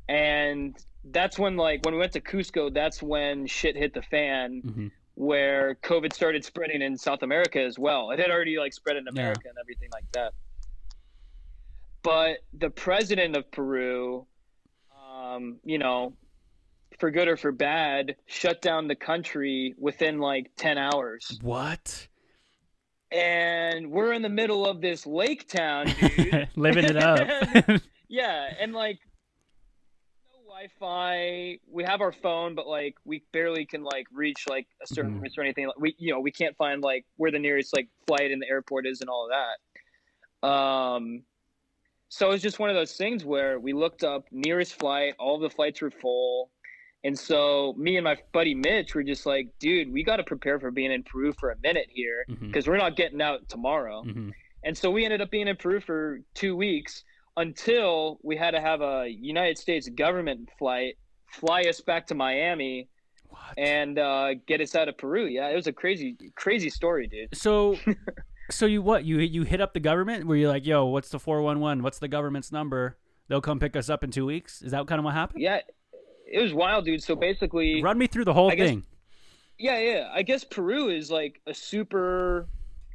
and 0.09 0.75
that's 1.11 1.37
when 1.39 1.55
like 1.57 1.83
when 1.85 1.93
we 1.93 1.99
went 1.99 2.13
to 2.13 2.21
Cusco, 2.21 2.73
that's 2.73 3.01
when 3.01 3.47
shit 3.47 3.75
hit 3.75 3.93
the 3.93 4.01
fan, 4.01 4.61
Mhm. 4.65 4.91
where 5.15 5.75
COVID 5.83 6.13
started 6.13 6.43
spreading 6.45 6.81
in 6.81 6.97
South 6.97 7.23
America 7.23 7.61
as 7.61 7.77
well. 7.79 8.11
It 8.11 8.19
had 8.19 8.29
already 8.31 8.57
like 8.57 8.73
spread 8.73 8.97
in 8.97 9.05
Yeah. 9.05 9.11
America 9.21 9.47
and 9.49 9.57
everything 9.59 9.89
like 9.93 10.09
that. 10.13 10.33
But 12.03 12.39
the 12.53 12.69
president 12.69 13.35
of 13.35 13.49
Peru, 13.51 14.27
um, 15.11 15.59
you 15.63 15.77
know, 15.77 16.13
for 16.99 17.11
good 17.11 17.27
or 17.27 17.37
for 17.37 17.51
bad, 17.51 18.15
shut 18.27 18.61
down 18.61 18.87
the 18.87 18.95
country 18.95 19.75
within 19.77 20.19
like 20.19 20.51
ten 20.55 20.77
hours, 20.77 21.37
What? 21.41 22.07
and 23.11 23.89
we're 23.91 24.13
in 24.13 24.21
the 24.21 24.29
middle 24.29 24.65
of 24.67 24.81
this 24.81 25.05
lake 25.05 25.47
town, 25.47 25.87
dude. 25.99 26.49
Living 26.55 26.85
it 26.85 26.97
up. 26.97 27.81
Yeah, 28.09 28.53
and 28.61 28.71
like 28.71 28.99
Wi-Fi. 30.57 31.59
We 31.71 31.83
have 31.83 32.01
our 32.01 32.11
phone, 32.11 32.55
but 32.55 32.67
like 32.67 32.95
we 33.05 33.23
barely 33.31 33.65
can 33.65 33.83
like 33.83 34.07
reach 34.11 34.45
like 34.49 34.67
a 34.81 34.87
certain 34.87 35.19
place 35.19 35.37
or 35.37 35.41
anything. 35.41 35.67
Like, 35.67 35.79
We 35.79 35.95
you 35.99 36.11
know 36.13 36.19
we 36.19 36.31
can't 36.31 36.55
find 36.57 36.81
like 36.81 37.05
where 37.17 37.31
the 37.31 37.39
nearest 37.39 37.75
like 37.75 37.87
flight 38.07 38.31
in 38.31 38.39
the 38.39 38.49
airport 38.49 38.87
is 38.87 39.01
and 39.01 39.09
all 39.09 39.25
of 39.25 39.31
that. 39.31 40.47
Um, 40.47 41.23
so 42.09 42.31
it's 42.31 42.41
just 42.41 42.57
one 42.57 42.69
of 42.69 42.75
those 42.75 42.95
things 42.95 43.23
where 43.23 43.59
we 43.59 43.73
looked 43.73 44.03
up 44.03 44.25
nearest 44.31 44.79
flight. 44.79 45.13
All 45.19 45.37
the 45.37 45.49
flights 45.49 45.81
were 45.81 45.91
full. 45.91 46.49
And 47.03 47.17
so 47.17 47.75
me 47.77 47.95
and 47.97 48.03
my 48.03 48.17
buddy 48.33 48.55
Mitch 48.55 48.95
were 48.95 49.03
just 49.03 49.25
like, 49.25 49.49
dude, 49.59 49.91
we 49.93 50.03
got 50.03 50.17
to 50.17 50.23
prepare 50.23 50.59
for 50.59 50.71
being 50.71 50.91
in 50.91 51.03
Peru 51.03 51.31
for 51.33 51.51
a 51.51 51.55
minute 51.61 51.87
here 51.89 52.25
because 52.41 52.67
we're 52.67 52.77
not 52.77 52.95
getting 52.95 53.21
out 53.21 53.47
tomorrow. 53.47 54.03
Mhm. 54.03 54.33
And 54.63 54.75
so 54.75 54.89
we 54.89 55.05
ended 55.05 55.21
up 55.21 55.29
being 55.29 55.47
in 55.47 55.55
Peru 55.55 55.79
for 55.79 56.21
two 56.33 56.55
weeks 56.55 57.03
until 57.37 58.19
we 58.23 58.35
had 58.35 58.51
to 58.51 58.59
have 58.59 58.81
a 58.81 59.07
United 59.07 59.57
States 59.57 59.87
government 59.89 60.49
flight 60.59 60.95
fly 61.27 61.61
us 61.61 61.79
back 61.81 62.07
to 62.07 62.15
Miami 62.15 62.89
What? 63.29 63.39
and 63.57 63.97
uh, 63.99 64.33
get 64.47 64.59
us 64.61 64.75
out 64.75 64.87
of 64.89 64.97
Peru. 64.97 65.25
Yeah, 65.27 65.47
it 65.49 65.55
was 65.55 65.67
a 65.67 65.73
crazy, 65.73 66.17
crazy 66.35 66.69
story, 66.69 67.07
dude. 67.07 67.35
So, 67.37 67.77
so 68.51 68.65
you 68.65 68.81
what? 68.81 69.05
You 69.05 69.19
you 69.19 69.43
hit 69.43 69.61
up 69.61 69.73
the 69.73 69.79
government? 69.79 70.25
Were 70.25 70.35
you 70.35 70.49
like, 70.49 70.65
yo, 70.65 70.85
what's 70.85 71.09
the 71.09 71.19
four 71.19 71.41
one 71.41 71.59
one? 71.59 71.83
What's 71.83 71.99
the 71.99 72.07
government's 72.07 72.51
number? 72.51 72.97
They'll 73.29 73.41
come 73.41 73.59
pick 73.59 73.75
us 73.75 73.89
up 73.89 74.03
in 74.03 74.11
two 74.11 74.25
weeks. 74.25 74.61
Is 74.61 74.71
that 74.71 74.85
kind 74.87 74.99
of 74.99 75.05
what 75.05 75.13
happened? 75.13 75.41
Yeah, 75.41 75.59
it 76.25 76.41
was 76.41 76.53
wild, 76.53 76.85
dude. 76.85 77.03
So 77.03 77.15
basically, 77.15 77.81
Run 77.83 77.97
me 77.97 78.07
through 78.07 78.25
the 78.25 78.33
whole 78.33 78.51
I 78.51 78.55
guess- 78.55 78.69
thing. 78.69 78.83
Yeah, 79.59 79.79
yeah. 79.79 80.11
I 80.13 80.21
guess 80.21 80.43
Peru 80.43 80.89
is 80.89 81.09
like 81.11 81.41
a 81.47 81.53
super 81.53 82.47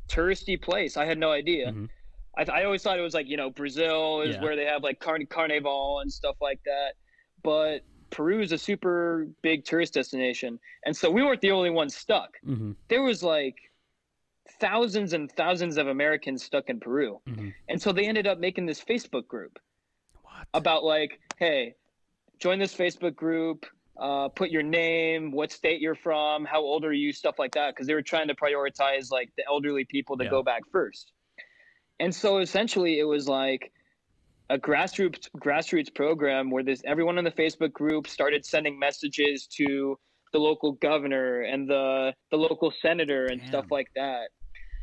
touristy 0.09 0.61
place. 0.61 0.97
I 0.97 1.05
had 1.05 1.19
no 1.19 1.31
idea. 1.33 1.73
Mhm. 1.73 1.89
I, 2.37 2.45
I 2.61 2.65
always 2.65 2.83
thought 2.83 2.99
it 2.99 3.03
was 3.03 3.15
like 3.15 3.29
you 3.29 3.37
know 3.37 3.51
Brazil 3.51 4.23
is 4.23 4.37
Yeah. 4.37 4.43
where 4.43 4.57
they 4.57 4.65
have 4.65 4.83
like 4.83 5.01
carn- 5.01 5.27
carnival 5.27 6.01
and 6.01 6.13
stuff 6.13 6.37
like 6.41 6.61
that, 6.65 6.95
but 7.43 7.81
Peru 8.11 8.41
is 8.41 8.53
a 8.53 8.59
super 8.59 9.27
big 9.43 9.65
tourist 9.65 9.95
destination, 9.95 10.59
and 10.87 10.97
so 10.97 11.11
we 11.11 11.23
weren't 11.23 11.41
the 11.41 11.51
only 11.51 11.71
ones 11.71 11.95
stuck. 11.97 12.31
hmm 12.45 12.73
There 12.89 13.03
was 13.03 13.23
like 13.23 13.57
thousands 14.61 15.13
and 15.13 15.31
thousands 15.33 15.77
of 15.77 15.89
Americans 15.89 16.43
stuck 16.43 16.69
in 16.69 16.81
Peru, 16.81 17.21
hmm 17.27 17.51
and 17.69 17.81
so 17.81 17.93
they 17.93 18.07
ended 18.07 18.27
up 18.27 18.39
making 18.39 18.67
this 18.67 18.83
Facebook 18.83 19.27
group 19.27 19.59
What? 20.23 20.47
about 20.55 20.85
like, 20.85 21.21
hey, 21.39 21.75
join 22.39 22.59
this 22.59 22.75
Facebook 22.75 23.15
group. 23.15 23.67
Uh, 24.01 24.27
put 24.29 24.51
your 24.51 24.63
name, 24.63 25.31
what 25.33 25.53
state 25.53 25.79
you're 25.83 25.95
from, 25.95 26.47
how 26.47 26.61
old 26.61 26.83
are 26.83 26.95
you, 26.95 27.13
stuff 27.13 27.39
like 27.39 27.53
that, 27.53 27.75
because 27.75 27.87
they 27.87 27.93
were 27.93 28.01
trying 28.03 28.27
to 28.27 28.35
prioritize 28.35 29.11
like 29.11 29.31
the 29.37 29.45
elderly 29.47 29.85
people 29.85 30.17
to 30.17 30.25
Yeah. 30.25 30.31
go 30.31 30.43
back 30.43 30.63
first. 30.73 31.13
And 32.03 32.13
so 32.13 32.39
essentially, 32.39 32.99
it 32.99 33.05
was 33.05 33.29
like 33.29 33.71
a 34.51 34.59
grassroots 34.59 35.29
grassroots 35.37 35.95
program 35.95 36.51
where 36.51 36.65
this 36.65 36.83
everyone 36.85 37.17
in 37.17 37.25
the 37.25 37.31
Facebook 37.31 37.73
group 37.73 38.09
started 38.09 38.45
sending 38.45 38.77
messages 38.77 39.47
to 39.59 39.97
the 40.33 40.41
local 40.41 40.73
governor 40.73 41.43
and 41.43 41.71
the 41.71 42.13
the 42.33 42.37
local 42.37 42.73
senator 42.73 43.27
and 43.27 43.41
stuff 43.47 43.67
like 43.71 43.87
that. 43.95 44.31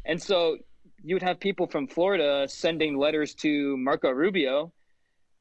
And 0.06 0.22
so 0.22 0.60
you 1.04 1.14
would 1.14 1.22
have 1.22 1.42
people 1.42 1.68
from 1.68 1.88
Florida 1.88 2.48
sending 2.48 2.98
letters 2.98 3.34
to 3.36 3.76
Marco 3.76 4.12
Rubio, 4.12 4.72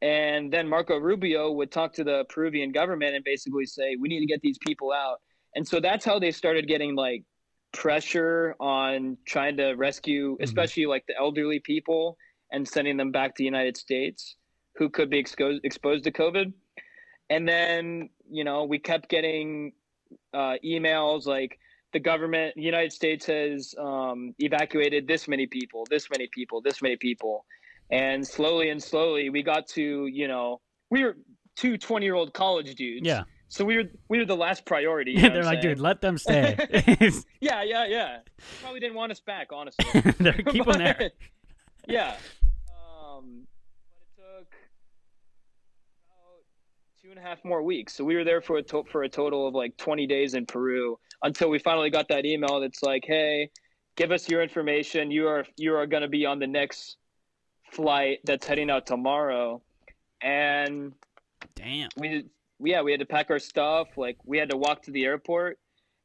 and 0.03 0.53
then 0.53 0.69
Marco 0.69 0.97
Rubio 0.99 1.53
would 1.53 1.71
talk 1.71 1.93
to 1.93 2.03
the 2.03 2.25
Peruvian 2.29 2.73
government 2.73 3.15
and 3.15 3.23
basically 3.23 3.67
say, 3.67 3.95
"We 3.95 4.09
need 4.09 4.19
to 4.19 4.27
get 4.27 4.41
these 4.43 4.59
people 4.67 4.93
out." 4.93 5.21
And 5.55 5.67
so 5.67 5.79
that's 5.79 6.05
how 6.05 6.19
they 6.19 6.33
started 6.33 6.67
getting 6.67 6.97
like 6.97 7.23
pressure 7.73 8.55
on 8.61 9.17
trying 9.27 9.57
to 9.57 9.73
rescue, 9.75 10.37
especially 10.41 10.87
like 10.87 11.05
the 11.07 11.15
elderly 11.19 11.61
people, 11.61 12.17
and 12.53 12.67
sending 12.67 12.97
them 12.97 13.13
back 13.13 13.35
to 13.35 13.39
the 13.39 13.45
United 13.45 13.77
States 13.77 14.37
who 14.77 14.89
could 14.89 15.11
be 15.11 15.19
exposed 15.19 15.65
exposed 15.65 16.05
to 16.05 16.13
COVID. 16.13 16.53
And 17.31 17.47
then 17.49 18.11
you 18.31 18.45
know 18.45 18.65
we 18.65 18.79
kept 18.79 19.09
getting 19.09 19.73
uh, 20.33 20.55
emails 20.65 21.27
like 21.27 21.59
the 21.93 22.01
government, 22.01 22.55
the 22.55 22.63
United 22.63 22.93
States 22.93 23.27
has 23.27 23.75
um, 23.79 24.35
evacuated 24.39 25.07
this 25.09 25.27
many 25.27 25.47
people, 25.47 25.87
this 25.91 26.09
many 26.11 26.29
people, 26.33 26.61
this 26.61 26.83
many 26.83 26.97
people, 26.97 27.45
and 27.91 28.27
slowly 28.27 28.71
and 28.71 28.83
slowly 28.83 29.31
we 29.31 29.43
got 29.43 29.67
to 29.69 30.07
you 30.07 30.29
know 30.29 30.61
we 30.91 31.05
were 31.05 31.17
two 31.57 31.77
20 31.77 32.07
year 32.07 32.15
old 32.15 32.33
college 32.33 32.75
dudes. 32.75 33.07
Yeah. 33.07 33.25
So 33.51 33.65
we 33.65 33.77
were 33.77 33.85
we 34.09 34.19
were 34.19 34.25
the 34.27 34.37
last 34.37 34.65
priority. 34.67 35.13
you 35.13 35.17
know 35.23 35.23
Yeah, 35.29 35.33
they're 35.35 35.45
like, 35.45 35.63
saying? 35.63 35.75
dude, 35.77 35.81
let 35.83 36.01
them 36.01 36.19
stay. 36.19 36.57
Yeah, 37.41 37.63
yeah, 37.63 37.87
yeah. 37.87 38.19
Probably 38.61 38.81
didn't 38.81 38.95
want 38.97 39.13
us 39.13 39.21
back, 39.21 39.49
honestly. 39.53 39.85
They're- 40.19 40.33
there. 40.77 41.11
Yeah. 41.87 42.17
Um, 42.69 43.47
but 43.89 43.97
it 44.03 44.17
took 44.17 44.55
about 46.05 46.43
two 47.01 47.11
and 47.11 47.19
a 47.19 47.23
half 47.23 47.43
more 47.45 47.63
weeks. 47.63 47.95
So 47.95 48.05
we 48.05 48.17
were 48.17 48.25
there 48.25 48.43
for 48.43 48.59
a 48.59 48.63
to- 48.65 48.85
for 48.91 49.05
a 49.05 49.09
total 49.09 49.49
of 49.49 49.55
like 49.55 49.77
20 49.79 50.07
days 50.07 50.35
in 50.35 50.45
Peru 50.45 50.99
until 51.23 51.49
we 51.49 51.59
finally 51.59 51.89
got 51.91 52.09
that 52.09 52.27
email 52.27 52.61
that's 52.61 52.83
like, 52.83 53.05
"Hey, 53.07 53.51
give 53.97 54.13
us 54.13 54.29
your 54.29 54.43
information. 54.43 55.11
You 55.11 55.27
are 55.29 55.47
you 55.57 55.75
are 55.75 55.87
going 55.87 56.03
to 56.03 56.09
be 56.09 56.27
on 56.27 56.39
the 56.39 56.47
next 56.47 56.97
flight 57.73 58.19
that's 58.25 58.47
heading 58.47 58.69
out 58.71 58.87
tomorrow." 58.87 59.63
And 60.21 60.93
Damn. 61.55 61.89
we 61.97 62.25
yeah 62.61 62.81
we 62.83 62.91
had 62.91 63.01
to 63.01 63.07
pack 63.07 63.31
our 63.31 63.39
stuff 63.39 63.89
like 63.97 64.17
we 64.25 64.39
had 64.39 64.51
to 64.51 64.57
walk 64.57 64.83
to 64.83 64.91
the 64.91 65.05
airport 65.05 65.59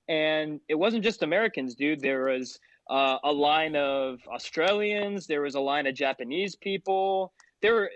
and 0.07 0.59
it 0.69 0.75
wasn't 0.75 1.03
just 1.03 1.23
americans 1.23 1.75
dude 1.75 1.99
there 2.01 2.25
was 2.25 2.59
uh, 2.89 3.17
a 3.23 3.31
line 3.31 3.75
of 3.75 4.19
australians 4.27 5.25
there 5.27 5.41
was 5.41 5.55
a 5.55 5.59
line 5.59 5.87
of 5.87 5.95
japanese 5.95 6.55
people 6.55 7.33
there 7.61 7.73
were 7.73 7.91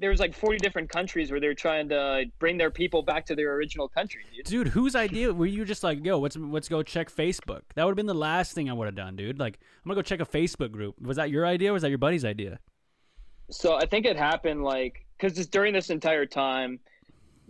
there 0.00 0.10
was 0.10 0.18
like 0.18 0.34
40 0.34 0.58
different 0.58 0.90
countries 0.90 1.30
where 1.30 1.38
they're 1.38 1.54
trying 1.54 1.88
to 1.88 2.24
bring 2.40 2.58
their 2.58 2.70
people 2.70 3.02
back 3.02 3.24
to 3.26 3.36
their 3.36 3.54
original 3.54 3.88
country 3.88 4.22
dude 4.34 4.44
Dude, 4.46 4.68
whose 4.68 4.96
idea 4.96 5.32
were 5.32 5.46
you 5.46 5.64
just 5.64 5.84
like, 5.84 6.04
yo, 6.04 6.18
let's 6.18 6.36
let's 6.36 6.68
go 6.68 6.82
check 6.82 7.12
Facebook? 7.12 7.62
That 7.76 7.84
would 7.84 7.90
have 7.90 7.96
been 7.96 8.06
the 8.06 8.12
last 8.14 8.54
thing 8.54 8.68
I 8.68 8.72
would 8.72 8.86
have 8.86 8.96
done, 8.96 9.14
dude. 9.14 9.38
Like, 9.38 9.60
I'm 9.84 9.88
gonna 9.88 9.96
go 9.96 10.02
check 10.02 10.20
a 10.20 10.26
Facebook 10.26 10.72
group. 10.72 11.00
Was 11.00 11.16
that 11.16 11.30
your 11.30 11.46
idea 11.46 11.70
or 11.70 11.74
was 11.74 11.82
that 11.82 11.90
your 11.90 11.98
buddy's 11.98 12.24
idea? 12.24 12.58
so 13.50 13.74
i 13.74 13.86
think 13.86 14.06
it 14.06 14.16
happened 14.16 14.62
like 14.62 15.04
because 15.18 15.46
during 15.48 15.72
this 15.72 15.90
entire 15.90 16.26
time 16.26 16.78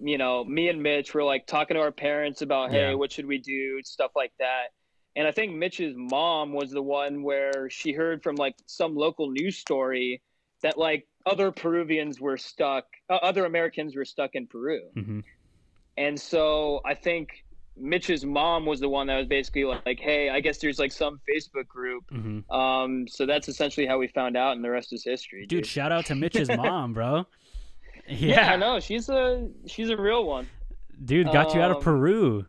you 0.03 0.19
know 0.19 0.45
me 0.45 0.69
and 0.69 0.83
mitch 0.83 1.15
were 1.15 1.23
like 1.25 1.47
talking 1.47 1.75
to 1.77 1.81
our 1.81 1.93
parents 1.93 2.43
about 2.43 2.71
hey 2.71 2.89
Yeah. 2.91 2.95
what 2.95 3.13
should 3.13 3.27
we 3.27 3.39
do 3.39 3.81
stuff 3.85 4.11
like 4.17 4.33
that 4.39 4.67
and 5.17 5.27
i 5.27 5.31
think 5.31 5.55
mitch's 5.55 5.95
mom 5.97 6.53
was 6.53 6.71
the 6.73 6.83
one 6.83 7.23
where 7.23 7.69
she 7.71 7.93
heard 7.93 8.23
from 8.23 8.35
like 8.37 8.57
some 8.67 8.97
local 8.97 9.31
news 9.31 9.57
story 9.59 10.21
that 10.63 10.77
like 10.79 11.07
other 11.27 11.53
peruvians 11.53 12.21
were 12.21 12.37
stuck 12.37 12.85
uh, 13.09 13.15
other 13.17 13.45
americans 13.45 13.95
were 13.95 14.05
stuck 14.05 14.31
in 14.35 14.47
peru 14.47 14.81
Mm-hmm. 14.97 15.21
and 15.97 16.21
so 16.21 16.81
i 16.85 16.95
think 16.95 17.45
mitch's 17.77 18.25
mom 18.25 18.67
was 18.67 18.81
the 18.81 18.89
one 18.89 19.07
that 19.09 19.17
was 19.17 19.27
basically 19.27 19.65
like, 19.65 19.85
like 19.87 20.01
hey 20.01 20.29
i 20.31 20.41
guess 20.41 20.59
there's 20.59 20.79
like 20.79 20.93
some 20.93 21.21
facebook 21.29 21.67
group 21.69 22.05
Mm-hmm. 22.13 22.51
um 22.55 23.07
so 23.09 23.27
that's 23.27 23.49
essentially 23.49 23.87
how 23.87 23.99
we 23.99 24.09
found 24.09 24.37
out 24.37 24.55
and 24.57 24.65
the 24.65 24.71
rest 24.71 24.93
is 24.93 25.05
history 25.05 25.47
Dude, 25.47 25.67
shout 25.67 25.93
out 25.93 26.07
to 26.07 26.15
Mitch's 26.15 26.49
mom, 26.57 26.95
bro. 26.95 27.27
Yeah, 28.09 28.53
I 28.53 28.57
know. 28.57 28.81
She's 28.81 29.09
a 29.09 29.49
she's 29.67 29.91
a 29.91 29.97
real 29.97 30.25
one. 30.27 30.47
dude, 31.05 31.33
got 31.33 31.55
you 31.55 31.61
out 31.61 31.71
of 31.71 31.79
Um, 31.79 31.83
Peru. 31.83 32.47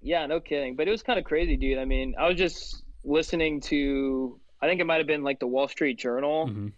Yeah, 0.00 0.26
no 0.26 0.40
kidding. 0.40 0.76
But 0.76 0.88
it 0.88 0.90
was 0.90 1.02
kind 1.02 1.18
of 1.18 1.24
crazy, 1.24 1.56
dude. 1.56 1.78
I 1.78 1.84
mean, 1.84 2.14
I 2.18 2.28
was 2.28 2.36
just 2.36 2.82
listening 3.04 3.60
to 3.62 4.38
I 4.60 4.66
think 4.66 4.80
it 4.80 4.84
might 4.84 4.98
have 4.98 5.06
been 5.06 5.22
like 5.22 5.38
the 5.40 5.46
Wall 5.46 5.68
Street 5.68 5.98
Journal. 5.98 6.48
Mhm. 6.48 6.72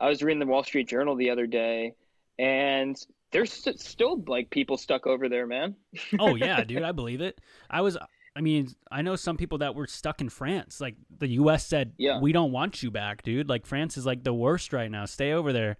I 0.00 0.08
was 0.08 0.22
reading 0.22 0.40
the 0.40 0.46
Wall 0.46 0.64
Street 0.64 0.88
Journal 0.88 1.14
the 1.14 1.30
other 1.30 1.46
day 1.46 1.94
and 2.38 2.96
there's 3.30 3.52
st- 3.52 3.80
still 3.80 4.22
like 4.26 4.50
people 4.50 4.76
stuck 4.76 5.06
over 5.06 5.28
there, 5.28 5.46
man. 5.46 5.76
oh 6.18 6.34
yeah, 6.34 6.62
dude, 6.64 6.82
I 6.82 6.92
believe 6.92 7.20
it. 7.20 7.40
I 7.70 7.80
was. 7.82 7.96
I 8.34 8.40
mean, 8.40 8.68
I 8.90 9.02
know 9.02 9.14
some 9.14 9.36
people 9.36 9.58
that 9.58 9.74
were 9.74 9.86
stuck 9.86 10.22
in 10.22 10.30
France. 10.30 10.80
Like 10.80 10.94
the 11.18 11.28
U.S. 11.28 11.66
said, 11.66 11.92
Yeah. 11.98 12.18
we 12.18 12.32
don't 12.32 12.50
want 12.50 12.82
you 12.82 12.90
back, 12.90 13.22
dude. 13.22 13.46
Like 13.46 13.66
France 13.66 13.98
is 13.98 14.06
like 14.06 14.24
the 14.24 14.32
worst 14.32 14.72
right 14.72 14.90
now. 14.90 15.04
Stay 15.04 15.32
over 15.34 15.52
there. 15.52 15.76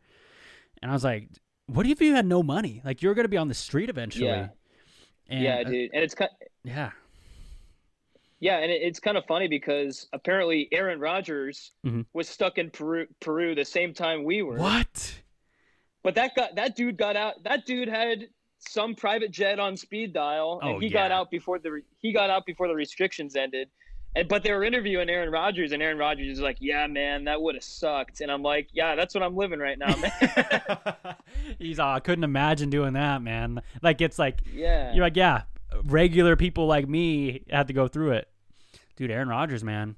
And 0.83 0.91
I 0.91 0.95
was 0.95 1.05
like, 1.05 1.29
what 1.67 1.87
if 1.87 2.01
you 2.01 2.15
had 2.15 2.27
no 2.27 2.43
money? 2.43 2.83
Like 2.85 3.03
you're 3.03 3.15
gonna 3.15 3.29
be 3.29 3.37
on 3.37 3.49
the 3.49 3.55
street 3.55 3.89
eventually. 3.89 4.27
Yeah. 4.27 4.49
And, 5.29 5.43
yeah, 5.45 5.63
dude. 5.63 5.91
And 5.95 6.03
it's 6.03 6.15
kind 6.15 6.31
yeah. 6.65 6.91
yeah, 8.41 8.59
and 8.59 8.71
it, 8.71 8.83
it's 8.83 8.99
kind 9.01 9.17
of 9.17 9.25
funny 9.27 9.49
because 9.49 10.09
apparently 10.13 10.69
Aaron 10.73 10.99
Rodgers 11.01 11.71
Mhm. 11.87 12.05
was 12.13 12.29
stuck 12.29 12.59
in 12.59 12.71
Peru 12.71 13.07
Peru 13.21 13.55
the 13.55 13.65
same 13.65 13.95
time 13.95 14.25
we 14.25 14.43
were. 14.43 14.57
What? 14.59 15.15
But 16.03 16.17
that 16.17 16.35
got 16.35 16.57
that 16.57 16.75
dude 16.77 16.97
got 16.97 17.15
out. 17.17 17.43
That 17.45 17.65
dude 17.65 17.89
had 17.89 18.29
some 18.59 18.95
private 18.95 19.31
jet 19.31 19.59
on 19.61 19.77
speed 19.77 20.13
dial, 20.13 20.59
and 20.63 20.77
Oh, 20.77 20.79
he 20.81 20.89
got 20.89 21.13
out 21.13 21.31
before 21.31 21.59
the 21.61 21.81
he 22.01 22.13
got 22.13 22.29
out 22.31 22.45
before 22.45 22.67
the 22.69 22.75
restrictions 22.75 23.37
ended. 23.37 23.69
And 24.15 24.29
but 24.29 24.43
they 24.43 24.53
were 24.53 24.63
interviewing 24.63 25.09
Aaron 25.09 25.31
Rodgers, 25.31 25.73
and 25.73 25.83
Aaron 25.83 25.97
Rodgers 25.97 26.29
is 26.29 26.41
like, 26.41 26.59
"Yeah, 26.61 26.87
man, 26.87 27.25
that 27.25 27.41
would 27.41 27.55
have 27.55 27.65
sucked." 27.65 28.21
And 28.21 28.31
I'm 28.31 28.43
like, 28.43 28.69
"Yeah, 28.73 28.95
that's 28.95 29.15
what 29.15 29.23
I'm 29.23 29.35
living 29.35 29.59
right 29.59 29.79
now, 29.79 29.97
man." 29.97 31.17
He's 31.59 31.79
all, 31.79 31.95
I 31.95 32.01
couldn't 32.01 32.25
imagine 32.25 32.69
doing 32.69 32.93
that, 32.93 33.23
man. 33.23 33.63
Like 33.81 34.03
it's 34.03 34.19
like 34.19 34.43
yeah, 34.53 34.93
you're 34.93 35.05
like, 35.05 35.17
yeah, 35.17 35.43
regular 35.85 36.37
people 36.37 36.67
like 36.67 36.87
me 36.87 37.45
had 37.51 37.69
to 37.69 37.73
go 37.73 37.89
through 37.89 38.13
it. 38.13 38.29
Dude, 38.97 39.11
Aaron 39.11 39.29
Rodgers, 39.29 39.65
man. 39.65 39.97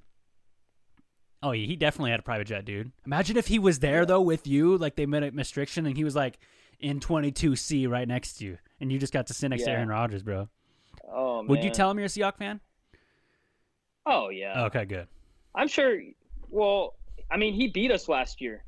Oh, 1.43 1.51
he 1.51 1.67
he 1.67 1.75
definitely 1.75 2.13
had 2.13 2.21
a 2.21 2.25
private 2.25 2.47
jet, 2.47 2.65
dude. 2.65 2.93
Imagine 3.05 3.37
if 3.37 3.49
he 3.49 3.59
was 3.59 3.81
there 3.81 4.07
though 4.07 4.23
with 4.23 4.47
you, 4.47 4.79
like 4.79 4.95
they 4.95 5.07
met 5.07 5.25
at 5.25 5.35
restriction, 5.35 5.87
and 5.87 5.97
he 5.97 6.05
was 6.05 6.15
like 6.15 6.39
in 6.79 7.01
22C 7.01 7.89
right 7.89 8.07
next 8.07 8.35
to 8.35 8.45
you, 8.45 8.59
and 8.81 8.93
you 8.93 8.99
just 8.99 9.13
got 9.13 9.27
to 9.27 9.35
sit 9.35 9.49
next 9.49 9.65
to 9.65 9.71
Aaron 9.71 9.89
Rodgers, 9.89 10.23
bro. 10.23 10.49
Oh 11.11 11.43
man. 11.43 11.49
Would 11.49 11.65
you 11.65 11.71
tell 11.71 11.91
him 11.91 11.99
you're 11.99 12.07
a 12.07 12.09
Seahawks 12.09 12.39
fan? 12.39 12.61
Oh 14.07 14.29
yeah, 14.29 14.65
Okay, 14.67 14.85
good. 14.85 15.07
I'm 15.55 15.69
sure. 15.69 16.01
Well, 16.51 16.95
I 17.31 17.37
mean, 17.37 17.55
he 17.55 17.69
beat 17.69 17.91
us 17.91 18.09
last 18.09 18.41
year. 18.41 18.65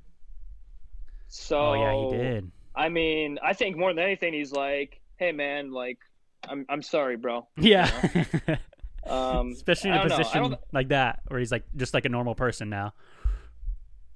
So 1.29 1.59
Oh 1.59 1.75
yeah, 1.75 1.95
he 1.95 2.23
did. 2.23 2.51
I 2.75 2.89
mean, 2.89 3.39
I 3.43 3.53
think 3.53 3.77
more 3.77 3.93
than 3.93 4.05
anything, 4.05 4.35
he's 4.35 4.53
like, 4.53 5.01
"Hey, 5.17 5.33
man, 5.33 5.73
like, 5.73 5.99
I'm 6.49 6.67
I'm 6.69 6.83
sorry, 6.83 7.17
bro." 7.17 7.47
Yeah. 7.57 7.91
Um, 9.07 9.53
Especially 9.53 9.91
in 9.91 9.97
a 9.97 10.09
know. 10.09 10.17
Position 10.17 10.57
like 10.73 10.89
that, 10.89 11.21
where 11.29 11.39
he's 11.39 11.53
like 11.53 11.65
just 11.77 11.95
like 11.95 12.07
a 12.07 12.09
normal 12.09 12.35
person 12.35 12.69
now. 12.69 12.93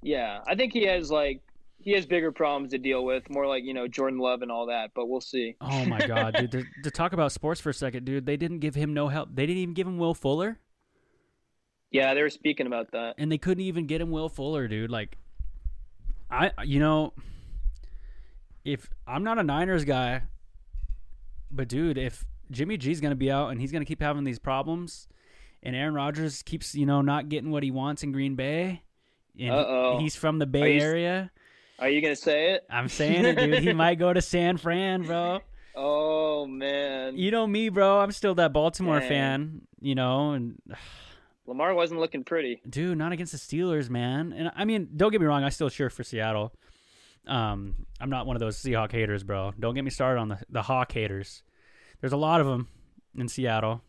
Yeah, 0.01 0.41
I 0.45 0.55
think 0.55 0.73
he 0.73 0.85
has 0.85 1.09
like 1.09 1.41
he 1.79 1.93
has 1.93 2.05
bigger 2.05 2.31
problems 2.31 2.71
to 2.71 2.77
deal 2.77 3.05
with, 3.05 3.29
more 3.29 3.47
like 3.47 3.63
you 3.63 3.73
know 3.73 3.87
Jordan 3.87 4.19
Love 4.19 4.41
and 4.41 4.51
all 4.51 4.67
that. 4.67 4.91
But 4.93 5.07
we'll 5.07 5.21
see. 5.21 5.55
Oh 5.61 5.85
my 5.85 6.05
god, 6.05 6.35
dude! 6.35 6.51
To, 6.51 6.65
to 6.83 6.91
talk 6.91 7.13
about 7.13 7.31
sports 7.31 7.61
for 7.61 7.69
a 7.69 7.73
second, 7.73 8.05
dude, 8.05 8.25
they 8.25 8.37
didn't 8.37 8.59
give 8.59 8.75
him 8.75 8.93
no 8.93 9.07
help. 9.07 9.29
They 9.33 9.45
didn't 9.45 9.61
even 9.61 9.73
give 9.73 9.87
him 9.87 9.97
Will 9.97 10.13
Fuller. 10.13 10.59
Yeah, 11.91 12.13
they 12.13 12.21
were 12.21 12.29
speaking 12.29 12.67
about 12.67 12.91
that. 12.93 13.15
and 13.17 13.31
they 13.31 13.37
couldn't 13.37 13.63
even 13.63 13.85
get 13.85 14.01
him 14.01 14.11
Will 14.11 14.29
Fuller, 14.29 14.67
dude. 14.67 14.89
Like, 14.89 15.17
I, 16.29 16.51
you 16.63 16.79
know, 16.79 17.13
if 18.63 18.89
I'm 19.05 19.23
not 19.23 19.37
a 19.37 19.43
Niners 19.43 19.83
guy, 19.85 20.23
but 21.51 21.67
dude, 21.67 21.97
if 21.97 22.25
Jimmy 22.49 22.77
G's 22.77 23.01
going 23.01 23.11
to 23.11 23.15
be 23.17 23.31
out, 23.31 23.49
and 23.49 23.59
he's 23.59 23.71
going 23.71 23.81
to 23.81 23.87
keep 23.87 24.01
having 24.01 24.23
these 24.23 24.39
problems. 24.39 25.07
And 25.63 25.75
Aaron 25.75 25.93
Rodgers 25.93 26.41
keeps, 26.41 26.73
you 26.73 26.85
know, 26.87 27.01
not 27.01 27.29
getting 27.29 27.51
what 27.51 27.61
he 27.61 27.69
wants 27.69 28.01
in 28.03 28.11
Green 28.11 28.35
Bay. 28.35 28.81
And 29.39 29.51
Uh-oh. 29.51 29.99
he's 29.99 30.15
from 30.15 30.39
the 30.39 30.43
Are 30.45 30.47
Bay 30.47 30.75
you 30.75 30.81
Area. 30.81 31.31
Are 31.77 31.87
you 31.89 32.01
gonna 32.01 32.15
say 32.15 32.51
it? 32.53 32.63
I'm 32.69 32.87
saying 32.89 33.25
it, 33.25 33.37
dude. 33.37 33.59
He 33.59 33.71
might 33.73 33.95
go 33.99 34.11
to 34.13 34.21
San 34.21 34.57
Fran, 34.57 35.03
bro. 35.03 35.39
Oh 35.73 36.45
man, 36.47 37.15
You 37.17 37.31
know 37.31 37.47
me, 37.47 37.69
bro. 37.69 37.99
I'm 38.01 38.11
still 38.11 38.35
that 38.35 38.51
Baltimore 38.51 38.99
Dang. 38.99 39.07
fan, 39.07 39.61
you 39.79 39.95
know, 39.95 40.31
and 40.33 40.61
Lamar 41.47 41.73
wasn't 41.73 41.99
looking 41.99 42.23
pretty. 42.23 42.61
dude, 42.69 42.97
not 42.97 43.11
against 43.11 43.31
the 43.31 43.37
Steelers, 43.37 43.89
man. 43.89 44.31
And 44.33 44.51
I 44.55 44.65
mean, 44.65 44.89
don't 44.95 45.11
get 45.11 45.19
me 45.21 45.27
wrong, 45.27 45.43
I 45.43 45.49
still 45.49 45.69
cheer 45.69 45.89
for 45.89 46.03
Seattle. 46.03 46.53
Um, 47.27 47.75
I'm 47.99 48.09
not 48.09 48.25
one 48.25 48.35
of 48.35 48.39
those 48.39 48.57
Seahawk 48.57 48.91
haters, 48.91 49.23
bro. 49.23 49.53
Don't 49.59 49.75
get 49.75 49.83
me 49.83 49.89
started 49.91 50.19
on 50.19 50.29
the 50.29 50.39
the 50.49 50.61
Hawk 50.63 50.91
haters. 50.91 51.43
There's 51.99 52.13
a 52.13 52.17
lot 52.17 52.41
of 52.41 52.47
them 52.47 52.67
in 53.15 53.27
Seattle. 53.27 53.81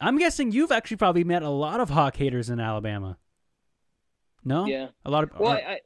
I'm 0.00 0.16
guessing 0.18 0.52
you've 0.52 0.70
actually 0.70 0.98
probably 0.98 1.24
met 1.24 1.42
a 1.42 1.48
lot 1.50 1.80
of 1.80 1.90
Hawk 1.90 2.16
haters 2.16 2.50
in 2.50 2.60
Alabama. 2.60 3.16
No, 4.44 4.66
Yeah. 4.66 4.88
a 5.04 5.10
lot 5.10 5.24
of. 5.24 5.30
Well, 5.38 5.52
I, 5.52 5.80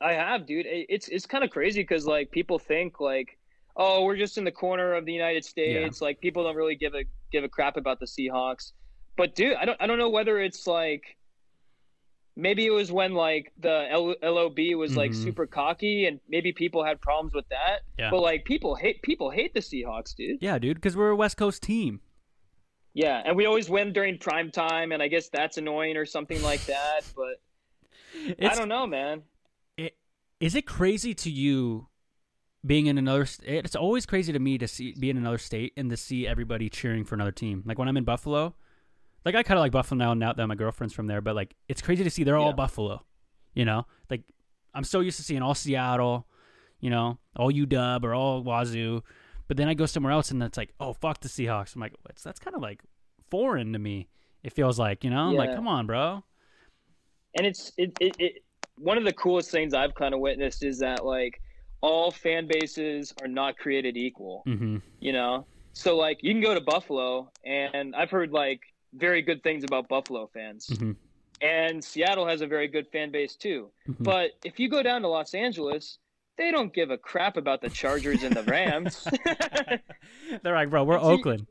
I 0.00 0.10
I 0.10 0.12
have, 0.12 0.46
dude. 0.46 0.66
It's 0.68 1.08
it's 1.08 1.26
kind 1.26 1.42
of 1.42 1.50
crazy 1.50 1.80
because 1.80 2.06
like 2.06 2.30
people 2.30 2.58
think 2.58 3.00
like, 3.00 3.36
oh, 3.76 4.04
we're 4.04 4.16
just 4.16 4.38
in 4.38 4.44
the 4.44 4.52
corner 4.52 4.94
of 4.94 5.04
the 5.06 5.12
United 5.12 5.44
States. 5.44 6.00
Like 6.00 6.20
people 6.20 6.44
don't 6.44 6.56
really 6.56 6.76
give 6.76 6.94
a 6.94 7.04
give 7.32 7.42
a 7.42 7.48
crap 7.48 7.76
about 7.76 7.98
the 8.00 8.06
Seahawks. 8.06 8.72
But 9.16 9.34
dude, 9.34 9.54
I 9.54 9.64
don't 9.64 9.80
I 9.80 9.86
don't 9.86 9.98
know 9.98 10.10
whether 10.10 10.38
it's 10.40 10.66
like. 10.66 11.16
Maybe 12.36 12.66
it 12.66 12.70
was 12.70 12.90
when 12.90 13.14
like 13.14 13.52
the 13.60 13.86
L- 13.92 14.16
LOB 14.20 14.58
was 14.76 14.96
like 14.96 15.12
Mhm. 15.12 15.22
super 15.22 15.46
cocky, 15.46 16.06
and 16.06 16.18
maybe 16.28 16.52
people 16.52 16.82
had 16.82 17.00
problems 17.00 17.32
with 17.32 17.48
that. 17.50 17.82
Yeah. 17.96 18.10
But 18.10 18.22
like 18.22 18.44
people 18.44 18.74
hate 18.74 19.00
people 19.02 19.30
hate 19.30 19.54
the 19.54 19.60
Seahawks, 19.60 20.16
dude. 20.16 20.38
yeah, 20.42 20.58
dude, 20.58 20.76
because 20.76 20.96
we're 20.96 21.10
a 21.10 21.16
West 21.16 21.36
Coast 21.36 21.62
team. 21.62 22.00
Yeah, 22.92 23.22
and 23.24 23.36
we 23.36 23.46
always 23.46 23.70
win 23.70 23.92
during 23.92 24.18
prime 24.18 24.50
time, 24.50 24.90
and 24.90 25.00
I 25.00 25.06
guess 25.06 25.28
that's 25.28 25.58
annoying 25.58 25.96
or 25.96 26.04
something 26.06 26.42
like 26.42 26.60
that. 26.66 27.02
But 27.16 27.40
I 28.50 28.54
don't 28.56 28.68
know, 28.68 28.86
man. 28.86 29.22
is 30.40 30.56
it 30.56 30.66
crazy 30.66 31.14
to 31.14 31.30
you 31.30 31.86
being 32.66 32.86
in 32.86 32.98
another 32.98 33.26
it's 33.44 33.76
always 33.76 34.06
crazy 34.06 34.32
to 34.32 34.38
me 34.40 34.58
to 34.58 34.66
see 34.66 34.92
be 34.98 35.08
in 35.10 35.16
another 35.16 35.38
state 35.38 35.72
and 35.76 35.88
to 35.90 35.96
see 35.96 36.26
everybody 36.26 36.68
cheering 36.68 37.04
for 37.04 37.14
another 37.14 37.30
team 37.30 37.62
like 37.66 37.78
when 37.78 37.86
i'm 37.88 37.96
in 37.96 38.04
buffalo 38.04 38.54
like 39.24 39.34
i 39.34 39.42
kind 39.42 39.58
of 39.58 39.62
like 39.62 39.72
buffalo 39.72 39.98
now 39.98 40.14
now 40.14 40.32
that 40.32 40.46
my 40.46 40.54
girlfriend's 40.54 40.94
from 40.94 41.06
there 41.06 41.20
but 41.20 41.34
like 41.34 41.54
it's 41.68 41.82
crazy 41.82 42.04
to 42.04 42.10
see 42.10 42.24
they're 42.24 42.36
all 42.36 42.48
Yeah. 42.48 42.56
buffalo 42.56 43.04
you 43.54 43.64
know? 43.64 43.86
Like 44.10 44.22
i'm 44.74 44.84
so 44.84 45.00
used 45.00 45.16
to 45.18 45.22
seeing 45.22 45.42
all 45.42 45.54
seattle 45.54 46.26
you 46.80 46.90
know 46.90 47.18
all 47.36 47.52
uw 47.52 48.04
or 48.04 48.14
all 48.14 48.42
wazzu 48.42 49.02
but 49.46 49.56
then 49.56 49.68
i 49.68 49.74
go 49.74 49.86
somewhere 49.86 50.12
else 50.12 50.30
and 50.30 50.42
it's 50.42 50.58
like 50.58 50.72
oh 50.80 50.92
fuck 50.92 51.20
the 51.20 51.28
seahawks. 51.28 51.74
I'm 51.74 51.80
like 51.80 51.94
what's 52.02 52.22
that's 52.22 52.40
kind 52.40 52.56
of 52.56 52.62
like 52.62 52.82
foreign 53.30 53.72
to 53.72 53.78
me 53.78 54.08
it 54.42 54.52
feels 54.52 54.78
like 54.78 55.04
you 55.04 55.10
know? 55.10 55.28
I'm 55.28 55.34
like 55.34 55.54
come 55.54 55.68
on 55.68 55.86
bro. 55.86 56.22
And 57.36 57.46
it's 57.46 57.72
it, 57.76 57.96
it, 58.00 58.16
it 58.18 58.44
one 58.76 58.98
of 58.98 59.04
the 59.04 59.12
coolest 59.12 59.50
things 59.50 59.74
I've 59.74 59.94
kind 59.94 60.14
of 60.14 60.20
witnessed 60.20 60.64
is 60.64 60.78
that 60.80 61.04
like 61.04 61.40
all 61.80 62.10
fan 62.10 62.48
bases 62.48 63.12
are 63.20 63.28
not 63.28 63.56
created 63.58 63.96
equal, 63.96 64.42
mm-hmm. 64.46 64.78
you 65.00 65.12
know. 65.12 65.46
So 65.72 65.96
like 65.96 66.18
you 66.22 66.32
can 66.32 66.40
go 66.40 66.54
to 66.54 66.60
Buffalo, 66.60 67.30
and 67.44 67.94
I've 67.94 68.10
heard 68.10 68.30
like 68.30 68.60
very 68.96 69.22
good 69.22 69.42
things 69.42 69.64
about 69.64 69.88
Buffalo 69.88 70.26
fans, 70.32 70.66
Mhm. 70.68 70.96
and 71.40 71.82
Seattle 71.84 72.26
has 72.26 72.40
a 72.40 72.46
very 72.46 72.68
good 72.68 72.86
fan 72.88 73.10
base 73.10 73.36
too. 73.36 73.70
Mhm. 73.88 74.04
But 74.04 74.32
if 74.44 74.58
you 74.60 74.68
go 74.68 74.82
down 74.82 75.02
to 75.02 75.08
Los 75.08 75.34
Angeles, 75.34 75.98
they 76.36 76.50
don't 76.50 76.72
give 76.72 76.90
a 76.90 76.98
crap 76.98 77.36
about 77.36 77.60
the 77.60 77.70
Chargers 77.70 78.22
and 78.22 78.34
the 78.34 78.42
Rams. 78.44 79.06
they're 80.42 80.54
like 80.54 80.70
bro 80.70 80.84
we're 80.84 80.98
See- 80.98 81.04
oakland 81.04 81.46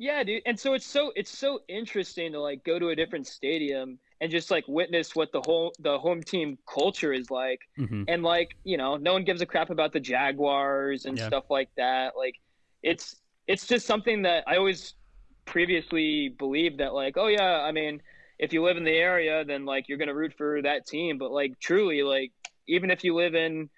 Yeah, 0.00 0.22
dude. 0.22 0.42
And 0.46 0.58
so 0.58 0.74
it's 0.74 0.86
so 0.86 1.12
it's 1.16 1.36
so 1.36 1.60
interesting 1.68 2.30
to 2.32 2.40
like 2.40 2.62
go 2.64 2.78
to 2.78 2.90
a 2.90 2.96
different 2.96 3.26
stadium 3.26 3.98
and 4.20 4.30
just 4.30 4.48
like 4.50 4.64
witness 4.68 5.16
what 5.16 5.32
the 5.32 5.40
whole 5.44 5.72
the 5.80 5.98
home 5.98 6.22
team 6.22 6.56
culture 6.72 7.12
is 7.12 7.30
like. 7.32 7.60
hmm 7.76 8.04
And 8.06 8.22
like, 8.22 8.56
you 8.64 8.76
know, 8.76 8.96
no 8.96 9.12
one 9.12 9.24
gives 9.24 9.40
a 9.42 9.46
crap 9.46 9.70
about 9.70 9.92
the 9.92 9.98
Jaguars 10.00 11.04
and 11.06 11.18
Yeah. 11.18 11.26
stuff 11.26 11.50
like 11.50 11.70
that. 11.76 12.16
Like 12.16 12.36
it's 12.84 13.16
it's 13.48 13.66
just 13.66 13.86
something 13.86 14.22
that 14.22 14.44
I 14.46 14.56
always 14.56 14.94
previously 15.48 16.28
believed 16.28 16.78
that 16.78 16.94
like, 16.94 17.16
oh 17.16 17.26
yeah, 17.26 17.62
I 17.62 17.72
mean, 17.72 18.00
if 18.38 18.52
you 18.52 18.62
live 18.62 18.76
in 18.76 18.84
the 18.84 18.96
area 18.96 19.44
then 19.44 19.64
like 19.64 19.88
you're 19.88 19.98
to 19.98 20.14
root 20.14 20.32
for 20.36 20.62
that 20.62 20.86
team, 20.86 21.18
but 21.18 21.30
like 21.30 21.58
truly 21.60 22.02
like 22.02 22.32
even 22.68 22.90
if 22.90 23.02
you 23.02 23.14
live 23.14 23.34
in 23.34 23.68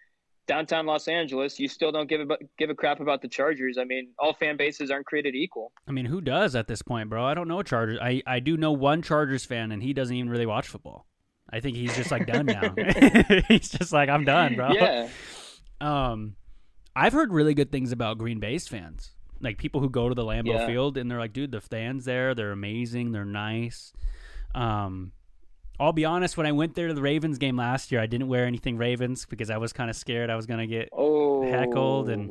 downtown 0.47 0.85
Los 0.85 1.07
Angeles, 1.07 1.61
you 1.61 1.69
still 1.69 1.93
don't 1.93 2.09
give 2.09 2.21
a 2.21 2.37
give 2.59 2.71
a 2.71 2.75
crap 2.75 3.01
about 3.01 3.23
the 3.23 3.29
Chargers. 3.29 3.79
I 3.79 3.85
mean, 3.85 4.09
all 4.19 4.35
fan 4.35 4.57
bases 4.57 4.91
aren't 4.91 5.07
created 5.07 5.35
equal. 5.35 5.73
I 5.87 5.93
mean, 5.93 6.07
who 6.07 6.21
does 6.21 6.57
at 6.57 6.67
this 6.67 6.83
point, 6.83 7.09
bro? 7.09 7.25
I 7.25 7.35
don't 7.35 7.47
know 7.49 7.63
Chargers. 7.63 7.99
I, 8.03 8.23
I 8.27 8.41
do 8.41 8.57
know 8.57 8.73
one 8.73 9.01
Chargers 9.01 9.45
fan, 9.45 9.71
and 9.71 9.83
he 9.83 9.93
doesn't 9.93 10.15
even 10.15 10.29
really 10.29 10.47
watch 10.47 10.67
football. 10.67 11.07
I 11.53 11.61
think 11.61 11.77
he's 11.77 11.95
just 11.97 12.11
like 12.11 12.27
done 12.27 12.47
now. 12.47 12.75
he's 13.49 13.69
just 13.69 13.93
like 13.93 14.09
I'm 14.09 14.25
done, 14.25 14.57
bro. 14.57 14.73
Yeah. 14.73 15.09
Um, 15.81 16.35
I've 16.97 17.13
heard 17.13 17.33
really 17.33 17.55
good 17.55 17.71
things 17.71 17.93
about 17.93 18.19
Green 18.19 18.41
Bay's 18.41 18.67
fans, 18.67 19.13
like 19.41 19.59
people 19.59 19.81
who 19.81 19.89
go 19.91 20.09
to 20.09 20.15
the 20.15 20.25
Lambeau 20.25 20.47
Yeah. 20.55 20.67
Field, 20.67 20.97
and 20.97 21.11
they're 21.11 21.19
like, 21.19 21.33
dude, 21.33 21.51
the 21.53 21.61
fans 21.61 22.05
there, 22.05 22.35
they're 22.35 22.53
amazing, 22.53 23.13
they're 23.13 23.25
nice. 23.25 23.93
Um, 24.55 25.13
I'll 25.79 25.93
be 25.95 26.05
honest, 26.05 26.37
when 26.37 26.47
I 26.47 26.53
went 26.53 26.75
there 26.75 26.89
to 26.89 26.95
the 26.95 27.01
Ravens 27.03 27.39
game 27.39 27.57
last 27.57 27.91
year, 27.91 28.01
I 28.01 28.07
didn't 28.07 28.29
wear 28.29 28.45
anything 28.45 28.77
Ravens 28.77 29.25
because 29.25 29.49
I 29.51 29.57
was 29.57 29.73
kind 29.73 29.89
of 29.89 29.97
scared 29.97 30.29
I 30.29 30.37
was 30.37 30.47
gonna 30.47 30.67
get. 30.67 30.91
Oh. 30.93 31.51
Heckled 31.51 32.09
and- 32.11 32.31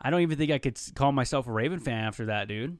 I 0.00 0.10
don't 0.10 0.20
even 0.20 0.36
think 0.36 0.52
I 0.52 0.58
could 0.58 0.78
call 0.94 1.12
myself 1.12 1.46
a 1.46 1.50
Raven 1.52 1.80
fan 1.80 2.04
after 2.04 2.26
that, 2.26 2.46
dude. 2.46 2.78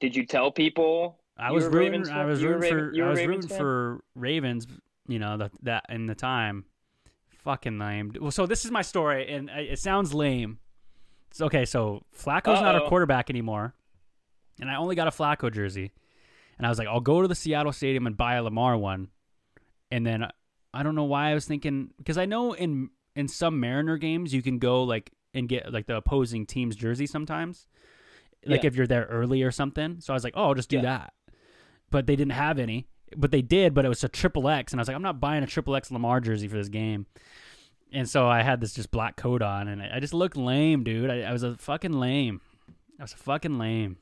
Did 0.00 0.14
you 0.14 0.24
tell 0.24 0.52
people? 0.52 1.18
I 1.36 1.50
was 1.50 1.64
rooting. 1.66 2.08
I 2.08 2.24
was 2.24 2.42
rooting 2.44 2.70
for. 2.70 2.92
I 3.04 3.08
was 3.08 3.24
rooting 3.26 3.48
for 3.48 4.00
Ravens. 4.14 4.66
You 5.08 5.18
know 5.18 5.36
that 5.36 5.50
that 5.62 5.84
in 5.88 6.06
the 6.06 6.14
time, 6.14 6.64
fucking 7.42 7.78
lame. 7.78 8.12
Well, 8.20 8.30
so 8.30 8.46
this 8.46 8.64
is 8.64 8.70
my 8.70 8.82
story, 8.82 9.28
and 9.32 9.50
it 9.50 9.78
sounds 9.80 10.14
lame. 10.14 10.58
It's 11.30 11.40
okay. 11.40 11.64
So 11.64 12.04
Flacco's 12.16 12.60
not 12.60 12.74
a 12.74 12.82
Uh-oh. 12.82 12.88
quarterback 12.88 13.30
anymore, 13.30 13.74
and 14.60 14.70
I 14.70 14.76
only 14.76 14.96
got 14.96 15.08
a 15.08 15.10
Flacco 15.10 15.52
jersey, 15.52 15.92
and 16.56 16.66
I 16.66 16.70
was 16.70 16.78
like, 16.78 16.88
I'll 16.88 17.00
go 17.00 17.22
to 17.22 17.28
the 17.28 17.34
Seattle 17.34 17.72
Stadium 17.72 18.06
and 18.06 18.16
buy 18.16 18.34
a 18.34 18.42
Lamar 18.42 18.76
one, 18.76 19.08
and 19.90 20.06
then 20.06 20.26
I 20.74 20.82
don't 20.82 20.94
know 20.94 21.04
why 21.04 21.30
I 21.30 21.34
was 21.34 21.46
thinking 21.46 21.90
because 21.98 22.18
I 22.18 22.24
know 22.26 22.52
in 22.54 22.90
in 23.14 23.28
some 23.28 23.60
Mariner 23.60 23.96
games 23.98 24.32
you 24.32 24.42
can 24.42 24.58
go 24.58 24.82
like 24.84 25.12
and 25.34 25.48
get 25.48 25.72
like 25.72 25.86
the 25.86 25.96
opposing 25.96 26.46
team's 26.46 26.76
jersey 26.76 27.06
sometimes, 27.06 27.66
like 28.46 28.62
Yeah. 28.62 28.68
if 28.68 28.76
you're 28.76 28.86
there 28.86 29.04
early 29.10 29.42
or 29.42 29.50
something. 29.50 30.00
So 30.00 30.12
I 30.12 30.16
was 30.16 30.24
like, 30.24 30.34
oh, 30.36 30.44
I'll 30.48 30.54
just 30.54 30.68
do 30.70 30.76
Yeah. 30.76 30.82
that 30.82 31.12
but 31.90 32.06
they 32.06 32.16
didn't 32.16 32.32
have 32.32 32.58
any. 32.58 32.86
But 33.16 33.30
they 33.30 33.40
did, 33.40 33.72
but 33.72 33.86
it 33.86 33.88
was 33.88 34.04
a 34.04 34.08
triple 34.10 34.46
X, 34.50 34.72
and 34.72 34.78
I 34.78 34.82
was 34.82 34.88
like, 34.88 34.94
I'm 34.94 35.02
not 35.02 35.18
buying 35.20 35.42
a 35.42 35.46
triple 35.46 35.74
X 35.74 35.90
Lamar 35.90 36.20
jersey 36.20 36.46
for 36.48 36.56
this 36.58 36.68
game. 36.68 37.06
And 37.92 38.08
so 38.08 38.28
I 38.28 38.42
had 38.42 38.60
this 38.60 38.74
just 38.74 38.90
black 38.90 39.16
coat 39.16 39.40
on, 39.42 39.68
and 39.68 39.82
I 39.82 39.98
just 40.00 40.12
looked 40.12 40.36
lame, 40.36 40.84
dude. 40.84 41.10
I, 41.10 41.22
I 41.22 41.32
was 41.32 41.42
a 41.42 41.56
fucking 41.56 41.92
lame. 41.92 42.40
I 42.98 43.02
was 43.02 43.12
a 43.12 43.16
fucking 43.16 43.58
lame. 43.58 43.96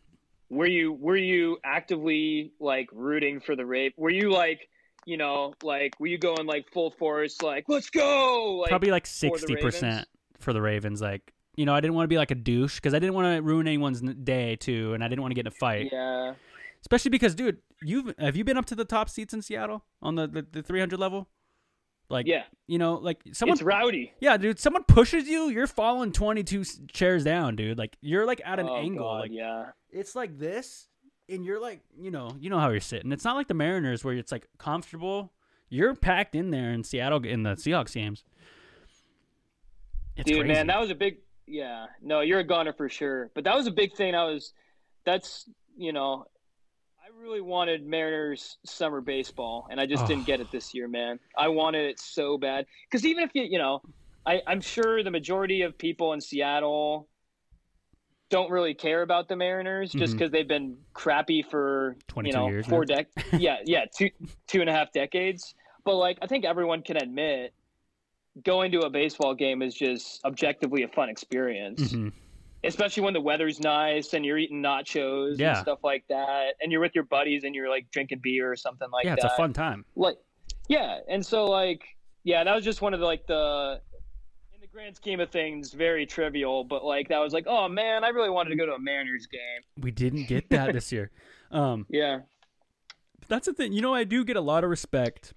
Were 0.49 0.67
you 0.67 0.93
were 0.93 1.17
you 1.17 1.59
actively 1.65 2.53
like 2.61 2.89
rooting 2.93 3.41
for 3.41 3.57
the 3.57 3.67
rape? 3.67 3.95
Were 3.97 4.11
you 4.11 4.31
like, 4.31 4.69
you 5.05 5.17
know, 5.17 5.55
like 5.63 5.99
were 5.99 6.07
you 6.07 6.19
going 6.19 6.47
like 6.47 6.71
full 6.73 6.91
force, 6.93 7.43
like 7.43 7.65
let's 7.69 7.91
go? 7.91 8.59
Like, 8.61 8.71
Probably 8.71 8.91
like 8.91 9.07
sixty 9.07 9.57
percent 9.57 10.07
for 10.39 10.53
the 10.53 10.63
Ravens. 10.63 11.01
Like, 11.01 11.33
you 11.57 11.67
know, 11.67 11.75
I 11.75 11.81
didn't 11.81 11.95
want 11.95 12.05
to 12.05 12.09
be 12.09 12.17
like 12.17 12.31
a 12.31 12.37
douche 12.37 12.77
because 12.77 12.95
I 12.95 12.99
didn't 12.99 13.15
want 13.15 13.37
to 13.37 13.43
ruin 13.43 13.67
anyone's 13.67 14.01
day 14.01 14.57
too, 14.57 14.95
and 14.95 15.03
I 15.03 15.09
didn't 15.09 15.23
want 15.23 15.33
to 15.33 15.35
get 15.35 15.43
in 15.43 15.49
a 15.49 15.57
fight. 15.57 15.91
yeah. 15.93 16.35
Especially 16.81 17.11
because, 17.11 17.35
dude, 17.35 17.59
you've 17.83 18.15
have 18.19 18.37
you 18.37 18.45
been 18.45 18.57
up 18.57 18.67
to 18.67 18.77
the 18.77 18.85
top 18.85 19.11
seats 19.11 19.35
in 19.35 19.43
Seattle 19.43 19.83
on 20.01 20.15
the 20.15 20.29
the, 20.29 20.47
the 20.53 20.63
300 20.63 20.99
level? 20.99 21.29
Like, 22.09 22.27
Yeah. 22.27 22.45
you 22.67 22.79
know, 22.79 22.95
like 22.95 23.21
someone 23.33 23.55
It's 23.55 23.63
rowdy. 23.63 24.13
Yeah, 24.21 24.37
dude, 24.37 24.59
someone 24.59 24.85
pushes 24.85 25.27
you, 25.29 25.49
you're 25.49 25.67
falling 25.67 26.13
twenty 26.13 26.45
two 26.45 26.65
chairs 26.93 27.25
down, 27.25 27.57
dude. 27.57 27.79
Like 27.79 27.97
you're 28.01 28.27
like 28.27 28.41
at 28.45 28.59
an 28.59 28.69
oh, 28.69 28.77
angle. 28.77 29.05
God, 29.05 29.21
like 29.21 29.31
yeah. 29.33 29.71
it's 29.91 30.15
like 30.15 30.39
this 30.39 30.89
and 31.29 31.45
you're 31.45 31.61
like, 31.61 31.81
you 31.99 32.11
know, 32.11 32.37
you 32.39 32.51
know 32.51 32.59
how 32.59 32.71
you're 32.71 32.81
sitting. 32.81 33.13
It's 33.13 33.25
not 33.25 33.37
like 33.37 33.49
the 33.49 33.55
Mariners 33.55 34.05
where 34.05 34.15
it's 34.15 34.33
like 34.33 34.47
comfortable. 34.59 35.33
You're 35.69 35.95
packed 35.95 36.35
in 36.35 36.51
there 36.51 36.73
in 36.73 36.85
Seattle 36.85 37.25
in 37.25 37.43
the 37.43 37.51
Seahawks 37.51 37.95
games. 37.95 38.25
It's 40.17 40.29
Dude, 40.29 40.41
crazy. 40.41 40.55
man, 40.55 40.69
that 40.69 40.81
was 40.81 40.91
a 40.91 40.95
big 40.95 41.19
yeah. 41.47 41.87
No, 42.01 42.21
you're 42.21 42.41
a 42.41 42.45
goner 42.45 42.73
for 42.73 42.89
sure. 42.89 43.31
But 43.35 43.45
that 43.45 43.55
was 43.55 43.67
a 43.67 43.73
big 43.73 43.95
thing. 43.95 44.15
I 44.15 44.25
was 44.25 44.53
that's 45.05 45.49
you 45.77 45.93
know, 45.93 46.27
really 47.21 47.41
wanted 47.41 47.87
Mariners 47.87 48.59
summer 48.65 49.01
baseball, 49.01 49.67
and 49.71 49.81
I 49.81 49.87
just 49.87 50.05
Oh. 50.05 50.07
didn't 50.07 50.27
get 50.27 50.41
it 50.41 50.51
this 50.51 50.75
year, 50.75 50.89
man. 50.89 51.19
I 51.37 51.49
wanted 51.49 51.87
it 51.87 51.99
so 51.99 52.39
bad 52.39 52.67
because 52.91 53.05
even 53.07 53.25
if 53.25 53.31
you 53.35 53.43
you 53.45 53.59
know, 53.59 53.83
I, 54.25 54.43
I'm 54.47 54.61
sure 54.61 55.03
the 55.03 55.11
majority 55.11 55.63
of 55.63 55.77
people 55.79 56.13
in 56.13 56.21
Seattle 56.21 57.09
don't 58.29 58.51
really 58.51 58.75
care 58.75 59.03
about 59.03 59.29
the 59.29 59.37
Mariners 59.37 59.93
just 59.93 60.15
because 60.15 60.33
they've 60.33 60.49
been 60.49 60.77
crappy 60.95 61.43
for 61.43 61.97
you 62.25 62.33
know 62.33 62.49
years 62.49 62.67
four 62.67 62.85
now. 62.87 62.97
dec 62.97 63.07
yeah 63.41 63.59
yeah 63.65 63.85
two 63.97 64.11
two 64.49 64.61
and 64.61 64.69
a 64.69 64.73
half 64.73 64.93
decades. 64.93 65.55
But 65.85 65.97
like 65.97 66.19
I 66.23 66.27
think 66.27 66.45
everyone 66.45 66.83
can 66.83 66.97
admit 66.97 67.55
going 68.43 68.73
to 68.73 68.81
a 68.81 68.91
baseball 68.91 69.35
game 69.35 69.63
is 69.63 69.75
just 69.75 70.23
objectively 70.25 70.83
a 70.83 70.89
fun 70.89 71.09
experience. 71.09 71.93
Mhm. 71.93 72.13
Especially 72.67 73.03
when 73.03 73.15
the 73.15 73.21
weather's 73.21 73.61
nice 73.61 74.13
and 74.15 74.25
you're 74.25 74.39
eating 74.39 74.63
nachos 74.63 75.39
Yeah. 75.39 75.51
and 75.51 75.59
stuff 75.59 75.81
like 75.85 76.05
that, 76.09 76.55
and 76.61 76.71
you're 76.73 76.81
with 76.81 76.95
your 76.95 77.05
buddies 77.05 77.45
and 77.45 77.55
you're 77.55 77.69
like 77.71 77.91
drinking 77.91 78.21
beer 78.23 78.51
or 78.51 78.57
something 78.57 78.89
like 78.91 79.05
yeah, 79.05 79.15
that. 79.15 79.21
Yeah, 79.23 79.27
it's 79.27 79.35
a 79.35 79.37
fun 79.37 79.53
time. 79.53 79.85
like 79.95 80.17
yeah 80.69 80.99
and 81.09 81.25
so 81.25 81.45
like 81.47 81.83
yeah 82.25 82.43
that 82.43 82.55
was 82.55 82.65
just 82.65 82.83
one 82.83 82.93
of 82.93 82.99
the 83.01 83.07
like 83.07 83.25
the 83.29 83.81
in 84.53 84.61
the 84.61 84.67
grand 84.67 84.97
scheme 84.97 85.21
of 85.21 85.31
things 85.31 85.73
very 85.73 86.05
trivial 86.05 86.65
but 86.65 86.85
like 86.85 87.09
that 87.09 87.19
was 87.21 87.33
like 87.33 87.45
oh 87.47 87.69
man 87.69 88.03
i 88.03 88.09
really 88.09 88.31
wanted 88.31 88.51
to 88.51 88.57
go 88.57 88.67
to 88.67 88.73
a 88.73 88.79
mariners 88.81 89.27
game 89.29 89.41
We 89.81 89.93
didn't 89.93 90.27
get 90.27 90.51
that 90.51 90.73
this 90.73 90.91
year. 90.93 91.11
Um, 91.53 91.87
yeah 91.89 92.21
that's 93.29 93.47
the 93.47 93.53
thing. 93.55 93.73
You 93.73 93.81
know, 93.81 93.95
I 93.95 94.05
do 94.05 94.25
get 94.25 94.37
a 94.37 94.41
lot 94.41 94.63
of 94.65 94.71
respect 94.71 95.33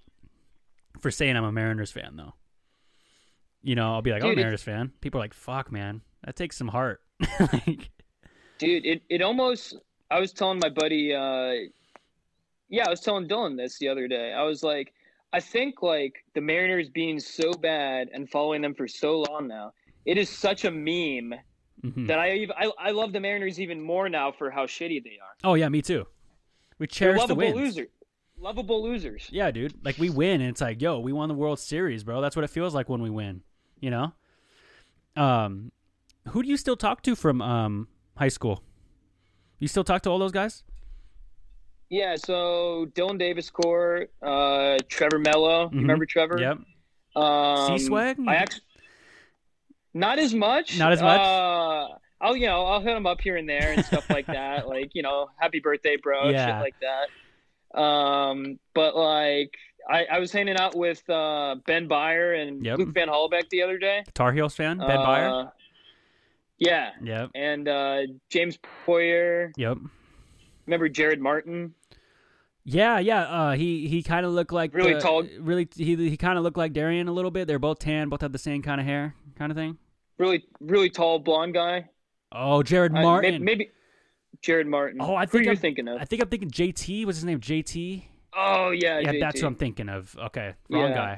for 0.99 1.09
saying 1.11 1.35
I'm 1.35 1.43
a 1.43 1.51
Mariners 1.51 1.91
fan, 1.91 2.15
though. 2.17 2.33
You 3.63 3.75
know, 3.75 3.93
I'll 3.93 4.01
be 4.01 4.11
like, 4.11 4.21
"I'm 4.21 4.27
a 4.27 4.31
Dude, 4.31 4.37
it- 4.39 4.41
Mariners 4.41 4.63
fan." 4.63 4.91
People 5.01 5.19
are 5.19 5.23
like, 5.23 5.33
"Fuck, 5.33 5.71
man, 5.71 6.01
that 6.23 6.35
takes 6.35 6.55
some 6.57 6.67
heart." 6.69 7.01
like, 7.39 7.89
dude 8.57 8.85
it, 8.85 9.01
it 9.09 9.21
almost 9.21 9.77
i 10.11 10.19
was 10.19 10.31
telling 10.31 10.59
my 10.59 10.69
buddy 10.69 11.13
uh 11.13 11.53
yeah 12.69 12.85
i 12.85 12.89
was 12.89 13.01
telling 13.01 13.27
dylan 13.27 13.57
this 13.57 13.77
the 13.79 13.87
other 13.87 14.07
day 14.07 14.33
i 14.33 14.43
was 14.43 14.63
like 14.63 14.93
i 15.33 15.39
think 15.39 15.81
like 15.81 16.23
the 16.33 16.41
mariners 16.41 16.89
being 16.89 17.19
so 17.19 17.51
bad 17.53 18.09
and 18.13 18.29
following 18.29 18.61
them 18.61 18.73
for 18.73 18.87
so 18.87 19.21
long 19.29 19.47
now 19.47 19.71
it 20.05 20.17
is 20.17 20.29
such 20.29 20.65
a 20.65 20.71
meme 20.71 21.33
mhm. 21.83 22.07
that 22.07 22.19
i 22.19 22.33
even 22.33 22.55
I, 22.57 22.71
I 22.79 22.91
love 22.91 23.11
the 23.11 23.19
mariners 23.19 23.59
even 23.59 23.81
more 23.81 24.07
now 24.07 24.31
for 24.31 24.49
how 24.49 24.65
shitty 24.65 25.03
they 25.03 25.17
are 25.21 25.35
oh 25.43 25.55
yeah, 25.55 25.69
me 25.69 25.81
too. 25.81 26.05
We 26.77 26.87
cherish 26.87 27.15
the 27.15 27.33
lovable 27.33 27.53
wins. 27.53 27.55
losers 27.55 27.87
lovable 28.39 28.81
losers 28.81 29.27
Yeah, 29.31 29.51
dude. 29.51 29.73
Like 29.83 29.97
we 29.97 30.09
win, 30.09 30.41
and 30.41 30.49
it's 30.49 30.61
like, 30.61 30.81
yo, 30.81 30.99
we 30.99 31.11
won 31.11 31.27
the 31.27 31.35
World 31.35 31.59
Series, 31.59 32.03
bro. 32.03 32.21
That's 32.21 32.35
what 32.35 32.45
it 32.45 32.49
feels 32.49 32.73
like 32.73 32.89
when 32.89 33.01
we 33.01 33.09
win. 33.09 33.41
You 33.79 33.91
know. 33.91 34.13
Um, 35.15 35.71
who 36.29 36.43
do 36.43 36.49
you 36.49 36.57
still 36.57 36.75
talk 36.77 37.01
to 37.03 37.15
from 37.15 37.41
um 37.41 37.87
high 38.17 38.27
school? 38.29 38.63
You 39.59 39.67
still 39.67 39.83
talk 39.83 40.01
to 40.03 40.09
all 40.09 40.19
those 40.19 40.31
guys? 40.31 40.63
Yeah, 41.89 42.15
so 42.17 42.85
Dylan 42.93 43.17
Davis 43.17 43.49
core, 43.49 44.07
uh, 44.21 44.77
Trevor 44.89 45.17
Mello. 45.19 45.69
Mhm. 45.69 45.73
You 45.73 45.79
remember 45.81 46.05
Trevor? 46.05 46.39
Yep. 46.39 46.59
Um, 47.15 47.77
C-Swag? 47.79 48.17
I 48.27 48.35
actually 48.35 48.61
not 49.93 50.19
as 50.19 50.33
much. 50.33 50.77
Not 50.77 50.91
as 50.91 51.01
much? 51.01 51.19
Uh, 51.19 51.87
I'll 52.21 52.35
you 52.35 52.45
know 52.47 52.63
I'll 52.65 52.81
hit 52.81 52.95
him 52.95 53.07
up 53.07 53.21
here 53.21 53.37
and 53.37 53.49
there 53.49 53.73
and 53.73 53.83
stuff 53.85 54.09
like 54.09 54.27
that. 54.27 54.67
Like 54.67 54.91
you 54.93 55.01
know, 55.01 55.29
happy 55.37 55.59
birthday, 55.59 55.97
bro. 56.01 56.29
Yeah. 56.29 56.45
Shit 56.45 56.61
like 56.61 56.75
that. 56.81 57.79
Um, 57.79 58.59
but 58.75 58.95
like 58.95 59.55
I, 59.89 60.05
I 60.05 60.19
was 60.19 60.31
hanging 60.31 60.57
out 60.57 60.75
with 60.75 61.07
uh, 61.09 61.55
Ben 61.65 61.87
Byer 61.89 62.39
and 62.39 62.63
Yep. 62.63 62.77
Luke 62.77 62.93
Van 62.93 63.07
Hollebeck 63.07 63.49
the 63.49 63.63
other 63.63 63.77
day. 63.79 64.03
Tar 64.13 64.31
Heels 64.31 64.55
fan, 64.55 64.77
Ben 64.77 64.97
uh, 64.97 65.05
Byer. 65.05 65.51
Yeah, 66.59 66.91
Yep. 67.01 67.31
and 67.35 67.67
uh, 67.67 67.99
James 68.29 68.59
Poyer. 68.85 69.51
Yep. 69.57 69.77
Remember 70.65 70.89
Jared 70.89 71.19
Martin? 71.21 71.73
Yeah, 72.65 72.99
yeah. 72.99 73.21
Uh, 73.23 73.51
he 73.53 73.87
he 73.87 74.03
kind 74.03 74.25
of 74.25 74.33
looked 74.33 74.51
like 74.51 74.73
Really 74.73 74.93
the- 74.93 74.99
tall- 74.99 75.23
Really, 75.39 75.67
he 75.75 75.95
he 75.95 76.17
kind 76.17 76.37
of 76.37 76.43
looked 76.43 76.57
like 76.57 76.73
Darian 76.73 77.07
a 77.07 77.11
little 77.11 77.31
bit. 77.31 77.47
They're 77.47 77.57
both 77.59 77.79
tan, 77.79 78.09
both 78.09 78.21
have 78.21 78.31
the 78.33 78.37
same 78.37 78.61
kind 78.61 78.79
of 78.79 78.85
hair, 78.85 79.15
kind 79.37 79.51
of 79.51 79.57
thing. 79.57 79.77
Really, 80.17 80.43
really 80.59 80.89
tall 80.89 81.17
blonde 81.19 81.53
guy. 81.53 81.89
Oh, 82.31 82.61
Jared 82.61 82.91
Uh, 82.95 83.01
Martin. 83.01 83.43
maybe 83.43 83.71
Jared 84.41 84.67
Martin. 84.67 84.99
Oh, 85.01 85.15
I 85.15 85.25
think 85.25 85.45
you're 85.45 85.53
I'm- 85.53 85.61
thinking 85.61 85.87
of. 85.87 85.99
I 85.99 86.05
think 86.05 86.21
I'm 86.21 86.27
thinking 86.27 86.51
JT. 86.51 87.05
What's 87.05 87.17
his 87.19 87.25
name? 87.25 87.39
JT. 87.39 88.03
Oh 88.35 88.69
yeah, 88.71 88.99
yeah, 88.99 89.13
JT. 89.13 89.19
that's 89.21 89.41
what 89.41 89.47
I'm 89.47 89.55
thinking 89.55 89.89
of. 89.89 90.15
Okay, 90.25 90.53
wrong 90.69 90.89
Yeah. 90.91 90.93
guy. 91.15 91.17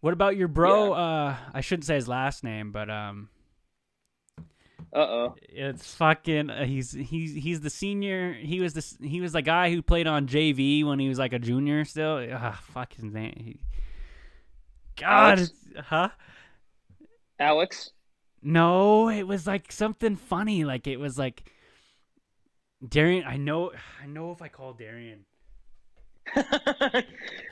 What 0.00 0.12
about 0.12 0.36
your 0.36 0.48
bro? 0.48 0.92
Uh, 0.92 1.36
I 1.54 1.60
shouldn't 1.62 1.86
say 1.86 1.94
his 1.94 2.08
last 2.08 2.44
name, 2.44 2.72
but 2.72 2.90
um, 2.90 3.30
Uh 4.94 4.98
oh. 4.98 5.34
it's 5.42 5.92
fucking. 5.94 6.50
Uh, 6.50 6.64
he's 6.64 6.92
he's 6.92 7.34
he's 7.34 7.60
the 7.60 7.70
senior. 7.70 8.32
He 8.32 8.60
was 8.60 8.74
the 8.74 9.06
he 9.08 9.20
was 9.20 9.32
the 9.32 9.42
guy 9.42 9.72
who 9.72 9.82
played 9.82 10.06
on 10.06 10.28
JV 10.28 10.84
when 10.84 11.00
he 11.00 11.08
was 11.08 11.18
like 11.18 11.32
a 11.32 11.38
junior. 11.40 11.84
Still, 11.84 12.24
ah, 12.32 12.60
fuck 12.72 12.94
his 12.94 13.02
name. 13.02 13.34
He, 13.36 13.60
God, 14.96 15.38
Alex? 15.38 15.52
huh? 15.86 16.08
Alex. 17.40 17.90
No, 18.40 19.08
it 19.08 19.24
was 19.24 19.48
like 19.48 19.72
something 19.72 20.14
funny. 20.14 20.64
Like 20.64 20.86
it 20.86 20.98
was 20.98 21.18
like 21.18 21.50
Darian. 22.86 23.24
I 23.26 23.36
know. 23.36 23.72
I 24.00 24.06
know 24.06 24.30
if 24.30 24.40
I 24.40 24.48
call 24.48 24.74
Darian. 24.74 25.24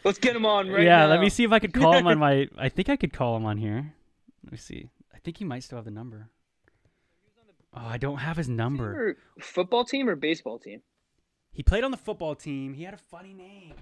Let's 0.05 0.19
get 0.21 0.37
him 0.37 0.47
on 0.47 0.71
right 0.71 0.85
yeah, 0.85 0.99
now. 0.99 1.07
let 1.09 1.21
me 1.21 1.29
see 1.29 1.43
if 1.43 1.51
I 1.51 1.59
could 1.59 1.75
call 1.75 1.95
him 1.95 2.07
on 2.07 2.19
my. 2.21 2.47
I 2.57 2.69
think 2.69 2.89
I 2.89 2.95
could 2.95 3.13
call 3.13 3.37
him 3.37 3.47
on 3.47 3.57
here. 3.57 3.95
Let 4.45 4.53
me 4.53 4.59
see. 4.59 4.91
I 5.13 5.19
think 5.19 5.39
he 5.39 5.45
might 5.45 5.65
still 5.65 5.77
have 5.79 5.85
the 5.85 5.91
number. 5.91 6.29
Oh, 7.75 7.87
I 7.87 7.97
don't 7.99 8.19
have 8.19 8.37
his 8.37 8.49
number. 8.49 9.17
Football 9.41 9.85
team 9.85 10.09
or 10.09 10.17
baseball 10.17 10.59
team? 10.59 10.83
He 11.53 11.63
played 11.63 11.85
on 11.85 11.91
the 11.91 11.97
football 11.97 12.35
team. 12.35 12.75
He 12.75 12.85
had 12.85 12.95
a 12.95 12.99
funny 12.99 13.33
name. 13.35 13.75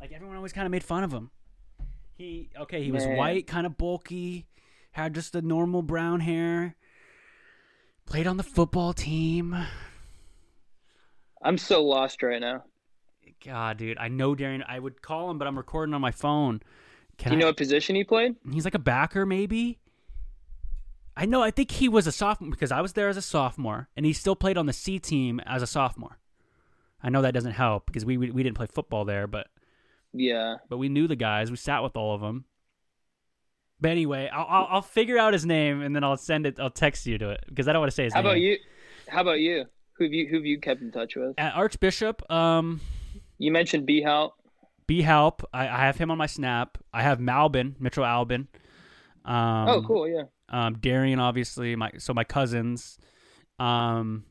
Like 0.00 0.12
everyone 0.12 0.36
always 0.36 0.52
kind 0.52 0.66
of 0.66 0.70
made 0.72 0.82
fun 0.84 1.04
of 1.04 1.12
him. 1.12 1.30
He 2.16 2.50
okay. 2.58 2.82
He 2.82 2.92
was 2.92 3.06
white, 3.06 3.46
kind 3.46 3.66
of 3.66 3.76
bulky, 3.78 4.46
had 4.92 5.14
just 5.14 5.32
the 5.32 5.42
normal 5.42 5.82
brown 5.82 6.20
hair. 6.20 6.74
Played 8.06 8.26
on 8.26 8.36
the 8.36 8.42
football 8.42 8.92
team. 8.92 9.56
I'm 11.42 11.58
so 11.58 11.82
lost 11.84 12.22
right 12.22 12.40
now. 12.40 12.64
God, 13.44 13.78
dude, 13.78 13.96
I 13.98 14.08
know 14.08 14.34
Darian. 14.34 14.62
I 14.68 14.78
would 14.78 15.00
call 15.00 15.30
him, 15.30 15.38
but 15.38 15.46
I'm 15.48 15.56
recording 15.56 15.94
on 15.94 16.00
my 16.00 16.10
phone. 16.10 16.60
Can 17.16 17.30
Do 17.30 17.36
you 17.36 17.38
I- 17.38 17.40
know 17.40 17.46
what 17.46 17.56
position 17.56 17.96
he 17.96 18.04
played? 18.04 18.34
He's 18.52 18.64
like 18.64 18.74
a 18.74 18.78
backer, 18.80 19.24
maybe. 19.24 19.78
I 21.20 21.26
know. 21.26 21.42
I 21.42 21.50
think 21.50 21.70
he 21.72 21.88
was 21.88 22.06
a 22.06 22.12
sophomore 22.12 22.50
because 22.50 22.72
I 22.72 22.80
was 22.80 22.94
there 22.94 23.08
as 23.08 23.16
a 23.18 23.22
sophomore, 23.22 23.88
and 23.94 24.06
he 24.06 24.12
still 24.12 24.34
played 24.34 24.56
on 24.56 24.64
the 24.66 24.72
C 24.72 24.98
team 24.98 25.38
as 25.46 25.62
a 25.62 25.66
sophomore. 25.66 26.18
I 27.02 27.10
know 27.10 27.22
that 27.22 27.34
doesn't 27.34 27.52
help 27.52 27.86
because 27.86 28.04
we 28.04 28.16
we, 28.16 28.30
we 28.30 28.42
didn't 28.42 28.56
play 28.56 28.66
football 28.72 29.04
there, 29.04 29.26
but 29.26 29.48
Yeah. 30.12 30.56
but 30.68 30.78
we 30.78 30.88
knew 30.88 31.06
the 31.06 31.16
guys. 31.16 31.50
We 31.50 31.56
sat 31.58 31.82
with 31.82 31.96
all 31.96 32.14
of 32.14 32.20
them. 32.22 32.46
But 33.80 33.90
anyway, 33.90 34.30
I'll 34.32 34.46
I'll, 34.48 34.66
I'll 34.70 34.82
figure 34.82 35.18
out 35.18 35.32
his 35.32 35.44
name 35.46 35.82
and 35.82 35.94
then 35.94 36.04
I'll 36.04 36.16
send 36.16 36.46
it. 36.46 36.58
I'll 36.58 36.70
text 36.70 37.06
you 37.06 37.18
to 37.18 37.30
it 37.30 37.44
because 37.48 37.68
I 37.68 37.72
don't 37.72 37.80
want 37.80 37.90
to 37.92 37.94
say 37.96 38.04
his 38.04 38.14
How 38.14 38.20
name. 38.20 38.26
about 38.30 38.40
you? 38.40 38.56
How 39.08 39.20
about 39.20 39.40
you? 39.40 39.64
Who 39.98 40.04
have 40.04 40.12
you 40.14 40.26
who 40.28 40.36
have 40.36 40.46
you 40.46 40.58
kept 40.58 40.80
in 40.80 40.90
touch 40.90 41.16
with? 41.16 41.34
At 41.38 41.54
Archbishop, 41.54 42.30
um, 42.30 42.80
You 43.38 43.52
mentioned 43.52 43.84
B 43.86 44.00
Hout. 44.02 44.32
B 44.86 45.02
Help. 45.02 45.42
I, 45.52 45.68
I 45.68 45.78
have 45.86 45.96
him 45.98 46.10
on 46.10 46.16
my 46.18 46.26
snap. 46.26 46.78
I 46.92 47.02
have 47.02 47.18
Malbin, 47.18 47.78
Mitchell 47.78 48.04
Albin. 48.04 48.48
Um, 49.24 49.68
oh, 49.68 49.82
cool. 49.86 50.08
Yeah. 50.08 50.24
Um, 50.50 50.78
Darian, 50.78 51.20
obviously, 51.20 51.76
my 51.76 51.92
so 51.98 52.12
my 52.12 52.24
cousins. 52.24 52.98
Um, 53.58 54.24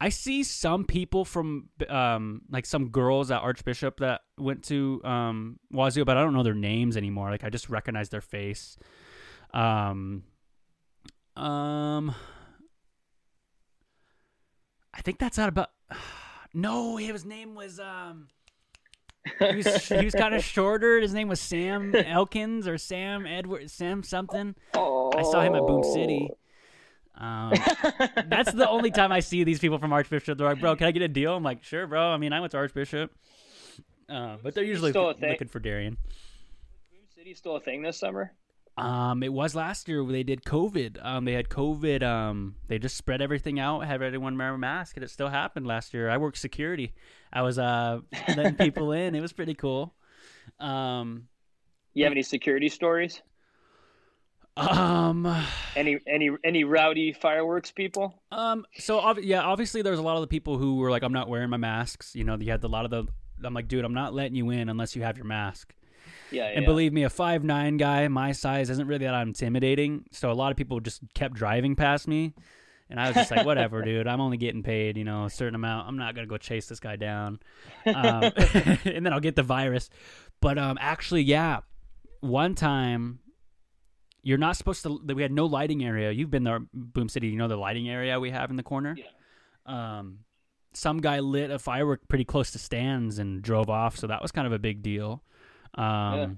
I 0.00 0.08
see 0.08 0.42
some 0.42 0.84
people 0.84 1.24
from 1.24 1.68
um, 1.88 2.42
like 2.50 2.66
some 2.66 2.88
girls 2.88 3.30
at 3.30 3.40
Archbishop 3.40 4.00
that 4.00 4.22
went 4.36 4.64
to 4.64 5.00
um, 5.04 5.60
Wazzu, 5.72 6.04
but 6.04 6.16
I 6.16 6.22
don't 6.22 6.34
know 6.34 6.42
their 6.42 6.54
names 6.54 6.96
anymore. 6.96 7.30
Like 7.30 7.44
I 7.44 7.50
just 7.50 7.68
recognize 7.68 8.08
their 8.08 8.20
face. 8.20 8.76
Um, 9.54 10.24
um, 11.36 12.14
I 14.92 15.02
think 15.02 15.18
that's 15.18 15.38
out 15.38 15.48
about. 15.48 15.70
No, 16.54 16.96
his 16.96 17.24
name 17.24 17.54
was 17.54 17.80
um. 17.80 18.28
He 19.38 19.56
was 19.56 19.88
he 19.88 20.04
was 20.04 20.14
kind 20.14 20.34
of 20.34 20.44
shorter. 20.56 21.00
His 21.00 21.14
name 21.14 21.28
was 21.28 21.40
Sam 21.40 21.94
Elkins 21.94 22.66
or 22.66 22.76
Sam 22.78 23.26
Edward 23.26 23.70
Sam 23.70 24.02
something. 24.02 24.54
Oh. 24.74 25.12
I 25.16 25.22
saw 25.22 25.42
him 25.42 25.54
at 25.54 25.66
Boom 25.66 25.84
City. 25.84 26.28
Um, 27.14 27.52
that's 28.26 28.52
the 28.52 28.68
only 28.68 28.90
time 28.90 29.12
I 29.12 29.20
see 29.20 29.44
these 29.44 29.58
people 29.60 29.78
from 29.78 29.92
Archbishop. 29.92 30.38
They're 30.38 30.46
like, 30.46 30.60
"Bro, 30.60 30.76
can 30.76 30.88
I 30.88 30.90
get 30.90 31.02
a 31.02 31.08
deal?" 31.08 31.36
I'm 31.36 31.42
like, 31.44 31.62
"Sure, 31.62 31.86
bro." 31.86 32.10
I 32.10 32.16
mean, 32.16 32.32
I 32.32 32.40
went 32.40 32.50
to 32.52 32.56
Archbishop, 32.56 33.12
uh, 34.08 34.38
but 34.42 34.54
they're 34.54 34.64
usually 34.64 34.92
thing. 34.92 35.14
looking 35.20 35.48
for 35.48 35.60
Darian. 35.60 35.98
Boom 36.90 37.06
City 37.14 37.34
still 37.34 37.56
a 37.56 37.60
thing 37.60 37.82
this 37.82 37.98
summer? 37.98 38.32
Um, 38.76 39.22
it 39.22 39.32
was 39.32 39.54
last 39.54 39.86
year 39.88 40.02
they 40.04 40.22
did 40.22 40.44
COVID. 40.44 41.04
Um, 41.04 41.24
they 41.26 41.34
had 41.34 41.48
COVID. 41.50 42.02
Um, 42.02 42.56
they 42.68 42.78
just 42.78 42.96
spread 42.96 43.20
everything 43.20 43.60
out, 43.60 43.80
had 43.84 44.00
everyone 44.02 44.36
wear 44.38 44.54
a 44.54 44.58
mask, 44.58 44.96
and 44.96 45.04
it 45.04 45.10
still 45.10 45.28
happened 45.28 45.66
last 45.66 45.92
year. 45.92 46.08
I 46.08 46.16
worked 46.16 46.38
security. 46.38 46.94
I 47.32 47.42
was 47.42 47.58
uh 47.58 48.00
letting 48.28 48.54
people 48.56 48.92
in. 48.92 49.14
It 49.14 49.20
was 49.20 49.32
pretty 49.34 49.54
cool. 49.54 49.94
Um, 50.58 51.28
You 51.92 52.04
have 52.04 52.12
any 52.12 52.22
security 52.22 52.68
stories? 52.70 53.20
um, 54.56 55.26
Any 55.76 55.98
any 56.06 56.30
any 56.44 56.64
rowdy 56.64 57.12
fireworks 57.12 57.70
people? 57.70 58.22
Um. 58.30 58.66
So 58.78 59.00
ob- 59.00 59.18
yeah, 59.20 59.42
obviously 59.42 59.82
there's 59.82 59.98
a 59.98 60.02
lot 60.02 60.16
of 60.16 60.20
the 60.22 60.26
people 60.26 60.58
who 60.58 60.76
were 60.76 60.90
like, 60.90 61.02
"I'm 61.02 61.12
not 61.12 61.28
wearing 61.28 61.48
my 61.50 61.56
masks." 61.56 62.14
You 62.14 62.24
know, 62.24 62.36
you 62.38 62.50
had 62.50 62.62
a 62.64 62.68
lot 62.68 62.84
of 62.84 62.90
the. 62.90 63.06
I'm 63.44 63.54
like, 63.54 63.66
dude, 63.68 63.84
I'm 63.84 63.94
not 63.94 64.14
letting 64.14 64.34
you 64.36 64.50
in 64.50 64.68
unless 64.68 64.94
you 64.94 65.02
have 65.02 65.16
your 65.16 65.26
mask. 65.26 65.74
Yeah. 66.32 66.46
And 66.46 66.62
yeah. 66.62 66.66
believe 66.66 66.92
me, 66.92 67.04
a 67.04 67.10
five 67.10 67.44
nine 67.44 67.76
guy 67.76 68.08
my 68.08 68.32
size 68.32 68.70
isn't 68.70 68.86
really 68.86 69.04
that 69.04 69.22
intimidating. 69.22 70.04
So 70.12 70.30
a 70.30 70.34
lot 70.34 70.50
of 70.50 70.56
people 70.56 70.80
just 70.80 71.02
kept 71.14 71.34
driving 71.34 71.76
past 71.76 72.08
me, 72.08 72.34
and 72.90 73.00
I 73.00 73.08
was 73.08 73.16
just 73.16 73.30
like, 73.30 73.46
whatever, 73.46 73.82
dude. 73.84 74.06
I'm 74.06 74.20
only 74.20 74.36
getting 74.36 74.62
paid, 74.62 74.96
you 74.96 75.04
know, 75.04 75.26
a 75.26 75.30
certain 75.30 75.54
amount. 75.54 75.88
I'm 75.88 75.96
not 75.96 76.14
gonna 76.14 76.26
go 76.26 76.38
chase 76.38 76.66
this 76.66 76.80
guy 76.80 76.96
down, 76.96 77.40
um, 77.86 78.24
and 78.84 79.06
then 79.06 79.12
I'll 79.12 79.20
get 79.20 79.36
the 79.36 79.42
virus. 79.42 79.90
But 80.40 80.58
um, 80.58 80.78
actually, 80.80 81.22
yeah, 81.22 81.60
one 82.20 82.54
time 82.54 83.20
you're 84.22 84.38
not 84.38 84.56
supposed 84.56 84.82
to. 84.84 85.00
We 85.14 85.22
had 85.22 85.32
no 85.32 85.46
lighting 85.46 85.84
area. 85.84 86.10
You've 86.12 86.30
been 86.30 86.44
there, 86.44 86.60
Boom 86.72 87.08
City. 87.08 87.28
You 87.28 87.36
know 87.36 87.48
the 87.48 87.56
lighting 87.56 87.88
area 87.88 88.18
we 88.20 88.30
have 88.30 88.50
in 88.50 88.56
the 88.56 88.62
corner. 88.62 88.96
Yeah. 88.96 89.04
Um, 89.66 90.20
some 90.74 91.00
guy 91.00 91.20
lit 91.20 91.50
a 91.50 91.58
firework 91.58 92.08
pretty 92.08 92.24
close 92.24 92.50
to 92.52 92.58
stands 92.58 93.18
and 93.18 93.42
drove 93.42 93.68
off, 93.68 93.96
so 93.96 94.06
that 94.06 94.22
was 94.22 94.32
kind 94.32 94.46
of 94.46 94.52
a 94.52 94.58
big 94.58 94.82
deal. 94.82 95.22
Um, 95.74 96.18
Yeah. 96.18 96.28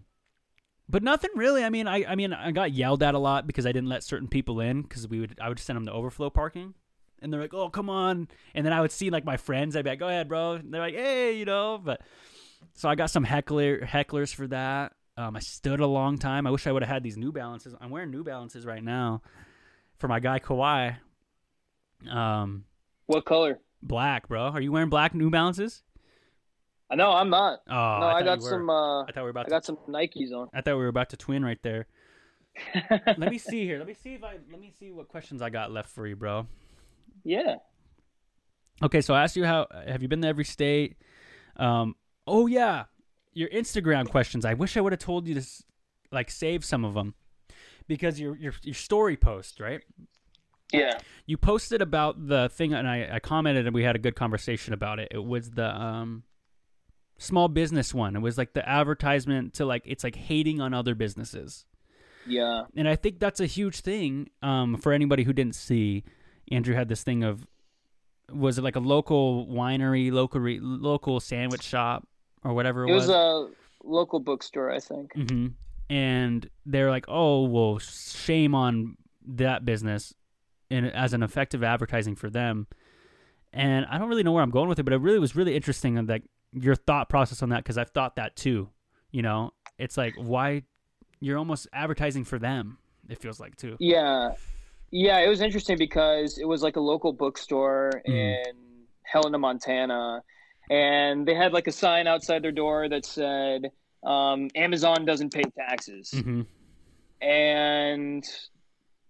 but 0.88 1.02
nothing 1.02 1.30
really. 1.34 1.64
I 1.64 1.70
mean, 1.70 1.86
I 1.88 2.04
I 2.04 2.14
mean, 2.14 2.32
I 2.32 2.50
got 2.52 2.72
yelled 2.72 3.02
at 3.02 3.14
a 3.14 3.18
lot 3.18 3.46
because 3.46 3.66
I 3.66 3.72
didn't 3.72 3.88
let 3.88 4.02
certain 4.04 4.28
people 4.28 4.60
in 4.60 4.82
because 4.82 5.08
we 5.08 5.20
would 5.20 5.38
I 5.40 5.48
would 5.48 5.58
send 5.58 5.76
them 5.76 5.86
to 5.86 5.92
overflow 5.92 6.30
parking, 6.30 6.74
and 7.20 7.32
they're 7.32 7.40
like, 7.40 7.54
"Oh, 7.54 7.68
come 7.70 7.88
on!" 7.90 8.28
And 8.54 8.64
then 8.64 8.72
I 8.72 8.80
would 8.80 8.92
see 8.92 9.10
like 9.10 9.24
my 9.24 9.36
friends. 9.36 9.76
I'd 9.76 9.84
be 9.84 9.90
like, 9.90 9.98
"Go 9.98 10.08
ahead, 10.08 10.28
bro." 10.28 10.52
And 10.54 10.72
they're 10.72 10.80
like, 10.80 10.94
"Hey," 10.94 11.36
you 11.38 11.44
know. 11.44 11.78
But 11.82 12.00
so 12.74 12.88
I 12.88 12.94
got 12.94 13.10
some 13.10 13.24
heckler 13.24 13.80
hecklers 13.80 14.34
for 14.34 14.46
that. 14.48 14.92
Um, 15.16 15.36
I 15.36 15.38
stood 15.40 15.78
a 15.78 15.86
long 15.86 16.18
time. 16.18 16.44
I 16.46 16.50
wish 16.50 16.66
I 16.66 16.72
would 16.72 16.82
have 16.82 16.90
had 16.90 17.04
these 17.04 17.16
New 17.16 17.30
Balances. 17.30 17.72
I'm 17.80 17.90
wearing 17.90 18.10
New 18.10 18.24
Balances 18.24 18.66
right 18.66 18.82
now 18.82 19.22
for 19.98 20.08
my 20.08 20.18
guy 20.18 20.40
Kawhi. 20.40 20.96
Um, 22.10 22.64
What 23.06 23.24
color? 23.24 23.60
black, 23.80 24.26
bro. 24.26 24.48
Are 24.48 24.60
you 24.60 24.72
wearing 24.72 24.88
black 24.88 25.14
New 25.14 25.30
Balances? 25.30 25.83
I 26.90 26.96
know 26.96 27.12
I'm 27.12 27.30
not. 27.30 27.60
Oh, 27.68 27.72
no, 27.72 27.76
I, 28.06 28.18
I, 28.18 28.22
got 28.22 28.42
some. 28.42 28.68
Uh, 28.68 29.02
I 29.04 29.12
thought 29.12 29.16
we 29.16 29.22
were 29.22 29.28
about 29.30 29.46
I 29.46 29.48
to. 29.48 29.50
got 29.50 29.64
some 29.64 29.78
Nikes 29.88 30.32
on. 30.32 30.48
I 30.52 30.60
thought 30.60 30.76
we 30.76 30.82
were 30.82 30.88
about 30.88 31.10
to 31.10 31.16
twin 31.16 31.44
right 31.44 31.62
there. 31.62 31.86
let 32.90 33.30
me 33.30 33.38
see 33.38 33.64
here. 33.64 33.78
Let 33.78 33.86
me 33.86 33.94
see 33.94 34.14
if 34.14 34.22
I 34.22 34.36
let 34.50 34.60
me 34.60 34.72
see 34.78 34.90
what 34.90 35.08
questions 35.08 35.42
I 35.42 35.50
got 35.50 35.72
left 35.72 35.90
for 35.90 36.06
you, 36.06 36.16
bro. 36.16 36.46
yeah. 37.24 37.56
Okay, 38.82 39.00
so 39.00 39.14
I 39.14 39.22
asked 39.22 39.36
you 39.36 39.44
how 39.44 39.66
have 39.86 40.02
you 40.02 40.08
been 40.08 40.22
to 40.22 40.28
every 40.28 40.44
state? 40.44 40.96
Um, 41.56 41.94
oh 42.26 42.46
yeah, 42.46 42.84
your 43.32 43.48
Instagram 43.48 44.08
questions. 44.08 44.44
I 44.44 44.54
wish 44.54 44.76
I 44.76 44.80
would 44.80 44.92
have 44.92 45.00
told 45.00 45.26
you 45.26 45.34
to 45.34 45.46
like 46.12 46.30
save 46.30 46.64
some 46.64 46.84
of 46.84 46.94
them 46.94 47.14
because 47.86 48.20
your 48.20 48.36
your 48.36 48.54
your 48.62 48.74
story 48.74 49.16
post 49.16 49.60
right. 49.60 49.80
Yeah. 50.72 50.98
You 51.26 51.36
posted 51.36 51.82
about 51.82 52.26
the 52.26 52.48
thing, 52.48 52.72
and 52.72 52.88
I, 52.88 53.08
I 53.12 53.18
commented, 53.20 53.66
and 53.66 53.74
we 53.74 53.84
had 53.84 53.94
a 53.94 53.98
good 53.98 54.16
conversation 54.16 54.74
about 54.74 54.98
it. 54.98 55.08
It 55.12 55.24
was 55.24 55.50
the 55.50 55.68
um, 55.68 56.24
small 57.18 57.48
business 57.48 57.94
one. 57.94 58.16
It 58.16 58.20
was 58.20 58.36
like 58.38 58.52
the 58.54 58.68
advertisement 58.68 59.54
to 59.54 59.64
like 59.64 59.82
it's 59.86 60.04
like 60.04 60.16
hating 60.16 60.60
on 60.60 60.74
other 60.74 60.94
businesses. 60.94 61.64
Yeah. 62.26 62.62
and 62.74 62.88
I 62.88 62.96
think 62.96 63.18
that's 63.18 63.38
a 63.40 63.46
huge 63.46 63.80
thing 63.80 64.30
um, 64.42 64.78
for 64.78 64.92
anybody 64.92 65.24
who 65.24 65.32
didn't 65.34 65.54
see. 65.54 66.04
Andrew 66.50 66.74
had 66.74 66.88
this 66.88 67.02
thing 67.02 67.22
of 67.22 67.46
was 68.32 68.58
it 68.58 68.62
like 68.62 68.76
a 68.76 68.80
local 68.80 69.46
winery, 69.46 70.10
local 70.10 70.40
re- 70.40 70.60
local 70.60 71.20
sandwich 71.20 71.62
shop 71.62 72.08
or 72.42 72.54
whatever 72.54 72.86
it, 72.86 72.90
It 72.90 72.94
was 72.94 73.08
a 73.08 73.48
local 73.82 74.20
bookstore, 74.20 74.70
I 74.72 74.80
think. 74.80 75.12
hmm 75.14 75.48
And 75.90 76.48
they're 76.64 76.90
like, 76.90 77.04
"Oh, 77.08 77.44
well, 77.44 77.78
shame 77.78 78.54
on 78.54 78.96
that 79.26 79.64
business," 79.64 80.14
and 80.70 80.86
as 80.86 81.12
an 81.12 81.22
effective 81.22 81.62
advertising 81.62 82.16
for 82.16 82.30
them. 82.30 82.66
And 83.52 83.86
I 83.86 83.98
don't 83.98 84.08
really 84.08 84.22
know 84.22 84.32
where 84.32 84.42
I'm 84.42 84.50
going 84.50 84.68
with 84.68 84.78
it, 84.78 84.82
but 84.82 84.92
it 84.92 85.00
really 85.00 85.18
was 85.18 85.36
really 85.36 85.54
interesting 85.54 85.96
and 85.98 86.08
like 86.08 86.24
your 86.54 86.74
thought 86.76 87.08
process 87.08 87.42
on 87.42 87.50
that 87.50 87.58
because 87.58 87.78
I've 87.78 87.90
thought 87.90 88.16
that 88.16 88.36
too. 88.36 88.70
You 89.10 89.22
know, 89.22 89.52
it's 89.78 89.96
like 89.96 90.14
why 90.16 90.62
you're 91.20 91.38
almost 91.38 91.68
advertising 91.72 92.24
for 92.24 92.38
them. 92.38 92.78
It 93.08 93.18
feels 93.18 93.40
like 93.40 93.56
too. 93.56 93.76
Yeah. 93.80 94.30
Yeah, 94.90 95.18
it 95.18 95.28
was 95.28 95.40
interesting 95.40 95.76
because 95.76 96.38
it 96.38 96.46
was 96.46 96.62
like 96.62 96.76
a 96.76 96.80
local 96.80 97.12
bookstore 97.12 97.90
Mm. 98.06 98.14
in 98.14 98.54
Helena, 99.02 99.38
Montana. 99.38 100.22
And 100.70 101.26
they 101.26 101.34
had 101.34 101.52
like 101.52 101.66
a 101.66 101.72
sign 101.72 102.06
outside 102.06 102.42
their 102.42 102.52
door 102.52 102.88
that 102.88 103.04
said, 103.04 103.70
um, 104.04 104.48
Amazon 104.54 105.04
doesn't 105.04 105.32
pay 105.32 105.42
taxes. 105.58 106.10
hmm 106.10 106.42
And 107.20 108.24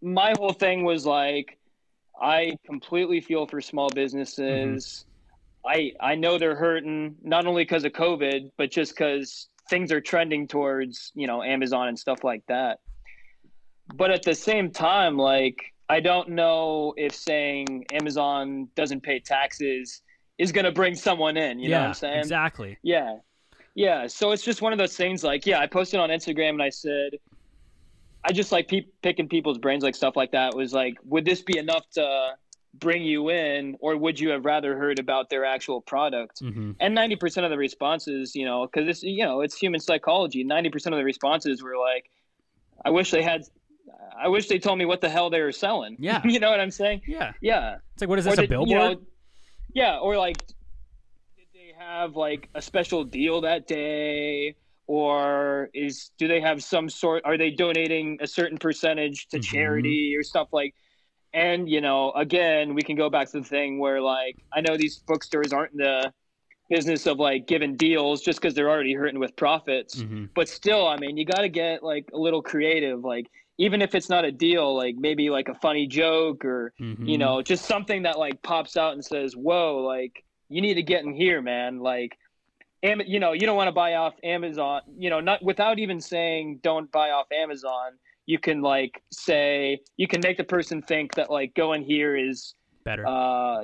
my 0.02 0.34
whole 0.38 0.52
thing 0.52 0.84
was 0.84 1.04
like, 1.06 1.58
I 2.20 2.56
completely 2.64 3.20
feel 3.20 3.46
for 3.46 3.60
small 3.60 3.88
businesses. 3.90 5.04
I 5.66 5.92
I 6.00 6.14
know 6.14 6.38
they're 6.38 6.56
hurting 6.56 7.16
not 7.22 7.46
only 7.46 7.62
because 7.62 7.84
of 7.84 7.92
COVID, 7.92 8.50
but 8.56 8.70
just 8.70 8.92
because 8.92 9.48
things 9.70 9.90
are 9.92 10.00
trending 10.00 10.46
towards 10.46 11.12
you 11.14 11.26
know 11.26 11.42
Amazon 11.42 11.88
and 11.88 11.98
stuff 11.98 12.24
like 12.24 12.42
that. 12.48 12.80
But 13.94 14.10
at 14.10 14.22
the 14.22 14.34
same 14.34 14.70
time, 14.70 15.16
like 15.16 15.74
I 15.88 16.00
don't 16.00 16.30
know 16.30 16.94
if 16.96 17.14
saying 17.14 17.84
Amazon 17.92 18.68
doesn't 18.74 19.02
pay 19.02 19.20
taxes 19.20 20.02
is 20.38 20.52
going 20.52 20.64
to 20.64 20.72
bring 20.72 20.94
someone 20.94 21.36
in. 21.36 21.58
You 21.58 21.68
yeah, 21.68 21.76
know 21.76 21.80
what 21.82 21.88
I'm 21.88 21.94
saying? 21.94 22.18
exactly. 22.20 22.78
Yeah. 22.82 23.16
Yeah. 23.74 24.06
So 24.06 24.32
it's 24.32 24.42
just 24.42 24.62
one 24.62 24.72
of 24.72 24.78
those 24.78 24.96
things 24.96 25.22
like, 25.22 25.46
yeah, 25.46 25.58
I 25.60 25.66
posted 25.66 26.00
on 26.00 26.10
Instagram 26.10 26.50
and 26.50 26.62
I 26.62 26.70
said, 26.70 27.10
I 28.24 28.32
just 28.32 28.52
like 28.52 28.68
pe- 28.68 28.86
picking 29.02 29.28
people's 29.28 29.58
brains, 29.58 29.84
like 29.84 29.94
stuff 29.94 30.16
like 30.16 30.32
that 30.32 30.56
was 30.56 30.72
like, 30.72 30.96
would 31.04 31.24
this 31.24 31.42
be 31.42 31.58
enough 31.58 31.88
to 31.92 32.30
bring 32.78 33.02
you 33.02 33.30
in 33.30 33.76
or 33.80 33.96
would 33.96 34.18
you 34.18 34.30
have 34.30 34.44
rather 34.44 34.76
heard 34.76 34.98
about 34.98 35.30
their 35.30 35.44
actual 35.44 35.80
product? 35.80 36.40
hmm 36.40 36.72
And 36.80 36.96
90% 36.96 37.44
of 37.44 37.50
the 37.50 37.58
responses, 37.58 38.34
you 38.34 38.44
know, 38.44 38.66
because 38.66 38.88
it's 38.88 39.02
you 39.02 39.24
know, 39.24 39.40
it's 39.40 39.56
human 39.56 39.80
psychology. 39.80 40.44
90% 40.44 40.86
of 40.86 40.98
the 40.98 41.04
responses 41.04 41.62
were 41.62 41.78
like, 41.78 42.10
I 42.84 42.90
wish 42.90 43.10
they 43.10 43.22
had, 43.22 43.42
I 44.20 44.28
wish 44.28 44.48
they 44.48 44.58
told 44.58 44.78
me 44.78 44.84
what 44.84 45.00
the 45.00 45.08
hell 45.08 45.30
they 45.30 45.40
were 45.40 45.52
selling. 45.52 45.96
Yeah. 45.98 46.20
you 46.24 46.40
know 46.40 46.50
what 46.50 46.60
I'm 46.60 46.70
saying? 46.70 47.02
Yeah, 47.06 47.32
Yeah 47.40 47.76
it's 47.94 48.02
like 48.02 48.08
what 48.08 48.18
is 48.18 48.24
this 48.24 48.38
a 48.38 48.46
billboard? 48.46 48.68
you 48.68 48.74
know, 48.76 49.00
yeah, 49.72 49.98
or 49.98 50.16
like, 50.16 50.36
did 51.36 51.46
they 51.54 51.72
have 51.78 52.16
like 52.16 52.48
a 52.54 52.62
special 52.62 53.04
deal 53.04 53.40
that 53.42 53.66
day, 53.66 54.56
or 54.86 55.70
is 55.74 56.10
do 56.18 56.28
they 56.28 56.40
have 56.40 56.62
some 56.62 56.88
sort? 56.88 57.22
Are 57.24 57.38
they 57.38 57.50
donating 57.50 58.18
a 58.20 58.26
certain 58.26 58.58
percentage 58.58 59.28
to 59.28 59.38
Mhm. 59.38 59.42
charity 59.42 60.14
or 60.16 60.22
stuff 60.22 60.48
like? 60.52 60.74
And 61.34 61.68
you 61.68 61.80
know, 61.80 62.12
again, 62.12 62.74
we 62.74 62.82
can 62.82 62.96
go 62.96 63.10
back 63.10 63.30
to 63.32 63.40
the 63.40 63.46
thing 63.46 63.78
where 63.78 64.00
like 64.00 64.36
I 64.52 64.60
know 64.60 64.76
these 64.76 65.02
bookstores 65.06 65.52
aren't 65.52 65.72
in 65.72 65.78
the 65.78 66.12
business 66.70 67.06
of 67.06 67.18
like 67.18 67.46
giving 67.46 67.76
deals 67.76 68.22
just 68.22 68.40
because 68.40 68.54
they're 68.54 68.70
already 68.70 68.94
hurting 68.94 69.18
with 69.20 69.36
profits. 69.36 70.00
Hmm 70.00 70.24
but 70.34 70.48
still 70.48 70.86
i 70.88 70.96
mean 70.96 71.16
you 71.16 71.24
got 71.24 71.42
to 71.42 71.48
get 71.48 71.82
like 71.82 72.08
a 72.12 72.18
little 72.18 72.42
creative. 72.42 73.04
Like 73.04 73.26
even 73.58 73.80
if 73.82 73.94
it's 73.94 74.08
not 74.08 74.24
a 74.24 74.32
deal 74.32 74.76
like 74.76 74.96
maybe 74.98 75.30
like 75.30 75.48
a 75.48 75.54
funny 75.54 75.86
joke 75.86 76.44
or 76.44 76.72
hmm 76.78 76.94
you 77.06 77.18
know 77.18 77.42
just 77.42 77.66
something 77.66 78.02
that 78.02 78.18
like 78.18 78.42
pops 78.42 78.76
out 78.76 78.94
and 78.94 79.04
says 79.04 79.34
whoa 79.36 79.84
like 79.86 80.24
you 80.48 80.60
need 80.60 80.74
to 80.74 80.82
get 80.82 81.04
in 81.04 81.14
here 81.14 81.42
man. 81.42 81.80
Like 81.80 82.16
Am- 82.82 83.02
you 83.06 83.20
know 83.20 83.32
you 83.32 83.46
don't 83.46 83.56
want 83.56 83.68
to 83.68 83.72
buy 83.72 83.94
off 83.94 84.14
amazon 84.24 84.82
you 84.98 85.10
know 85.10 85.20
not 85.20 85.42
without 85.42 85.78
even 85.78 86.00
saying 86.00 86.60
don't 86.62 86.90
buy 86.90 87.10
off 87.10 87.26
amazon 87.32 87.92
you 88.26 88.38
can 88.38 88.62
like 88.62 89.02
say 89.12 89.80
you 89.96 90.06
can 90.08 90.20
make 90.22 90.36
the 90.36 90.44
person 90.44 90.80
think 90.82 91.14
that 91.14 91.30
like 91.30 91.54
going 91.54 91.82
here 91.82 92.16
is 92.16 92.54
better. 92.84 93.06
uh 93.06 93.62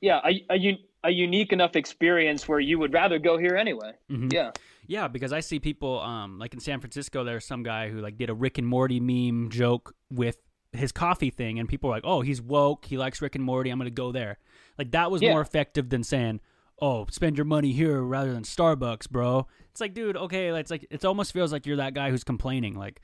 yeah 0.00 0.20
a, 0.24 0.44
a, 0.50 0.56
un- 0.56 0.78
a 1.04 1.10
unique 1.10 1.52
enough 1.52 1.76
experience 1.76 2.46
where 2.48 2.60
you 2.60 2.78
would 2.78 2.92
rather 2.92 3.18
go 3.18 3.36
here 3.38 3.56
anyway 3.56 3.92
Mhm. 4.10 4.32
yeah 4.32 4.50
Yeah, 4.86 5.08
because 5.08 5.32
I 5.32 5.40
see 5.40 5.58
people 5.60 6.00
um 6.00 6.38
like 6.38 6.52
in 6.54 6.60
San 6.60 6.80
Francisco 6.80 7.22
there's 7.24 7.44
some 7.44 7.62
guy 7.62 7.88
who 7.88 8.00
like 8.00 8.16
did 8.18 8.30
a 8.30 8.34
Rick 8.34 8.58
and 8.58 8.66
Morty 8.66 9.00
meme 9.00 9.48
joke 9.50 9.94
with 10.10 10.38
his 10.72 10.90
coffee 10.92 11.30
thing 11.30 11.58
and 11.58 11.68
people 11.68 11.88
are 11.90 11.94
like, 11.94 12.04
"Oh, 12.06 12.20
he's 12.22 12.40
woke, 12.40 12.86
he 12.86 12.96
likes 12.98 13.20
Rick 13.22 13.34
and 13.36 13.44
Morty, 13.44 13.68
I'm 13.70 13.78
going 13.78 13.90
to 13.90 13.94
go 13.94 14.10
there." 14.10 14.38
Like 14.78 14.90
that 14.92 15.10
was 15.10 15.20
Yeah. 15.22 15.30
more 15.32 15.40
effective 15.42 15.90
than 15.90 16.02
saying, 16.02 16.40
"Oh, 16.80 17.06
spend 17.10 17.36
your 17.36 17.44
money 17.44 17.72
here 17.72 18.00
rather 18.02 18.32
than 18.32 18.42
Starbucks, 18.42 19.08
bro." 19.10 19.46
It's 19.70 19.80
like, 19.80 19.92
dude, 19.94 20.16
okay, 20.16 20.48
it's 20.48 20.70
like 20.70 20.86
it 20.90 21.04
almost 21.04 21.32
feels 21.32 21.52
like 21.52 21.66
you're 21.66 21.76
that 21.76 21.94
guy 21.94 22.10
who's 22.10 22.24
complaining 22.24 22.74
like 22.74 23.02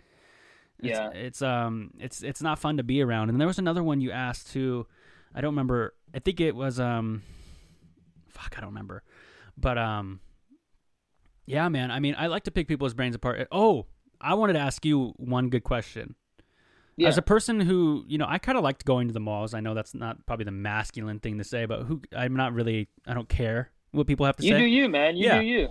Yeah. 0.80 1.10
it's 1.10 1.42
um 1.42 1.90
it's 1.98 2.22
it's 2.22 2.40
not 2.42 2.58
fun 2.58 2.76
to 2.76 2.82
be 2.82 3.02
around. 3.02 3.30
And 3.30 3.40
there 3.40 3.48
was 3.48 3.58
another 3.58 3.82
one 3.82 4.00
you 4.00 4.10
asked 4.10 4.52
too. 4.52 4.86
I 5.34 5.40
don't 5.40 5.52
remember. 5.52 5.94
I 6.14 6.18
think 6.20 6.40
it 6.40 6.54
was 6.54 6.78
um 6.80 7.22
fuck, 8.28 8.54
I 8.56 8.60
don't 8.60 8.70
remember. 8.70 9.02
But 9.56 9.78
um 9.78 10.20
yeah, 11.46 11.68
man. 11.68 11.90
I 11.90 11.98
mean, 11.98 12.14
I 12.18 12.26
like 12.26 12.44
to 12.44 12.50
pick 12.50 12.68
people's 12.68 12.94
brains 12.94 13.14
apart. 13.14 13.48
Oh, 13.50 13.86
I 14.20 14.34
wanted 14.34 14.52
to 14.54 14.58
ask 14.58 14.84
you 14.84 15.14
one 15.16 15.48
good 15.48 15.64
question. 15.64 16.14
yeah 16.96 17.08
As 17.08 17.16
a 17.18 17.22
person 17.22 17.60
who, 17.60 18.04
you 18.06 18.18
know, 18.18 18.26
I 18.28 18.38
kind 18.38 18.58
of 18.58 18.64
liked 18.64 18.84
going 18.84 19.08
to 19.08 19.14
the 19.14 19.20
malls. 19.20 19.54
I 19.54 19.60
know 19.60 19.72
that's 19.74 19.94
not 19.94 20.26
probably 20.26 20.44
the 20.44 20.50
masculine 20.50 21.20
thing 21.20 21.38
to 21.38 21.44
say, 21.44 21.64
but 21.66 21.84
who 21.84 22.02
I'm 22.16 22.34
not 22.36 22.52
really 22.52 22.88
I 23.06 23.14
don't 23.14 23.28
care 23.28 23.70
what 23.92 24.06
people 24.06 24.26
have 24.26 24.36
to 24.36 24.44
you 24.44 24.50
say. 24.52 24.58
You 24.58 24.64
do 24.64 24.70
you 24.70 24.88
man 24.88 25.16
you 25.16 25.26
Yeah. 25.26 25.38
do 25.40 25.44
you 25.46 25.70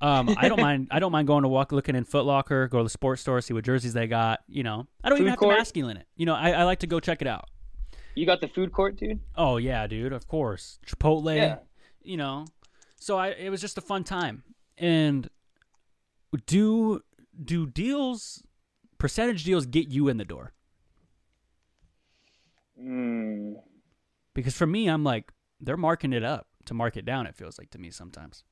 Um, 0.00 0.34
I 0.38 0.48
don't 0.48 0.60
mind. 0.68 0.88
I 0.90 0.98
don't 0.98 1.12
mind 1.12 1.26
going 1.26 1.42
to 1.42 1.48
walk, 1.48 1.72
looking 1.72 1.94
in 1.96 2.04
Foot 2.04 2.24
Locker, 2.24 2.68
go 2.68 2.78
to 2.78 2.84
the 2.84 2.90
sports 2.90 3.22
store, 3.22 3.40
see 3.40 3.54
what 3.54 3.64
jerseys 3.64 3.92
they 3.92 4.06
got. 4.06 4.40
You 4.48 4.62
know, 4.62 4.86
I 5.02 5.08
don't 5.08 5.18
even 5.18 5.26
Food 5.26 5.30
have 5.30 5.38
court. 5.38 5.54
to 5.54 5.58
masculine 5.58 5.96
it. 5.96 6.06
You 6.16 6.26
know, 6.26 6.34
I, 6.34 6.50
I 6.50 6.62
like 6.64 6.80
to 6.80 6.86
go 6.86 7.00
check 7.00 7.22
it 7.22 7.28
out. 7.28 7.48
You 8.14 8.24
got 8.24 8.40
the 8.40 8.48
food 8.48 8.72
court, 8.72 8.96
dude? 8.96 9.20
Oh 9.36 9.58
yeah, 9.58 9.86
dude. 9.86 10.12
Of 10.12 10.26
course, 10.26 10.78
Chipotle. 10.86 11.36
Yeah. 11.36 11.58
You 12.02 12.16
know, 12.16 12.46
so 12.98 13.18
I 13.18 13.28
it 13.28 13.50
was 13.50 13.60
just 13.60 13.76
a 13.76 13.82
fun 13.82 14.04
time. 14.04 14.42
And 14.78 15.28
do 16.46 17.02
do 17.44 17.66
deals, 17.66 18.42
percentage 18.98 19.44
deals, 19.44 19.66
get 19.66 19.88
you 19.88 20.08
in 20.08 20.16
the 20.16 20.24
door? 20.24 20.54
Mm. 22.80 23.54
Because 24.34 24.54
for 24.54 24.66
me, 24.66 24.88
I'm 24.88 25.04
like 25.04 25.32
they're 25.60 25.76
marking 25.76 26.12
it 26.12 26.22
up 26.22 26.46
to 26.66 26.74
mark 26.74 26.96
it 26.96 27.04
down. 27.04 27.26
It 27.26 27.34
feels 27.34 27.58
like 27.58 27.70
to 27.70 27.78
me 27.78 27.90
sometimes. 27.90 28.44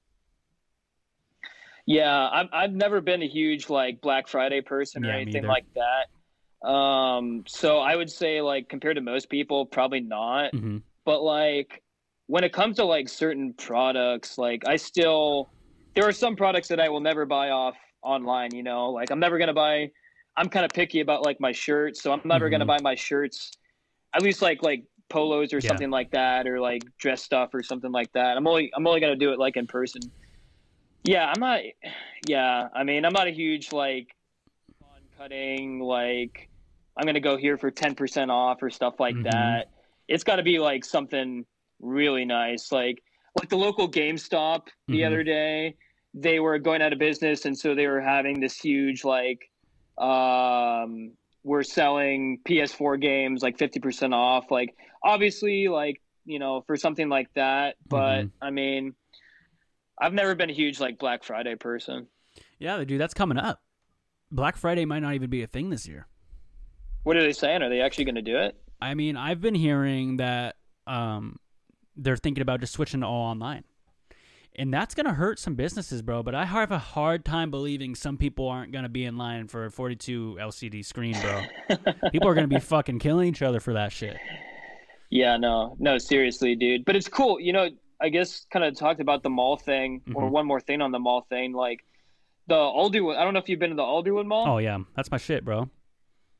Yeah, 1.87 2.29
I've 2.31 2.49
I've 2.53 2.73
never 2.73 3.01
been 3.01 3.23
a 3.23 3.29
huge 3.29 3.69
like 3.69 4.01
Black 4.01 4.29
Friday 4.29 4.63
person 4.63 5.05
or 5.05 5.11
Yeah, 5.11 5.21
me 5.21 5.39
anything 5.39 5.45
like 5.45 5.67
that. 5.75 6.69
Um, 6.69 7.45
so 7.49 7.79
I 7.79 7.97
would 7.97 8.11
say 8.11 8.41
like 8.43 8.69
compared 8.69 8.97
to 8.97 9.03
most 9.03 9.31
people, 9.31 9.67
probably 9.67 10.01
not. 10.01 10.53
hmm 10.53 10.79
But 11.05 11.23
like 11.23 11.83
when 12.27 12.45
it 12.45 12.53
comes 12.55 12.77
to 12.77 12.85
like 12.87 13.09
certain 13.09 13.55
products, 13.55 14.39
like 14.39 14.65
I 14.67 14.77
still 14.77 15.53
there 15.97 16.09
are 16.09 16.13
some 16.13 16.37
products 16.37 16.69
that 16.69 16.81
I 16.81 16.89
will 16.91 17.01
never 17.01 17.27
buy 17.27 17.51
off 17.51 17.77
online, 18.03 18.55
you 18.55 18.63
know. 18.63 18.91
Like 18.91 19.11
I'm 19.11 19.21
never 19.21 19.39
gonna 19.39 19.55
buy 19.55 19.91
I'm 20.37 20.51
kind 20.51 20.65
of 20.67 20.73
picky 20.73 21.01
about 21.01 21.23
like 21.23 21.41
my 21.41 21.53
shirts, 21.53 22.03
so 22.03 22.13
I'm 22.13 22.23
never 22.25 22.51
gonna 22.51 22.65
Mhm. 22.65 22.67
buy 22.67 22.81
my 22.81 22.95
shirts 22.97 23.55
at 24.15 24.23
least 24.23 24.43
like 24.43 24.63
like 24.63 24.87
polos 25.11 25.53
or 25.53 25.61
Yeah. 25.61 25.63
something 25.63 25.91
like 25.91 26.11
that 26.13 26.47
or 26.47 26.61
like 26.61 26.85
dress 26.99 27.23
stuff 27.23 27.51
or 27.55 27.63
something 27.63 27.93
like 27.93 28.13
that. 28.15 28.37
I'm 28.37 28.47
only 28.47 28.71
I'm 28.77 28.87
only 28.87 29.01
gonna 29.01 29.17
do 29.17 29.33
it 29.33 29.39
like 29.39 29.57
in 29.57 29.67
person. 29.67 30.13
Yeah, 31.05 31.27
I'm 31.27 31.41
not 31.41 31.61
yeah, 32.27 32.69
I 32.75 32.83
mean 32.85 33.05
I'm 33.05 33.13
not 33.13 33.27
a 33.29 33.31
huge 33.31 33.73
like 33.73 34.15
on 34.83 35.03
cutting 35.19 35.79
like 35.81 36.49
I'm 36.97 37.05
gonna 37.07 37.21
go 37.21 37.37
here 37.37 37.59
for 37.59 37.71
ten 37.71 37.95
percent 37.95 38.31
off 38.31 38.63
or 38.63 38.71
stuff 38.71 38.99
like 38.99 39.17
Mhm. 39.17 39.25
that. 39.25 39.67
It's 40.09 40.25
gotta 40.25 40.43
be 40.43 40.59
like 40.59 40.85
something 40.85 41.45
really 41.81 42.25
nice. 42.25 42.73
Like 42.73 43.03
like 43.39 43.51
the 43.51 43.57
local 43.57 43.91
GameStop 43.91 44.69
the 44.89 45.03
Mhm. 45.03 45.07
other 45.07 45.25
day, 45.25 45.77
they 46.15 46.41
were 46.41 46.59
going 46.59 46.81
out 46.81 46.93
of 46.95 46.99
business 46.99 47.45
and 47.45 47.57
so 47.59 47.75
they 47.75 47.87
were 47.87 48.01
having 48.01 48.41
this 48.41 48.59
huge 48.59 49.05
like 49.05 49.51
um 49.99 51.13
we're 51.43 51.63
selling 51.63 52.41
PS4 52.49 52.99
games 52.99 53.43
like 53.43 53.59
50% 53.59 54.15
off. 54.15 54.51
Like 54.51 54.75
obviously 55.03 55.69
like, 55.69 56.01
you 56.25 56.39
know, 56.39 56.63
for 56.63 56.77
something 56.77 57.11
like 57.11 57.29
that, 57.35 57.77
but 57.91 58.23
Mhm. 58.25 58.31
I 58.41 58.51
mean 58.51 58.95
I've 59.99 60.13
never 60.13 60.35
been 60.35 60.51
a 60.51 60.55
huge 60.55 60.81
like 60.81 60.99
Black 60.99 61.25
Friday 61.25 61.55
person. 61.57 62.07
Yeah, 62.59 62.83
dude, 62.85 63.01
that's 63.01 63.15
coming 63.15 63.39
up. 63.39 63.63
Black 64.31 64.57
Friday 64.57 64.85
might 64.85 65.01
not 65.01 65.15
even 65.15 65.31
be 65.31 65.43
a 65.43 65.47
thing 65.47 65.71
this 65.71 65.87
year. 65.87 66.07
What 67.05 67.17
are 67.17 67.23
they 67.23 67.33
saying? 67.33 67.63
Are 67.63 67.69
they 67.69 67.81
actually 67.81 68.05
going 68.05 68.15
to 68.17 68.23
do 68.23 68.37
it? 68.39 68.57
I 68.81 68.95
mean, 68.95 69.17
I've 69.17 69.41
been 69.41 69.55
hearing 69.55 70.17
that 70.17 70.57
um, 70.87 71.39
they're 71.97 72.17
thinking 72.17 72.43
about 72.43 72.61
just 72.61 72.73
switching 72.73 73.01
to 73.01 73.07
all 73.07 73.27
online. 73.27 73.65
And 74.57 74.73
that's 74.73 74.95
going 74.95 75.07
to 75.07 75.13
hurt 75.13 75.39
some 75.41 75.55
businesses, 75.55 76.01
bro. 76.01 76.23
But 76.23 76.35
I 76.35 76.45
have 76.45 76.71
a 76.71 76.79
hard 76.79 77.25
time 77.25 77.51
believing 77.51 77.95
some 77.95 78.17
people 78.17 78.49
aren't 78.49 78.73
going 78.73 78.85
to 78.85 78.89
be 78.89 79.05
in 79.05 79.17
line 79.17 79.49
for 79.49 79.67
a 79.67 79.71
42 79.71 80.39
LCD 80.41 80.85
screen, 80.85 81.17
bro. 81.21 81.43
people 82.13 82.29
are 82.29 82.35
going 82.35 82.49
to 82.49 82.55
be 82.55 82.61
fucking 82.61 83.01
killing 83.01 83.29
each 83.29 83.43
other 83.43 83.59
for 83.59 83.73
that 83.73 83.93
shit. 83.93 84.17
Yeah, 85.11 85.37
no, 85.37 85.77
no, 85.79 85.99
seriously, 85.99 86.55
dude. 86.55 86.85
But 86.85 86.97
it's 86.97 87.09
cool. 87.09 87.41
You 87.41 87.53
know, 87.53 87.69
I 88.05 88.11
guess 88.11 88.47
kind 88.53 88.65
of 88.65 88.77
talked 88.79 89.01
about 89.01 89.23
the 89.23 89.31
mall 89.31 89.57
thing, 89.57 90.03
or 90.15 90.25
Mhm. 90.25 90.31
one 90.31 90.47
more 90.47 90.61
thing 90.61 90.83
on 90.83 90.93
the 90.93 90.99
mall 90.99 91.23
thing. 91.31 91.53
Like 91.55 91.81
the 92.47 92.55
Alderwood. 92.55 93.17
I 93.17 93.25
don't 93.25 93.33
know 93.33 93.41
if 93.41 93.49
you've 93.49 93.59
been 93.59 93.71
to 93.71 93.77
the 93.77 93.83
Alderwood 93.83 94.27
Mall. 94.27 94.47
Oh, 94.47 94.59
yeah. 94.59 94.79
That's 94.95 95.11
my 95.11 95.17
shit, 95.17 95.45
bro. 95.47 95.71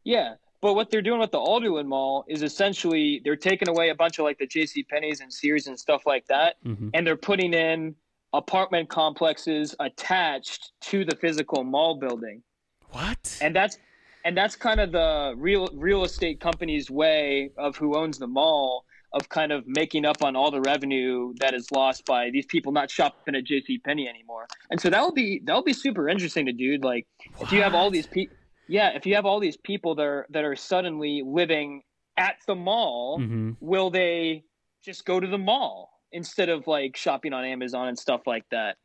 Yeah, 0.05 0.35
but 0.61 0.75
what 0.75 0.91
they're 0.91 1.01
doing 1.01 1.21
with 1.21 1.31
the 1.33 1.39
Alderwood 1.39 1.87
Mall 1.87 2.27
is 2.29 2.43
essentially 2.43 3.23
they're 3.25 3.37
taking 3.51 3.69
away 3.69 3.89
a 3.89 3.95
bunch 3.95 4.19
of 4.19 4.25
like 4.25 4.37
the 4.39 4.47
J.C. 4.47 4.83
Penney's 4.83 5.21
and 5.23 5.33
Sears 5.33 5.67
and 5.67 5.79
stuff 5.81 6.03
like 6.07 6.27
that, 6.27 6.57
hmm 6.63 6.91
and 6.93 7.07
they're 7.07 7.17
putting 7.17 7.55
in 7.55 7.95
apartment 8.35 8.91
complexes 8.91 9.75
attached 9.81 10.73
to 10.83 11.05
the 11.07 11.17
physical 11.17 11.65
mall 11.65 11.95
building. 11.95 12.43
What? 12.91 13.39
and 13.41 13.57
that's 13.57 13.79
and 14.27 14.37
that's 14.37 14.57
kind 14.57 14.81
of 14.81 14.93
the 14.93 15.35
real 15.37 15.69
real 15.73 16.05
estate 16.05 16.39
company's 16.41 16.91
way 16.91 17.51
of 17.57 17.77
who 17.77 17.97
owns 17.97 18.19
the 18.19 18.27
mall 18.27 18.85
of 19.15 19.29
kind 19.29 19.53
of 19.53 19.65
making 19.67 20.05
up 20.05 20.23
on 20.23 20.35
all 20.37 20.51
the 20.51 20.61
revenue 20.61 21.33
that 21.41 21.55
is 21.55 21.71
lost 21.71 22.05
by 22.05 22.31
these 22.31 22.45
people 22.47 22.73
not 22.73 22.91
shopping 22.91 23.35
at 23.35 23.45
JC 23.45 23.83
Penney 23.83 24.09
anymore. 24.09 24.47
And 24.71 24.81
so 24.81 24.91
that 24.91 25.01
will 25.01 25.13
be 25.13 25.41
that 25.45 25.55
will 25.55 25.63
be 25.63 25.73
super 25.73 26.09
interesting 26.09 26.47
to 26.47 26.53
do. 26.53 26.77
like 26.83 27.07
if 27.41 27.53
you 27.53 27.63
have 27.63 27.75
all 27.75 27.91
these 27.91 28.07
people 28.09 28.37
yeah, 28.67 28.91
if 28.95 29.05
you 29.07 29.15
have 29.15 29.27
all 29.27 29.41
these 29.41 29.57
people 29.59 29.95
that 29.97 30.03
are 30.07 30.27
that 30.31 30.45
are 30.45 30.57
suddenly 30.57 31.23
living 31.25 31.83
at 32.17 32.37
the 32.47 32.55
mall, 32.55 33.19
Mhm. 33.21 33.57
will 33.61 33.91
they 33.91 34.45
just 34.83 35.05
go 35.05 35.21
to 35.21 35.27
the 35.27 35.39
mall 35.39 35.91
instead 36.13 36.49
of 36.49 36.67
like 36.67 36.97
shopping 36.97 37.33
on 37.33 37.45
Amazon 37.45 37.89
and 37.89 37.99
stuff 37.99 38.23
like 38.27 38.45
that? 38.51 38.77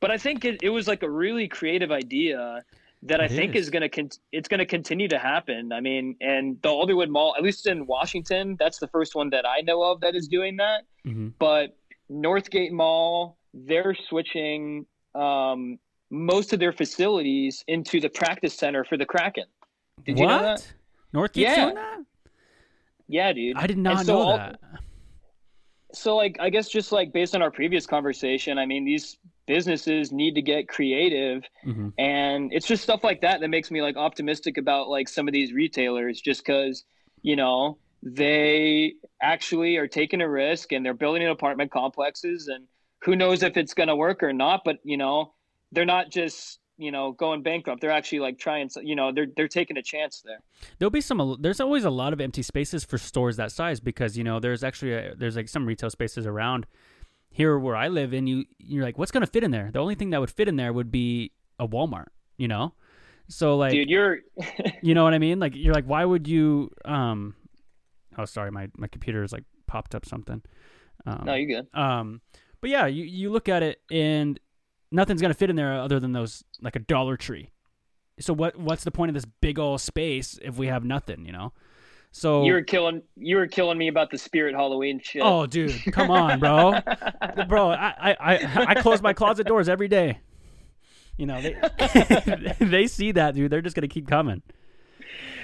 But 0.00 0.10
I 0.10 0.18
think 0.18 0.44
it, 0.44 0.62
it 0.62 0.68
was 0.70 0.86
like 0.88 1.02
a 1.02 1.10
really 1.10 1.48
creative 1.48 1.90
idea 1.90 2.62
that 3.02 3.20
I 3.20 3.28
think 3.28 3.54
is. 3.54 3.66
is, 3.66 3.70
going 3.70 3.82
to 3.82 3.88
con- 3.88 4.10
it's 4.32 4.48
going 4.48 4.58
to 4.58 4.66
continue 4.66 5.06
to 5.08 5.18
happen. 5.18 5.72
I 5.72 5.80
mean, 5.80 6.16
and 6.20 6.60
the 6.62 6.68
Alderwood 6.68 7.08
Mall, 7.08 7.34
at 7.36 7.42
least 7.42 7.66
in 7.66 7.86
Washington, 7.86 8.56
that's 8.58 8.78
the 8.78 8.88
first 8.88 9.14
one 9.14 9.30
that 9.30 9.44
I 9.46 9.60
know 9.60 9.82
of 9.82 10.00
that 10.00 10.14
is 10.14 10.28
doing 10.28 10.56
that. 10.56 10.82
Mhm. 11.06 11.32
But 11.38 11.76
Northgate 12.10 12.72
Mall, 12.72 13.36
they're 13.54 13.94
switching 14.08 14.86
um, 15.14 15.78
most 16.10 16.52
of 16.52 16.58
their 16.60 16.72
facilities 16.72 17.64
into 17.68 18.00
the 18.00 18.08
practice 18.08 18.54
center 18.54 18.84
for 18.84 18.96
the 18.96 19.06
Kraken. 19.06 19.44
Did 20.04 20.16
what? 20.16 20.20
you 20.22 20.26
know 20.28 20.42
that? 20.42 20.72
Northgate's 21.14 21.36
Yeah. 21.38 21.64
doing 21.64 21.74
that? 21.76 21.98
Yeah, 23.08 23.32
dude. 23.32 23.56
I 23.56 23.66
did 23.66 23.78
not 23.78 23.98
And 23.98 24.06
so 24.06 24.12
know 24.14 24.22
all- 24.22 24.36
that. 24.36 24.60
so 25.92 26.16
like 26.16 26.36
i 26.40 26.50
guess 26.50 26.68
just 26.68 26.90
like 26.92 27.12
based 27.12 27.34
on 27.34 27.40
our 27.40 27.50
previous 27.50 27.86
conversation 27.86 28.58
i 28.58 28.66
mean 28.66 28.84
these 28.84 29.16
businesses 29.46 30.12
need 30.12 30.34
to 30.34 30.42
get 30.42 30.68
creative. 30.68 31.42
Hmm 31.64 31.86
and 31.98 32.52
it's 32.52 32.66
just 32.66 32.82
stuff 32.82 33.02
like 33.04 33.20
that 33.22 33.40
that 33.40 33.48
makes 33.48 33.70
me 33.70 33.82
like 33.82 33.96
optimistic 33.96 34.58
about 34.58 34.88
like 34.88 35.08
some 35.08 35.28
of 35.28 35.32
these 35.32 35.52
retailers 35.52 36.20
just 36.20 36.44
because 36.44 36.84
you 37.22 37.36
know 37.36 37.78
they 38.02 38.94
actually 39.22 39.76
are 39.76 39.88
taking 39.88 40.20
a 40.20 40.28
risk 40.28 40.72
and 40.72 40.84
they're 40.84 40.94
building 40.94 41.22
in 41.22 41.28
apartment 41.28 41.70
complexes 41.70 42.48
and 42.48 42.66
who 43.02 43.16
knows 43.16 43.42
if 43.42 43.56
it's 43.56 43.74
going 43.74 43.88
to 43.88 43.96
work 43.96 44.22
or 44.22 44.32
not 44.32 44.62
but 44.64 44.76
you 44.84 44.96
know 44.96 45.32
they're 45.72 45.86
not 45.86 46.10
just 46.10 46.58
you 46.78 46.90
know 46.90 47.12
going 47.12 47.42
bankrupt. 47.42 47.80
They're 47.80 47.90
actually 47.90 48.20
like 48.20 48.38
trying 48.38 48.68
to 48.70 48.86
you 48.86 48.94
know 48.94 49.10
they're 49.10 49.26
they're 49.34 49.48
taking 49.48 49.78
a 49.78 49.82
chance 49.82 50.22
there. 50.24 50.38
There'll 50.78 50.90
be 50.90 51.00
some. 51.00 51.38
There's 51.40 51.58
always 51.58 51.84
a 51.84 51.90
lot 51.90 52.12
of 52.12 52.20
empty 52.20 52.42
spaces 52.42 52.84
for 52.84 52.98
stores 52.98 53.36
that 53.36 53.50
size 53.50 53.80
because 53.80 54.16
you 54.16 54.24
know 54.24 54.40
there's 54.40 54.62
actually 54.62 54.92
a, 54.92 55.14
there's 55.16 55.36
like 55.36 55.48
some 55.48 55.66
retail 55.66 55.90
spaces 55.90 56.26
around 56.26 56.66
here 57.36 57.58
where 57.58 57.76
I 57.76 57.88
live, 57.88 58.14
and 58.14 58.26
you 58.28 58.44
you're 58.58 58.82
like, 58.82 58.96
what's 58.96 59.12
gonna 59.12 59.26
fit 59.26 59.44
in 59.44 59.50
there? 59.50 59.70
The 59.70 59.78
only 59.78 59.94
thing 59.94 60.10
that 60.10 60.20
would 60.20 60.30
fit 60.30 60.48
in 60.48 60.56
there 60.56 60.72
would 60.72 60.90
be 60.90 61.32
a 61.58 61.68
Walmart, 61.68 62.06
you 62.38 62.48
know. 62.48 62.72
So 63.28 63.56
like, 63.56 63.72
dude 63.72 63.90
you're 63.90 64.20
you 64.82 64.94
know 64.94 65.04
what 65.04 65.12
I 65.12 65.18
mean? 65.18 65.38
Like 65.38 65.52
you're 65.54 65.74
like, 65.74 65.84
why 65.84 66.04
would 66.04 66.26
you? 66.26 66.70
Um, 66.84 67.34
oh, 68.16 68.24
sorry, 68.24 68.50
my 68.50 68.68
my 68.76 68.88
computer 68.88 69.22
is 69.22 69.32
like 69.32 69.44
popped 69.66 69.94
up 69.94 70.06
something. 70.06 70.42
Um, 71.04 71.22
no 71.24 71.34
you're 71.34 71.60
good 71.60 71.78
um, 71.78 72.22
but 72.60 72.70
yeah, 72.70 72.86
you 72.86 73.04
you 73.04 73.30
look 73.30 73.48
at 73.48 73.62
it 73.62 73.80
and 73.90 74.40
nothing's 74.90 75.20
gonna 75.20 75.34
fit 75.34 75.50
in 75.50 75.56
there 75.56 75.74
other 75.74 76.00
than 76.00 76.12
those 76.12 76.42
like 76.62 76.74
a 76.74 76.80
Dollar 76.80 77.18
Tree. 77.18 77.50
So 78.18 78.32
what 78.32 78.56
what's 78.56 78.84
the 78.84 78.90
point 78.90 79.10
of 79.10 79.14
this 79.14 79.26
big 79.26 79.58
old 79.58 79.82
space 79.82 80.38
if 80.40 80.56
we 80.56 80.68
have 80.68 80.84
nothing? 80.84 81.26
You 81.26 81.32
know. 81.32 81.52
So 82.16 82.44
you 82.44 82.54
were 82.54 82.62
killing 82.62 83.02
you 83.14 83.36
were 83.36 83.46
killing 83.46 83.76
me 83.76 83.88
about 83.88 84.10
the 84.10 84.16
spirit 84.16 84.54
halloween 84.54 84.98
shit 85.04 85.20
oh, 85.22 85.44
dude, 85.44 85.78
come 85.92 86.10
on, 86.10 86.40
bro, 86.40 86.72
bro. 87.46 87.68
I, 87.72 88.16
I 88.18 88.64
I 88.68 88.74
close 88.80 89.02
my 89.02 89.12
closet 89.12 89.46
doors 89.46 89.68
every 89.68 89.86
day. 89.86 90.18
You 91.18 91.26
know 91.26 91.42
they 91.42 92.54
they 92.58 92.86
see 92.86 93.12
that, 93.12 93.34
dude. 93.34 93.52
They're 93.52 93.60
just 93.60 93.76
gonna 93.76 93.86
keep 93.86 94.08
coming. 94.08 94.40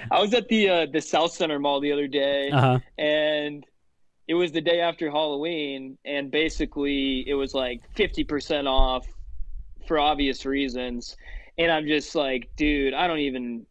I 0.09 0.19
was 0.19 0.33
at 0.33 0.47
the 0.47 0.67
uh, 0.67 0.85
the 0.91 0.99
South 0.99 1.33
Center 1.33 1.59
Mall 1.59 1.79
the 1.79 1.91
other 1.91 2.07
day, 2.07 2.49
Uh 2.49 2.59
huh. 2.59 2.79
and 2.97 3.63
it 4.27 4.33
was 4.33 4.51
the 4.51 4.61
day 4.61 4.79
after 4.79 5.11
Halloween, 5.11 5.99
and 6.05 6.31
basically 6.31 7.23
it 7.29 7.35
was 7.35 7.53
like 7.53 7.81
fifty 7.93 8.23
percent 8.23 8.67
off 8.67 9.05
for 9.87 9.99
obvious 9.99 10.43
reasons. 10.43 11.17
And 11.59 11.71
I'm 11.71 11.85
just 11.85 12.15
like, 12.15 12.49
dude, 12.55 12.95
I 12.95 13.05
don't 13.05 13.19
even. 13.19 13.67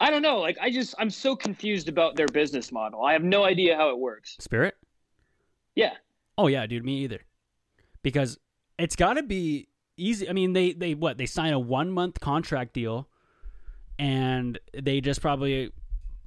I 0.00 0.10
don't 0.10 0.22
know. 0.22 0.38
Like, 0.38 0.56
I 0.60 0.70
just, 0.70 0.94
I'm 0.98 1.10
so 1.10 1.36
confused 1.36 1.88
about 1.88 2.16
their 2.16 2.26
business 2.28 2.72
model. 2.72 3.04
I 3.04 3.12
have 3.12 3.22
no 3.22 3.44
idea 3.44 3.76
how 3.76 3.90
it 3.90 3.98
works. 3.98 4.36
Spirit. 4.40 4.74
Yeah. 5.74 5.92
Oh 6.38 6.46
yeah, 6.46 6.66
dude. 6.66 6.84
Me 6.84 6.98
either. 7.04 7.20
Because 8.02 8.38
it's 8.78 8.96
got 8.96 9.14
to 9.14 9.22
be 9.22 9.68
easy. 9.98 10.28
I 10.28 10.32
mean, 10.32 10.54
they 10.54 10.72
they 10.72 10.94
what 10.94 11.18
they 11.18 11.26
sign 11.26 11.52
a 11.52 11.58
one 11.58 11.90
month 11.90 12.18
contract 12.20 12.72
deal, 12.72 13.08
and 13.98 14.58
they 14.74 15.00
just 15.00 15.20
probably 15.20 15.70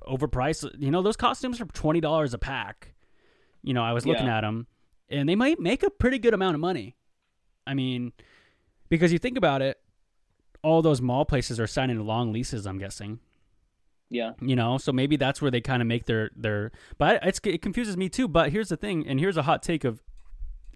overprice. 0.07 0.69
You 0.79 0.91
know, 0.91 1.01
those 1.01 1.17
costumes 1.17 1.59
are 1.59 1.65
twenty 1.65 1.99
dollars 1.99 2.33
a 2.33 2.37
pack. 2.37 2.93
You 3.63 3.73
know, 3.73 3.83
I 3.83 3.93
was 3.93 4.05
looking 4.05 4.25
Yeah. 4.27 4.37
at 4.37 4.41
them, 4.41 4.67
and 5.09 5.27
they 5.27 5.35
might 5.35 5.59
make 5.59 5.81
a 5.83 5.89
pretty 5.89 6.19
good 6.19 6.33
amount 6.33 6.53
of 6.55 6.61
money. 6.61 6.95
I 7.65 7.73
mean, 7.73 8.13
because 8.89 9.11
you 9.11 9.17
think 9.19 9.37
about 9.37 9.61
it, 9.61 9.79
all 10.61 10.81
those 10.81 11.01
mall 11.01 11.25
places 11.25 11.59
are 11.59 11.67
signing 11.67 11.99
long 12.05 12.31
leases. 12.31 12.67
I'm 12.67 12.77
guessing 12.77 13.19
Yeah. 14.13 14.33
you 14.41 14.55
know 14.55 14.77
so 14.77 14.91
maybe 14.93 15.15
that's 15.17 15.41
where 15.41 15.49
they 15.49 15.59
kind 15.61 15.81
of 15.81 15.87
make 15.87 16.05
their 16.05 16.29
their 16.35 16.71
but 16.99 17.19
it's, 17.23 17.39
it 17.43 17.61
confuses 17.63 17.97
me 17.97 18.09
too 18.09 18.27
but 18.27 18.51
here's 18.51 18.69
the 18.69 18.77
thing 18.77 19.07
and 19.07 19.19
here's 19.19 19.37
a 19.37 19.41
hot 19.43 19.63
take 19.63 19.83
of 19.83 20.03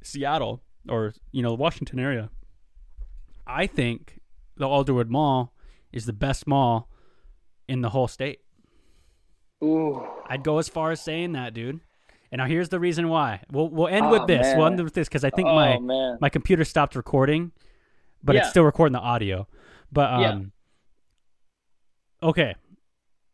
seattle 0.02 0.64
or 0.90 1.14
you 1.32 1.44
know 1.44 1.50
the 1.50 1.56
washington 1.56 2.00
area 2.00 2.30
i 3.46 3.68
think 3.68 4.20
the 4.56 4.66
alderwood 4.66 5.08
mall 5.10 5.54
is 5.94 6.06
the 6.08 6.14
best 6.14 6.48
mall 6.48 6.90
in 7.68 7.82
the 7.82 7.90
whole 7.90 8.08
state 8.08 8.40
Ooh. 9.64 10.04
i'd 10.30 10.44
go 10.44 10.58
as 10.58 10.68
far 10.68 10.92
as 10.92 11.00
saying 11.02 11.34
that 11.34 11.54
dude 11.54 11.80
and 12.32 12.40
now 12.40 12.46
here's 12.48 12.70
the 12.70 12.80
reason 12.80 13.08
why 13.08 13.42
we'll, 13.52 13.70
we'll 13.70 13.88
end 13.88 14.08
Oh, 14.08 14.12
with 14.12 14.28
this 14.28 14.56
we'll 14.58 14.66
end 14.66 14.84
with 14.84 14.94
this 14.96 15.08
because 15.08 15.24
i 15.24 15.30
think 15.30 15.48
oh 15.48 15.54
my 15.56 15.78
man. 15.80 16.18
my 16.20 16.30
computer 16.30 16.64
stopped 16.66 16.96
recording, 16.96 17.52
but 18.24 18.36
it's 18.36 18.50
still 18.50 18.64
recording 18.64 18.94
the 18.94 19.00
audio. 19.00 19.48
But 19.92 20.20
Yeah. 20.20 20.30
um, 20.32 20.52
okay. 22.22 22.56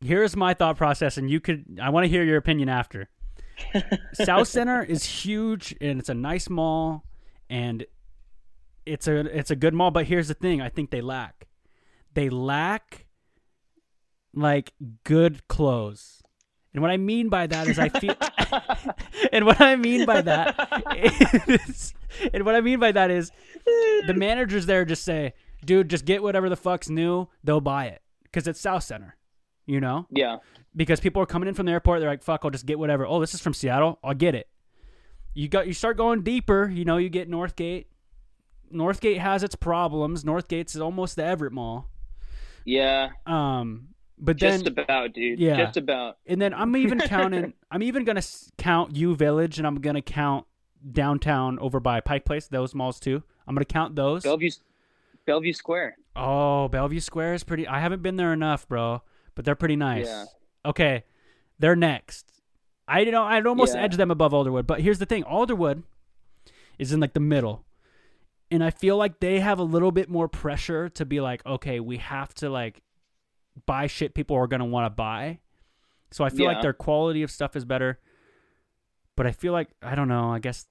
Here's 0.03 0.35
my 0.35 0.53
thought 0.53 0.77
process, 0.77 1.17
and 1.17 1.29
you 1.29 1.39
could. 1.39 1.79
I 1.81 1.89
want 1.89 2.05
to 2.05 2.09
hear 2.09 2.23
your 2.23 2.37
opinion 2.37 2.69
after. 2.69 3.09
South 4.13 4.47
Center 4.47 4.83
is 4.83 5.03
huge, 5.03 5.75
and 5.81 5.99
it's 5.99 6.09
a 6.09 6.13
nice 6.13 6.49
mall, 6.49 7.03
and 7.49 7.85
it's 8.85 9.07
a 9.07 9.19
it's 9.37 9.51
a 9.51 9.55
good 9.55 9.73
mall. 9.73 9.91
But 9.91 10.05
here's 10.05 10.27
the 10.27 10.33
thing: 10.33 10.61
I 10.61 10.69
think 10.69 10.91
they 10.91 11.01
lack. 11.01 11.47
They 12.13 12.29
lack 12.29 13.07
like 14.33 14.73
good 15.03 15.47
clothes. 15.47 16.21
And 16.73 16.81
what 16.81 16.89
I 16.89 16.97
mean 16.97 17.29
by 17.29 17.45
that 17.47 17.67
is 17.67 17.77
I 17.77 17.89
feel 17.89 18.15
and 19.31 19.45
what 19.45 19.61
I 19.61 19.75
mean 19.75 20.05
by 20.05 20.21
that 20.21 20.55
is 21.57 21.93
and 22.33 22.45
what 22.45 22.55
I 22.55 22.61
mean 22.61 22.79
by 22.79 22.91
that 22.91 23.11
is 23.11 23.31
the 24.07 24.13
managers 24.15 24.65
there 24.65 24.85
just 24.85 25.03
say, 25.03 25.33
"Dude, 25.63 25.89
just 25.89 26.05
get 26.05 26.23
whatever 26.23 26.49
the 26.49 26.55
fuck's 26.55 26.89
new, 26.89 27.27
they'll 27.43 27.61
buy 27.61 27.85
it." 27.85 28.01
Cuz 28.31 28.47
it's 28.47 28.59
South 28.59 28.83
Center. 28.83 29.15
You 29.65 29.79
know? 29.79 30.07
Yeah. 30.09 30.37
Because 30.75 30.99
people 30.99 31.21
are 31.21 31.25
coming 31.25 31.47
in 31.47 31.53
from 31.55 31.65
the 31.67 31.71
airport, 31.71 31.99
they're 31.99 32.09
like, 32.09 32.23
"Fuck, 32.23 32.41
I'll 32.43 32.51
just 32.51 32.65
get 32.65 32.79
whatever." 32.79 33.05
Oh, 33.05 33.19
this 33.19 33.33
is 33.33 33.41
from 33.41 33.53
Seattle. 33.53 33.99
I'll 34.03 34.13
get 34.13 34.35
it. 34.35 34.47
You 35.33 35.47
got 35.47 35.67
you 35.67 35.73
start 35.73 35.97
going 35.97 36.21
deeper, 36.23 36.69
you 36.69 36.85
know, 36.85 36.97
you 36.97 37.09
get 37.09 37.29
Northgate. 37.29 37.85
Northgate 38.73 39.19
has 39.19 39.43
its 39.43 39.55
problems. 39.55 40.23
Northgate's 40.23 40.75
almost 40.79 41.15
the 41.15 41.23
Everett 41.23 41.53
Mall. 41.53 41.89
Yeah. 42.65 43.09
Um 43.25 43.89
but 44.17 44.37
Just 44.37 44.63
then 44.63 44.73
about, 44.73 45.13
dude. 45.13 45.39
Yeah. 45.39 45.57
Just 45.57 45.77
about. 45.77 46.17
and 46.25 46.41
then 46.41 46.53
I'm 46.53 46.75
even 46.75 46.99
counting. 46.99 47.53
I'm 47.71 47.83
even 47.83 48.03
gonna 48.03 48.21
count 48.57 48.95
U 48.95 49.15
Village, 49.15 49.57
and 49.57 49.67
I'm 49.67 49.75
gonna 49.75 50.01
count 50.01 50.45
downtown 50.91 51.59
over 51.59 51.79
by 51.79 51.99
Pike 51.99 52.25
Place. 52.25 52.47
Those 52.47 52.73
malls 52.75 52.99
too. 52.99 53.23
I'm 53.47 53.55
gonna 53.55 53.65
count 53.65 53.95
those. 53.95 54.23
Bellevue 54.23 54.51
Bellevue 55.25 55.53
Square. 55.53 55.97
oh, 56.15 56.67
Bellevue 56.67 56.99
Square 56.99 57.33
is 57.35 57.43
pretty. 57.43 57.67
I 57.67 57.79
haven't 57.79 58.01
been 58.01 58.15
there 58.17 58.33
enough, 58.33 58.67
bro, 58.67 59.01
but 59.35 59.45
they're 59.45 59.55
pretty 59.55 59.75
nice. 59.75 60.07
Yeah. 60.07 60.25
Okay, 60.65 61.03
they're 61.59 61.75
next. 61.75 62.31
I 62.87 63.03
know 63.05 63.23
I'd 63.23 63.47
almost 63.47 63.75
Yeah. 63.75 63.81
edge 63.83 63.95
them 63.97 64.11
above 64.11 64.31
Alderwood, 64.33 64.67
but 64.67 64.81
here's 64.81 64.99
the 64.99 65.05
thing: 65.05 65.23
Alderwood 65.23 65.83
is 66.79 66.91
in 66.91 66.99
like 66.99 67.13
the 67.13 67.19
middle, 67.19 67.65
and 68.51 68.63
I 68.63 68.69
feel 68.71 68.97
like 68.97 69.19
they 69.19 69.39
have 69.39 69.59
a 69.59 69.63
little 69.63 69.91
bit 69.91 70.09
more 70.09 70.27
pressure 70.27 70.89
to 70.89 71.05
be 71.05 71.21
like, 71.21 71.45
okay, 71.45 71.79
we 71.79 71.97
have 71.97 72.33
to 72.35 72.49
like 72.49 72.81
buy 73.65 73.87
shit 73.87 74.13
people 74.13 74.35
are 74.35 74.47
gonna 74.47 74.65
want 74.65 74.85
to 74.85 74.89
buy. 74.89 75.39
So 76.11 76.23
I 76.23 76.29
feel 76.29 76.45
like 76.45 76.61
their 76.61 76.73
quality 76.73 77.23
of 77.23 77.31
stuff 77.31 77.55
is 77.55 77.65
better, 77.65 77.99
but 79.15 79.25
I 79.25 79.31
feel 79.31 79.53
like 79.53 79.69
I 79.81 79.95
don't 79.95 80.07
know. 80.07 80.31
I 80.31 80.39
guess 80.39 80.67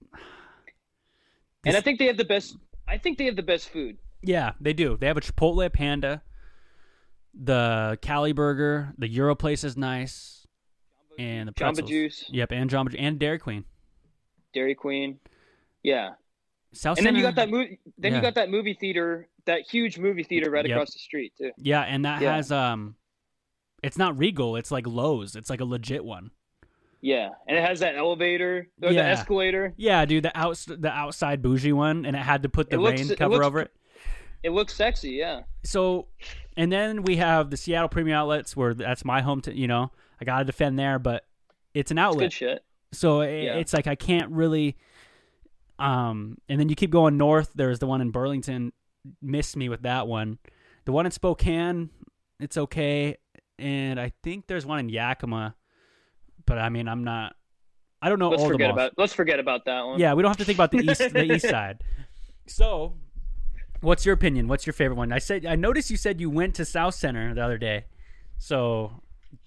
And 1.65 1.77
I 1.77 1.81
think 1.81 1.99
they 1.99 2.07
have 2.07 2.17
the 2.17 2.25
best 2.25 2.57
I 2.89 2.99
think 2.99 3.19
they 3.19 3.25
have 3.27 3.37
the 3.37 3.43
best 3.43 3.69
food. 3.71 3.99
yeah, 4.23 4.53
they 4.61 4.73
do. 4.73 4.97
They 4.97 5.07
have 5.07 5.17
a 5.17 5.21
Chipotle 5.21 5.73
Panda, 5.73 6.23
the 7.35 7.99
Cali 8.03 8.33
Burger, 8.33 8.93
the 8.99 9.09
Euro 9.09 9.35
place 9.35 9.65
is 9.65 9.77
nice, 9.77 10.47
and 11.19 11.49
the 11.49 11.53
Jamba. 11.53 11.87
Juice, 11.87 12.25
Yep, 12.31 12.53
and 12.53 12.71
Jamba 12.71 12.95
and 12.99 13.19
Dairy 13.19 13.39
Queen. 13.39 13.65
Dairy 14.55 14.75
Queen. 14.75 15.19
Yeah. 15.83 16.11
South 16.73 16.97
And 16.99 17.07
then 17.07 17.17
you 17.17 17.23
got 17.23 17.35
that 17.35 17.51
movie 17.51 17.79
then 17.99 18.13
Yeah. 18.13 18.19
you 18.19 18.23
got 18.23 18.35
that 18.37 18.51
movie 18.51 18.75
theater, 18.75 19.29
that 19.45 19.63
huge 19.69 19.99
movie 19.99 20.23
theater 20.23 20.51
right 20.51 20.65
Yep. 20.67 20.75
across 20.77 20.93
the 20.93 20.99
street 20.99 21.33
too. 21.37 21.51
Yeah, 21.59 21.83
and 21.83 22.05
that 22.05 22.23
Yeah. 22.23 22.37
has 22.37 22.51
um, 22.53 22.97
it's 23.83 23.99
not 23.99 24.17
Regal. 24.19 24.57
It's 24.57 24.71
like 24.71 24.85
Loews. 24.85 25.37
It's 25.37 25.51
like 25.51 25.61
a 25.61 25.65
legit 25.65 26.05
one. 26.05 26.31
Yeah. 27.01 27.31
And 27.49 27.59
it 27.59 27.65
has 27.67 27.81
that 27.81 27.97
elevator 27.97 28.69
or 28.81 28.93
the 28.93 29.01
escalator. 29.03 29.75
Yeah, 29.77 30.05
dude, 30.05 30.25
the 30.25 30.39
outs 30.39 30.65
the 30.67 30.89
outside 30.91 31.43
bougie 31.43 31.73
one, 31.73 32.07
and 32.07 32.15
it 32.17 32.21
had 32.21 32.43
to 32.45 32.49
put 32.49 32.71
the 32.71 32.79
looks- 32.79 33.01
rain 33.09 33.17
cover 33.17 33.35
looks 33.35 33.47
over 33.47 33.61
it. 33.61 33.71
It 34.43 34.51
looks 34.51 34.74
sexy, 34.74 35.10
yeah. 35.10 35.43
So, 35.64 36.09
and 36.56 36.70
then 36.73 37.02
we 37.02 37.16
have 37.16 37.51
the 37.51 37.56
Seattle 37.56 37.89
Premium 37.89 38.16
Outlets, 38.16 38.56
where 38.56 38.74
that's 38.74 39.05
my 39.05 39.20
home. 39.23 39.40
To 39.43 39.56
you 39.56 39.69
know, 39.69 39.90
I 40.20 40.24
gotta 40.24 40.44
defend 40.44 40.78
there, 40.78 40.98
but 40.98 41.24
it's 41.74 41.90
an 41.90 41.98
It's 41.98 42.02
outlet. 42.05 42.20
good 42.27 42.32
shit. 42.32 42.64
So 42.93 43.20
it, 43.23 43.44
Yeah. 43.44 43.55
it's 43.56 43.73
like 43.73 43.86
I 43.86 43.94
can't 43.94 44.31
really. 44.32 44.77
Um, 45.78 46.39
and 46.48 46.60
then 46.60 46.69
you 46.69 46.77
keep 46.77 46.90
going 46.90 47.16
north. 47.16 47.51
There's 47.55 47.78
the 47.78 47.86
one 47.86 48.01
in 48.01 48.10
Burlington. 48.10 48.73
Missed 49.20 49.56
me 49.56 49.69
with 49.69 49.82
that 49.82 50.06
one. 50.06 50.39
The 50.85 50.93
one 50.93 51.06
in 51.06 51.12
Spokane, 51.12 51.90
it's 52.40 52.56
okay, 52.56 53.16
and 53.59 53.98
I 54.01 54.12
think 54.23 54.47
there's 54.48 54.66
one 54.66 54.78
in 54.81 54.89
Yakima, 54.89 55.55
but 56.47 56.59
I 56.59 56.69
mean 56.69 56.89
I'm 56.89 57.05
not. 57.05 57.35
I 58.01 58.09
don't 58.09 58.19
know 58.19 58.31
Let's 58.31 58.44
forget 58.44 58.70
about 58.70 58.93
let's 58.98 59.12
forget 59.12 59.39
about 59.39 59.64
that 59.66 59.86
one. 59.86 59.98
Yeah, 60.01 60.14
we 60.14 60.23
don't 60.23 60.31
have 60.31 60.36
to 60.39 60.44
think 60.44 60.56
about 60.56 60.73
the 60.73 60.78
east 60.78 60.98
the 61.12 61.23
east 61.32 61.48
side. 61.48 61.82
So, 62.48 62.94
what's 63.83 64.07
your 64.07 64.15
opinion? 64.15 64.49
What's 64.49 64.67
your 64.67 64.73
favorite 64.73 64.97
one? 64.97 65.13
I 65.13 65.19
said 65.19 65.47
I 65.47 65.57
noticed 65.57 65.91
you 65.91 65.97
said 65.99 66.21
you 66.21 66.31
went 66.31 66.55
to 66.57 66.65
South 66.65 66.95
Center 66.95 67.35
the 67.35 67.43
other 67.45 67.59
day. 67.59 67.85
So, 68.39 69.03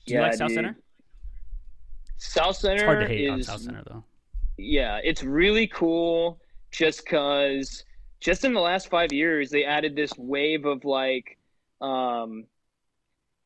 do 0.06 0.14
you 0.14 0.20
like 0.22 0.34
South 0.34 0.50
dude. 0.50 0.56
Center? 0.56 0.78
South 2.18 2.56
Center 2.58 2.74
It's 2.76 2.84
hard 2.84 3.00
to 3.00 3.08
hate 3.08 3.30
on 3.30 3.40
is 3.40 3.48
South 3.48 3.62
Center 3.62 3.84
though. 3.86 4.04
yeah, 4.58 5.00
it's 5.04 5.24
really 5.24 5.68
cool 5.68 6.40
just 6.72 7.06
because 7.06 7.84
just 8.22 8.44
in 8.46 8.54
the 8.54 8.60
last 8.62 8.90
five 8.90 9.12
years 9.14 9.50
they 9.50 9.66
added 9.66 9.96
this 9.96 10.18
wave 10.18 10.66
of 10.66 10.86
like 10.86 11.38
um 11.82 12.46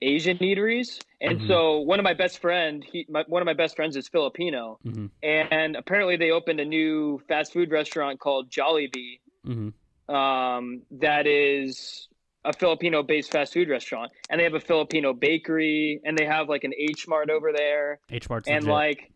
Asian 0.02 0.38
eateries. 0.38 1.00
And 1.22 1.40
Mhm. 1.40 1.48
so 1.48 1.80
one 1.80 2.00
of 2.00 2.04
my 2.04 2.14
best 2.14 2.40
friend, 2.40 2.84
he 2.84 3.06
my, 3.10 3.24
one 3.28 3.42
of 3.42 3.46
my 3.46 3.54
best 3.54 3.76
friends 3.76 3.96
is 3.98 4.08
Filipino, 4.08 4.80
hmm 4.84 5.08
and 5.22 5.76
apparently 5.76 6.16
they 6.16 6.32
opened 6.32 6.62
a 6.62 6.66
new 6.66 7.20
fast 7.28 7.52
food 7.52 7.72
restaurant 7.72 8.20
called 8.22 8.50
Jollibee 8.50 9.20
hmm 9.46 9.70
um, 10.10 10.82
that 10.92 11.28
is 11.28 12.08
a 12.46 12.54
Filipino 12.54 13.04
based 13.04 13.32
fast 13.32 13.54
food 13.54 13.70
restaurant. 13.70 14.12
And 14.30 14.40
they 14.40 14.44
have 14.44 14.54
a 14.54 14.60
Filipino 14.60 15.14
bakery 15.14 16.00
and 16.06 16.18
they 16.18 16.26
have 16.26 16.50
like 16.50 16.64
an 16.64 16.74
H 16.78 17.08
Mart 17.08 17.30
over 17.30 17.52
there. 17.54 18.00
H 18.10 18.30
Mart's 18.30 18.48
And 18.48 18.64
legit. 18.64 18.70
like, 18.74 19.12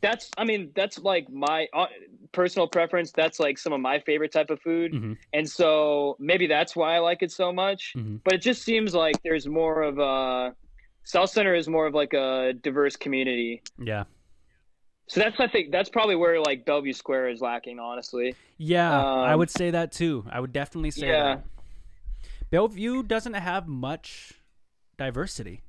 that's, 0.00 0.30
I 0.36 0.44
mean, 0.44 0.70
that's 0.74 0.98
like 0.98 1.30
my 1.30 1.66
uh, 1.74 1.86
personal 2.32 2.66
preference. 2.68 3.12
That's 3.12 3.38
like 3.40 3.58
some 3.58 3.72
of 3.72 3.80
my 3.80 4.00
favorite 4.00 4.32
type 4.32 4.50
of 4.50 4.60
food. 4.60 4.92
Mhm. 4.92 5.16
And 5.32 5.48
so 5.48 6.16
maybe 6.18 6.46
that's 6.46 6.74
why 6.74 6.96
I 6.96 6.98
like 6.98 7.22
it 7.22 7.30
so 7.32 7.52
much. 7.52 7.92
Mhm. 7.96 8.20
But 8.24 8.34
it 8.34 8.42
just 8.42 8.62
seems 8.62 8.94
like 8.94 9.22
there's 9.22 9.46
more 9.46 9.82
of 9.82 9.98
a, 9.98 10.54
South 11.04 11.28
Center 11.30 11.54
is 11.54 11.68
more 11.68 11.86
of 11.86 11.92
like 11.94 12.14
a 12.14 12.54
diverse 12.62 12.96
community. 12.96 13.62
yeah, 13.78 14.04
So 15.06 15.20
that's, 15.20 15.38
I 15.38 15.46
think, 15.48 15.70
that's 15.70 15.90
probably 15.90 16.16
where 16.16 16.40
like 16.40 16.64
Bellevue 16.64 16.92
Square 16.94 17.28
is 17.30 17.40
lacking, 17.40 17.78
honestly. 17.78 18.34
yeah, 18.56 18.90
I 19.04 19.32
Um, 19.32 19.38
would 19.38 19.50
say 19.50 19.70
that 19.70 19.92
too. 19.92 20.24
I 20.30 20.40
would 20.40 20.52
definitely 20.52 20.90
say 20.92 21.08
Yeah. 21.08 21.36
that. 21.36 21.44
Bellevue 22.50 23.02
doesn't 23.02 23.34
have 23.34 23.66
much 23.68 24.32
diversity. 24.96 25.62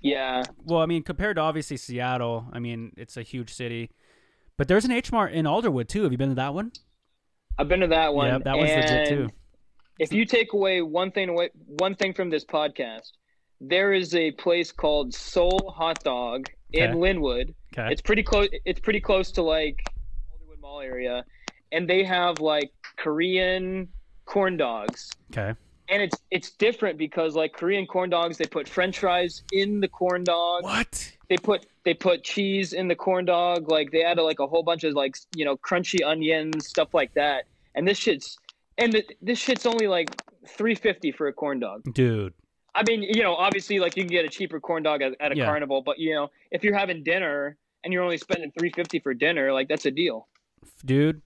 Yeah. 0.00 0.42
Well, 0.64 0.80
I 0.80 0.86
mean, 0.86 1.02
compared 1.02 1.36
to 1.36 1.42
obviously 1.42 1.76
Seattle, 1.76 2.46
I 2.52 2.58
mean, 2.58 2.92
it's 2.96 3.16
a 3.16 3.22
huge 3.22 3.52
city. 3.52 3.90
But 4.58 4.68
there's 4.68 4.84
an 4.84 4.90
H 4.92 5.10
Mart 5.10 5.32
in 5.32 5.44
Alderwood 5.46 5.88
too. 5.88 6.02
Have 6.02 6.12
you 6.12 6.18
been 6.18 6.28
to 6.30 6.34
that 6.36 6.54
one? 6.54 6.72
I've 7.58 7.68
been 7.68 7.80
to 7.80 7.86
that 7.88 8.14
one. 8.14 8.28
Yeah, 8.28 8.38
that 8.38 8.56
one's 8.56 8.70
legit 8.70 9.08
too. 9.08 9.28
If 9.98 10.12
you 10.12 10.24
take 10.24 10.52
away 10.52 10.82
one 10.82 11.10
thing 11.10 11.28
away, 11.28 11.50
one 11.66 11.94
thing 11.94 12.12
from 12.14 12.30
this 12.30 12.44
podcast, 12.44 13.10
there 13.60 13.92
is 13.92 14.14
a 14.14 14.30
place 14.32 14.72
called 14.72 15.14
Soul 15.14 15.72
Hot 15.76 16.02
Dog 16.02 16.48
in 16.72 16.90
Okay. 16.90 16.94
Lynnwood. 16.98 17.54
Okay. 17.76 17.90
It's 17.92 18.02
pretty 18.02 18.22
close. 18.22 18.48
It's 18.64 18.80
pretty 18.80 19.00
close 19.00 19.30
to 19.32 19.42
like 19.42 19.82
Alderwood 20.30 20.60
Mall 20.60 20.80
area, 20.80 21.24
and 21.72 21.88
they 21.88 22.04
have 22.04 22.40
like 22.40 22.70
Korean 22.96 23.88
corn 24.24 24.56
dogs. 24.56 25.10
okay. 25.32 25.54
And 25.88 26.00
it's 26.00 26.22
it's 26.30 26.50
different 26.52 26.96
because 26.96 27.34
like 27.34 27.52
Korean 27.52 27.86
corn 27.86 28.08
dogs, 28.08 28.38
they 28.38 28.46
put 28.46 28.68
French 28.68 28.98
fries 29.00 29.42
in 29.52 29.80
the 29.80 29.88
corn 29.88 30.24
dog. 30.24 30.62
What? 30.62 31.12
They 31.28 31.36
put 31.38 31.66
they 31.84 31.92
put 31.94 32.22
cheese 32.24 32.72
in 32.72 32.88
the 32.88 32.94
corn 32.94 33.24
dog. 33.24 33.68
Like 33.68 33.90
they 33.90 34.02
added 34.04 34.22
like 34.22 34.38
a 34.38 34.46
whole 34.46 34.62
bunch 34.62 34.84
of 34.84 34.94
like 34.94 35.16
you 35.34 35.44
know 35.44 35.56
crunchy 35.56 36.04
onions 36.06 36.66
stuff 36.68 36.94
like 36.94 37.12
that. 37.14 37.44
And 37.74 37.86
this 37.86 37.98
shit's 37.98 38.38
and 38.78 38.92
th- 38.92 39.08
this 39.20 39.38
shit's 39.38 39.66
only 39.66 39.86
like 39.88 40.08
three 40.48 40.74
fifty 40.74 41.10
for 41.12 41.26
a 41.28 41.32
corn 41.32 41.58
dog. 41.60 41.82
Dude. 41.92 42.32
I 42.74 42.84
mean, 42.84 43.02
you 43.02 43.22
know, 43.22 43.34
obviously 43.34 43.78
like 43.78 43.96
you 43.96 44.02
can 44.04 44.10
get 44.10 44.24
a 44.24 44.30
cheaper 44.30 44.60
corn 44.60 44.82
dog 44.82 45.02
at, 45.02 45.12
at 45.20 45.32
a 45.32 45.36
Yeah. 45.36 45.44
carnival, 45.46 45.82
but 45.82 45.98
you 45.98 46.14
know, 46.14 46.30
if 46.50 46.64
you're 46.64 46.76
having 46.78 47.02
dinner 47.02 47.58
and 47.84 47.92
you're 47.92 48.02
only 48.02 48.18
spending 48.18 48.50
three 48.58 48.70
fifty 48.70 48.98
for 49.00 49.14
dinner, 49.14 49.52
like 49.52 49.68
that's 49.68 49.86
a 49.86 49.90
deal. 49.90 50.28
Dude. 50.84 51.22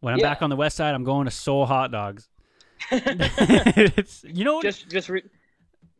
When 0.00 0.14
I'm 0.14 0.20
Yeah. 0.20 0.30
back 0.30 0.40
on 0.42 0.48
the 0.50 0.56
west 0.56 0.76
side, 0.76 0.94
I'm 0.94 1.04
going 1.04 1.26
to 1.26 1.30
Soul 1.30 1.66
Hot 1.66 1.90
Dogs. 1.92 2.28
You 2.90 4.44
know, 4.44 4.62
just 4.62 4.88
just 4.90 5.08
re- 5.08 5.22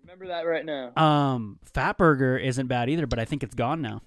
remember 0.03 0.29
that 0.29 0.43
right 0.47 0.65
now. 0.65 0.93
um, 0.97 1.59
Fat 1.75 1.99
Burger 1.99 2.37
isn't 2.39 2.67
bad 2.67 2.89
either, 2.89 3.07
but 3.07 3.19
I 3.19 3.25
think 3.25 3.43
it's 3.43 3.55
gone 3.55 3.83
now. 3.83 4.01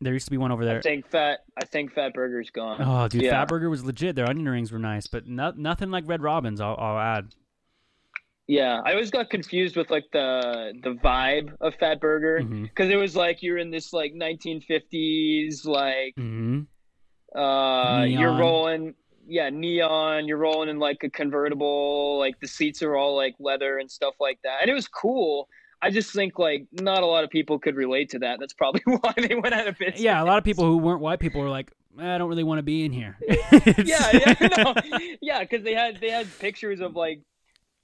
There 0.00 0.12
used 0.12 0.26
to 0.26 0.30
be 0.32 0.36
one 0.36 0.50
over 0.52 0.64
there. 0.64 0.78
I 0.78 0.80
think 0.80 1.08
fat. 1.08 1.40
I 1.56 1.64
think 1.64 1.92
Fat 1.92 2.12
Burger's 2.12 2.50
gone. 2.50 2.78
Oh, 2.80 3.06
dude, 3.08 3.22
Yeah. 3.22 3.30
Fat 3.30 3.48
Burger 3.48 3.70
was 3.70 3.84
legit. 3.84 4.16
Their 4.16 4.28
onion 4.28 4.48
rings 4.48 4.72
were 4.72 4.78
nice, 4.80 5.06
but 5.06 5.26
no, 5.28 5.52
nothing 5.56 5.90
like 5.90 6.04
Red 6.08 6.22
Robin's. 6.22 6.60
I'll, 6.60 6.76
I'll 6.78 6.98
add. 6.98 7.34
Yeah, 8.48 8.80
I 8.84 8.92
always 8.92 9.10
got 9.10 9.30
confused 9.30 9.76
with 9.76 9.90
like 9.90 10.04
the 10.12 10.72
the 10.82 10.94
vibe 10.94 11.54
of 11.60 11.74
Fat 11.76 12.00
Burger 12.00 12.42
because 12.42 12.90
it 12.90 12.96
was 12.96 13.14
like 13.14 13.42
you're 13.42 13.58
in 13.58 13.70
this 13.70 13.92
like 13.92 14.14
1950s 14.14 15.64
like 15.64 16.14
hmm 16.16 16.60
uh 17.34 18.04
you're 18.06 18.34
rolling 18.34 18.92
yeah 19.26 19.48
neon 19.48 20.28
you're 20.28 20.36
rolling 20.36 20.68
in 20.68 20.78
like 20.78 20.98
a 21.02 21.08
convertible 21.08 22.18
like 22.18 22.38
the 22.40 22.46
seats 22.46 22.82
are 22.82 22.94
all 22.94 23.16
like 23.16 23.34
leather 23.40 23.78
and 23.78 23.90
stuff 23.90 24.12
like 24.20 24.38
that 24.44 24.58
and 24.60 24.70
it 24.70 24.74
was 24.74 24.86
cool 24.86 25.48
I 25.82 25.90
just 25.90 26.12
think 26.12 26.38
like 26.38 26.66
not 26.70 27.02
a 27.02 27.06
lot 27.06 27.24
of 27.24 27.30
people 27.30 27.58
could 27.58 27.74
relate 27.74 28.10
to 28.10 28.20
that. 28.20 28.38
That's 28.38 28.52
probably 28.52 28.82
why 28.86 29.14
they 29.16 29.34
went 29.34 29.52
out 29.52 29.66
of 29.66 29.76
business. 29.76 30.00
Yeah, 30.00 30.22
a 30.22 30.24
lot 30.24 30.38
of 30.38 30.44
people 30.44 30.64
who 30.64 30.78
weren't 30.78 31.00
white 31.00 31.18
people 31.18 31.40
were 31.40 31.50
like, 31.50 31.72
I 31.98 32.16
don't 32.18 32.28
really 32.28 32.44
want 32.44 32.60
to 32.60 32.62
be 32.62 32.84
in 32.84 32.92
here. 32.92 33.18
yeah, 33.84 34.10
yeah, 34.12 34.48
no, 34.56 34.74
yeah, 35.20 35.40
because 35.40 35.64
they 35.64 35.74
had 35.74 36.00
they 36.00 36.10
had 36.10 36.26
pictures 36.38 36.80
of 36.80 36.94
like, 36.94 37.20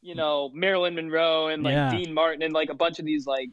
you 0.01 0.15
know, 0.15 0.51
Marilyn 0.55 0.95
Monroe 0.95 1.49
and 1.49 1.63
like 1.63 1.73
Yeah. 1.73 1.91
Dean 1.91 2.13
Martin 2.15 2.43
and 2.43 2.53
like 2.55 2.71
a 2.71 2.75
bunch 2.75 2.99
of 2.99 3.05
these 3.05 3.27
like 3.27 3.51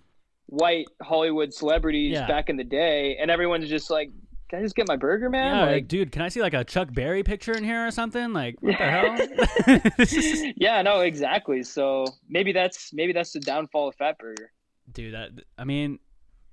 white 0.48 0.86
Hollywood 1.02 1.54
celebrities 1.54 2.14
Yeah. 2.14 2.28
back 2.28 2.50
in 2.50 2.58
the 2.58 2.64
day, 2.64 3.18
and 3.18 3.32
everyone's 3.32 3.68
just 3.68 3.90
like, 3.90 4.12
"Can 4.50 4.60
I 4.60 4.62
just 4.62 4.76
get 4.76 4.88
my 4.88 4.96
burger, 4.96 5.30
man?" 5.30 5.56
Yeah, 5.56 5.62
like, 5.64 5.72
like, 5.72 5.88
dude, 5.88 6.12
can 6.12 6.22
I 6.22 6.30
see 6.30 6.42
like 6.42 6.54
a 6.54 6.64
Chuck 6.64 6.94
Berry 6.94 7.24
picture 7.24 7.56
in 7.58 7.64
here 7.64 7.86
or 7.88 7.92
something? 7.92 8.32
Like, 8.34 8.56
what 8.62 8.78
the 8.78 8.84
hell? 10.46 10.54
yeah, 10.58 10.82
no, 10.84 11.02
exactly. 11.02 11.64
So 11.64 12.06
maybe 12.30 12.52
that's 12.52 12.94
maybe 12.94 13.12
that's 13.14 13.32
the 13.34 13.40
downfall 13.40 13.88
of 13.90 13.96
Fat 13.96 14.18
Burger. 14.20 14.52
dude, 14.92 15.14
that 15.16 15.32
I 15.58 15.64
mean, 15.64 15.98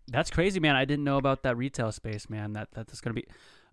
that's 0.09 0.31
crazy, 0.31 0.59
man. 0.59 0.75
I 0.75 0.85
didn't 0.87 1.05
know 1.05 1.19
about 1.19 1.43
that 1.43 1.57
retail 1.57 1.93
space, 1.93 2.31
man. 2.31 2.55
That 2.55 2.69
that's 2.73 3.01
gonna 3.03 3.15
be 3.15 3.27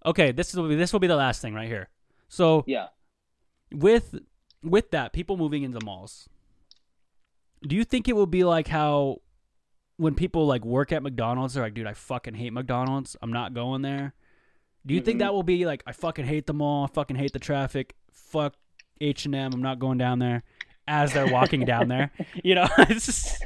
okay. 0.05 0.31
This 0.33 0.53
will 0.53 0.67
be 0.67 0.75
this 0.75 0.91
will 0.91 0.99
be 0.99 1.07
the 1.07 1.15
last 1.15 1.41
thing 1.41 1.53
right 1.53 1.67
here. 1.69 1.87
So 2.27 2.63
Yeah. 2.67 2.87
with 3.71 4.15
with 4.63 4.91
that, 4.91 5.13
people 5.13 5.37
moving 5.37 5.63
into 5.63 5.79
malls. 5.83 6.27
Do 7.61 7.75
you 7.75 7.83
think 7.83 8.07
it 8.07 8.13
will 8.15 8.25
be 8.27 8.43
like 8.43 8.67
how 8.67 9.17
when 9.97 10.15
people 10.15 10.45
like 10.47 10.63
work 10.63 10.91
at 10.91 11.03
McDonald's, 11.03 11.53
they're 11.55 11.63
like, 11.63 11.73
dude, 11.73 11.87
I 11.87 11.93
fucking 11.93 12.35
hate 12.35 12.53
McDonald's. 12.53 13.17
I'm 13.21 13.33
not 13.33 13.53
going 13.53 13.81
there. 13.81 14.13
Do 14.85 14.93
you 14.93 15.01
think 15.01 15.17
Mhm. 15.17 15.19
that 15.19 15.33
will 15.33 15.43
be 15.43 15.65
like, 15.65 15.83
I 15.85 15.91
fucking 15.91 16.25
hate 16.25 16.47
the 16.47 16.53
mall. 16.53 16.85
I 16.85 16.87
fucking 16.87 17.17
hate 17.17 17.33
the 17.33 17.39
traffic. 17.39 17.95
Fuck 18.11 18.55
H 19.01 19.25
and 19.25 19.35
M. 19.35 19.51
I'm 19.53 19.61
not 19.61 19.79
going 19.79 19.97
down 19.97 20.19
there. 20.19 20.43
As 20.87 21.13
they're 21.13 21.27
walking 21.31 21.65
down 21.65 21.87
there, 21.87 22.11
you 22.43 22.55
know. 22.55 22.67
Just, 22.89 23.43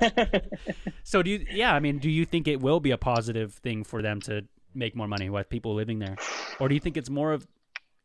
so 1.04 1.22
do 1.22 1.30
you? 1.32 1.46
Yeah, 1.52 1.74
I 1.74 1.80
mean, 1.82 1.98
do 2.00 2.10
you 2.10 2.24
think 2.24 2.48
it 2.48 2.62
will 2.62 2.80
be 2.80 2.92
a 2.92 2.98
positive 2.98 3.56
thing 3.56 3.84
for 3.84 4.02
them 4.02 4.22
to 4.22 4.46
make 4.74 4.96
more 4.96 5.10
money 5.10 5.30
with 5.30 5.50
people 5.50 5.74
living 5.74 6.00
there, 6.00 6.16
or 6.62 6.70
do 6.70 6.74
you 6.74 6.80
think 6.80 6.96
it's 6.96 7.10
more 7.10 7.34
of 7.34 7.46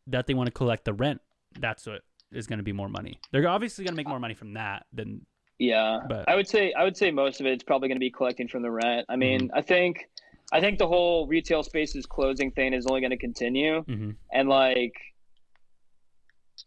that 0.09 0.27
they 0.27 0.35
want 0.35 0.49
to 0.49 0.53
collect 0.53 0.85
the 0.87 0.93
rent? 0.93 1.21
That's 1.57 1.87
what 1.87 2.03
is 2.33 2.47
going 2.47 2.59
to 2.59 2.63
be 2.63 2.73
more 2.73 2.89
money. 2.89 3.19
They're 3.33 3.49
obviously 3.49 3.85
going 3.85 3.93
to 3.95 3.97
make 3.97 4.09
more 4.09 4.21
money 4.21 4.35
from 4.35 4.55
that 4.55 4.87
than 4.93 5.25
Yeah, 5.59 6.01
But- 6.09 6.29
I 6.29 6.37
would 6.37 6.47
say 6.49 6.73
I 6.73 6.85
would 6.85 6.97
say 6.97 7.11
most 7.11 7.41
of 7.41 7.47
it's 7.47 7.65
probably 7.65 7.89
going 7.89 7.97
to 7.97 8.01
be 8.01 8.11
collecting 8.11 8.49
from 8.49 8.63
the 8.63 8.71
rent. 8.71 9.07
I 9.09 9.17
mean, 9.17 9.49
Mm-hmm. 9.49 9.59
I 9.59 9.63
think 9.63 10.09
I 10.53 10.61
think 10.61 10.79
the 10.79 10.87
whole 10.89 11.27
retail 11.27 11.63
spaces 11.63 12.07
closing 12.07 12.51
thing 12.53 12.73
is 12.73 12.87
only 12.87 13.01
going 13.03 13.11
to 13.11 13.19
continue, 13.19 13.83
Mhm. 13.85 14.17
and 14.33 14.49
like 14.49 14.95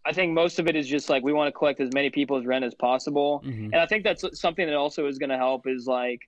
I 0.06 0.14
think 0.14 0.34
most 0.34 0.60
of 0.60 0.68
it 0.68 0.76
is 0.76 0.88
just 0.88 1.10
like 1.10 1.24
we 1.24 1.34
want 1.34 1.48
to 1.48 1.52
collect 1.52 1.80
as 1.80 1.90
many 1.94 2.10
people's 2.10 2.46
rent 2.46 2.64
as 2.66 2.74
possible, 2.76 3.42
Mhm. 3.46 3.66
and 3.66 3.76
I 3.76 3.86
think 3.86 4.04
that's 4.04 4.24
something 4.40 4.66
that 4.68 4.76
also 4.76 5.06
is 5.08 5.18
going 5.18 5.30
to 5.32 5.38
help 5.38 5.68
is 5.68 5.86
like 5.88 6.22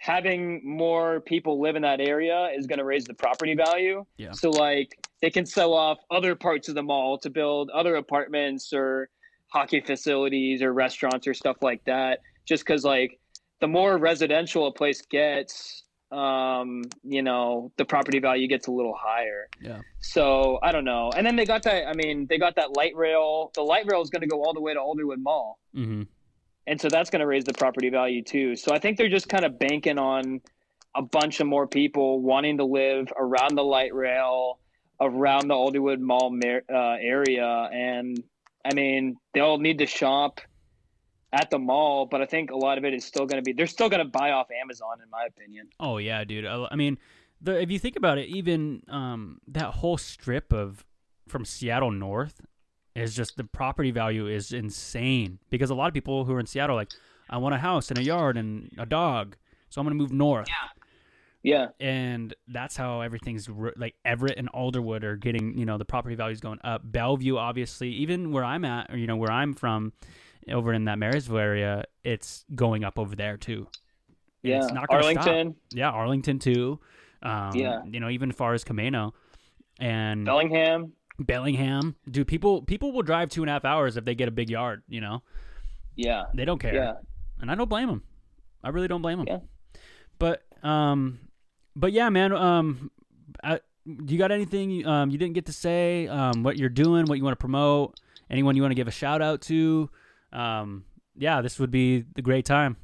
having 0.00 0.62
more 0.64 1.20
people 1.20 1.60
live 1.60 1.76
in 1.76 1.82
that 1.82 2.00
area 2.00 2.48
is 2.56 2.66
going 2.66 2.78
to 2.78 2.84
raise 2.86 3.04
the 3.04 3.12
property 3.12 3.54
value. 3.54 4.04
Yeah. 4.16 4.32
So 4.32 4.48
like 4.48 4.96
they 5.20 5.28
can 5.30 5.44
sell 5.44 5.74
off 5.74 5.98
other 6.10 6.34
parts 6.34 6.70
of 6.70 6.74
the 6.74 6.82
mall 6.82 7.18
to 7.18 7.28
build 7.28 7.68
other 7.68 7.96
apartments 7.96 8.72
or 8.72 9.10
hockey 9.48 9.80
facilities 9.80 10.62
or 10.62 10.72
restaurants 10.72 11.26
or 11.26 11.34
stuff 11.34 11.58
like 11.60 11.84
that. 11.84 12.20
Just 12.46 12.64
because 12.64 12.82
like 12.82 13.20
the 13.60 13.68
more 13.68 13.98
residential 13.98 14.66
a 14.66 14.72
place 14.72 15.02
gets, 15.02 15.84
um, 16.10 16.82
you 17.04 17.22
know, 17.22 17.70
the 17.76 17.84
property 17.84 18.20
value 18.20 18.48
gets 18.48 18.68
a 18.68 18.72
little 18.72 18.96
higher. 18.98 19.48
Yeah. 19.60 19.80
So 20.00 20.58
I 20.62 20.72
don't 20.72 20.86
know. 20.86 21.10
And 21.14 21.26
then 21.26 21.36
they 21.36 21.44
got 21.44 21.62
that. 21.64 21.86
I 21.86 21.92
mean, 21.92 22.26
they 22.26 22.38
got 22.38 22.56
that 22.56 22.74
light 22.74 22.96
rail. 22.96 23.50
The 23.54 23.60
light 23.60 23.84
rail 23.84 24.00
is 24.00 24.08
going 24.08 24.22
to 24.22 24.28
go 24.28 24.42
all 24.42 24.54
the 24.54 24.62
way 24.62 24.72
to 24.72 24.80
Alderwood 24.80 25.18
Mall 25.18 25.58
Mhm. 25.76 26.06
And 26.70 26.80
so 26.80 26.88
that's 26.88 27.10
going 27.10 27.20
to 27.20 27.26
raise 27.26 27.42
the 27.42 27.52
property 27.52 27.90
value 27.90 28.22
too. 28.22 28.54
So 28.54 28.72
I 28.72 28.78
think 28.78 28.96
they're 28.96 29.08
just 29.08 29.28
kind 29.28 29.44
of 29.44 29.58
banking 29.58 29.98
on 29.98 30.40
a 30.94 31.02
bunch 31.02 31.40
of 31.40 31.48
more 31.48 31.66
people 31.66 32.20
wanting 32.20 32.58
to 32.58 32.64
live 32.64 33.12
around 33.18 33.56
the 33.56 33.64
light 33.64 33.92
rail, 33.92 34.60
around 35.00 35.48
the 35.48 35.54
Alderwood 35.54 35.98
Mall 35.98 36.32
uh, 36.72 36.96
area, 37.00 37.68
and 37.72 38.22
I 38.64 38.72
mean 38.72 39.16
they'll 39.34 39.58
need 39.58 39.78
to 39.78 39.86
shop 39.86 40.40
at 41.32 41.50
the 41.50 41.58
mall, 41.58 42.06
but 42.06 42.22
I 42.22 42.26
think 42.26 42.52
a 42.52 42.56
lot 42.56 42.78
of 42.78 42.84
it 42.84 42.94
is 42.94 43.04
still 43.04 43.26
going 43.26 43.42
to 43.42 43.44
be 43.44 43.52
they're 43.52 43.66
still 43.66 43.88
going 43.88 44.04
to 44.04 44.10
buy 44.10 44.30
off 44.30 44.46
Amazon, 44.62 44.98
in 45.02 45.10
my 45.10 45.24
opinion. 45.26 45.68
Oh 45.80 45.98
yeah, 45.98 46.22
dude. 46.22 46.46
I, 46.46 46.68
I 46.70 46.76
mean, 46.76 46.98
the 47.40 47.60
if 47.60 47.72
you 47.72 47.80
think 47.80 47.96
about 47.96 48.18
it, 48.18 48.28
even 48.28 48.84
um, 48.86 49.40
that 49.48 49.74
whole 49.74 49.98
strip 49.98 50.52
of 50.52 50.84
from 51.26 51.44
Seattle 51.44 51.90
north 51.90 52.40
is 52.94 53.14
just 53.14 53.36
the 53.36 53.44
property 53.44 53.90
value 53.90 54.26
is 54.26 54.52
insane 54.52 55.38
because 55.50 55.70
a 55.70 55.74
lot 55.74 55.88
of 55.88 55.94
people 55.94 56.24
who 56.24 56.32
are 56.34 56.40
in 56.40 56.46
Seattle 56.46 56.74
are 56.76 56.80
like, 56.80 56.90
I 57.28 57.36
want 57.38 57.54
a 57.54 57.58
house 57.58 57.90
and 57.90 57.98
a 57.98 58.02
yard 58.02 58.36
and 58.36 58.70
a 58.78 58.86
dog, 58.86 59.36
so 59.68 59.80
I'm 59.80 59.86
gonna 59.86 59.94
move 59.94 60.12
north. 60.12 60.48
Yeah, 61.44 61.68
Yeah. 61.80 61.86
and 61.86 62.34
that's 62.48 62.76
how 62.76 63.00
everything's 63.02 63.48
r- 63.48 63.72
like 63.76 63.94
Everett 64.04 64.36
and 64.36 64.50
Alderwood 64.52 65.04
are 65.04 65.16
getting 65.16 65.56
you 65.56 65.64
know 65.64 65.78
the 65.78 65.84
property 65.84 66.16
values 66.16 66.40
going 66.40 66.58
up. 66.64 66.82
Bellevue, 66.84 67.36
obviously, 67.36 67.90
even 67.90 68.32
where 68.32 68.44
I'm 68.44 68.64
at, 68.64 68.92
or 68.92 68.96
you 68.96 69.06
know 69.06 69.16
where 69.16 69.30
I'm 69.30 69.54
from, 69.54 69.92
over 70.50 70.72
in 70.72 70.86
that 70.86 70.98
Marysville 70.98 71.38
area, 71.38 71.84
it's 72.02 72.44
going 72.54 72.82
up 72.82 72.98
over 72.98 73.14
there 73.14 73.36
too. 73.36 73.68
And 74.42 74.50
yeah. 74.52 74.64
it's 74.64 74.72
not 74.72 74.88
gonna 74.88 75.02
stop. 75.12 75.26
Arlington, 75.28 75.54
Yeah, 75.72 75.90
Arlington 75.90 76.38
too. 76.40 76.80
Um, 77.22 77.50
Yeah. 77.54 77.82
you 77.86 78.00
know 78.00 78.08
even 78.10 78.30
as 78.30 78.36
far 78.36 78.54
as 78.54 78.64
Camano 78.64 79.12
and 79.78 80.24
Bellingham. 80.24 80.94
Bellingham, 81.20 81.96
dude. 82.10 82.26
People 82.26 82.62
people 82.62 82.92
will 82.92 83.02
drive 83.02 83.28
two 83.28 83.42
and 83.42 83.50
a 83.50 83.52
half 83.52 83.64
hours 83.64 83.96
if 83.96 84.04
they 84.04 84.14
get 84.14 84.28
a 84.28 84.30
big 84.32 84.50
yard. 84.50 84.82
You 84.88 85.00
know 85.00 85.22
Yeah, 85.96 86.24
they 86.34 86.44
don't 86.44 86.58
care 86.58 86.74
yeah. 86.74 86.92
and 87.40 87.50
I 87.50 87.54
don't 87.54 87.68
blame 87.68 87.88
them. 87.88 88.02
I 88.62 88.68
really 88.70 88.88
don't 88.88 89.02
blame 89.02 89.18
them. 89.18 89.26
Yeah. 89.28 89.38
But 90.18 90.42
um, 90.62 91.18
but 91.76 91.92
yeah, 91.92 92.08
man. 92.10 92.32
Um, 92.32 92.90
I, 93.42 93.60
do 93.86 94.12
you 94.12 94.18
got 94.18 94.30
anything 94.30 94.86
um 94.86 95.10
you 95.10 95.18
didn't 95.18 95.34
get 95.34 95.46
to 95.46 95.52
say? 95.52 96.06
Um, 96.08 96.42
what 96.42 96.56
you're 96.58 96.68
doing, 96.68 97.06
what 97.06 97.16
you 97.18 97.24
want 97.24 97.32
to 97.32 97.40
promote, 97.40 97.98
anyone 98.28 98.56
you 98.56 98.62
want 98.62 98.72
to 98.72 98.76
give 98.76 98.88
a 98.88 98.92
shout 98.92 99.22
out 99.22 99.40
to? 99.42 99.88
Um, 100.32 100.84
yeah, 101.16 101.40
this 101.42 101.58
would 101.58 101.70
be 101.70 102.04
the 102.14 102.22
great 102.22 102.44
time. 102.44 102.76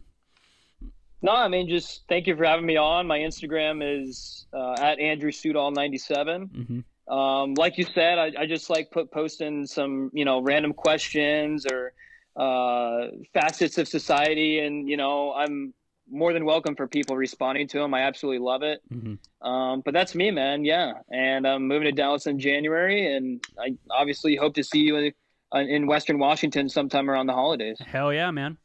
No, 1.23 1.33
I 1.33 1.49
mean 1.49 1.69
just 1.69 2.05
thank 2.09 2.27
you 2.27 2.37
for 2.37 2.45
having 2.45 2.67
me 2.67 2.77
on. 2.77 3.07
My 3.07 3.19
Instagram 3.19 3.83
is 3.83 4.47
uh, 4.53 4.75
at 4.79 4.99
Andrew 5.01 5.31
Sudall 5.31 5.75
ninety 5.75 5.99
seven. 5.99 6.85
Um, 7.09 7.55
like 7.55 7.79
you 7.79 7.85
said, 7.85 8.19
I, 8.19 8.33
I 8.39 8.47
just 8.47 8.69
like 8.71 8.91
put 8.91 9.11
posting 9.11 9.67
some, 9.67 10.11
you 10.13 10.25
know, 10.25 10.41
random 10.41 10.73
questions 10.73 11.67
or 11.67 11.93
uh, 12.37 13.09
facets 13.33 13.79
of 13.79 13.89
society, 13.89 14.59
and 14.59 14.89
you 14.89 14.97
know, 14.97 15.33
I'm 15.33 15.73
more 16.11 16.33
than 16.33 16.45
welcome 16.45 16.77
for 16.77 16.87
people 16.87 17.17
responding 17.17 17.67
to 17.69 17.79
them. 17.79 17.95
I 17.95 18.03
absolutely 18.03 18.39
love 18.45 18.63
it. 18.63 18.81
hmm 18.91 19.15
Um, 19.47 19.83
but 19.85 19.95
that's 19.95 20.15
me, 20.15 20.31
man. 20.31 20.65
Yeah, 20.65 20.93
and 21.11 21.47
I'm 21.47 21.67
moving 21.67 21.87
to 21.87 21.93
Dallas 21.93 22.27
in 22.27 22.39
January, 22.39 23.15
and 23.15 23.43
I 23.59 23.77
obviously 23.91 24.37
hope 24.37 24.55
to 24.55 24.65
see 24.65 24.81
you 24.81 24.97
in, 24.97 25.13
uh, 25.55 25.59
in 25.59 25.87
Western 25.87 26.19
Washington 26.19 26.69
sometime 26.69 27.09
around 27.11 27.27
the 27.27 27.33
holidays. 27.35 27.79
Hell 27.81 28.13
yeah, 28.13 28.31
man. 28.31 28.59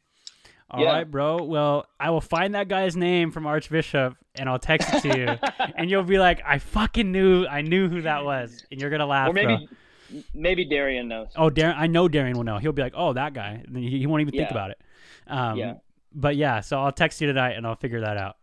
All 0.70 0.86
right, 0.86 1.00
Yeah. 1.00 1.04
bro. 1.04 1.44
Well, 1.44 1.86
I 2.00 2.10
will 2.12 2.22
find 2.22 2.56
that 2.56 2.68
guy's 2.68 2.96
name 2.96 3.32
from 3.32 3.46
Archbishop 3.46 4.16
and 4.36 4.50
I'll 4.50 4.60
text 4.60 4.94
it 4.94 5.02
to 5.02 5.18
you, 5.18 5.74
and 5.76 5.90
you'll 5.90 6.04
be 6.04 6.20
like, 6.20 6.42
"I 6.46 6.58
fucking 6.60 7.12
knew, 7.12 7.46
I 7.46 7.62
knew 7.62 7.90
who 7.90 8.02
that 8.04 8.24
was," 8.24 8.66
and 8.72 8.80
you're 8.80 8.90
gonna 8.90 9.06
laugh, 9.06 9.30
or 9.30 9.34
maybe 9.34 9.68
bro. 10.10 10.22
maybe 10.34 10.66
Darian 10.66 11.08
knows. 11.08 11.30
Oh, 11.36 11.50
Darren, 11.50 11.76
I 11.78 11.88
know 11.88 12.08
Darian 12.08 12.38
will 12.38 12.44
know. 12.44 12.58
He'll 12.58 12.72
be 12.72 12.82
like, 12.82 12.94
"Oh, 12.96 13.14
that 13.14 13.34
guy." 13.34 13.64
And 13.66 13.78
He, 13.78 14.00
he 14.00 14.08
won't 14.08 14.22
even 14.22 14.34
think 14.34 14.52
about 14.52 14.72
it. 14.72 14.82
Um, 15.28 15.58
Yeah. 15.58 15.74
But 16.14 16.36
yeah, 16.36 16.60
so 16.60 16.80
I'll 16.82 16.92
text 16.92 17.22
you 17.22 17.28
tonight 17.28 17.52
and 17.52 17.66
I'll 17.66 17.76
figure 17.76 18.02
that 18.02 18.18
out. 18.18 18.36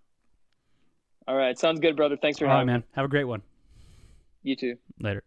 All 1.27 1.36
right, 1.36 1.59
sounds 1.59 1.81
good, 1.81 1.97
brother. 1.97 2.16
Thanks 2.16 2.39
for 2.39 2.47
All 2.47 2.52
right, 2.52 2.59
having 2.60 2.66
man. 2.73 2.85
Have 2.93 3.05
a 3.05 3.09
great 3.09 3.24
one. 3.24 3.43
You 4.43 4.56
too. 4.56 4.77
Later. 4.98 5.23